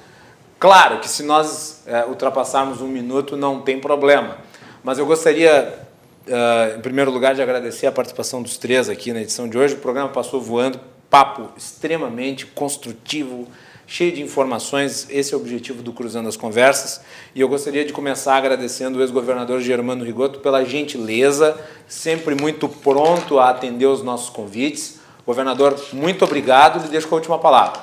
Claro 0.58 1.00
que 1.00 1.08
se 1.08 1.22
nós 1.22 1.82
é, 1.86 2.04
ultrapassarmos 2.04 2.80
um 2.80 2.86
minuto 2.86 3.36
não 3.36 3.60
tem 3.60 3.80
problema, 3.80 4.38
mas 4.84 4.98
eu 4.98 5.06
gostaria 5.06 5.87
Uh, 6.28 6.76
em 6.76 6.80
primeiro 6.82 7.10
lugar, 7.10 7.34
de 7.34 7.40
agradecer 7.40 7.86
a 7.86 7.92
participação 7.92 8.42
dos 8.42 8.58
três 8.58 8.90
aqui 8.90 9.14
na 9.14 9.22
edição 9.22 9.48
de 9.48 9.56
hoje. 9.56 9.72
O 9.72 9.78
programa 9.78 10.10
passou 10.10 10.38
voando, 10.38 10.78
papo 11.08 11.48
extremamente 11.56 12.44
construtivo, 12.44 13.48
cheio 13.86 14.12
de 14.12 14.20
informações. 14.20 15.06
Esse 15.08 15.32
é 15.32 15.36
o 15.38 15.40
objetivo 15.40 15.82
do 15.82 15.90
Cruzando 15.90 16.28
as 16.28 16.36
Conversas. 16.36 17.00
E 17.34 17.40
eu 17.40 17.48
gostaria 17.48 17.82
de 17.82 17.94
começar 17.94 18.36
agradecendo 18.36 18.98
o 18.98 19.00
ex-governador 19.00 19.62
Germano 19.62 20.04
Rigoto 20.04 20.40
pela 20.40 20.62
gentileza, 20.66 21.58
sempre 21.86 22.34
muito 22.34 22.68
pronto 22.68 23.38
a 23.38 23.48
atender 23.48 23.86
os 23.86 24.02
nossos 24.02 24.28
convites. 24.28 25.00
Governador, 25.24 25.80
muito 25.94 26.26
obrigado. 26.26 26.82
Lhe 26.82 26.88
deixo 26.90 27.08
com 27.08 27.14
a 27.14 27.18
última 27.18 27.38
palavra. 27.38 27.80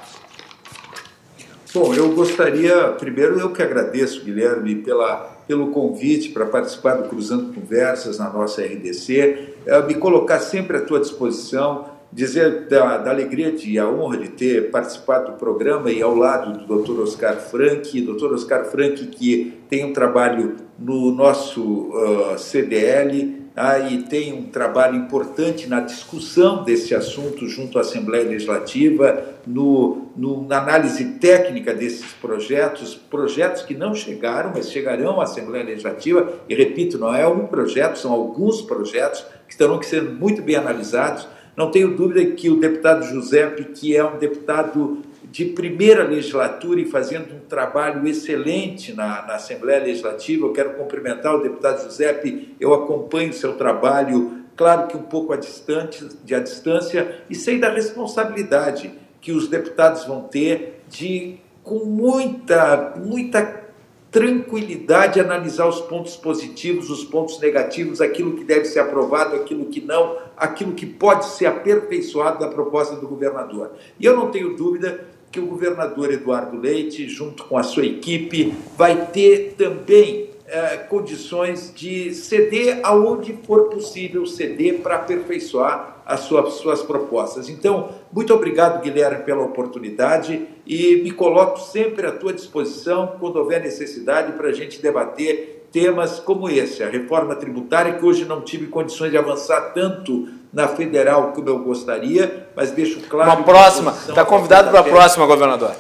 Bom, 1.74 1.96
eu 1.96 2.14
gostaria, 2.14 2.90
primeiro 3.00 3.40
eu 3.40 3.52
que 3.52 3.64
agradeço, 3.64 4.24
Guilherme, 4.24 4.76
pela 4.76 5.35
pelo 5.48 5.68
convite 5.68 6.30
para 6.30 6.46
participar 6.46 6.96
do 6.96 7.10
Cruzando 7.10 7.54
Conversas 7.54 8.18
na 8.18 8.30
nossa 8.30 8.62
RDC, 8.62 9.56
é, 9.66 9.82
me 9.84 9.96
colocar 9.96 10.40
sempre 10.40 10.78
à 10.78 10.82
tua 10.82 11.00
disposição. 11.00 11.94
dizer 12.12 12.68
da, 12.70 12.98
da, 12.98 13.12
alegria 13.12 13.54
e 13.66 13.78
a 13.78 13.90
honra 13.90 14.18
de 14.20 14.30
ter 14.30 14.72
participado 14.72 15.34
do 15.34 15.38
programa 15.38 15.92
e 15.92 16.02
ao 16.02 16.16
lado 16.16 16.66
do 16.66 16.82
Dr. 16.82 17.02
Oscar 17.02 17.36
Frank, 17.36 18.00
Dr. 18.00 18.34
Oscar 18.34 18.64
Frank 18.66 19.08
que 19.08 19.58
tem 19.70 19.84
um 19.84 19.92
trabalho 19.92 20.56
no 20.80 21.12
nosso 21.12 21.62
uh, 21.90 22.38
CDL, 22.38 23.45
ah, 23.56 23.80
e 23.80 24.04
tem 24.04 24.34
um 24.34 24.44
trabalho 24.44 24.98
importante 24.98 25.68
na 25.68 25.80
discussão 25.80 26.64
desse 26.66 26.94
assunto 26.94 27.48
junto 27.48 27.78
à 27.78 27.82
Assembleia 27.82 28.28
Legislativa, 28.28 29.24
no, 29.48 30.10
no, 30.16 30.46
na 30.46 30.58
análise 30.58 31.06
técnica 31.20 31.74
desses 31.74 32.12
projetos, 32.14 32.96
projetos 32.96 33.62
que 33.62 33.74
não 33.74 33.96
chegaram, 33.96 34.52
mas 34.54 34.70
chegarão 34.70 35.22
à 35.22 35.24
Assembleia 35.24 35.64
Legislativa, 35.64 36.34
e 36.50 36.54
repito, 36.54 36.98
não 36.98 37.16
é 37.16 37.26
um 37.26 37.48
projeto, 37.48 37.98
são 37.98 38.12
alguns 38.12 38.62
projetos 38.62 39.26
que 39.48 39.56
terão 39.56 39.80
que 39.80 39.86
ser 39.86 40.04
muito 40.04 40.42
bem 40.42 40.58
analisados. 40.58 41.26
Não 41.56 41.72
tenho 41.72 41.96
dúvida 41.96 42.26
que 42.36 42.50
o 42.50 42.60
deputado 42.60 43.06
Giuseppe, 43.06 43.64
que 43.66 43.96
é 43.96 44.04
um 44.04 44.18
deputado 44.18 45.02
de 45.36 45.44
primeira 45.44 46.02
legislatura 46.02 46.80
e 46.80 46.86
fazendo 46.86 47.36
um 47.36 47.40
trabalho 47.42 48.08
excelente 48.08 48.94
na, 48.94 49.28
na, 49.28 49.36
Assembleia 49.36 49.84
Legislativa. 49.84 50.46
Eu 50.46 50.54
quero 50.54 50.76
cumprimentar 50.76 51.36
o 51.36 51.44
deputado 51.44 51.84
Giuseppe, 51.84 52.56
eu 52.58 52.74
acompanho 52.74 53.32
o 53.32 53.34
seu 53.34 53.58
trabalho, 53.58 54.46
claro 54.56 54.88
que 54.88 54.96
um 54.96 55.02
pouco 55.02 55.34
a, 55.34 55.36
distante, 55.36 56.08
de 56.24 56.34
a 56.34 56.40
distância, 56.40 57.20
e 57.30 57.36
sei 57.36 57.60
da 57.60 57.70
responsabilidade 57.70 58.94
que 59.20 59.34
os 59.34 59.50
deputados 59.50 60.06
vão 60.06 60.22
ter 60.22 60.82
de, 60.88 61.36
com 61.62 61.84
muita, 61.84 62.94
muita 62.96 63.66
tranquilidade, 64.10 65.20
analisar 65.20 65.68
os 65.68 65.82
pontos 65.82 66.16
positivos, 66.16 66.90
os 66.90 67.04
pontos 67.04 67.42
negativos, 67.42 68.00
aquilo 68.00 68.38
que 68.38 68.46
deve 68.46 68.64
ser 68.64 68.80
aprovado, 68.80 69.36
aquilo 69.36 69.66
que 69.66 69.82
não, 69.82 70.16
aquilo 70.38 70.72
que 70.72 70.86
pode 70.86 71.26
ser 71.26 71.48
aperfeiçoado 71.48 72.40
da 72.40 72.48
proposta 72.48 72.96
do 72.96 73.06
governador. 73.06 73.74
E 74.00 74.06
eu 74.06 74.16
não 74.16 74.32
tenho 74.32 74.56
dúvida 74.56 75.14
que 75.36 75.40
o 75.42 75.46
governador 75.46 76.14
Eduardo 76.14 76.58
Leite, 76.58 77.10
junto 77.10 77.44
com 77.44 77.58
a 77.58 77.64
sua 77.64 77.86
equipe, 77.86 78.56
vai 78.78 79.08
ter 79.08 79.56
também 79.58 80.30
é, 80.48 80.78
condições 80.78 81.74
de 81.76 82.14
ceder 82.14 82.80
aonde 82.84 83.38
for 83.46 83.66
possível 83.66 84.26
ceder 84.26 84.80
para 84.80 84.96
aperfeiçoar 84.96 86.04
as 86.06 86.22
suas, 86.22 86.54
suas 86.54 86.82
propostas. 86.82 87.50
Então, 87.50 87.90
muito 88.14 88.34
obrigado, 88.34 88.82
Guilherme, 88.82 89.26
pela 89.26 89.44
oportunidade 89.44 90.48
e 90.66 91.02
me 91.04 91.12
coloco 91.12 91.60
sempre 91.60 92.08
à 92.08 92.14
tua 92.14 92.32
disposição 92.32 93.16
quando 93.20 93.36
houver 93.36 93.62
necessidade 93.62 94.32
para 94.34 94.48
a 94.48 94.54
gente 94.54 94.82
debater 94.82 95.68
temas 95.70 96.18
como 96.18 96.48
esse, 96.48 96.82
a 96.82 96.90
reforma 96.90 97.36
tributária, 97.36 97.96
que 97.96 98.06
hoje 98.06 98.24
não 98.24 98.40
tive 98.40 98.68
condições 98.68 99.12
de 99.12 99.18
avançar 99.18 99.74
tanto 99.74 100.30
na 100.56 100.70
federal 100.70 101.34
como 101.34 101.50
eu 101.50 101.60
gostaria, 101.60 102.48
mas 102.56 102.72
deixo 102.72 103.02
claro. 103.10 103.30
Uma 103.30 103.44
próxima. 103.44 103.92
Está 103.92 104.24
convidado 104.24 104.72
para 104.72 104.80
a 104.80 104.84
próxima, 104.84 105.26
governador. 105.26 105.76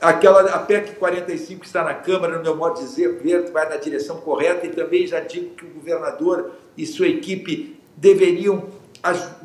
Aquela, 0.00 0.42
a 0.42 0.58
PEC 0.60 0.94
45 0.94 1.64
está 1.64 1.82
na 1.82 1.92
Câmara, 1.92 2.38
no 2.38 2.42
meu 2.42 2.56
modo 2.56 2.76
de 2.76 2.86
dizer, 2.86 3.20
ver, 3.20 3.50
vai 3.50 3.68
na 3.68 3.76
direção 3.76 4.18
correta 4.18 4.64
e 4.64 4.70
também 4.70 5.08
já 5.08 5.18
digo 5.18 5.56
que 5.56 5.66
o 5.66 5.70
governador 5.70 6.52
e 6.78 6.86
sua 6.86 7.08
equipe 7.08 7.78
deveriam 7.96 8.64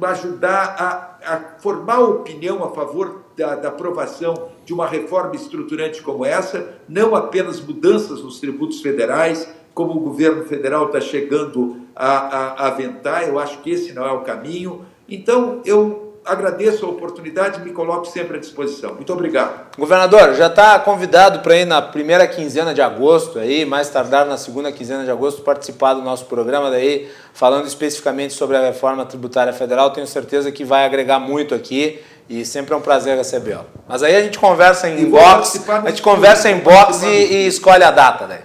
ajudar 0.01 0.75
a, 0.79 1.33
a 1.33 1.39
formar 1.59 1.99
opinião 1.99 2.63
a 2.63 2.69
favor 2.69 3.23
da, 3.35 3.55
da, 3.55 3.69
aprovação 3.69 4.49
de 4.63 4.73
uma 4.73 4.85
reforma 4.85 5.35
estruturante 5.35 6.01
como 6.01 6.23
essa, 6.23 6.75
não 6.87 7.15
apenas 7.15 7.59
mudanças 7.59 8.21
nos 8.21 8.39
tributos 8.39 8.79
federais, 8.79 9.49
como 9.73 9.93
o 9.93 9.99
governo 9.99 10.45
federal 10.45 10.85
está 10.85 11.01
chegando 11.01 11.84
a, 11.95 12.07
a, 12.07 12.67
aventar, 12.67 13.27
eu 13.27 13.39
acho 13.39 13.59
que 13.59 13.69
esse 13.71 13.93
não 13.93 14.05
é 14.05 14.11
o 14.11 14.21
caminho. 14.21 14.85
Então, 15.07 15.61
eu 15.65 16.05
agradeço 16.25 16.85
a 16.85 16.89
oportunidade 16.89 17.61
e 17.61 17.63
me 17.63 17.71
coloco 17.71 18.05
sempre 18.05 18.37
à 18.37 18.39
disposição. 18.39 18.95
Muito 18.95 19.13
obrigado. 19.13 19.67
Governador, 19.77 20.33
já 20.33 20.47
está 20.47 20.77
convidado 20.79 21.39
para 21.39 21.55
ir 21.55 21.65
na 21.65 21.81
primeira 21.81 22.27
quinzena 22.27 22.73
de 22.73 22.81
agosto, 22.81 23.37
aí, 23.37 23.63
mais 23.63 23.89
tardar 23.89 24.25
na 24.25 24.35
segunda 24.35 24.71
quinzena 24.71 25.05
de 25.05 25.11
agosto, 25.11 25.43
participar 25.43 25.93
do 25.93 26.01
nosso 26.01 26.25
programa 26.25 26.71
daí, 26.71 27.07
falando 27.33 27.67
especificamente 27.67 28.33
sobre 28.33 28.57
a 28.57 28.61
reforma 28.61 29.05
tributária 29.05 29.53
federal. 29.53 29.91
Tenho 29.91 30.07
certeza 30.07 30.51
que 30.51 30.65
vai 30.65 30.85
agregar 30.85 31.19
muito 31.19 31.53
aqui 31.53 32.01
e 32.27 32.43
sempre 32.43 32.73
é 32.73 32.77
um 32.77 32.81
prazer 32.81 33.15
recebê-lo. 33.15 33.65
Mas 33.87 34.01
aí 34.01 34.15
a 34.15 34.23
gente 34.23 34.39
conversa 34.39 34.89
em 34.89 35.05
box, 35.05 35.63
a 35.69 35.89
gente 35.89 36.01
conversa 36.01 36.49
em 36.49 36.59
box 36.59 37.03
e, 37.03 37.07
e 37.07 37.47
escolhe 37.47 37.83
a 37.83 37.91
data, 37.91 38.25
né? 38.25 38.41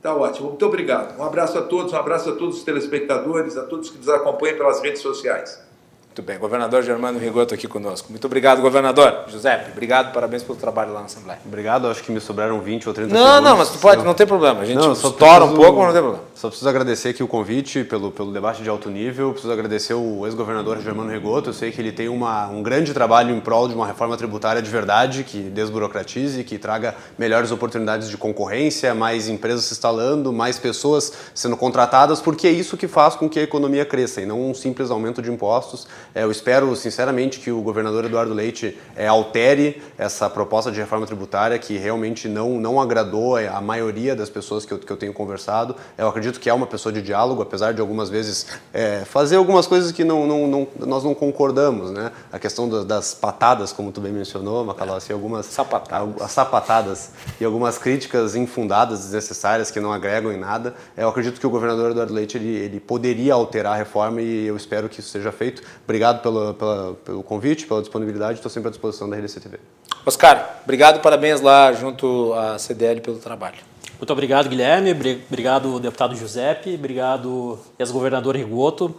Tá 0.00 0.14
ótimo. 0.14 0.50
Muito 0.50 0.64
obrigado. 0.64 1.18
Um 1.18 1.24
abraço 1.24 1.58
a 1.58 1.62
todos, 1.62 1.92
um 1.92 1.96
abraço 1.96 2.30
a 2.30 2.36
todos 2.36 2.58
os 2.58 2.64
telespectadores, 2.64 3.56
a 3.56 3.64
todos 3.64 3.90
que 3.90 3.98
nos 3.98 4.08
acompanham 4.08 4.56
pelas 4.56 4.80
redes 4.80 5.02
sociais. 5.02 5.67
Muito 6.18 6.26
bem, 6.26 6.36
governador 6.36 6.82
Germano 6.82 7.16
Rigoto 7.16 7.54
aqui 7.54 7.68
conosco. 7.68 8.08
Muito 8.10 8.24
obrigado, 8.24 8.60
governador. 8.60 9.26
Giuseppe, 9.28 9.70
obrigado, 9.70 10.12
parabéns 10.12 10.42
pelo 10.42 10.58
trabalho 10.58 10.92
lá 10.92 10.98
na 10.98 11.06
Assembleia. 11.06 11.38
Obrigado, 11.46 11.86
acho 11.86 12.02
que 12.02 12.10
me 12.10 12.18
sobraram 12.20 12.60
20 12.60 12.88
ou 12.88 12.92
30 12.92 13.14
não, 13.14 13.20
segundos. 13.20 13.40
Não, 13.40 13.50
não, 13.50 13.56
mas 13.56 13.70
tu 13.70 13.78
pode, 13.78 14.04
não 14.04 14.14
tem 14.14 14.26
problema. 14.26 14.62
A 14.62 14.64
gente 14.64 14.78
não, 14.78 14.94
estoura 14.94 15.14
preciso, 15.14 15.44
um 15.44 15.54
pouco, 15.54 15.78
mas 15.78 15.86
não 15.86 15.92
tem 15.92 16.02
problema. 16.02 16.24
Só 16.34 16.48
preciso 16.48 16.68
agradecer 16.68 17.10
aqui 17.10 17.22
o 17.22 17.28
convite 17.28 17.84
pelo, 17.84 18.10
pelo 18.10 18.32
debate 18.32 18.64
de 18.64 18.68
alto 18.68 18.90
nível, 18.90 19.30
preciso 19.30 19.52
agradecer 19.52 19.94
o 19.94 20.26
ex-governador 20.26 20.80
Germano 20.80 21.08
Rigoto, 21.08 21.50
eu 21.50 21.52
sei 21.52 21.70
que 21.70 21.80
ele 21.80 21.92
tem 21.92 22.08
uma, 22.08 22.48
um 22.48 22.64
grande 22.64 22.92
trabalho 22.92 23.32
em 23.32 23.38
prol 23.38 23.68
de 23.68 23.74
uma 23.74 23.86
reforma 23.86 24.16
tributária 24.16 24.60
de 24.60 24.70
verdade, 24.70 25.22
que 25.22 25.38
desburocratize, 25.38 26.42
que 26.42 26.58
traga 26.58 26.96
melhores 27.16 27.52
oportunidades 27.52 28.08
de 28.08 28.16
concorrência, 28.16 28.92
mais 28.92 29.28
empresas 29.28 29.66
se 29.66 29.72
instalando, 29.72 30.32
mais 30.32 30.58
pessoas 30.58 31.12
sendo 31.32 31.56
contratadas, 31.56 32.20
porque 32.20 32.48
é 32.48 32.50
isso 32.50 32.76
que 32.76 32.88
faz 32.88 33.14
com 33.14 33.28
que 33.28 33.38
a 33.38 33.42
economia 33.42 33.84
cresça, 33.84 34.20
e 34.20 34.26
não 34.26 34.50
um 34.50 34.52
simples 34.52 34.90
aumento 34.90 35.22
de 35.22 35.30
impostos. 35.30 35.86
É, 36.14 36.24
eu 36.24 36.30
espero, 36.30 36.74
sinceramente, 36.76 37.38
que 37.40 37.50
o 37.50 37.60
governador 37.60 38.04
Eduardo 38.04 38.32
Leite 38.32 38.78
é, 38.96 39.06
altere 39.06 39.82
essa 39.96 40.28
proposta 40.28 40.70
de 40.70 40.80
reforma 40.80 41.06
tributária 41.06 41.58
que 41.58 41.76
realmente 41.76 42.28
não, 42.28 42.58
não 42.58 42.80
agradou 42.80 43.36
a 43.36 43.60
maioria 43.60 44.16
das 44.16 44.30
pessoas 44.30 44.64
que 44.64 44.72
eu, 44.72 44.78
que 44.78 44.90
eu 44.90 44.96
tenho 44.96 45.12
conversado. 45.12 45.76
Eu 45.96 46.08
acredito 46.08 46.40
que 46.40 46.48
é 46.48 46.54
uma 46.54 46.66
pessoa 46.66 46.92
de 46.92 47.02
diálogo, 47.02 47.42
apesar 47.42 47.72
de 47.72 47.80
algumas 47.80 48.08
vezes 48.08 48.46
é, 48.72 49.04
fazer 49.04 49.36
algumas 49.36 49.66
coisas 49.66 49.92
que 49.92 50.04
não, 50.04 50.26
não, 50.26 50.46
não, 50.46 50.68
nós 50.86 51.04
não 51.04 51.14
concordamos. 51.14 51.90
Né? 51.90 52.10
A 52.32 52.38
questão 52.38 52.68
das, 52.68 52.84
das 52.84 53.14
patadas, 53.14 53.72
como 53.72 53.92
tu 53.92 54.00
bem 54.00 54.12
mencionou, 54.12 54.64
Macalossi, 54.64 55.12
algumas 55.12 55.46
sapatadas. 55.46 56.22
As 56.22 56.30
sapatadas 56.32 57.10
e 57.40 57.44
algumas 57.44 57.78
críticas 57.78 58.34
infundadas, 58.34 59.00
desnecessárias, 59.00 59.70
que 59.70 59.80
não 59.80 59.92
agregam 59.92 60.32
em 60.32 60.38
nada. 60.38 60.74
Eu 60.96 61.08
acredito 61.08 61.40
que 61.40 61.46
o 61.46 61.50
governador 61.50 61.90
Eduardo 61.90 62.12
Leite 62.12 62.36
ele, 62.36 62.56
ele 62.56 62.80
poderia 62.80 63.34
alterar 63.34 63.74
a 63.74 63.76
reforma 63.76 64.20
e 64.20 64.46
eu 64.46 64.56
espero 64.56 64.88
que 64.88 65.00
isso 65.00 65.10
seja 65.10 65.32
feito. 65.32 65.62
Obrigado 65.88 66.20
pelo 66.20 66.52
pela, 66.52 66.52
pela, 66.52 66.94
pelo 67.02 67.22
convite, 67.22 67.66
pela 67.66 67.80
disponibilidade. 67.80 68.34
Estou 68.34 68.50
sempre 68.50 68.68
à 68.68 68.70
disposição 68.70 69.08
da 69.08 69.16
RDC 69.16 69.40
TV. 69.40 69.58
Oscar, 70.04 70.60
obrigado, 70.62 71.00
parabéns 71.00 71.40
lá 71.40 71.72
junto 71.72 72.34
à 72.34 72.58
CDL 72.58 73.00
pelo 73.00 73.16
trabalho. 73.16 73.56
Muito 73.98 74.12
obrigado, 74.12 74.50
Guilherme. 74.50 74.92
Obrigado, 74.92 75.80
deputado 75.80 76.14
Giuseppe. 76.14 76.74
Obrigado, 76.74 77.58
ex-governador 77.78 78.36
Rigoto. 78.36 78.94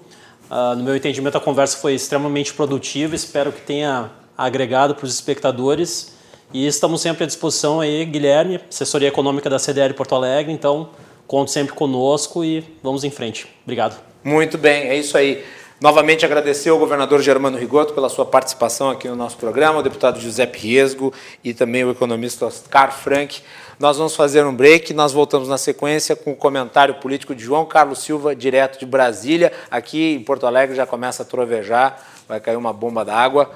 Uh, 0.50 0.76
no 0.76 0.84
meu 0.84 0.96
entendimento, 0.96 1.38
a 1.38 1.40
conversa 1.40 1.78
foi 1.78 1.94
extremamente 1.94 2.56
produtiva. 2.56 3.14
Espero 3.14 3.52
que 3.52 3.62
tenha 3.62 4.10
agregado 4.36 4.96
para 4.96 5.06
os 5.06 5.14
espectadores. 5.14 6.18
E 6.52 6.66
estamos 6.66 7.02
sempre 7.02 7.24
à 7.24 7.28
disposição 7.28 7.82
aí, 7.82 8.04
Guilherme, 8.04 8.60
assessoria 8.68 9.10
econômica 9.10 9.48
da 9.48 9.60
CDL 9.60 9.94
Porto 9.94 10.16
Alegre. 10.16 10.52
Então, 10.52 10.90
conte 11.28 11.52
sempre 11.52 11.76
conosco 11.76 12.44
e 12.44 12.64
vamos 12.82 13.04
em 13.04 13.12
frente. 13.12 13.48
Obrigado. 13.64 14.02
Muito 14.24 14.58
bem, 14.58 14.90
é 14.90 14.98
isso 14.98 15.16
aí. 15.16 15.46
Novamente 15.82 16.26
agradecer 16.26 16.70
ao 16.70 16.78
governador 16.78 17.22
Germano 17.22 17.58
Rigoto 17.58 17.94
pela 17.94 18.10
sua 18.10 18.26
participação 18.26 18.90
aqui 18.90 19.08
no 19.08 19.16
nosso 19.16 19.38
programa, 19.38 19.80
o 19.80 19.82
deputado 19.82 20.20
Giuseppe 20.20 20.60
Riesgo 20.60 21.14
e 21.42 21.54
também 21.54 21.86
o 21.86 21.92
economista 21.92 22.46
Oscar 22.46 22.92
Frank. 22.92 23.42
Nós 23.80 23.96
vamos 23.96 24.14
fazer 24.14 24.46
um 24.46 24.54
break, 24.54 24.94
nós 24.94 25.14
voltamos 25.14 25.48
na 25.48 25.58
sequência 25.58 26.18
com 26.18 26.34
o 26.34 26.36
comentário 26.36 26.96
político 26.96 27.34
de 27.34 27.42
João 27.42 27.66
Carlos 27.66 28.00
Silva, 28.00 28.36
direto 28.36 28.78
de 28.78 28.86
Brasília. 28.86 29.54
Aqui 29.72 30.16
em 30.16 30.22
Porto 30.22 30.46
Alegre 30.46 30.76
já 30.76 30.86
começa 30.86 31.24
a 31.24 31.26
trovejar, 31.26 32.06
vai 32.28 32.42
cair 32.42 32.58
uma 32.58 32.74
bomba 32.74 33.06
d'água. 33.06 33.50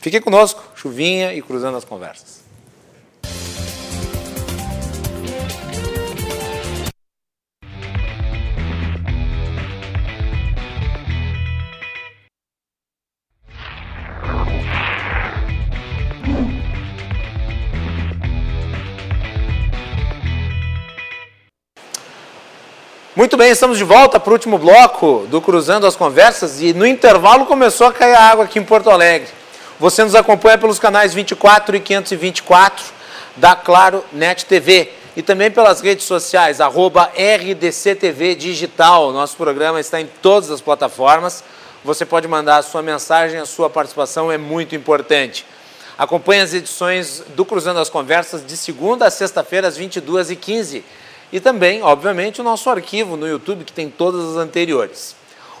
Fique 0.00 0.18
conosco, 0.18 0.62
chuvinha 0.74 1.34
e 1.34 1.42
cruzando 1.42 1.76
as 1.76 1.84
conversas. 1.84 2.39
Muito 23.20 23.36
bem, 23.36 23.50
estamos 23.50 23.76
de 23.76 23.84
volta 23.84 24.18
para 24.18 24.30
o 24.30 24.32
último 24.32 24.56
bloco 24.56 25.26
do 25.28 25.42
Cruzando 25.42 25.86
as 25.86 25.94
Conversas 25.94 26.62
e 26.62 26.72
no 26.72 26.86
intervalo 26.86 27.44
começou 27.44 27.86
a 27.86 27.92
cair 27.92 28.14
água 28.14 28.46
aqui 28.46 28.58
em 28.58 28.64
Porto 28.64 28.88
Alegre. 28.88 29.28
Você 29.78 30.02
nos 30.02 30.14
acompanha 30.14 30.56
pelos 30.56 30.78
canais 30.78 31.12
24 31.12 31.76
e 31.76 31.80
524 31.80 32.82
da 33.36 33.54
Claro 33.54 34.02
Net 34.10 34.46
TV 34.46 34.90
e 35.14 35.22
também 35.22 35.50
pelas 35.50 35.82
redes 35.82 36.06
sociais, 36.06 36.62
arroba 36.62 37.12
RDCTV 37.14 38.36
Digital. 38.36 39.12
Nosso 39.12 39.36
programa 39.36 39.78
está 39.78 40.00
em 40.00 40.08
todas 40.22 40.50
as 40.50 40.62
plataformas. 40.62 41.44
você 41.84 42.06
pode 42.06 42.26
mandar 42.26 42.56
a 42.56 42.62
sua 42.62 42.80
mensagem, 42.80 43.38
a 43.38 43.44
sua 43.44 43.68
participação 43.68 44.32
é 44.32 44.38
muito 44.38 44.74
importante. 44.74 45.44
Acompanhe 45.98 46.40
as 46.40 46.54
edições 46.54 47.22
do 47.36 47.44
Cruzando 47.44 47.80
as 47.80 47.90
Conversas 47.90 48.46
de 48.46 48.56
segunda 48.56 49.08
a 49.08 49.10
sexta-feira, 49.10 49.68
às 49.68 49.78
22h15. 49.78 50.82
E 51.32 51.38
também, 51.38 51.82
obviamente, 51.82 52.40
o 52.40 52.44
nosso 52.44 52.68
arquivo 52.68 53.16
no 53.16 53.26
YouTube, 53.26 53.64
que 53.64 53.72
tem 53.72 53.88
todas 53.88 54.30
as 54.30 54.36
anteriores. 54.36 55.14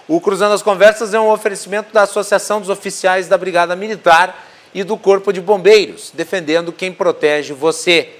O 0.08 0.20
Cruzando 0.20 0.54
as 0.54 0.62
Conversas 0.62 1.14
é 1.14 1.20
um 1.20 1.30
oferecimento 1.30 1.92
da 1.92 2.02
Associação 2.02 2.60
dos 2.60 2.68
Oficiais 2.68 3.28
da 3.28 3.38
Brigada 3.38 3.76
Militar 3.76 4.44
e 4.74 4.82
do 4.82 4.96
Corpo 4.96 5.32
de 5.32 5.40
Bombeiros, 5.40 6.10
defendendo 6.12 6.72
quem 6.72 6.92
protege 6.92 7.52
você. 7.52 8.16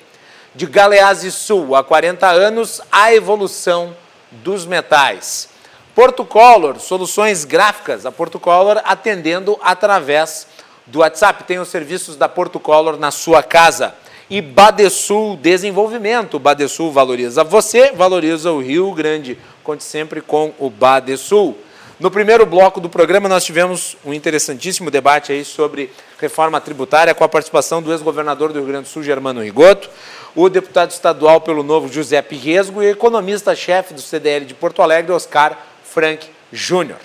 De 0.54 0.66
Galeazzi 0.66 1.30
Sul, 1.30 1.74
há 1.74 1.82
40 1.82 2.28
anos, 2.28 2.80
a 2.90 3.12
evolução 3.12 3.96
dos 4.30 4.66
metais. 4.66 5.48
Porto 5.94 6.24
Color, 6.24 6.78
soluções 6.78 7.44
gráficas. 7.44 8.06
A 8.06 8.12
Porto 8.12 8.38
Color 8.38 8.80
atendendo 8.84 9.58
através 9.62 10.46
do 10.86 11.00
WhatsApp. 11.00 11.44
Tem 11.44 11.58
os 11.58 11.68
serviços 11.68 12.16
da 12.16 12.28
Porto 12.28 12.60
Color 12.60 12.96
na 12.98 13.10
sua 13.10 13.42
casa. 13.42 13.94
E 14.30 14.40
Badesul 14.40 15.36
Desenvolvimento. 15.36 16.38
Badesul 16.38 16.92
valoriza 16.92 17.42
você, 17.42 17.90
valoriza 17.90 18.52
o 18.52 18.62
Rio 18.62 18.92
Grande. 18.92 19.36
Conte 19.64 19.82
sempre 19.82 20.20
com 20.20 20.54
o 20.56 20.70
Badesul. 20.70 21.58
No 21.98 22.12
primeiro 22.12 22.46
bloco 22.46 22.80
do 22.80 22.88
programa, 22.88 23.28
nós 23.28 23.44
tivemos 23.44 23.96
um 24.04 24.14
interessantíssimo 24.14 24.88
debate 24.88 25.32
aí 25.32 25.44
sobre 25.44 25.90
reforma 26.18 26.60
tributária 26.60 27.12
com 27.12 27.24
a 27.24 27.28
participação 27.28 27.82
do 27.82 27.92
ex-governador 27.92 28.52
do 28.52 28.60
Rio 28.60 28.68
Grande 28.68 28.84
do 28.84 28.88
Sul, 28.88 29.02
Germano 29.02 29.42
Rigoto, 29.42 29.90
o 30.34 30.48
deputado 30.48 30.92
estadual 30.92 31.40
pelo 31.40 31.64
Novo, 31.64 31.92
José 31.92 32.24
Resgo, 32.30 32.82
e 32.82 32.88
economista-chefe 32.88 33.92
do 33.92 34.00
CDL 34.00 34.46
de 34.46 34.54
Porto 34.54 34.80
Alegre, 34.80 35.12
Oscar 35.12 35.58
Frank 35.82 36.26
Júnior. 36.52 36.98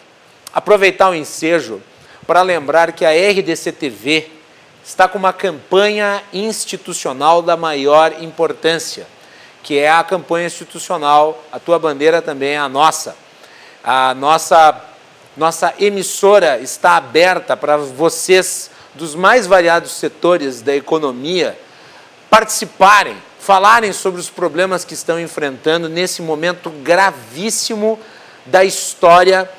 Aproveitar 0.53 1.10
o 1.10 1.15
ensejo 1.15 1.81
para 2.27 2.43
lembrar 2.43 2.93
que 2.93 3.03
a 3.03 3.10
RDC-TV 3.10 4.35
está 4.86 5.07
com 5.07 5.18
uma 5.18 5.34
campanha 5.34 6.22
institucional 6.32 7.41
da 7.41 7.57
maior 7.57 8.22
importância, 8.22 9.07
que 9.64 9.80
é 9.80 9.90
a 9.90 10.03
campanha 10.03 10.45
institucional 10.45 11.44
A 11.52 11.57
Tua 11.57 11.80
Bandeira 11.80 12.22
Também 12.22 12.52
é 12.52 12.57
a 12.57 12.70
Nossa. 12.70 13.16
A 13.84 14.14
nossa, 14.14 14.80
nossa 15.36 15.74
emissora 15.80 16.60
está 16.60 16.98
aberta 16.98 17.57
para 17.57 17.78
vocês 17.78 18.70
dos 18.94 19.16
mais 19.16 19.48
variados 19.48 19.91
setores 19.91 20.62
da 20.62 20.76
economia 20.76 21.57
participarem, 22.30 23.18
falarem 23.40 23.91
sobre 23.91 24.20
os 24.20 24.30
problemas 24.30 24.86
que 24.86 24.94
estão 24.94 25.20
enfrentando 25.20 25.90
nesse 25.90 26.22
momento 26.22 26.70
gravíssimo 26.70 27.99
da 28.45 28.64
história 28.64 29.49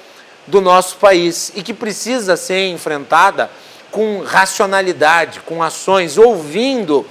do 0.47 0.61
nosso 0.61 0.97
país 0.97 1.53
e 1.55 1.63
que 1.63 1.75
precisa 1.75 2.37
ser 2.37 2.69
enfrentada 2.69 3.51
com 3.97 4.21
racionalidade, 4.21 5.41
com 5.41 5.63
ações, 5.63 6.19
ouvindo 6.19 7.07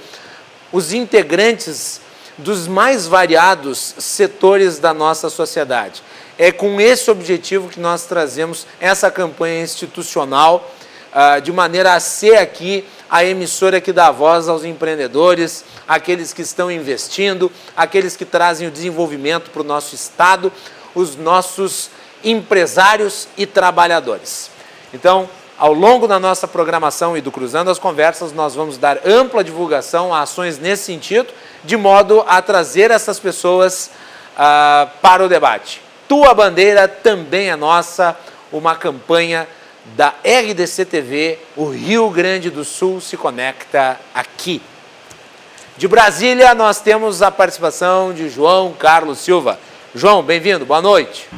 os 0.70 0.92
integrantes 0.92 2.00
dos 2.38 2.68
mais 2.68 3.08
variados 3.08 3.96
setores 3.98 4.78
da 4.78 4.94
nossa 4.94 5.28
sociedade. 5.28 6.00
É 6.38 6.52
com 6.52 6.80
esse 6.80 7.10
objetivo 7.10 7.68
que 7.68 7.80
nós 7.80 8.04
trazemos 8.04 8.68
essa 8.78 9.10
campanha 9.10 9.64
institucional, 9.64 10.70
uh, 11.10 11.40
de 11.40 11.50
maneira 11.50 11.92
a 11.92 11.98
ser 11.98 12.36
aqui 12.36 12.86
a 13.10 13.24
emissora 13.24 13.80
que 13.80 13.92
dá 13.92 14.12
voz 14.12 14.48
aos 14.48 14.62
empreendedores, 14.62 15.64
aqueles 15.88 16.32
que 16.32 16.42
estão 16.42 16.70
investindo, 16.70 17.50
aqueles 17.76 18.14
que 18.14 18.24
trazem 18.24 18.68
o 18.68 18.70
desenvolvimento 18.70 19.50
para 19.50 19.62
o 19.62 19.64
nosso 19.64 19.96
Estado, 19.96 20.52
os 20.94 21.16
nossos 21.16 21.90
empresários 22.22 23.26
e 23.36 23.44
trabalhadores. 23.44 24.52
Então, 24.94 25.28
ao 25.58 25.72
longo 25.72 26.06
da 26.06 26.18
nossa 26.18 26.46
programação 26.46 27.16
e 27.16 27.20
do 27.20 27.32
Cruzando 27.32 27.70
as 27.70 27.78
Conversas, 27.78 28.32
nós 28.32 28.54
vamos 28.54 28.76
dar 28.76 28.98
ampla 29.06 29.42
divulgação 29.42 30.12
a 30.12 30.20
ações 30.20 30.58
nesse 30.58 30.84
sentido, 30.84 31.28
de 31.64 31.76
modo 31.76 32.24
a 32.28 32.42
trazer 32.42 32.90
essas 32.90 33.18
pessoas 33.18 33.90
uh, 34.34 34.90
para 35.00 35.24
o 35.24 35.28
debate. 35.28 35.80
Tua 36.08 36.34
bandeira 36.34 36.86
também 36.86 37.48
é 37.48 37.56
nossa, 37.56 38.16
uma 38.52 38.74
campanha 38.74 39.48
da 39.96 40.12
RDC 40.24 40.84
TV, 40.84 41.38
o 41.56 41.68
Rio 41.68 42.10
Grande 42.10 42.50
do 42.50 42.64
Sul 42.64 43.00
se 43.00 43.16
conecta 43.16 43.98
aqui. 44.14 44.60
De 45.76 45.86
Brasília, 45.86 46.54
nós 46.54 46.80
temos 46.80 47.22
a 47.22 47.30
participação 47.30 48.12
de 48.12 48.28
João 48.28 48.72
Carlos 48.72 49.18
Silva. 49.18 49.58
João, 49.94 50.22
bem-vindo, 50.22 50.66
boa 50.66 50.82
noite. 50.82 51.28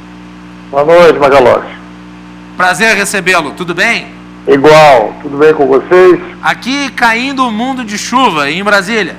Boa 0.70 0.84
noite, 0.84 1.18
Magalhães. 1.18 1.87
Prazer 2.58 2.96
recebê-lo, 2.96 3.52
tudo 3.52 3.72
bem? 3.72 4.08
Igual, 4.48 5.14
tudo 5.22 5.38
bem 5.38 5.54
com 5.54 5.64
vocês? 5.68 6.20
Aqui 6.42 6.90
caindo 6.90 7.44
o 7.44 7.46
um 7.46 7.52
mundo 7.52 7.84
de 7.84 7.96
chuva 7.96 8.50
em 8.50 8.64
Brasília. 8.64 9.14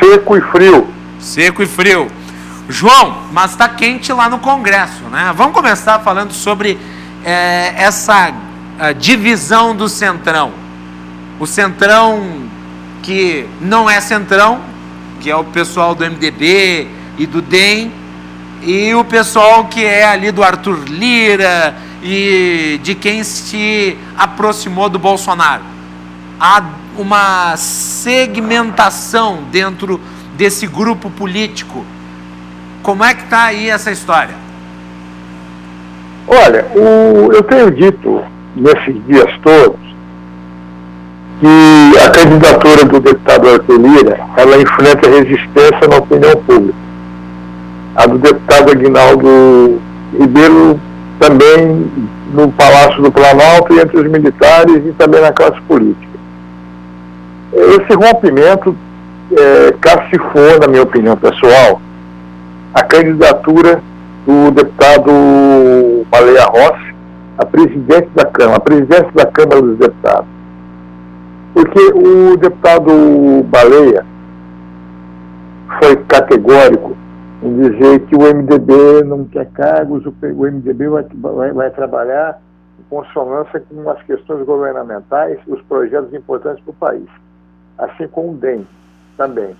Seco 0.00 0.36
e 0.36 0.40
frio. 0.40 0.88
Seco 1.20 1.62
e 1.62 1.66
frio. 1.66 2.08
João, 2.68 3.18
mas 3.30 3.52
está 3.52 3.68
quente 3.68 4.12
lá 4.12 4.28
no 4.28 4.40
Congresso, 4.40 5.04
né? 5.04 5.32
Vamos 5.36 5.54
começar 5.54 6.00
falando 6.00 6.32
sobre 6.32 6.76
é, 7.24 7.72
essa 7.76 8.34
divisão 8.98 9.76
do 9.76 9.88
Centrão. 9.88 10.50
O 11.38 11.46
Centrão 11.46 12.48
que 13.04 13.46
não 13.60 13.88
é 13.88 14.00
Centrão, 14.00 14.62
que 15.20 15.30
é 15.30 15.36
o 15.36 15.44
pessoal 15.44 15.94
do 15.94 16.04
MDB 16.04 16.88
e 17.18 17.24
do 17.24 17.40
DEM, 17.40 17.92
e 18.64 18.92
o 18.96 19.04
pessoal 19.04 19.66
que 19.66 19.84
é 19.84 20.04
ali 20.04 20.32
do 20.32 20.42
Arthur 20.42 20.82
Lira 20.88 21.85
e 22.02 22.80
de 22.82 22.94
quem 22.94 23.22
se 23.24 23.96
aproximou 24.16 24.88
do 24.88 24.98
Bolsonaro. 24.98 25.62
Há 26.38 26.62
uma 26.96 27.56
segmentação 27.56 29.44
dentro 29.50 30.00
desse 30.36 30.66
grupo 30.66 31.10
político 31.10 31.84
como 32.86 33.02
é 33.02 33.12
que 33.14 33.24
está 33.24 33.46
aí 33.46 33.68
essa 33.68 33.90
história? 33.90 34.36
Olha, 36.28 36.64
o, 36.72 37.32
eu 37.32 37.42
tenho 37.42 37.68
dito 37.72 38.22
nesses 38.54 39.04
dias 39.08 39.26
todos 39.42 39.80
que 41.40 41.98
a 41.98 42.10
candidatura 42.10 42.84
do 42.84 43.00
deputado 43.00 43.48
Arthur 43.48 43.80
Lira, 43.80 44.20
ela 44.36 44.62
enfrenta 44.62 45.10
resistência 45.10 45.88
na 45.90 45.96
opinião 45.96 46.36
pública. 46.46 46.78
A 47.96 48.06
do 48.06 48.18
deputado 48.18 48.70
Aguinaldo 48.70 49.80
Ribeiro 50.16 50.80
também 51.18 51.90
no 52.32 52.50
Palácio 52.52 53.02
do 53.02 53.10
Planalto 53.10 53.72
e 53.74 53.80
entre 53.80 53.98
os 53.98 54.10
militares 54.10 54.84
e 54.86 54.92
também 54.92 55.20
na 55.20 55.32
classe 55.32 55.60
política. 55.62 56.16
Esse 57.52 57.94
rompimento 57.94 58.76
é, 59.32 59.72
cacifou, 59.80 60.60
na 60.60 60.68
minha 60.68 60.82
opinião 60.82 61.16
pessoal, 61.16 61.80
a 62.74 62.82
candidatura 62.82 63.80
do 64.26 64.50
deputado 64.50 66.06
Baleia 66.10 66.44
Rossi 66.44 66.96
a 67.38 67.44
presidente 67.44 68.08
da 68.14 68.24
Câmara, 68.24 68.56
a 68.56 68.60
presidência 68.60 69.10
da 69.14 69.26
Câmara 69.26 69.62
dos 69.62 69.78
Deputados. 69.78 70.28
Porque 71.52 71.80
o 71.80 72.36
deputado 72.36 73.44
Baleia 73.48 74.04
foi 75.78 75.96
categórico 76.08 76.95
dizer 77.54 78.06
que 78.06 78.16
o 78.16 78.20
MDB 78.20 79.04
não 79.04 79.24
quer 79.24 79.46
cargos, 79.52 80.04
o 80.06 80.12
MDB 80.22 80.88
vai, 80.88 81.04
vai, 81.14 81.52
vai 81.52 81.70
trabalhar 81.70 82.40
em 82.78 82.82
consonância 82.84 83.60
com 83.60 83.88
as 83.90 84.02
questões 84.02 84.44
governamentais, 84.46 85.38
os 85.46 85.60
projetos 85.62 86.12
importantes 86.14 86.62
para 86.64 86.70
o 86.70 86.74
país, 86.74 87.08
assim 87.78 88.08
como 88.08 88.32
o 88.32 88.36
DEM 88.36 88.66
também. 89.16 89.56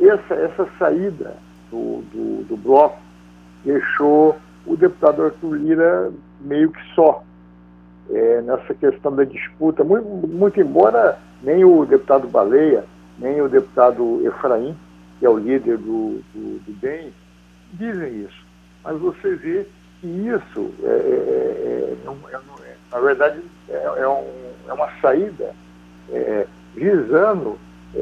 Essa, 0.00 0.34
essa 0.34 0.68
saída 0.78 1.34
do, 1.70 2.02
do, 2.12 2.44
do 2.44 2.56
bloco 2.56 2.98
deixou 3.64 4.36
o 4.66 4.76
deputado 4.76 5.24
Arthur 5.24 5.54
Lira 5.54 6.10
meio 6.40 6.70
que 6.70 6.80
só 6.94 7.22
é, 8.10 8.42
nessa 8.42 8.74
questão 8.74 9.14
da 9.14 9.24
disputa, 9.24 9.84
muito, 9.84 10.06
muito, 10.26 10.60
embora 10.60 11.18
nem 11.42 11.64
o 11.64 11.84
deputado 11.84 12.28
Baleia, 12.28 12.84
nem 13.18 13.40
o 13.40 13.48
deputado 13.48 14.20
Efraim, 14.26 14.76
que 15.22 15.26
é 15.26 15.30
o 15.30 15.38
líder 15.38 15.78
do, 15.78 16.20
do, 16.34 16.58
do 16.66 16.72
DEM, 16.80 17.12
dizem 17.74 18.24
isso. 18.24 18.44
Mas 18.82 18.98
você 18.98 19.36
vê 19.36 19.64
que 20.00 20.08
isso, 20.08 20.74
é, 20.82 20.88
é, 20.88 21.94
é, 22.04 22.34
é 22.34 22.74
na 22.90 22.98
verdade, 22.98 23.40
é, 23.68 24.08
um, 24.08 24.24
é, 24.68 24.72
uma 24.72 24.88
saída 25.00 25.54
visando 26.74 27.56
é, 27.94 28.00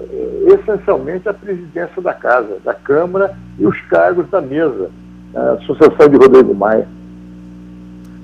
essencialmente 0.54 1.28
a 1.28 1.34
presidência 1.34 2.00
da 2.00 2.14
Casa, 2.14 2.58
da 2.64 2.72
Câmara 2.72 3.36
e 3.58 3.66
os 3.66 3.78
cargos 3.82 4.26
da 4.30 4.40
mesa, 4.40 4.90
a 5.34 5.58
sucessão 5.66 6.08
de 6.08 6.16
Rodrigo 6.16 6.54
Maia. 6.54 6.88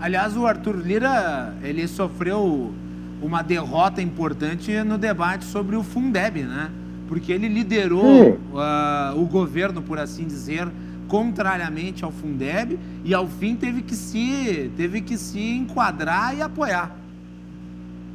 Aliás, 0.01 0.35
o 0.39 0.47
Arthur 0.47 0.77
Lira, 0.77 1.53
ele 1.63 1.87
sofreu 1.87 2.73
uma 3.21 3.43
derrota 3.43 4.01
importante 4.01 4.73
no 4.85 4.97
debate 4.97 5.45
sobre 5.45 5.77
o 5.77 5.83
Fundeb, 5.83 6.45
né? 6.45 6.71
Porque 7.09 7.33
ele 7.33 7.49
liderou 7.49 8.31
uh, 8.31 9.21
o 9.21 9.27
governo, 9.27 9.81
por 9.83 9.99
assim 9.99 10.25
dizer, 10.25 10.69
contrariamente 11.09 12.05
ao 12.05 12.11
Fundeb 12.11 12.79
e 13.05 13.15
ao 13.15 13.27
fim 13.27 13.55
teve 13.55 13.83
que 13.83 13.95
se, 13.95 14.71
teve 14.77 15.01
que 15.01 15.17
se 15.17 15.41
enquadrar 15.41 16.37
e 16.37 16.43
apoiar. 16.43 16.97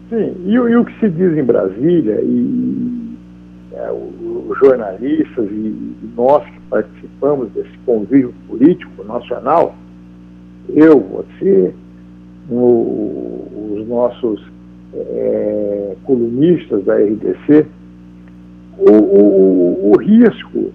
Sim, 0.10 0.36
e, 0.46 0.52
e 0.52 0.76
o 0.76 0.84
que 0.84 1.00
se 1.00 1.10
diz 1.10 1.38
em 1.38 1.44
Brasília, 1.44 2.20
e 2.22 3.16
é, 3.74 3.92
os 3.92 4.60
jornalistas 4.60 5.50
e, 5.50 5.54
e 5.54 6.14
nós 6.16 6.44
que 6.44 6.60
participamos 6.70 7.50
desse 7.52 7.78
convívio 7.86 8.34
político 8.48 9.04
nacional, 9.06 9.74
eu, 10.70 11.00
você, 11.00 11.74
o, 12.50 13.74
os 13.74 13.88
nossos 13.88 14.42
é, 14.94 15.96
colunistas 16.04 16.84
da 16.84 16.96
RDC, 16.96 17.66
o, 18.82 18.92
o, 18.92 19.92
o 19.92 19.98
risco 19.98 20.72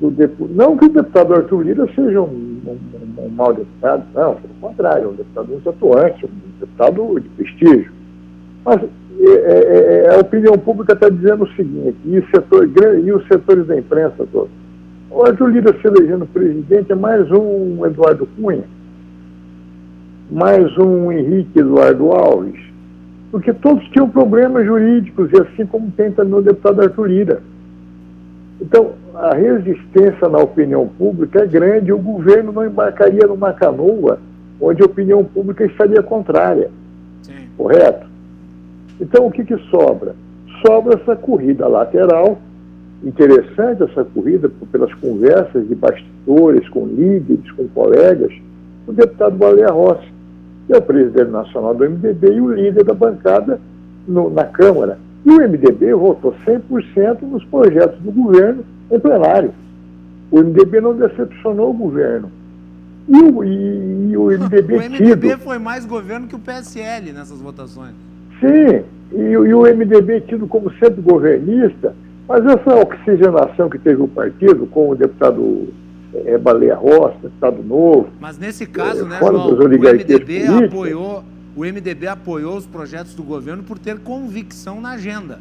do 0.00 0.10
deputado. 0.10 0.54
Não 0.54 0.76
que 0.76 0.86
o 0.86 0.88
deputado 0.88 1.34
Arthur 1.34 1.62
Lira 1.62 1.86
seja 1.94 2.20
um, 2.20 2.60
um, 2.66 3.22
um 3.22 3.28
mau 3.30 3.52
deputado, 3.52 4.04
não, 4.14 4.34
pelo 4.36 4.54
contrário, 4.60 5.04
é 5.04 5.08
um 5.08 5.14
deputado 5.14 5.48
muito 5.48 5.68
atuante, 5.68 6.26
um 6.26 6.60
deputado 6.60 7.20
de 7.20 7.28
prestígio. 7.30 7.92
Mas 8.64 8.80
é, 9.20 9.30
é, 9.30 10.04
é 10.06 10.14
a 10.14 10.18
opinião 10.18 10.58
pública 10.58 10.94
está 10.94 11.08
dizendo 11.08 11.44
o 11.44 11.52
seguinte, 11.54 11.96
e, 12.04 12.18
o 12.18 12.26
setor, 12.30 12.68
e 13.04 13.12
os 13.12 13.26
setores 13.28 13.66
da 13.66 13.76
imprensa 13.76 14.26
todos. 14.32 14.50
O 15.10 15.22
Arthur 15.24 15.50
Lira 15.50 15.74
se 15.80 15.86
elegendo 15.86 16.26
presidente 16.26 16.90
é 16.90 16.94
mais 16.94 17.30
um 17.30 17.86
Eduardo 17.86 18.26
Cunha, 18.36 18.64
mais 20.30 20.76
um 20.78 21.12
Henrique 21.12 21.60
Eduardo 21.60 22.10
Alves, 22.10 22.58
porque 23.34 23.52
todos 23.52 23.82
tinham 23.88 24.08
problemas 24.08 24.64
jurídicos, 24.64 25.28
e 25.32 25.42
assim 25.42 25.66
como 25.66 25.90
tem 25.90 26.12
também 26.12 26.34
o 26.34 26.40
deputado 26.40 26.82
Arthur 26.82 27.08
Lira. 27.08 27.42
Então, 28.60 28.92
a 29.12 29.34
resistência 29.34 30.28
na 30.28 30.38
opinião 30.38 30.86
pública 30.86 31.42
é 31.42 31.46
grande, 31.48 31.92
o 31.92 31.98
governo 31.98 32.52
não 32.52 32.64
embarcaria 32.64 33.26
numa 33.26 33.52
canoa 33.52 34.20
onde 34.60 34.82
a 34.82 34.86
opinião 34.86 35.24
pública 35.24 35.64
estaria 35.64 36.00
contrária. 36.00 36.70
Sim. 37.22 37.48
Correto? 37.56 38.06
Então, 39.00 39.26
o 39.26 39.32
que, 39.32 39.42
que 39.42 39.58
sobra? 39.68 40.14
Sobra 40.64 40.94
essa 40.94 41.16
corrida 41.16 41.66
lateral, 41.66 42.38
interessante 43.02 43.82
essa 43.82 44.04
corrida, 44.04 44.48
pelas 44.70 44.94
conversas 44.94 45.66
de 45.66 45.74
bastidores 45.74 46.68
com 46.68 46.86
líderes, 46.86 47.50
com 47.50 47.66
colegas, 47.66 48.32
o 48.86 48.92
deputado 48.92 49.36
Baleia 49.36 49.72
Rossi, 49.72 50.13
que 50.66 50.72
é 50.72 50.78
o 50.78 50.82
presidente 50.82 51.30
nacional 51.30 51.74
do 51.74 51.88
MDB 51.88 52.34
e 52.34 52.40
o 52.40 52.52
líder 52.52 52.84
da 52.84 52.94
bancada 52.94 53.60
no, 54.06 54.30
na 54.30 54.44
Câmara. 54.44 54.98
E 55.24 55.30
o 55.30 55.36
MDB 55.36 55.94
votou 55.94 56.34
100% 56.46 57.22
nos 57.22 57.44
projetos 57.44 57.98
do 58.00 58.12
governo 58.12 58.64
em 58.90 59.00
plenário. 59.00 59.52
O 60.30 60.38
MDB 60.38 60.80
não 60.80 60.94
decepcionou 60.94 61.70
o 61.70 61.74
governo. 61.74 62.30
E 63.08 63.16
o, 63.16 63.44
e, 63.44 64.10
e 64.10 64.16
o 64.16 64.26
MDB. 64.38 64.74
o 64.74 64.90
MDB 64.90 65.28
tido, 65.28 65.38
foi 65.38 65.58
mais 65.58 65.84
governo 65.84 66.26
que 66.26 66.36
o 66.36 66.38
PSL 66.38 67.12
nessas 67.12 67.40
votações. 67.40 67.94
Sim, 68.40 68.84
e, 69.12 69.20
e 69.20 69.54
o 69.54 69.62
MDB 69.62 70.22
tido 70.22 70.46
como 70.46 70.70
sempre 70.74 71.00
governista, 71.00 71.94
mas 72.28 72.44
essa 72.44 72.74
oxigenação 72.74 73.68
que 73.68 73.78
teve 73.78 74.02
o 74.02 74.08
partido 74.08 74.66
com 74.66 74.90
o 74.90 74.94
deputado 74.94 75.68
é, 76.26 76.38
Baleia 76.38 76.74
Rossi, 76.74 77.18
deputado 77.22 77.62
novo. 77.62 78.08
Mas 78.20 78.38
nesse 78.38 78.66
caso, 78.66 79.04
é, 79.04 79.08
né, 79.08 79.18
João, 79.18 79.48
o 79.48 79.68
MDB 79.68 80.46
apoiou. 80.66 81.24
O 81.56 81.60
MDB 81.60 82.08
apoiou 82.08 82.56
os 82.56 82.66
projetos 82.66 83.14
do 83.14 83.22
governo 83.22 83.62
por 83.62 83.78
ter 83.78 84.00
convicção 84.00 84.80
na 84.80 84.92
agenda. 84.92 85.38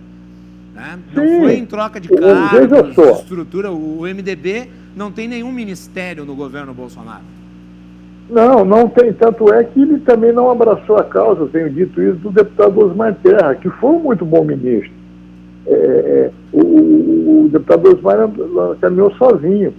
Né? 0.74 1.00
Não 1.14 1.28
Sim. 1.28 1.40
foi 1.40 1.56
em 1.56 1.66
troca 1.66 2.00
de 2.00 2.10
cargos, 2.10 2.98
estrutura. 3.20 3.72
O 3.72 4.02
MDB 4.04 4.70
não 4.96 5.12
tem 5.12 5.28
nenhum 5.28 5.52
ministério 5.52 6.24
no 6.24 6.36
governo 6.36 6.74
Bolsonaro. 6.74 7.24
Não, 8.30 8.64
não 8.64 8.88
tem. 8.88 9.14
Tanto 9.14 9.52
é 9.54 9.64
que 9.64 9.82
ele 9.82 10.00
também 10.00 10.32
não 10.32 10.50
abraçou 10.50 10.98
a 10.98 11.04
causa, 11.04 11.48
tenho 11.48 11.70
dito 11.70 12.02
isso, 12.02 12.18
do 12.18 12.32
deputado 12.32 12.80
Osmar 12.80 13.16
Terra, 13.22 13.56
que 13.56 13.70
foi 13.70 13.92
um 13.92 14.00
muito 14.00 14.26
bom 14.26 14.44
ministro. 14.44 14.92
É, 15.66 15.74
é 15.74 16.32
o, 16.52 17.46
o, 17.46 17.50
deputado 17.50 17.90
Osmar 17.90 18.30
caminhou 18.80 19.12
sozinho. 19.16 19.74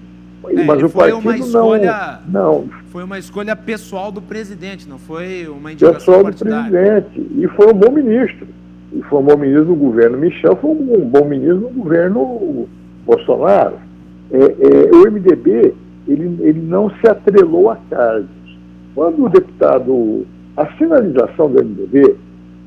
É, 0.51 0.65
mas 0.65 0.83
o 0.83 0.89
foi 0.89 1.11
partido 1.11 1.29
uma 1.29 1.37
escolha, 1.37 2.21
não, 2.29 2.43
não. 2.43 2.69
Foi 2.91 3.05
uma 3.05 3.19
escolha 3.19 3.57
pessoal 3.57 4.13
do 4.13 4.23
presidente, 4.23 4.89
não 4.89 4.99
foi 4.99 5.49
uma 5.49 5.73
indicação 5.73 5.99
Pessoal 5.99 6.23
partidária. 6.23 7.01
do 7.01 7.11
presidente. 7.11 7.41
E 7.41 7.49
foi 7.49 7.67
um 7.69 7.75
bom 7.75 7.91
ministro 7.91 8.47
e 8.93 9.03
foi 9.03 9.19
um 9.19 9.23
bom 9.25 9.37
ministro 9.37 9.65
no 9.67 9.77
governo 9.77 10.19
Michel, 10.19 10.57
foi 10.57 10.71
um 10.71 11.09
bom 11.09 11.25
ministro 11.25 11.61
no 11.61 11.71
governo 11.71 12.69
Bolsonaro. 13.05 13.77
É, 14.31 14.39
é, 14.39 14.91
o 14.95 15.11
MDB 15.11 15.75
ele, 16.07 16.39
ele 16.41 16.61
não 16.61 16.91
se 16.91 17.09
atrelou 17.09 17.71
a 17.71 17.77
cargos. 17.91 18.29
Quando 18.95 19.25
o 19.25 19.29
deputado, 19.29 20.27
a 20.57 20.67
sinalização 20.77 21.51
do 21.51 21.65
MDB, 21.65 22.17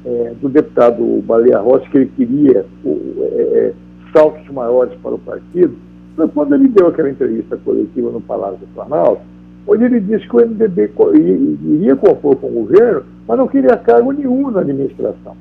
é, 0.05 0.33
do 0.41 0.49
deputado 0.49 1.21
Baleia 1.25 1.59
Rossi, 1.59 1.89
que 1.89 1.97
ele 1.97 2.11
queria 2.17 2.65
é, 2.85 3.41
é, 3.41 3.73
saltos 4.13 4.47
maiores 4.49 4.93
para 5.01 5.15
o 5.15 5.19
partido, 5.19 5.75
foi 6.17 6.27
quando 6.29 6.55
ele 6.55 6.67
deu 6.67 6.87
aquela 6.87 7.11
entrevista 7.11 7.55
coletiva 7.57 8.09
no 8.09 8.19
Palácio 8.19 8.57
do 8.57 8.67
Planalto, 8.73 9.21
onde 9.67 9.83
ele 9.83 9.99
disse 9.99 10.27
que 10.27 10.35
o 10.35 10.39
MDB 10.39 10.91
iria 11.13 11.95
compor 11.95 12.35
com 12.37 12.47
o 12.47 12.63
governo, 12.63 13.03
mas 13.27 13.37
não 13.37 13.47
queria 13.47 13.77
cargo 13.77 14.11
nenhum 14.11 14.49
na 14.49 14.61
administração. 14.61 15.37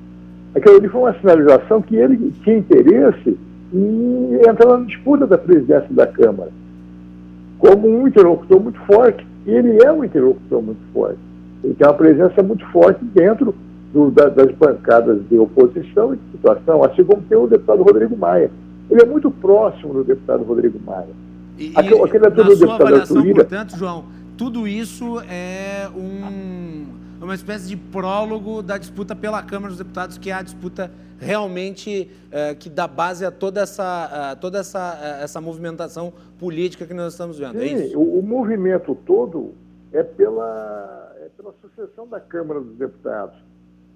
Aquilo 0.54 0.76
ali 0.76 0.88
foi 0.88 1.00
uma 1.00 1.14
sinalização 1.14 1.80
que 1.80 1.96
ele 1.96 2.30
tinha 2.42 2.58
interesse 2.58 3.38
em 3.72 4.34
entrar 4.34 4.78
na 4.78 4.84
disputa 4.84 5.26
da 5.26 5.38
presidência 5.38 5.88
da 5.90 6.06
Câmara, 6.06 6.50
como 7.58 7.88
um 7.88 8.06
interlocutor 8.06 8.60
muito 8.60 8.78
forte. 8.80 9.26
E 9.46 9.50
ele 9.50 9.82
é 9.82 9.90
um 9.92 10.04
interlocutor 10.04 10.60
muito 10.60 10.80
forte. 10.92 11.18
Ele 11.62 11.74
tem 11.74 11.86
uma 11.86 11.94
presença 11.94 12.42
muito 12.42 12.66
forte 12.66 13.04
dentro 13.04 13.54
do, 13.92 14.10
da, 14.10 14.28
das 14.28 14.50
bancadas 14.52 15.20
de 15.28 15.38
oposição 15.38 16.12
e 16.12 16.16
de 16.16 16.32
situação, 16.32 16.82
assim 16.84 17.04
como 17.04 17.22
tem 17.22 17.38
o 17.38 17.46
deputado 17.46 17.82
Rodrigo 17.82 18.16
Maia. 18.16 18.50
Ele 18.90 19.02
é 19.02 19.04
muito 19.06 19.30
próximo 19.30 19.92
do 19.94 20.04
deputado 20.04 20.44
Rodrigo 20.44 20.78
Maia. 20.84 21.08
E, 21.58 21.72
Aquela, 21.74 22.08
e, 22.08 22.18
na 22.18 22.34
sua 22.34 22.44
deputado 22.44 22.82
avaliação, 22.82 23.34
portanto, 23.34 23.76
João, 23.76 24.04
tudo 24.36 24.68
isso 24.68 25.20
é 25.28 25.88
um 25.96 26.86
é 27.20 27.24
uma 27.24 27.34
espécie 27.34 27.66
de 27.66 27.76
prólogo 27.76 28.62
da 28.62 28.76
disputa 28.76 29.16
pela 29.16 29.42
Câmara 29.42 29.68
dos 29.68 29.78
Deputados, 29.78 30.18
que 30.18 30.30
é 30.30 30.34
a 30.34 30.42
disputa 30.42 30.90
realmente 31.18 32.10
é, 32.30 32.54
que 32.54 32.68
dá 32.68 32.86
base 32.86 33.24
a 33.24 33.30
toda 33.30 33.62
essa, 33.62 34.32
a 34.32 34.36
toda 34.36 34.58
essa, 34.58 34.92
a 34.92 35.22
essa 35.22 35.40
movimentação 35.40 36.12
política 36.38 36.86
que 36.86 36.92
nós 36.92 37.14
estamos 37.14 37.38
vendo. 37.38 37.60
É 37.60 37.68
Sim, 37.68 37.92
é 37.94 37.96
o, 37.96 38.18
o, 38.18 38.22
movimento 38.22 38.94
todo 39.06 39.54
é 39.92 40.02
pela, 40.02 41.14
é 41.22 41.28
pela 41.34 41.54
sucessão 41.62 42.06
da 42.06 42.20
Câmara 42.20 42.60
dos 42.60 42.76
Deputados, 42.76 43.38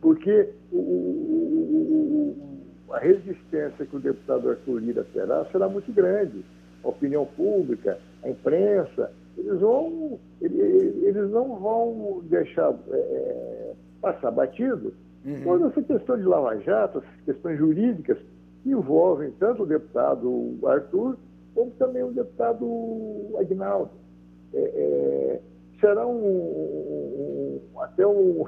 porque 0.00 0.48
o, 0.72 0.78
o, 0.78 2.49
a 2.92 2.98
resistência 2.98 3.86
que 3.86 3.96
o 3.96 4.00
deputado 4.00 4.50
Arthur 4.50 4.80
Lira 4.80 5.06
terá 5.12 5.44
será 5.52 5.68
muito 5.68 5.92
grande. 5.92 6.44
A 6.82 6.88
opinião 6.88 7.26
pública, 7.26 7.98
a 8.22 8.28
imprensa, 8.30 9.12
eles 9.36 9.60
vão, 9.60 10.18
eles 10.40 11.30
não 11.30 11.56
vão 11.58 12.22
deixar 12.24 12.74
é, 12.90 13.72
passar 14.00 14.30
batido 14.30 14.92
uhum. 15.24 15.42
quando 15.44 15.66
essa 15.66 15.82
questão 15.82 16.16
de 16.16 16.24
Lava 16.24 16.58
Jato, 16.60 16.98
essas 16.98 17.24
questões 17.24 17.58
jurídicas, 17.58 18.18
envolvem 18.64 19.30
tanto 19.38 19.62
o 19.62 19.66
deputado 19.66 20.58
Arthur 20.64 21.16
como 21.54 21.70
também 21.72 22.02
o 22.02 22.12
deputado 22.12 23.36
Agnaldo. 23.38 23.90
É, 24.52 24.58
é, 24.58 25.40
será 25.80 26.06
um, 26.06 27.60
um, 27.74 27.80
até 27.80 28.06
um, 28.06 28.44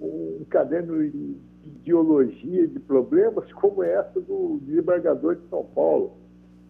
um 0.00 0.44
caderno 0.50 1.02
de 1.84 1.90
ideologia, 1.90 2.66
de 2.66 2.80
problemas, 2.80 3.52
como 3.52 3.84
essa 3.84 4.20
do 4.20 4.58
desembargador 4.62 5.36
de 5.36 5.48
São 5.48 5.64
Paulo. 5.74 6.16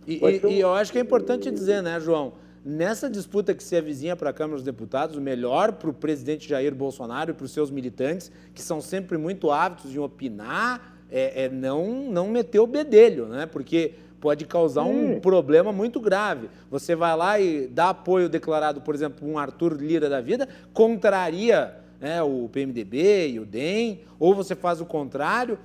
E, 0.06 0.16
e, 0.16 0.46
um... 0.46 0.50
e 0.50 0.60
eu 0.60 0.74
acho 0.74 0.90
que 0.90 0.98
é 0.98 1.00
importante 1.00 1.50
dizer, 1.50 1.82
né, 1.82 2.00
João? 2.00 2.32
Nessa 2.64 3.08
disputa 3.08 3.54
que 3.54 3.62
se 3.62 3.76
avizinha 3.76 4.16
para 4.16 4.30
a 4.30 4.32
Câmara 4.32 4.56
dos 4.56 4.64
Deputados, 4.64 5.16
o 5.16 5.20
melhor 5.20 5.72
para 5.72 5.90
o 5.90 5.92
presidente 5.92 6.48
Jair 6.48 6.74
Bolsonaro 6.74 7.30
e 7.30 7.34
para 7.34 7.44
os 7.44 7.52
seus 7.52 7.70
militantes, 7.70 8.32
que 8.54 8.62
são 8.62 8.80
sempre 8.80 9.16
muito 9.16 9.50
ávidos 9.50 9.94
em 9.94 9.98
opinar, 9.98 10.96
é, 11.10 11.44
é 11.44 11.48
não, 11.48 12.10
não 12.10 12.28
meter 12.28 12.58
o 12.58 12.66
bedelho, 12.66 13.26
né? 13.26 13.46
Porque 13.46 13.92
pode 14.18 14.46
causar 14.46 14.84
um 14.84 15.20
problema 15.20 15.70
muito 15.70 16.00
grave. 16.00 16.48
Você 16.70 16.96
vai 16.96 17.14
lá 17.14 17.38
e 17.38 17.66
dá 17.66 17.90
apoio 17.90 18.26
declarado, 18.26 18.80
por 18.80 18.94
exemplo, 18.94 19.28
um 19.28 19.38
Arthur 19.38 19.74
Lira 19.74 20.08
da 20.08 20.22
vida, 20.22 20.48
contraria 20.72 21.83
né, 22.00 22.22
o 22.22 22.48
PMDB 22.48 23.28
e 23.28 23.40
o 23.40 23.46
DEM, 23.46 24.00
ou 24.18 24.34
você 24.34 24.54
faz 24.54 24.80
o 24.80 24.86
contrário 24.86 25.58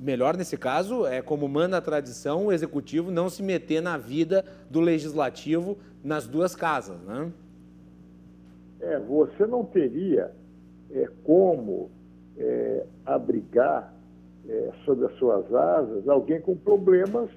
melhor 0.00 0.36
nesse 0.36 0.56
caso 0.56 1.06
é 1.06 1.20
como 1.20 1.46
manda 1.46 1.76
a 1.76 1.80
tradição 1.80 2.46
o 2.46 2.52
executivo 2.52 3.10
não 3.10 3.28
se 3.28 3.42
meter 3.42 3.82
na 3.82 3.98
vida 3.98 4.44
do 4.70 4.80
legislativo 4.80 5.76
nas 6.02 6.26
duas 6.26 6.56
casas, 6.56 6.98
né? 7.02 7.30
É, 8.80 8.98
você 8.98 9.46
não 9.46 9.62
teria 9.62 10.32
é, 10.90 11.06
como 11.22 11.90
é, 12.38 12.86
abrigar 13.04 13.92
é, 14.48 14.70
sob 14.86 15.04
as 15.04 15.12
suas 15.18 15.52
asas 15.54 16.08
alguém 16.08 16.40
com 16.40 16.56
problemas 16.56 17.28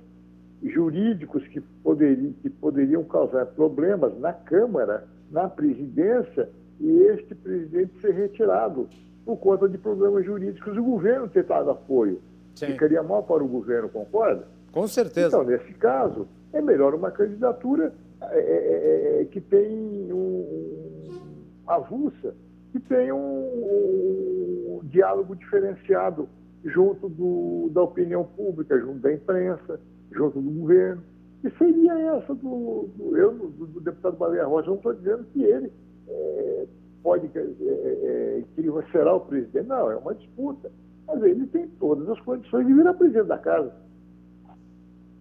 jurídicos 0.64 1.45
que 1.48 1.60
poderiam, 1.60 2.32
que 2.41 2.49
poderiam 2.49 3.03
causar 3.03 3.48
problemas 3.48 4.18
na 4.20 4.32
Câmara, 4.32 5.06
na 5.30 5.49
presidência, 5.49 6.49
e 6.80 7.04
este 7.04 7.36
presidente 7.36 8.00
ser 8.02 8.14
retirado 8.14 8.88
por 9.26 9.38
conta 9.38 9.68
de 9.70 9.78
problemas 9.78 10.26
jurídicos. 10.26 10.78
O 10.78 10.84
governo 10.84 11.28
ter 11.30 11.44
dado 11.44 11.72
apoio. 11.72 12.22
Sim. 12.56 12.68
Ficaria 12.68 13.02
mal 13.02 13.24
para 13.24 13.44
o 13.44 13.48
governo, 13.48 13.90
concorda? 13.90 14.48
Com 14.72 14.88
certeza. 14.88 15.28
Então, 15.28 15.44
nesse 15.44 15.74
caso, 15.74 16.28
é 16.52 16.62
melhor 16.62 16.94
uma 16.94 17.12
candidatura 17.12 17.94
é, 18.22 18.40
é, 18.40 19.20
é, 19.20 19.22
é 19.22 19.26
que 19.26 19.41
tem 19.41 20.12
um, 20.12 20.16
um 20.16 21.70
avulsa, 21.70 22.34
que 22.72 22.80
tem 22.80 23.12
um, 23.12 23.18
um, 23.18 24.82
diálogo 24.84 25.36
diferenciado 25.36 26.28
junto 26.64 27.10
do, 27.10 27.70
da 27.74 27.82
opinião 27.82 28.24
pública, 28.24 28.80
junto 28.80 29.00
da 29.00 29.14
imprensa, 29.14 29.80
junto 30.12 30.40
do 30.40 30.50
governo. 30.50 31.04
E 31.44 31.50
seria 31.58 31.94
essa 32.16 32.34
do, 32.34 32.90
do 32.95 33.18
eu, 33.18 33.34
do, 33.34 33.66
do, 33.68 33.82
deputado 33.82 34.16
Baleia 34.16 34.45
Rocha. 34.45 34.70
Não 34.70 34.78
estou 34.78 34.94
dizendo 34.94 35.26
que 35.34 35.44
ele 35.44 35.72
é, 36.14 36.65
pode, 37.02 37.30
é, 37.35 37.40
é, 37.40 38.44
que 38.53 38.61
ele 38.61 38.72
será 38.91 39.15
o 39.15 39.22
presidente. 39.22 39.68
Não, 39.68 39.91
é 39.91 39.95
uma 39.95 40.14
disputa. 40.14 40.72
Mas 41.06 41.22
ele 41.23 41.45
tem 41.48 41.68
todas 41.80 42.07
as 42.10 42.19
condições 42.22 42.65
de 42.65 42.73
virar 42.73 42.94
presidente 42.94 43.27
da 43.27 43.38
casa. 43.38 43.73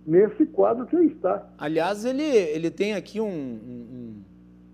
Nesse 0.07 0.47
quadro 0.47 0.87
que 0.87 0.97
aí 0.97 1.07
está. 1.07 1.49
Aliás, 1.59 2.05
ele, 2.05 2.23
ele 2.23 2.71
tem 2.71 2.95
aqui 2.95 3.21
um, 3.21 3.29
um, 3.29 4.25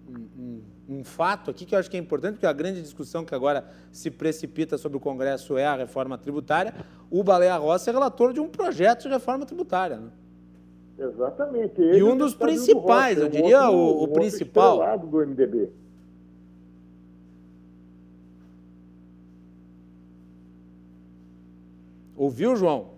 um, 0.08 0.62
um, 0.88 1.04
fato 1.04 1.50
aqui 1.50 1.66
que 1.66 1.74
eu 1.74 1.78
acho 1.78 1.90
que 1.90 1.96
é 1.96 2.00
importante, 2.00 2.34
porque 2.34 2.46
a 2.46 2.52
grande 2.52 2.80
discussão 2.80 3.24
que 3.24 3.34
agora 3.34 3.64
se 3.92 4.10
precipita 4.10 4.78
sobre 4.78 4.96
o 4.96 5.00
Congresso 5.00 5.58
é 5.58 5.66
a 5.66 5.76
reforma 5.76 6.16
tributária. 6.16 6.74
O 7.10 7.22
Baleia 7.22 7.56
Rossi 7.56 7.90
é 7.90 7.92
relator 7.92 8.32
de 8.32 8.40
um 8.40 8.48
projeto 8.48 9.02
de 9.02 9.08
reforma 9.08 9.44
tributária. 9.44 9.98
Né? 9.98 10.10
Exatamente. 10.98 11.80
Ele 11.80 11.98
e 11.98 12.02
um 12.02 12.16
dos 12.16 12.34
principais, 12.34 13.18
eu 13.18 13.28
diria 13.28 13.68
outro, 13.68 14.00
o, 14.00 14.04
o 14.04 14.08
principal. 14.08 14.98
do 14.98 15.18
MDB. 15.18 15.70
Ouviu, 22.18 22.56
João? 22.56 22.94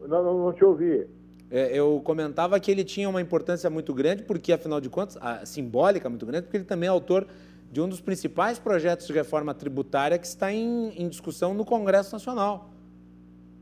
Não, 0.00 0.24
não, 0.24 0.44
não 0.46 0.52
te 0.52 0.64
ouvi. 0.64 1.06
É, 1.48 1.78
eu 1.78 2.00
comentava 2.02 2.58
que 2.58 2.68
ele 2.68 2.82
tinha 2.82 3.08
uma 3.08 3.20
importância 3.20 3.70
muito 3.70 3.94
grande, 3.94 4.24
porque, 4.24 4.52
afinal 4.52 4.80
de 4.80 4.90
contas, 4.90 5.16
a 5.20 5.46
simbólica 5.46 6.10
muito 6.10 6.26
grande, 6.26 6.42
porque 6.42 6.56
ele 6.56 6.64
também 6.64 6.88
é 6.88 6.90
autor 6.90 7.28
de 7.70 7.80
um 7.80 7.88
dos 7.88 8.00
principais 8.00 8.58
projetos 8.58 9.06
de 9.06 9.12
reforma 9.12 9.54
tributária 9.54 10.18
que 10.18 10.26
está 10.26 10.52
em, 10.52 11.00
em 11.00 11.08
discussão 11.08 11.54
no 11.54 11.64
Congresso 11.64 12.12
Nacional. 12.12 12.70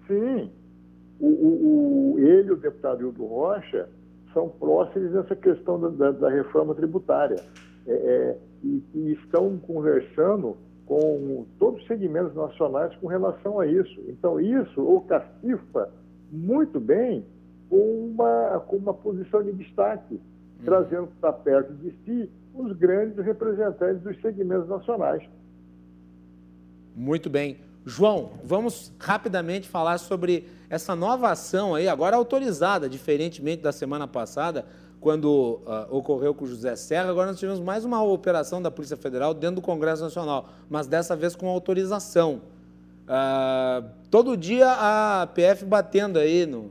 Sim. 0.07 0.51
O, 1.21 1.27
o, 1.27 2.15
o, 2.15 2.19
ele 2.19 2.49
e 2.49 2.53
o 2.53 2.57
deputado 2.57 3.03
Hildo 3.03 3.27
Rocha 3.27 3.91
são 4.33 4.49
próximos 4.49 5.13
nessa 5.13 5.37
questão 5.37 5.79
da, 5.79 5.89
da, 5.89 6.11
da 6.13 6.31
reforma 6.31 6.75
tributária. 6.75 7.37
É, 7.87 7.93
é, 7.93 8.39
e, 8.63 8.83
e 8.95 9.13
estão 9.13 9.59
conversando 9.59 10.57
com 10.87 11.47
todos 11.59 11.81
os 11.81 11.87
segmentos 11.87 12.35
nacionais 12.35 12.95
com 12.97 13.07
relação 13.07 13.59
a 13.61 13.67
isso. 13.67 14.01
Então, 14.09 14.41
isso 14.41 14.81
o 14.81 15.01
castifa 15.03 15.91
muito 16.31 16.79
bem 16.79 17.25
com 17.69 18.11
uma, 18.11 18.61
com 18.67 18.77
uma 18.77 18.95
posição 18.95 19.43
de 19.43 19.53
destaque, 19.53 20.15
hum. 20.15 20.65
trazendo 20.65 21.09
para 21.21 21.33
perto 21.33 21.73
de 21.75 21.91
si 22.05 22.31
os 22.55 22.73
grandes 22.77 23.25
representantes 23.25 24.03
dos 24.03 24.21
segmentos 24.21 24.69
nacionais. 24.69 25.23
Muito 26.95 27.29
bem. 27.29 27.59
João, 27.85 28.31
vamos 28.43 28.93
rapidamente 28.99 29.69
falar 29.69 29.99
sobre 29.99 30.47
essa 30.71 30.97
nova 30.97 31.31
ação 31.31 31.75
aí, 31.75 31.87
agora 31.89 32.17
autorizada, 32.17 32.89
diferentemente 32.89 33.63
da 33.63 33.73
semana 33.73 34.09
passada, 34.09 34.65
quando 35.05 35.61
uh, 35.67 35.95
ocorreu 35.95 36.35
com 36.35 36.47
o 36.47 36.49
José 36.49 36.75
Serra, 36.77 37.11
agora 37.11 37.27
nós 37.27 37.39
tivemos 37.39 37.61
mais 37.61 37.85
uma 37.85 38.03
operação 38.03 38.63
da 38.63 38.71
Polícia 38.71 38.97
Federal 38.97 39.35
dentro 39.35 39.57
do 39.57 39.61
Congresso 39.61 40.03
Nacional, 40.03 40.49
mas 40.67 40.87
dessa 40.87 41.15
vez 41.15 41.37
com 41.37 41.47
autorização. 41.47 42.41
Uh, 43.03 43.87
todo 44.11 44.35
dia 44.35 44.67
a 44.67 45.27
PF 45.27 45.67
batendo 45.67 46.19
aí 46.19 46.47
no, 46.47 46.63
no, 46.63 46.71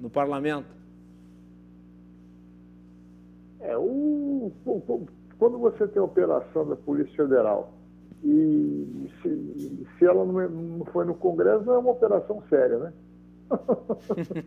no 0.00 0.10
parlamento. 0.10 0.66
É, 3.60 3.76
o, 3.78 4.50
o, 4.66 5.06
quando 5.38 5.56
você 5.56 5.86
tem 5.86 6.02
operação 6.02 6.68
da 6.68 6.74
Polícia 6.74 7.14
Federal 7.14 7.72
e 8.24 9.08
se, 9.22 9.86
se 9.96 10.04
ela 10.04 10.24
não, 10.24 10.48
não 10.48 10.84
foi 10.86 11.04
no 11.04 11.14
Congresso, 11.14 11.70
é 11.70 11.78
uma 11.78 11.92
operação 11.92 12.42
séria, 12.50 12.78
né? 12.78 12.92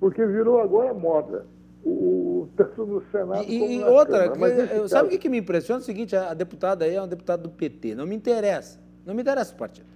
Porque 0.00 0.26
virou 0.26 0.60
agora 0.60 0.92
moda 0.92 1.46
o, 1.84 2.48
tanto 2.56 2.84
no 2.84 3.02
Senado 3.10 3.44
e, 3.48 3.58
como 3.58 3.72
e 3.72 3.84
outra, 3.84 4.30
Câmara. 4.30 4.54
Que, 4.54 4.88
sabe 4.88 5.06
o 5.06 5.10
caso... 5.10 5.18
que 5.18 5.28
me 5.28 5.38
impressiona? 5.38 5.80
É 5.80 5.82
o 5.82 5.84
seguinte, 5.84 6.14
a 6.14 6.34
deputada 6.34 6.84
aí 6.84 6.94
é 6.94 7.00
uma 7.00 7.08
deputada 7.08 7.42
do 7.42 7.50
PT, 7.50 7.94
não 7.94 8.06
me 8.06 8.14
interessa, 8.14 8.78
não 9.04 9.14
me 9.14 9.22
interessa 9.22 9.54
o 9.54 9.56
partido. 9.56 9.86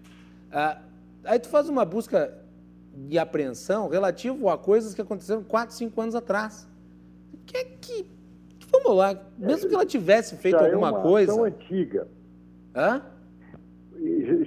Ah, 0.51 0.79
aí 1.25 1.39
tu 1.39 1.49
faz 1.49 1.69
uma 1.69 1.85
busca 1.85 2.33
de 2.95 3.19
apreensão 3.19 3.89
relativo 3.89 4.49
a 4.49 4.57
coisas 4.57 4.95
que 4.95 5.01
aconteceram 5.01 5.43
4, 5.43 5.75
5 5.75 6.01
anos 6.01 6.15
atrás. 6.15 6.69
Que 7.45 7.57
é 7.57 7.65
que, 7.65 8.07
vamos 8.71 8.97
lá, 8.97 9.19
mesmo 9.37 9.69
que 9.69 9.75
ela 9.75 9.85
tivesse 9.85 10.37
feito 10.37 10.59
já 10.59 10.67
alguma 10.67 10.89
é 10.89 10.91
uma 10.93 11.03
coisa... 11.03 11.33
Ação 11.33 11.45
antiga. 11.45 12.09
Hã? 12.75 13.03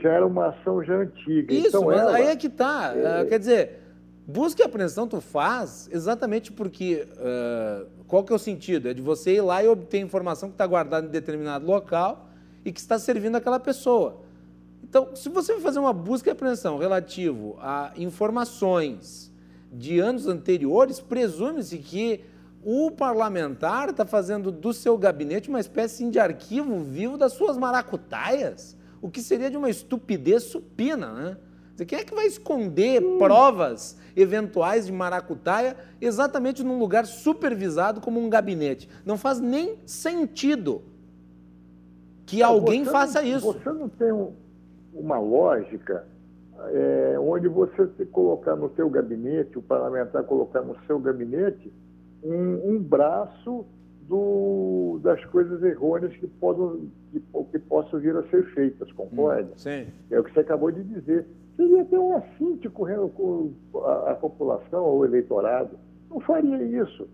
Já 0.01 0.11
era 0.11 0.26
uma 0.26 0.47
ação 0.47 0.84
já 0.84 0.95
antiga. 0.95 1.53
Isso, 1.53 1.68
então, 1.68 1.85
mas 1.85 1.99
ela, 1.99 2.15
aí 2.15 2.27
é 2.27 2.35
que 2.35 2.49
tá. 2.49 2.93
É... 2.95 3.26
Quer 3.26 3.39
dizer 3.39 3.86
Busca 4.29 4.61
e 4.61 4.65
apreensão 4.65 5.07
tu 5.07 5.21
faz 5.21 5.87
exatamente 5.89 6.51
porque 6.51 7.07
uh, 7.13 7.87
qual 8.07 8.25
que 8.25 8.33
é 8.33 8.35
o 8.35 8.39
sentido? 8.39 8.89
É 8.89 8.93
de 8.93 9.01
você 9.01 9.35
ir 9.35 9.41
lá 9.41 9.63
e 9.63 9.69
obter 9.69 9.99
informação 9.99 10.49
que 10.49 10.55
está 10.55 10.67
guardada 10.67 11.07
em 11.07 11.09
determinado 11.09 11.65
local 11.65 12.27
e 12.65 12.73
que 12.73 12.79
está 12.81 12.99
servindo 12.99 13.37
aquela 13.37 13.57
pessoa. 13.57 14.21
Então, 14.83 15.15
se 15.15 15.29
você 15.29 15.53
vai 15.53 15.61
fazer 15.61 15.79
uma 15.79 15.93
busca 15.93 16.29
e 16.29 16.33
apreensão 16.33 16.77
relativo 16.77 17.55
a 17.61 17.93
informações 17.95 19.31
de 19.71 19.97
anos 19.97 20.27
anteriores, 20.27 20.99
presume-se 20.99 21.77
que 21.77 22.19
o 22.61 22.91
parlamentar 22.91 23.91
está 23.91 24.05
fazendo 24.05 24.51
do 24.51 24.73
seu 24.73 24.97
gabinete 24.97 25.47
uma 25.47 25.61
espécie 25.61 26.09
de 26.09 26.19
arquivo 26.19 26.83
vivo 26.83 27.17
das 27.17 27.31
suas 27.31 27.55
maracutaias, 27.55 28.75
o 29.01 29.09
que 29.09 29.21
seria 29.21 29.49
de 29.49 29.55
uma 29.55 29.69
estupidez 29.69 30.43
supina, 30.43 31.13
né? 31.13 31.37
Quem 31.85 31.99
é 31.99 32.03
que 32.03 32.15
vai 32.15 32.25
esconder 32.25 33.01
provas 33.17 33.97
eventuais 34.15 34.87
de 34.87 34.91
maracutaia 34.91 35.75
exatamente 36.01 36.63
num 36.63 36.79
lugar 36.79 37.05
supervisado 37.05 38.01
como 38.01 38.19
um 38.19 38.29
gabinete? 38.29 38.89
Não 39.05 39.17
faz 39.17 39.39
nem 39.39 39.77
sentido 39.85 40.81
que 42.25 42.41
alguém 42.43 42.83
faça 42.83 43.21
não, 43.21 43.27
isso. 43.27 43.53
Você 43.53 43.69
não 43.69 43.89
tem 43.89 44.11
um, 44.11 44.33
uma 44.93 45.19
lógica 45.19 46.05
é, 46.71 47.15
onde 47.19 47.47
você 47.47 47.87
se 47.97 48.05
colocar 48.05 48.55
no 48.55 48.73
seu 48.75 48.89
gabinete, 48.89 49.57
o 49.57 49.61
parlamentar 49.61 50.23
colocar 50.23 50.61
no 50.61 50.75
seu 50.85 50.99
gabinete, 50.99 51.71
um, 52.23 52.75
um 52.75 52.79
braço 52.79 53.65
do, 54.01 54.99
das 55.03 55.23
coisas 55.25 55.61
errôneas 55.61 56.15
que, 56.15 56.27
podem, 56.27 56.91
que, 57.11 57.21
que 57.51 57.59
possam 57.59 57.99
vir 57.99 58.15
a 58.15 58.23
ser 58.29 58.43
feitas, 58.53 58.91
concorda? 58.93 59.51
Hum, 59.51 59.57
sim. 59.57 59.87
É 60.09 60.19
o 60.19 60.23
que 60.23 60.33
você 60.33 60.39
acabou 60.39 60.71
de 60.71 60.83
dizer 60.83 61.27
seria 61.57 61.84
ter 61.84 61.97
um 61.97 62.21
correndo 62.71 63.09
com 63.09 63.51
a, 63.84 64.11
a 64.11 64.15
população 64.15 64.85
ou 64.85 64.99
o 64.99 65.05
eleitorado. 65.05 65.77
Não 66.09 66.21
faria 66.21 66.63
isso. 66.63 67.07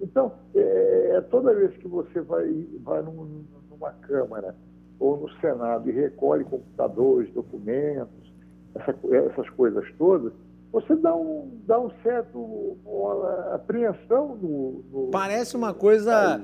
Então, 0.00 0.32
é, 0.54 1.16
é, 1.16 1.20
toda 1.22 1.54
vez 1.54 1.76
que 1.76 1.88
você 1.88 2.20
vai, 2.20 2.46
vai 2.82 3.02
num, 3.02 3.44
numa 3.68 3.90
Câmara 3.90 4.54
ou 4.98 5.16
no 5.16 5.30
Senado 5.40 5.90
e 5.90 5.92
recolhe 5.92 6.44
computadores, 6.44 7.32
documentos, 7.34 8.32
essa, 8.74 8.94
essas 9.12 9.50
coisas 9.50 9.84
todas, 9.98 10.32
você 10.72 10.94
dá 10.96 11.14
um, 11.14 11.50
dá 11.66 11.80
um 11.80 11.90
certo 12.02 12.76
uma 12.84 13.54
apreensão 13.54 14.36
no, 14.36 14.84
no 14.90 15.10
Parece 15.10 15.56
uma 15.56 15.74
coisa. 15.74 16.40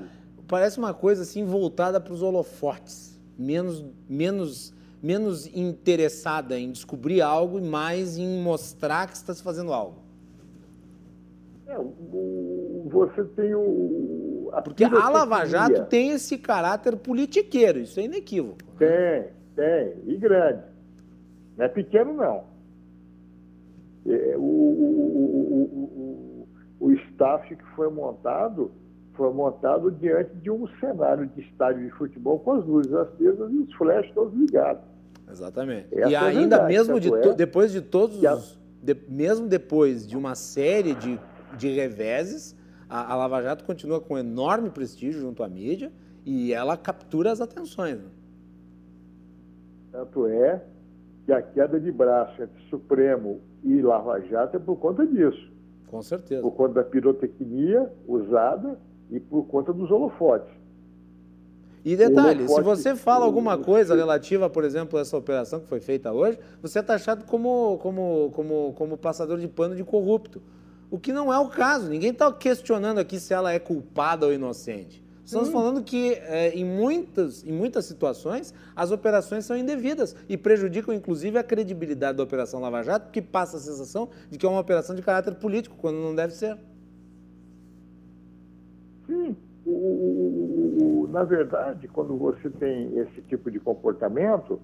Parece 0.47 0.77
uma 0.77 0.93
coisa 0.93 1.23
assim 1.23 1.43
voltada 1.43 1.99
para 1.99 2.13
os 2.13 2.21
holofotes. 2.21 3.19
Menos, 3.37 3.83
menos 4.07 4.74
menos 5.05 5.45
interessada 5.55 6.57
em 6.57 6.71
descobrir 6.71 7.21
algo 7.21 7.59
e 7.59 7.61
mais 7.61 8.17
em 8.17 8.41
mostrar 8.41 9.07
que 9.07 9.15
está 9.15 9.35
se 9.35 9.43
fazendo 9.43 9.71
algo. 9.71 9.97
É, 11.67 11.77
você 12.85 13.23
tem 13.35 13.53
o. 13.53 14.49
A 14.51 14.61
Porque 14.63 14.83
a 14.83 15.09
Lava 15.09 15.45
Jato 15.45 15.85
tem 15.85 16.09
esse 16.09 16.39
caráter 16.39 16.95
politiqueiro, 16.97 17.79
isso 17.79 17.99
é 17.99 18.03
inequívoco. 18.03 18.57
Tem, 18.79 19.27
tem, 19.55 19.93
e 20.07 20.17
grande. 20.17 20.63
Não 21.55 21.65
é 21.65 21.67
pequeno, 21.67 22.13
não. 22.13 22.43
É, 24.07 24.35
o, 24.37 24.41
o, 24.41 25.67
o, 26.79 26.87
o 26.87 26.91
staff 26.93 27.55
que 27.55 27.65
foi 27.75 27.91
montado 27.91 28.71
foi 29.13 29.31
montado 29.33 29.91
diante 29.91 30.35
de 30.37 30.51
um 30.51 30.67
cenário 30.79 31.27
de 31.27 31.41
estádio 31.41 31.85
de 31.85 31.91
futebol 31.91 32.39
com 32.39 32.53
as 32.53 32.65
luzes 32.65 32.93
acesas 32.93 33.51
e 33.51 33.57
os 33.57 33.73
flashes 33.75 34.13
todos 34.13 34.33
ligados. 34.33 34.94
Exatamente. 35.29 35.87
Essa 35.91 36.09
e 36.09 36.13
é 36.13 36.17
ainda 36.17 36.57
verdade, 36.57 36.73
mesmo 36.73 36.99
de 36.99 37.13
é, 37.13 37.33
depois 37.33 37.71
de 37.71 37.81
todos 37.81 38.21
os, 38.21 38.59
de, 38.81 38.95
mesmo 39.09 39.47
depois 39.47 40.07
de 40.07 40.15
uma 40.15 40.35
série 40.35 40.93
de, 40.93 41.19
de 41.57 41.69
reveses, 41.69 42.55
a, 42.89 43.13
a, 43.13 43.15
Lava 43.15 43.41
Jato 43.41 43.63
continua 43.63 43.99
com 43.99 44.17
enorme 44.17 44.69
prestígio 44.69 45.21
junto 45.21 45.43
à 45.43 45.49
mídia 45.49 45.91
e 46.23 46.53
ela 46.53 46.77
captura 46.77 47.31
as 47.31 47.41
atenções. 47.41 47.97
Né? 47.97 48.09
Tanto 49.91 50.27
é 50.27 50.63
que 51.25 51.33
a 51.33 51.41
queda 51.41 51.79
de 51.79 51.91
braço 51.91 52.41
entre 52.41 52.61
Supremo 52.69 53.41
e 53.63 53.81
Lava 53.81 54.19
Jato 54.21 54.57
é 54.57 54.59
por 54.59 54.75
conta 54.75 55.05
disso. 55.05 55.51
Com 55.87 56.01
certeza. 56.01 56.41
Por 56.41 56.51
conta 56.51 56.75
da 56.75 56.83
pirotecnia 56.83 57.91
usada 58.07 58.79
e 59.09 59.19
por 59.19 59.45
conta 59.45 59.73
dos 59.73 59.89
holofotes. 59.89 60.53
E 61.85 61.95
detalhe, 61.95 62.47
se 62.47 62.61
você 62.63 62.95
fala 62.95 63.25
alguma 63.25 63.59
coisa 63.59 63.95
relativa, 63.95 64.49
por 64.49 64.63
exemplo, 64.63 64.97
a 64.97 65.03
essa 65.03 65.15
operação 65.15 65.59
que 65.59 65.67
foi 65.67 65.79
feita 65.79 66.11
hoje, 66.11 66.39
você 66.59 66.79
é 66.79 66.81
taxado 66.81 67.25
como, 67.25 67.77
como, 67.77 68.31
como, 68.33 68.73
como 68.75 68.97
passador 68.97 69.37
de 69.37 69.47
pano 69.47 69.75
de 69.75 69.83
corrupto. 69.83 70.41
O 70.89 70.97
que 70.97 71.13
não 71.13 71.31
é 71.31 71.37
o 71.37 71.47
caso. 71.47 71.87
Ninguém 71.87 72.09
está 72.09 72.33
questionando 72.33 72.97
aqui 72.97 73.19
se 73.19 73.35
ela 73.35 73.53
é 73.53 73.59
culpada 73.59 74.25
ou 74.25 74.33
inocente. 74.33 75.05
Estamos 75.23 75.49
hum. 75.49 75.51
falando 75.51 75.83
que 75.83 76.13
é, 76.13 76.49
em, 76.55 76.65
muitas, 76.65 77.43
em 77.43 77.51
muitas 77.51 77.85
situações 77.85 78.51
as 78.75 78.89
operações 78.89 79.45
são 79.45 79.55
indevidas 79.55 80.15
e 80.27 80.35
prejudicam 80.37 80.91
inclusive 80.91 81.37
a 81.37 81.43
credibilidade 81.43 82.17
da 82.17 82.23
Operação 82.23 82.59
Lava 82.59 82.81
Jato, 82.81 83.05
porque 83.05 83.21
passa 83.21 83.57
a 83.57 83.59
sensação 83.59 84.09
de 84.29 84.39
que 84.39 84.45
é 84.45 84.49
uma 84.49 84.59
operação 84.59 84.95
de 84.95 85.03
caráter 85.03 85.35
político, 85.35 85.75
quando 85.79 85.97
não 85.97 86.15
deve 86.15 86.33
ser. 86.33 86.57
Sim, 89.05 89.35
o, 89.65 89.71
o, 89.71 91.01
o, 91.03 91.07
na 91.07 91.23
verdade, 91.23 91.87
quando 91.87 92.15
você 92.15 92.49
tem 92.49 92.97
esse 92.97 93.21
tipo 93.23 93.49
de 93.49 93.59
comportamento, 93.59 94.59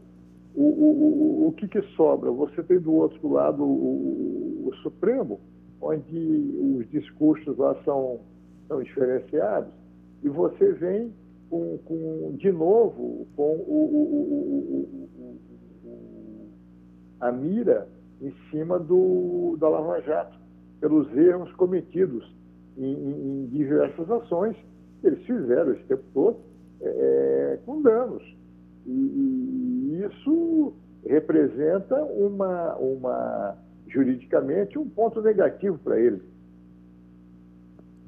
o, 0.56 1.48
o, 1.48 1.54
que, 1.54 1.68
que 1.68 1.82
sobra? 1.96 2.30
Você 2.32 2.62
tem 2.64 2.80
do 2.80 2.94
outro 2.94 3.32
lado 3.32 3.64
o, 3.64 4.72
Supremo, 4.84 5.40
onde 5.82 6.78
os 6.78 6.90
discursos 6.90 7.58
lá 7.58 7.76
são, 7.84 8.20
são 8.68 8.82
diferenciados, 8.82 9.72
e 10.24 10.30
você 10.30 10.72
vem 10.74 11.14
com, 11.50 11.78
com 11.86 12.36
de 12.38 12.52
novo 12.52 13.28
com 13.36 13.58
a 17.20 17.32
mira 17.32 17.88
em 18.22 18.34
cima 18.50 18.80
do, 18.80 19.58
da 19.60 19.68
Lava 19.68 20.02
Jato, 20.02 20.38
pelos 20.80 21.16
erros 21.16 21.52
cometidos 21.54 22.26
em, 22.78 22.94
em, 22.94 23.44
em 23.44 23.46
diversas 23.48 24.10
ações 24.10 24.56
eles 25.04 25.26
fizeram 25.26 25.74
esse 25.74 25.84
tempo 25.84 26.04
todo 26.14 26.38
é, 26.82 26.88
é, 26.88 27.60
com 27.66 27.82
danos. 27.82 28.24
E, 28.86 28.92
e, 28.92 30.06
isso 30.06 30.74
representa 31.06 31.96
uma, 32.04 32.76
uma, 32.76 33.58
juridicamente, 33.88 34.78
um 34.78 34.88
ponto 34.90 35.22
negativo 35.22 35.78
para 35.78 36.00
eles. 36.00 36.22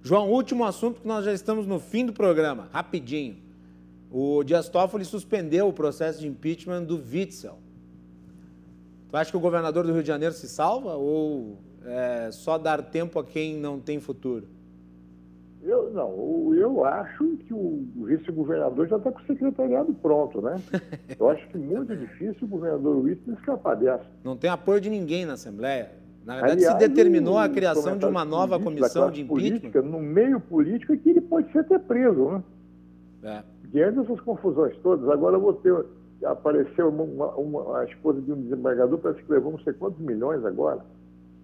João, 0.02 0.30
último 0.30 0.66
assunto 0.66 1.02
que 1.02 1.08
nós 1.08 1.24
já 1.24 1.34
estamos 1.34 1.66
no 1.66 1.80
fim 1.80 2.06
do 2.06 2.14
programa, 2.14 2.68
rapidinho. 2.72 3.38
O 4.12 4.44
Dias 4.44 4.70
Toffoli 4.70 5.06
suspendeu 5.06 5.68
o 5.68 5.74
processo 5.74 6.20
de 6.20 6.28
impeachment 6.28 6.84
do 6.84 6.98
Witzel. 6.98 7.58
Tu 9.10 9.18
acha 9.18 9.32
que 9.32 9.38
o 9.38 9.40
governador 9.40 9.86
do 9.86 9.94
Rio 9.94 10.02
de 10.02 10.08
Janeiro 10.08 10.34
se 10.34 10.48
salva 10.48 10.96
ou 10.96 11.58
é 11.86 12.32
só 12.32 12.58
dar 12.58 12.82
tempo 12.82 13.20
a 13.20 13.24
quem 13.24 13.58
não 13.58 13.80
tem 13.80 14.00
futuro? 14.00 14.48
Eu, 15.66 15.92
não, 15.92 16.54
eu 16.54 16.84
acho 16.84 17.26
que 17.38 17.54
o 17.54 17.86
vice-governador 18.06 18.86
já 18.88 18.98
está 18.98 19.12
com 19.12 19.20
o 19.20 19.26
secretariado 19.26 19.94
pronto, 19.94 20.42
né? 20.42 20.62
Eu 21.18 21.30
acho 21.30 21.48
que 21.48 21.58
muito 21.58 21.96
difícil 21.96 22.40
o 22.42 22.48
governador 22.48 22.98
Whitney 22.98 23.36
escapar 23.38 23.78
dessa. 23.78 24.06
Não 24.26 24.36
tem 24.36 24.50
apoio 24.50 24.82
de 24.82 24.90
ninguém 24.90 25.26
na 25.26 25.34
Assembleia. 25.34 25.92
Na 26.26 26.36
verdade, 26.36 26.66
Aliás, 26.66 26.74
se 26.74 26.90
determinou 26.90 27.38
a 27.38 27.48
criação 27.48 27.98
de 27.98 28.06
uma 28.06 28.26
nova 28.26 28.60
comissão 28.60 29.10
de 29.10 29.22
impeachment. 29.22 29.50
Política, 29.52 29.82
no 29.82 30.00
meio 30.00 30.40
político 30.40 30.94
é 30.94 30.98
que 30.98 31.10
ele 31.10 31.22
pode 31.22 31.50
ser 31.52 31.60
até 31.60 31.80
preso, 31.80 32.30
né? 32.30 32.44
É. 33.24 33.44
Diante 33.70 34.00
dessas 34.00 34.20
confusões 34.22 34.76
todas, 34.84 35.10
agora 35.10 35.40
ter. 35.62 35.86
Apareceu 36.26 36.88
uma, 36.88 37.36
uma, 37.36 37.80
a 37.80 37.86
esposa 37.86 38.22
de 38.22 38.32
um 38.32 38.42
desembargador, 38.42 38.98
parece 38.98 39.22
que 39.24 39.32
levou 39.32 39.52
não 39.52 39.60
sei 39.60 39.74
quantos 39.74 40.00
milhões 40.00 40.44
agora. 40.46 40.80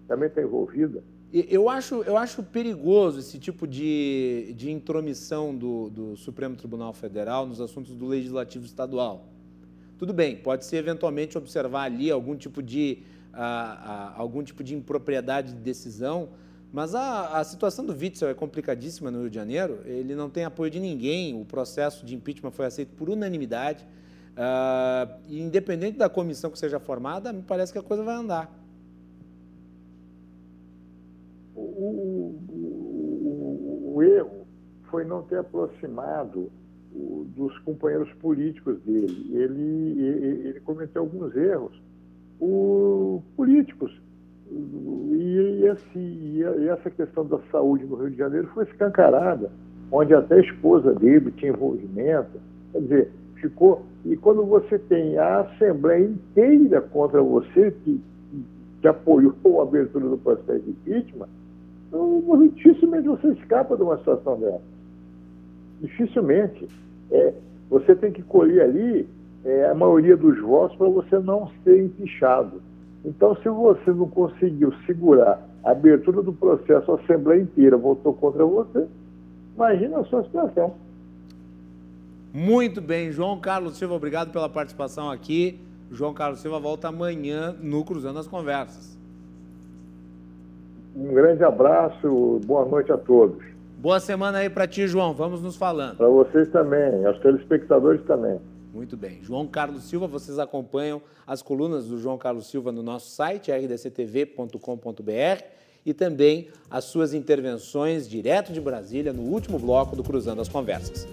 Também 0.08 0.28
está 0.28 0.40
envolvida. 0.40 1.02
Eu 1.32 1.68
acho, 1.68 2.02
eu 2.02 2.16
acho 2.16 2.42
perigoso 2.42 3.20
esse 3.20 3.38
tipo 3.38 3.64
de, 3.64 4.52
de 4.56 4.68
intromissão 4.68 5.54
do, 5.54 5.88
do 5.88 6.16
Supremo 6.16 6.56
Tribunal 6.56 6.92
Federal 6.92 7.46
nos 7.46 7.60
assuntos 7.60 7.94
do 7.94 8.04
Legislativo 8.04 8.64
Estadual. 8.64 9.28
Tudo 9.96 10.12
bem, 10.12 10.34
pode 10.34 10.64
ser 10.64 10.78
eventualmente 10.78 11.38
observar 11.38 11.82
ali 11.82 12.10
algum 12.10 12.34
tipo 12.34 12.60
de, 12.60 12.98
algum 14.16 14.42
tipo 14.42 14.64
de 14.64 14.74
impropriedade 14.74 15.52
de 15.52 15.60
decisão, 15.60 16.30
mas 16.72 16.96
a, 16.96 17.38
a 17.38 17.44
situação 17.44 17.86
do 17.86 17.92
Witzel 17.92 18.28
é 18.28 18.34
complicadíssima 18.34 19.08
no 19.08 19.20
Rio 19.20 19.30
de 19.30 19.36
Janeiro, 19.36 19.82
ele 19.84 20.16
não 20.16 20.28
tem 20.28 20.44
apoio 20.44 20.70
de 20.70 20.80
ninguém, 20.80 21.40
o 21.40 21.44
processo 21.44 22.04
de 22.04 22.16
impeachment 22.16 22.50
foi 22.50 22.66
aceito 22.66 22.92
por 22.96 23.08
unanimidade, 23.08 23.86
uh, 24.32 25.14
e 25.28 25.40
independente 25.40 25.96
da 25.96 26.08
comissão 26.08 26.50
que 26.50 26.58
seja 26.58 26.80
formada, 26.80 27.32
me 27.32 27.42
parece 27.42 27.72
que 27.72 27.78
a 27.78 27.82
coisa 27.82 28.02
vai 28.02 28.16
andar 28.16 28.59
o, 31.82 32.34
o, 32.50 33.92
o, 33.94 34.02
erro 34.02 34.46
foi 34.90 35.04
não 35.04 35.22
ter 35.22 35.38
aproximado 35.38 36.50
dos 37.36 37.56
companheiros 37.60 38.12
políticos 38.14 38.80
dele. 38.82 39.30
Ele, 39.32 40.02
ele, 40.02 40.48
ele 40.48 40.60
cometeu 40.60 41.02
alguns 41.02 41.34
erros 41.36 41.80
o, 42.40 43.22
políticos. 43.36 43.92
E, 44.50 45.64
esse, 45.64 45.98
e 45.98 46.42
essa 46.68 46.90
questão 46.90 47.24
da 47.24 47.38
saúde 47.52 47.84
no 47.84 47.96
Rio 47.96 48.10
de 48.10 48.16
Janeiro 48.16 48.48
foi 48.48 48.64
escancarada, 48.64 49.50
onde 49.92 50.12
até 50.12 50.36
a 50.36 50.40
esposa 50.40 50.92
dele 50.94 51.30
tinha 51.32 51.52
envolvimento. 51.52 52.40
Quer 52.72 52.80
dizer, 52.80 53.12
ficou. 53.36 53.84
E 54.04 54.16
quando 54.16 54.44
você 54.44 54.78
tem 54.78 55.16
a 55.18 55.40
Assembleia 55.40 56.04
inteira 56.04 56.80
contra 56.80 57.22
você, 57.22 57.70
que, 57.70 58.00
que 58.80 58.88
apoiou 58.88 59.60
a 59.60 59.62
abertura 59.62 60.08
do 60.08 60.18
processo 60.18 60.60
de 60.62 60.70
impeachment, 60.70 61.28
então, 61.90 62.48
dificilmente 62.54 63.08
você 63.08 63.32
escapa 63.32 63.76
de 63.76 63.82
uma 63.82 63.98
situação 63.98 64.38
dessa. 64.38 64.62
Dificilmente. 65.80 66.68
É, 67.10 67.34
você 67.68 67.96
tem 67.96 68.12
que 68.12 68.22
colher 68.22 68.62
ali 68.62 69.08
é, 69.44 69.68
a 69.68 69.74
maioria 69.74 70.16
dos 70.16 70.38
votos 70.40 70.76
para 70.76 70.88
você 70.88 71.18
não 71.18 71.50
ser 71.64 71.82
empichado. 71.82 72.62
Então, 73.04 73.34
se 73.36 73.48
você 73.48 73.90
não 73.90 74.08
conseguiu 74.08 74.72
segurar 74.86 75.44
a 75.64 75.72
abertura 75.72 76.22
do 76.22 76.32
processo, 76.32 76.92
a 76.92 76.94
Assembleia 76.94 77.42
inteira 77.42 77.76
votou 77.76 78.14
contra 78.14 78.44
você, 78.44 78.86
imagina 79.56 79.98
a 79.98 80.04
sua 80.04 80.22
situação. 80.22 80.74
Muito 82.32 82.80
bem, 82.80 83.10
João 83.10 83.40
Carlos 83.40 83.76
Silva, 83.76 83.94
obrigado 83.94 84.30
pela 84.30 84.48
participação 84.48 85.10
aqui. 85.10 85.58
João 85.90 86.14
Carlos 86.14 86.38
Silva 86.40 86.60
volta 86.60 86.86
amanhã 86.86 87.52
no 87.60 87.84
Cruzando 87.84 88.20
as 88.20 88.28
Conversas. 88.28 88.99
Um 90.94 91.14
grande 91.14 91.44
abraço, 91.44 92.40
boa 92.44 92.64
noite 92.64 92.90
a 92.92 92.98
todos. 92.98 93.42
Boa 93.78 94.00
semana 94.00 94.38
aí 94.38 94.50
para 94.50 94.66
ti, 94.66 94.86
João. 94.86 95.14
Vamos 95.14 95.40
nos 95.40 95.56
falando. 95.56 95.96
Para 95.96 96.08
vocês 96.08 96.48
também, 96.48 97.04
aos 97.06 97.18
telespectadores 97.20 98.02
também. 98.04 98.38
Muito 98.74 98.96
bem. 98.96 99.20
João 99.22 99.46
Carlos 99.46 99.84
Silva, 99.84 100.06
vocês 100.06 100.38
acompanham 100.38 101.00
as 101.26 101.42
colunas 101.42 101.86
do 101.86 101.98
João 101.98 102.18
Carlos 102.18 102.48
Silva 102.48 102.70
no 102.70 102.82
nosso 102.82 103.10
site, 103.10 103.50
rdctv.com.br, 103.50 105.44
e 105.84 105.94
também 105.94 106.48
as 106.70 106.84
suas 106.84 107.14
intervenções 107.14 108.08
direto 108.08 108.52
de 108.52 108.60
Brasília 108.60 109.12
no 109.12 109.22
último 109.22 109.58
bloco 109.58 109.96
do 109.96 110.04
Cruzando 110.04 110.42
as 110.42 110.48
Conversas. 110.48 111.08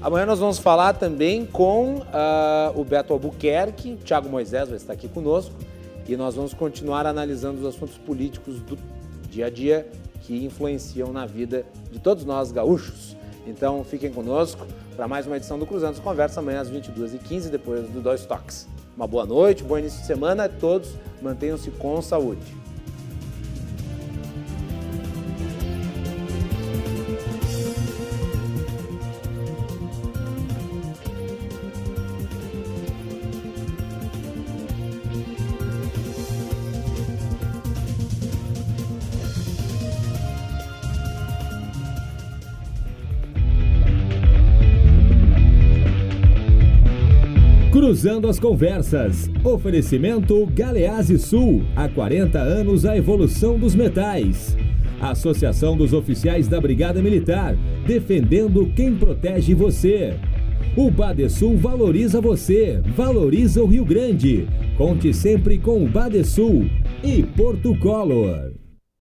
Amanhã 0.00 0.24
nós 0.26 0.38
vamos 0.38 0.58
falar 0.58 0.94
também 0.94 1.44
com 1.44 1.96
uh, 1.96 2.72
o 2.74 2.84
Beto 2.84 3.12
Albuquerque, 3.12 3.96
Thiago 3.96 4.28
Moisés 4.28 4.68
vai 4.68 4.76
estar 4.76 4.92
aqui 4.92 5.08
conosco, 5.08 5.54
e 6.08 6.16
nós 6.16 6.36
vamos 6.36 6.54
continuar 6.54 7.04
analisando 7.04 7.60
os 7.60 7.66
assuntos 7.66 7.98
políticos 7.98 8.60
do 8.60 8.78
dia 9.30 9.46
a 9.46 9.50
dia 9.50 9.88
que 10.22 10.44
influenciam 10.44 11.12
na 11.12 11.26
vida 11.26 11.64
de 11.90 11.98
todos 11.98 12.24
nós 12.24 12.52
gaúchos. 12.52 13.16
Então 13.46 13.82
fiquem 13.84 14.10
conosco 14.10 14.66
para 14.94 15.08
mais 15.08 15.26
uma 15.26 15.36
edição 15.36 15.58
do 15.58 15.66
Cruzando 15.66 16.00
Conversa 16.02 16.40
amanhã 16.40 16.60
às 16.60 16.70
22h15, 16.70 17.48
depois 17.50 17.88
do 17.88 18.00
Dois 18.00 18.26
Toques. 18.26 18.68
Uma 18.96 19.06
boa 19.06 19.24
noite, 19.24 19.62
bom 19.62 19.78
início 19.78 20.00
de 20.00 20.06
semana 20.06 20.44
a 20.44 20.48
todos, 20.48 20.90
mantenham-se 21.22 21.70
com 21.70 22.02
saúde. 22.02 22.57
Cruzando 47.88 48.28
as 48.28 48.38
Conversas. 48.38 49.30
Oferecimento 49.42 50.44
Galease 50.48 51.18
Sul. 51.18 51.62
Há 51.74 51.88
40 51.88 52.38
anos 52.38 52.84
a 52.84 52.94
evolução 52.94 53.58
dos 53.58 53.74
metais. 53.74 54.54
Associação 55.00 55.74
dos 55.74 55.94
Oficiais 55.94 56.46
da 56.46 56.60
Brigada 56.60 57.00
Militar. 57.00 57.56
Defendendo 57.86 58.70
quem 58.76 58.94
protege 58.94 59.54
você. 59.54 60.14
O 60.76 60.90
Badesul 60.90 61.56
valoriza 61.56 62.20
você, 62.20 62.78
valoriza 62.94 63.62
o 63.62 63.66
Rio 63.66 63.86
Grande. 63.86 64.46
Conte 64.76 65.14
sempre 65.14 65.56
com 65.56 65.82
o 65.82 65.88
Badesul 65.88 66.68
e 67.02 67.22
Porto 67.22 67.74
Color. 67.78 68.57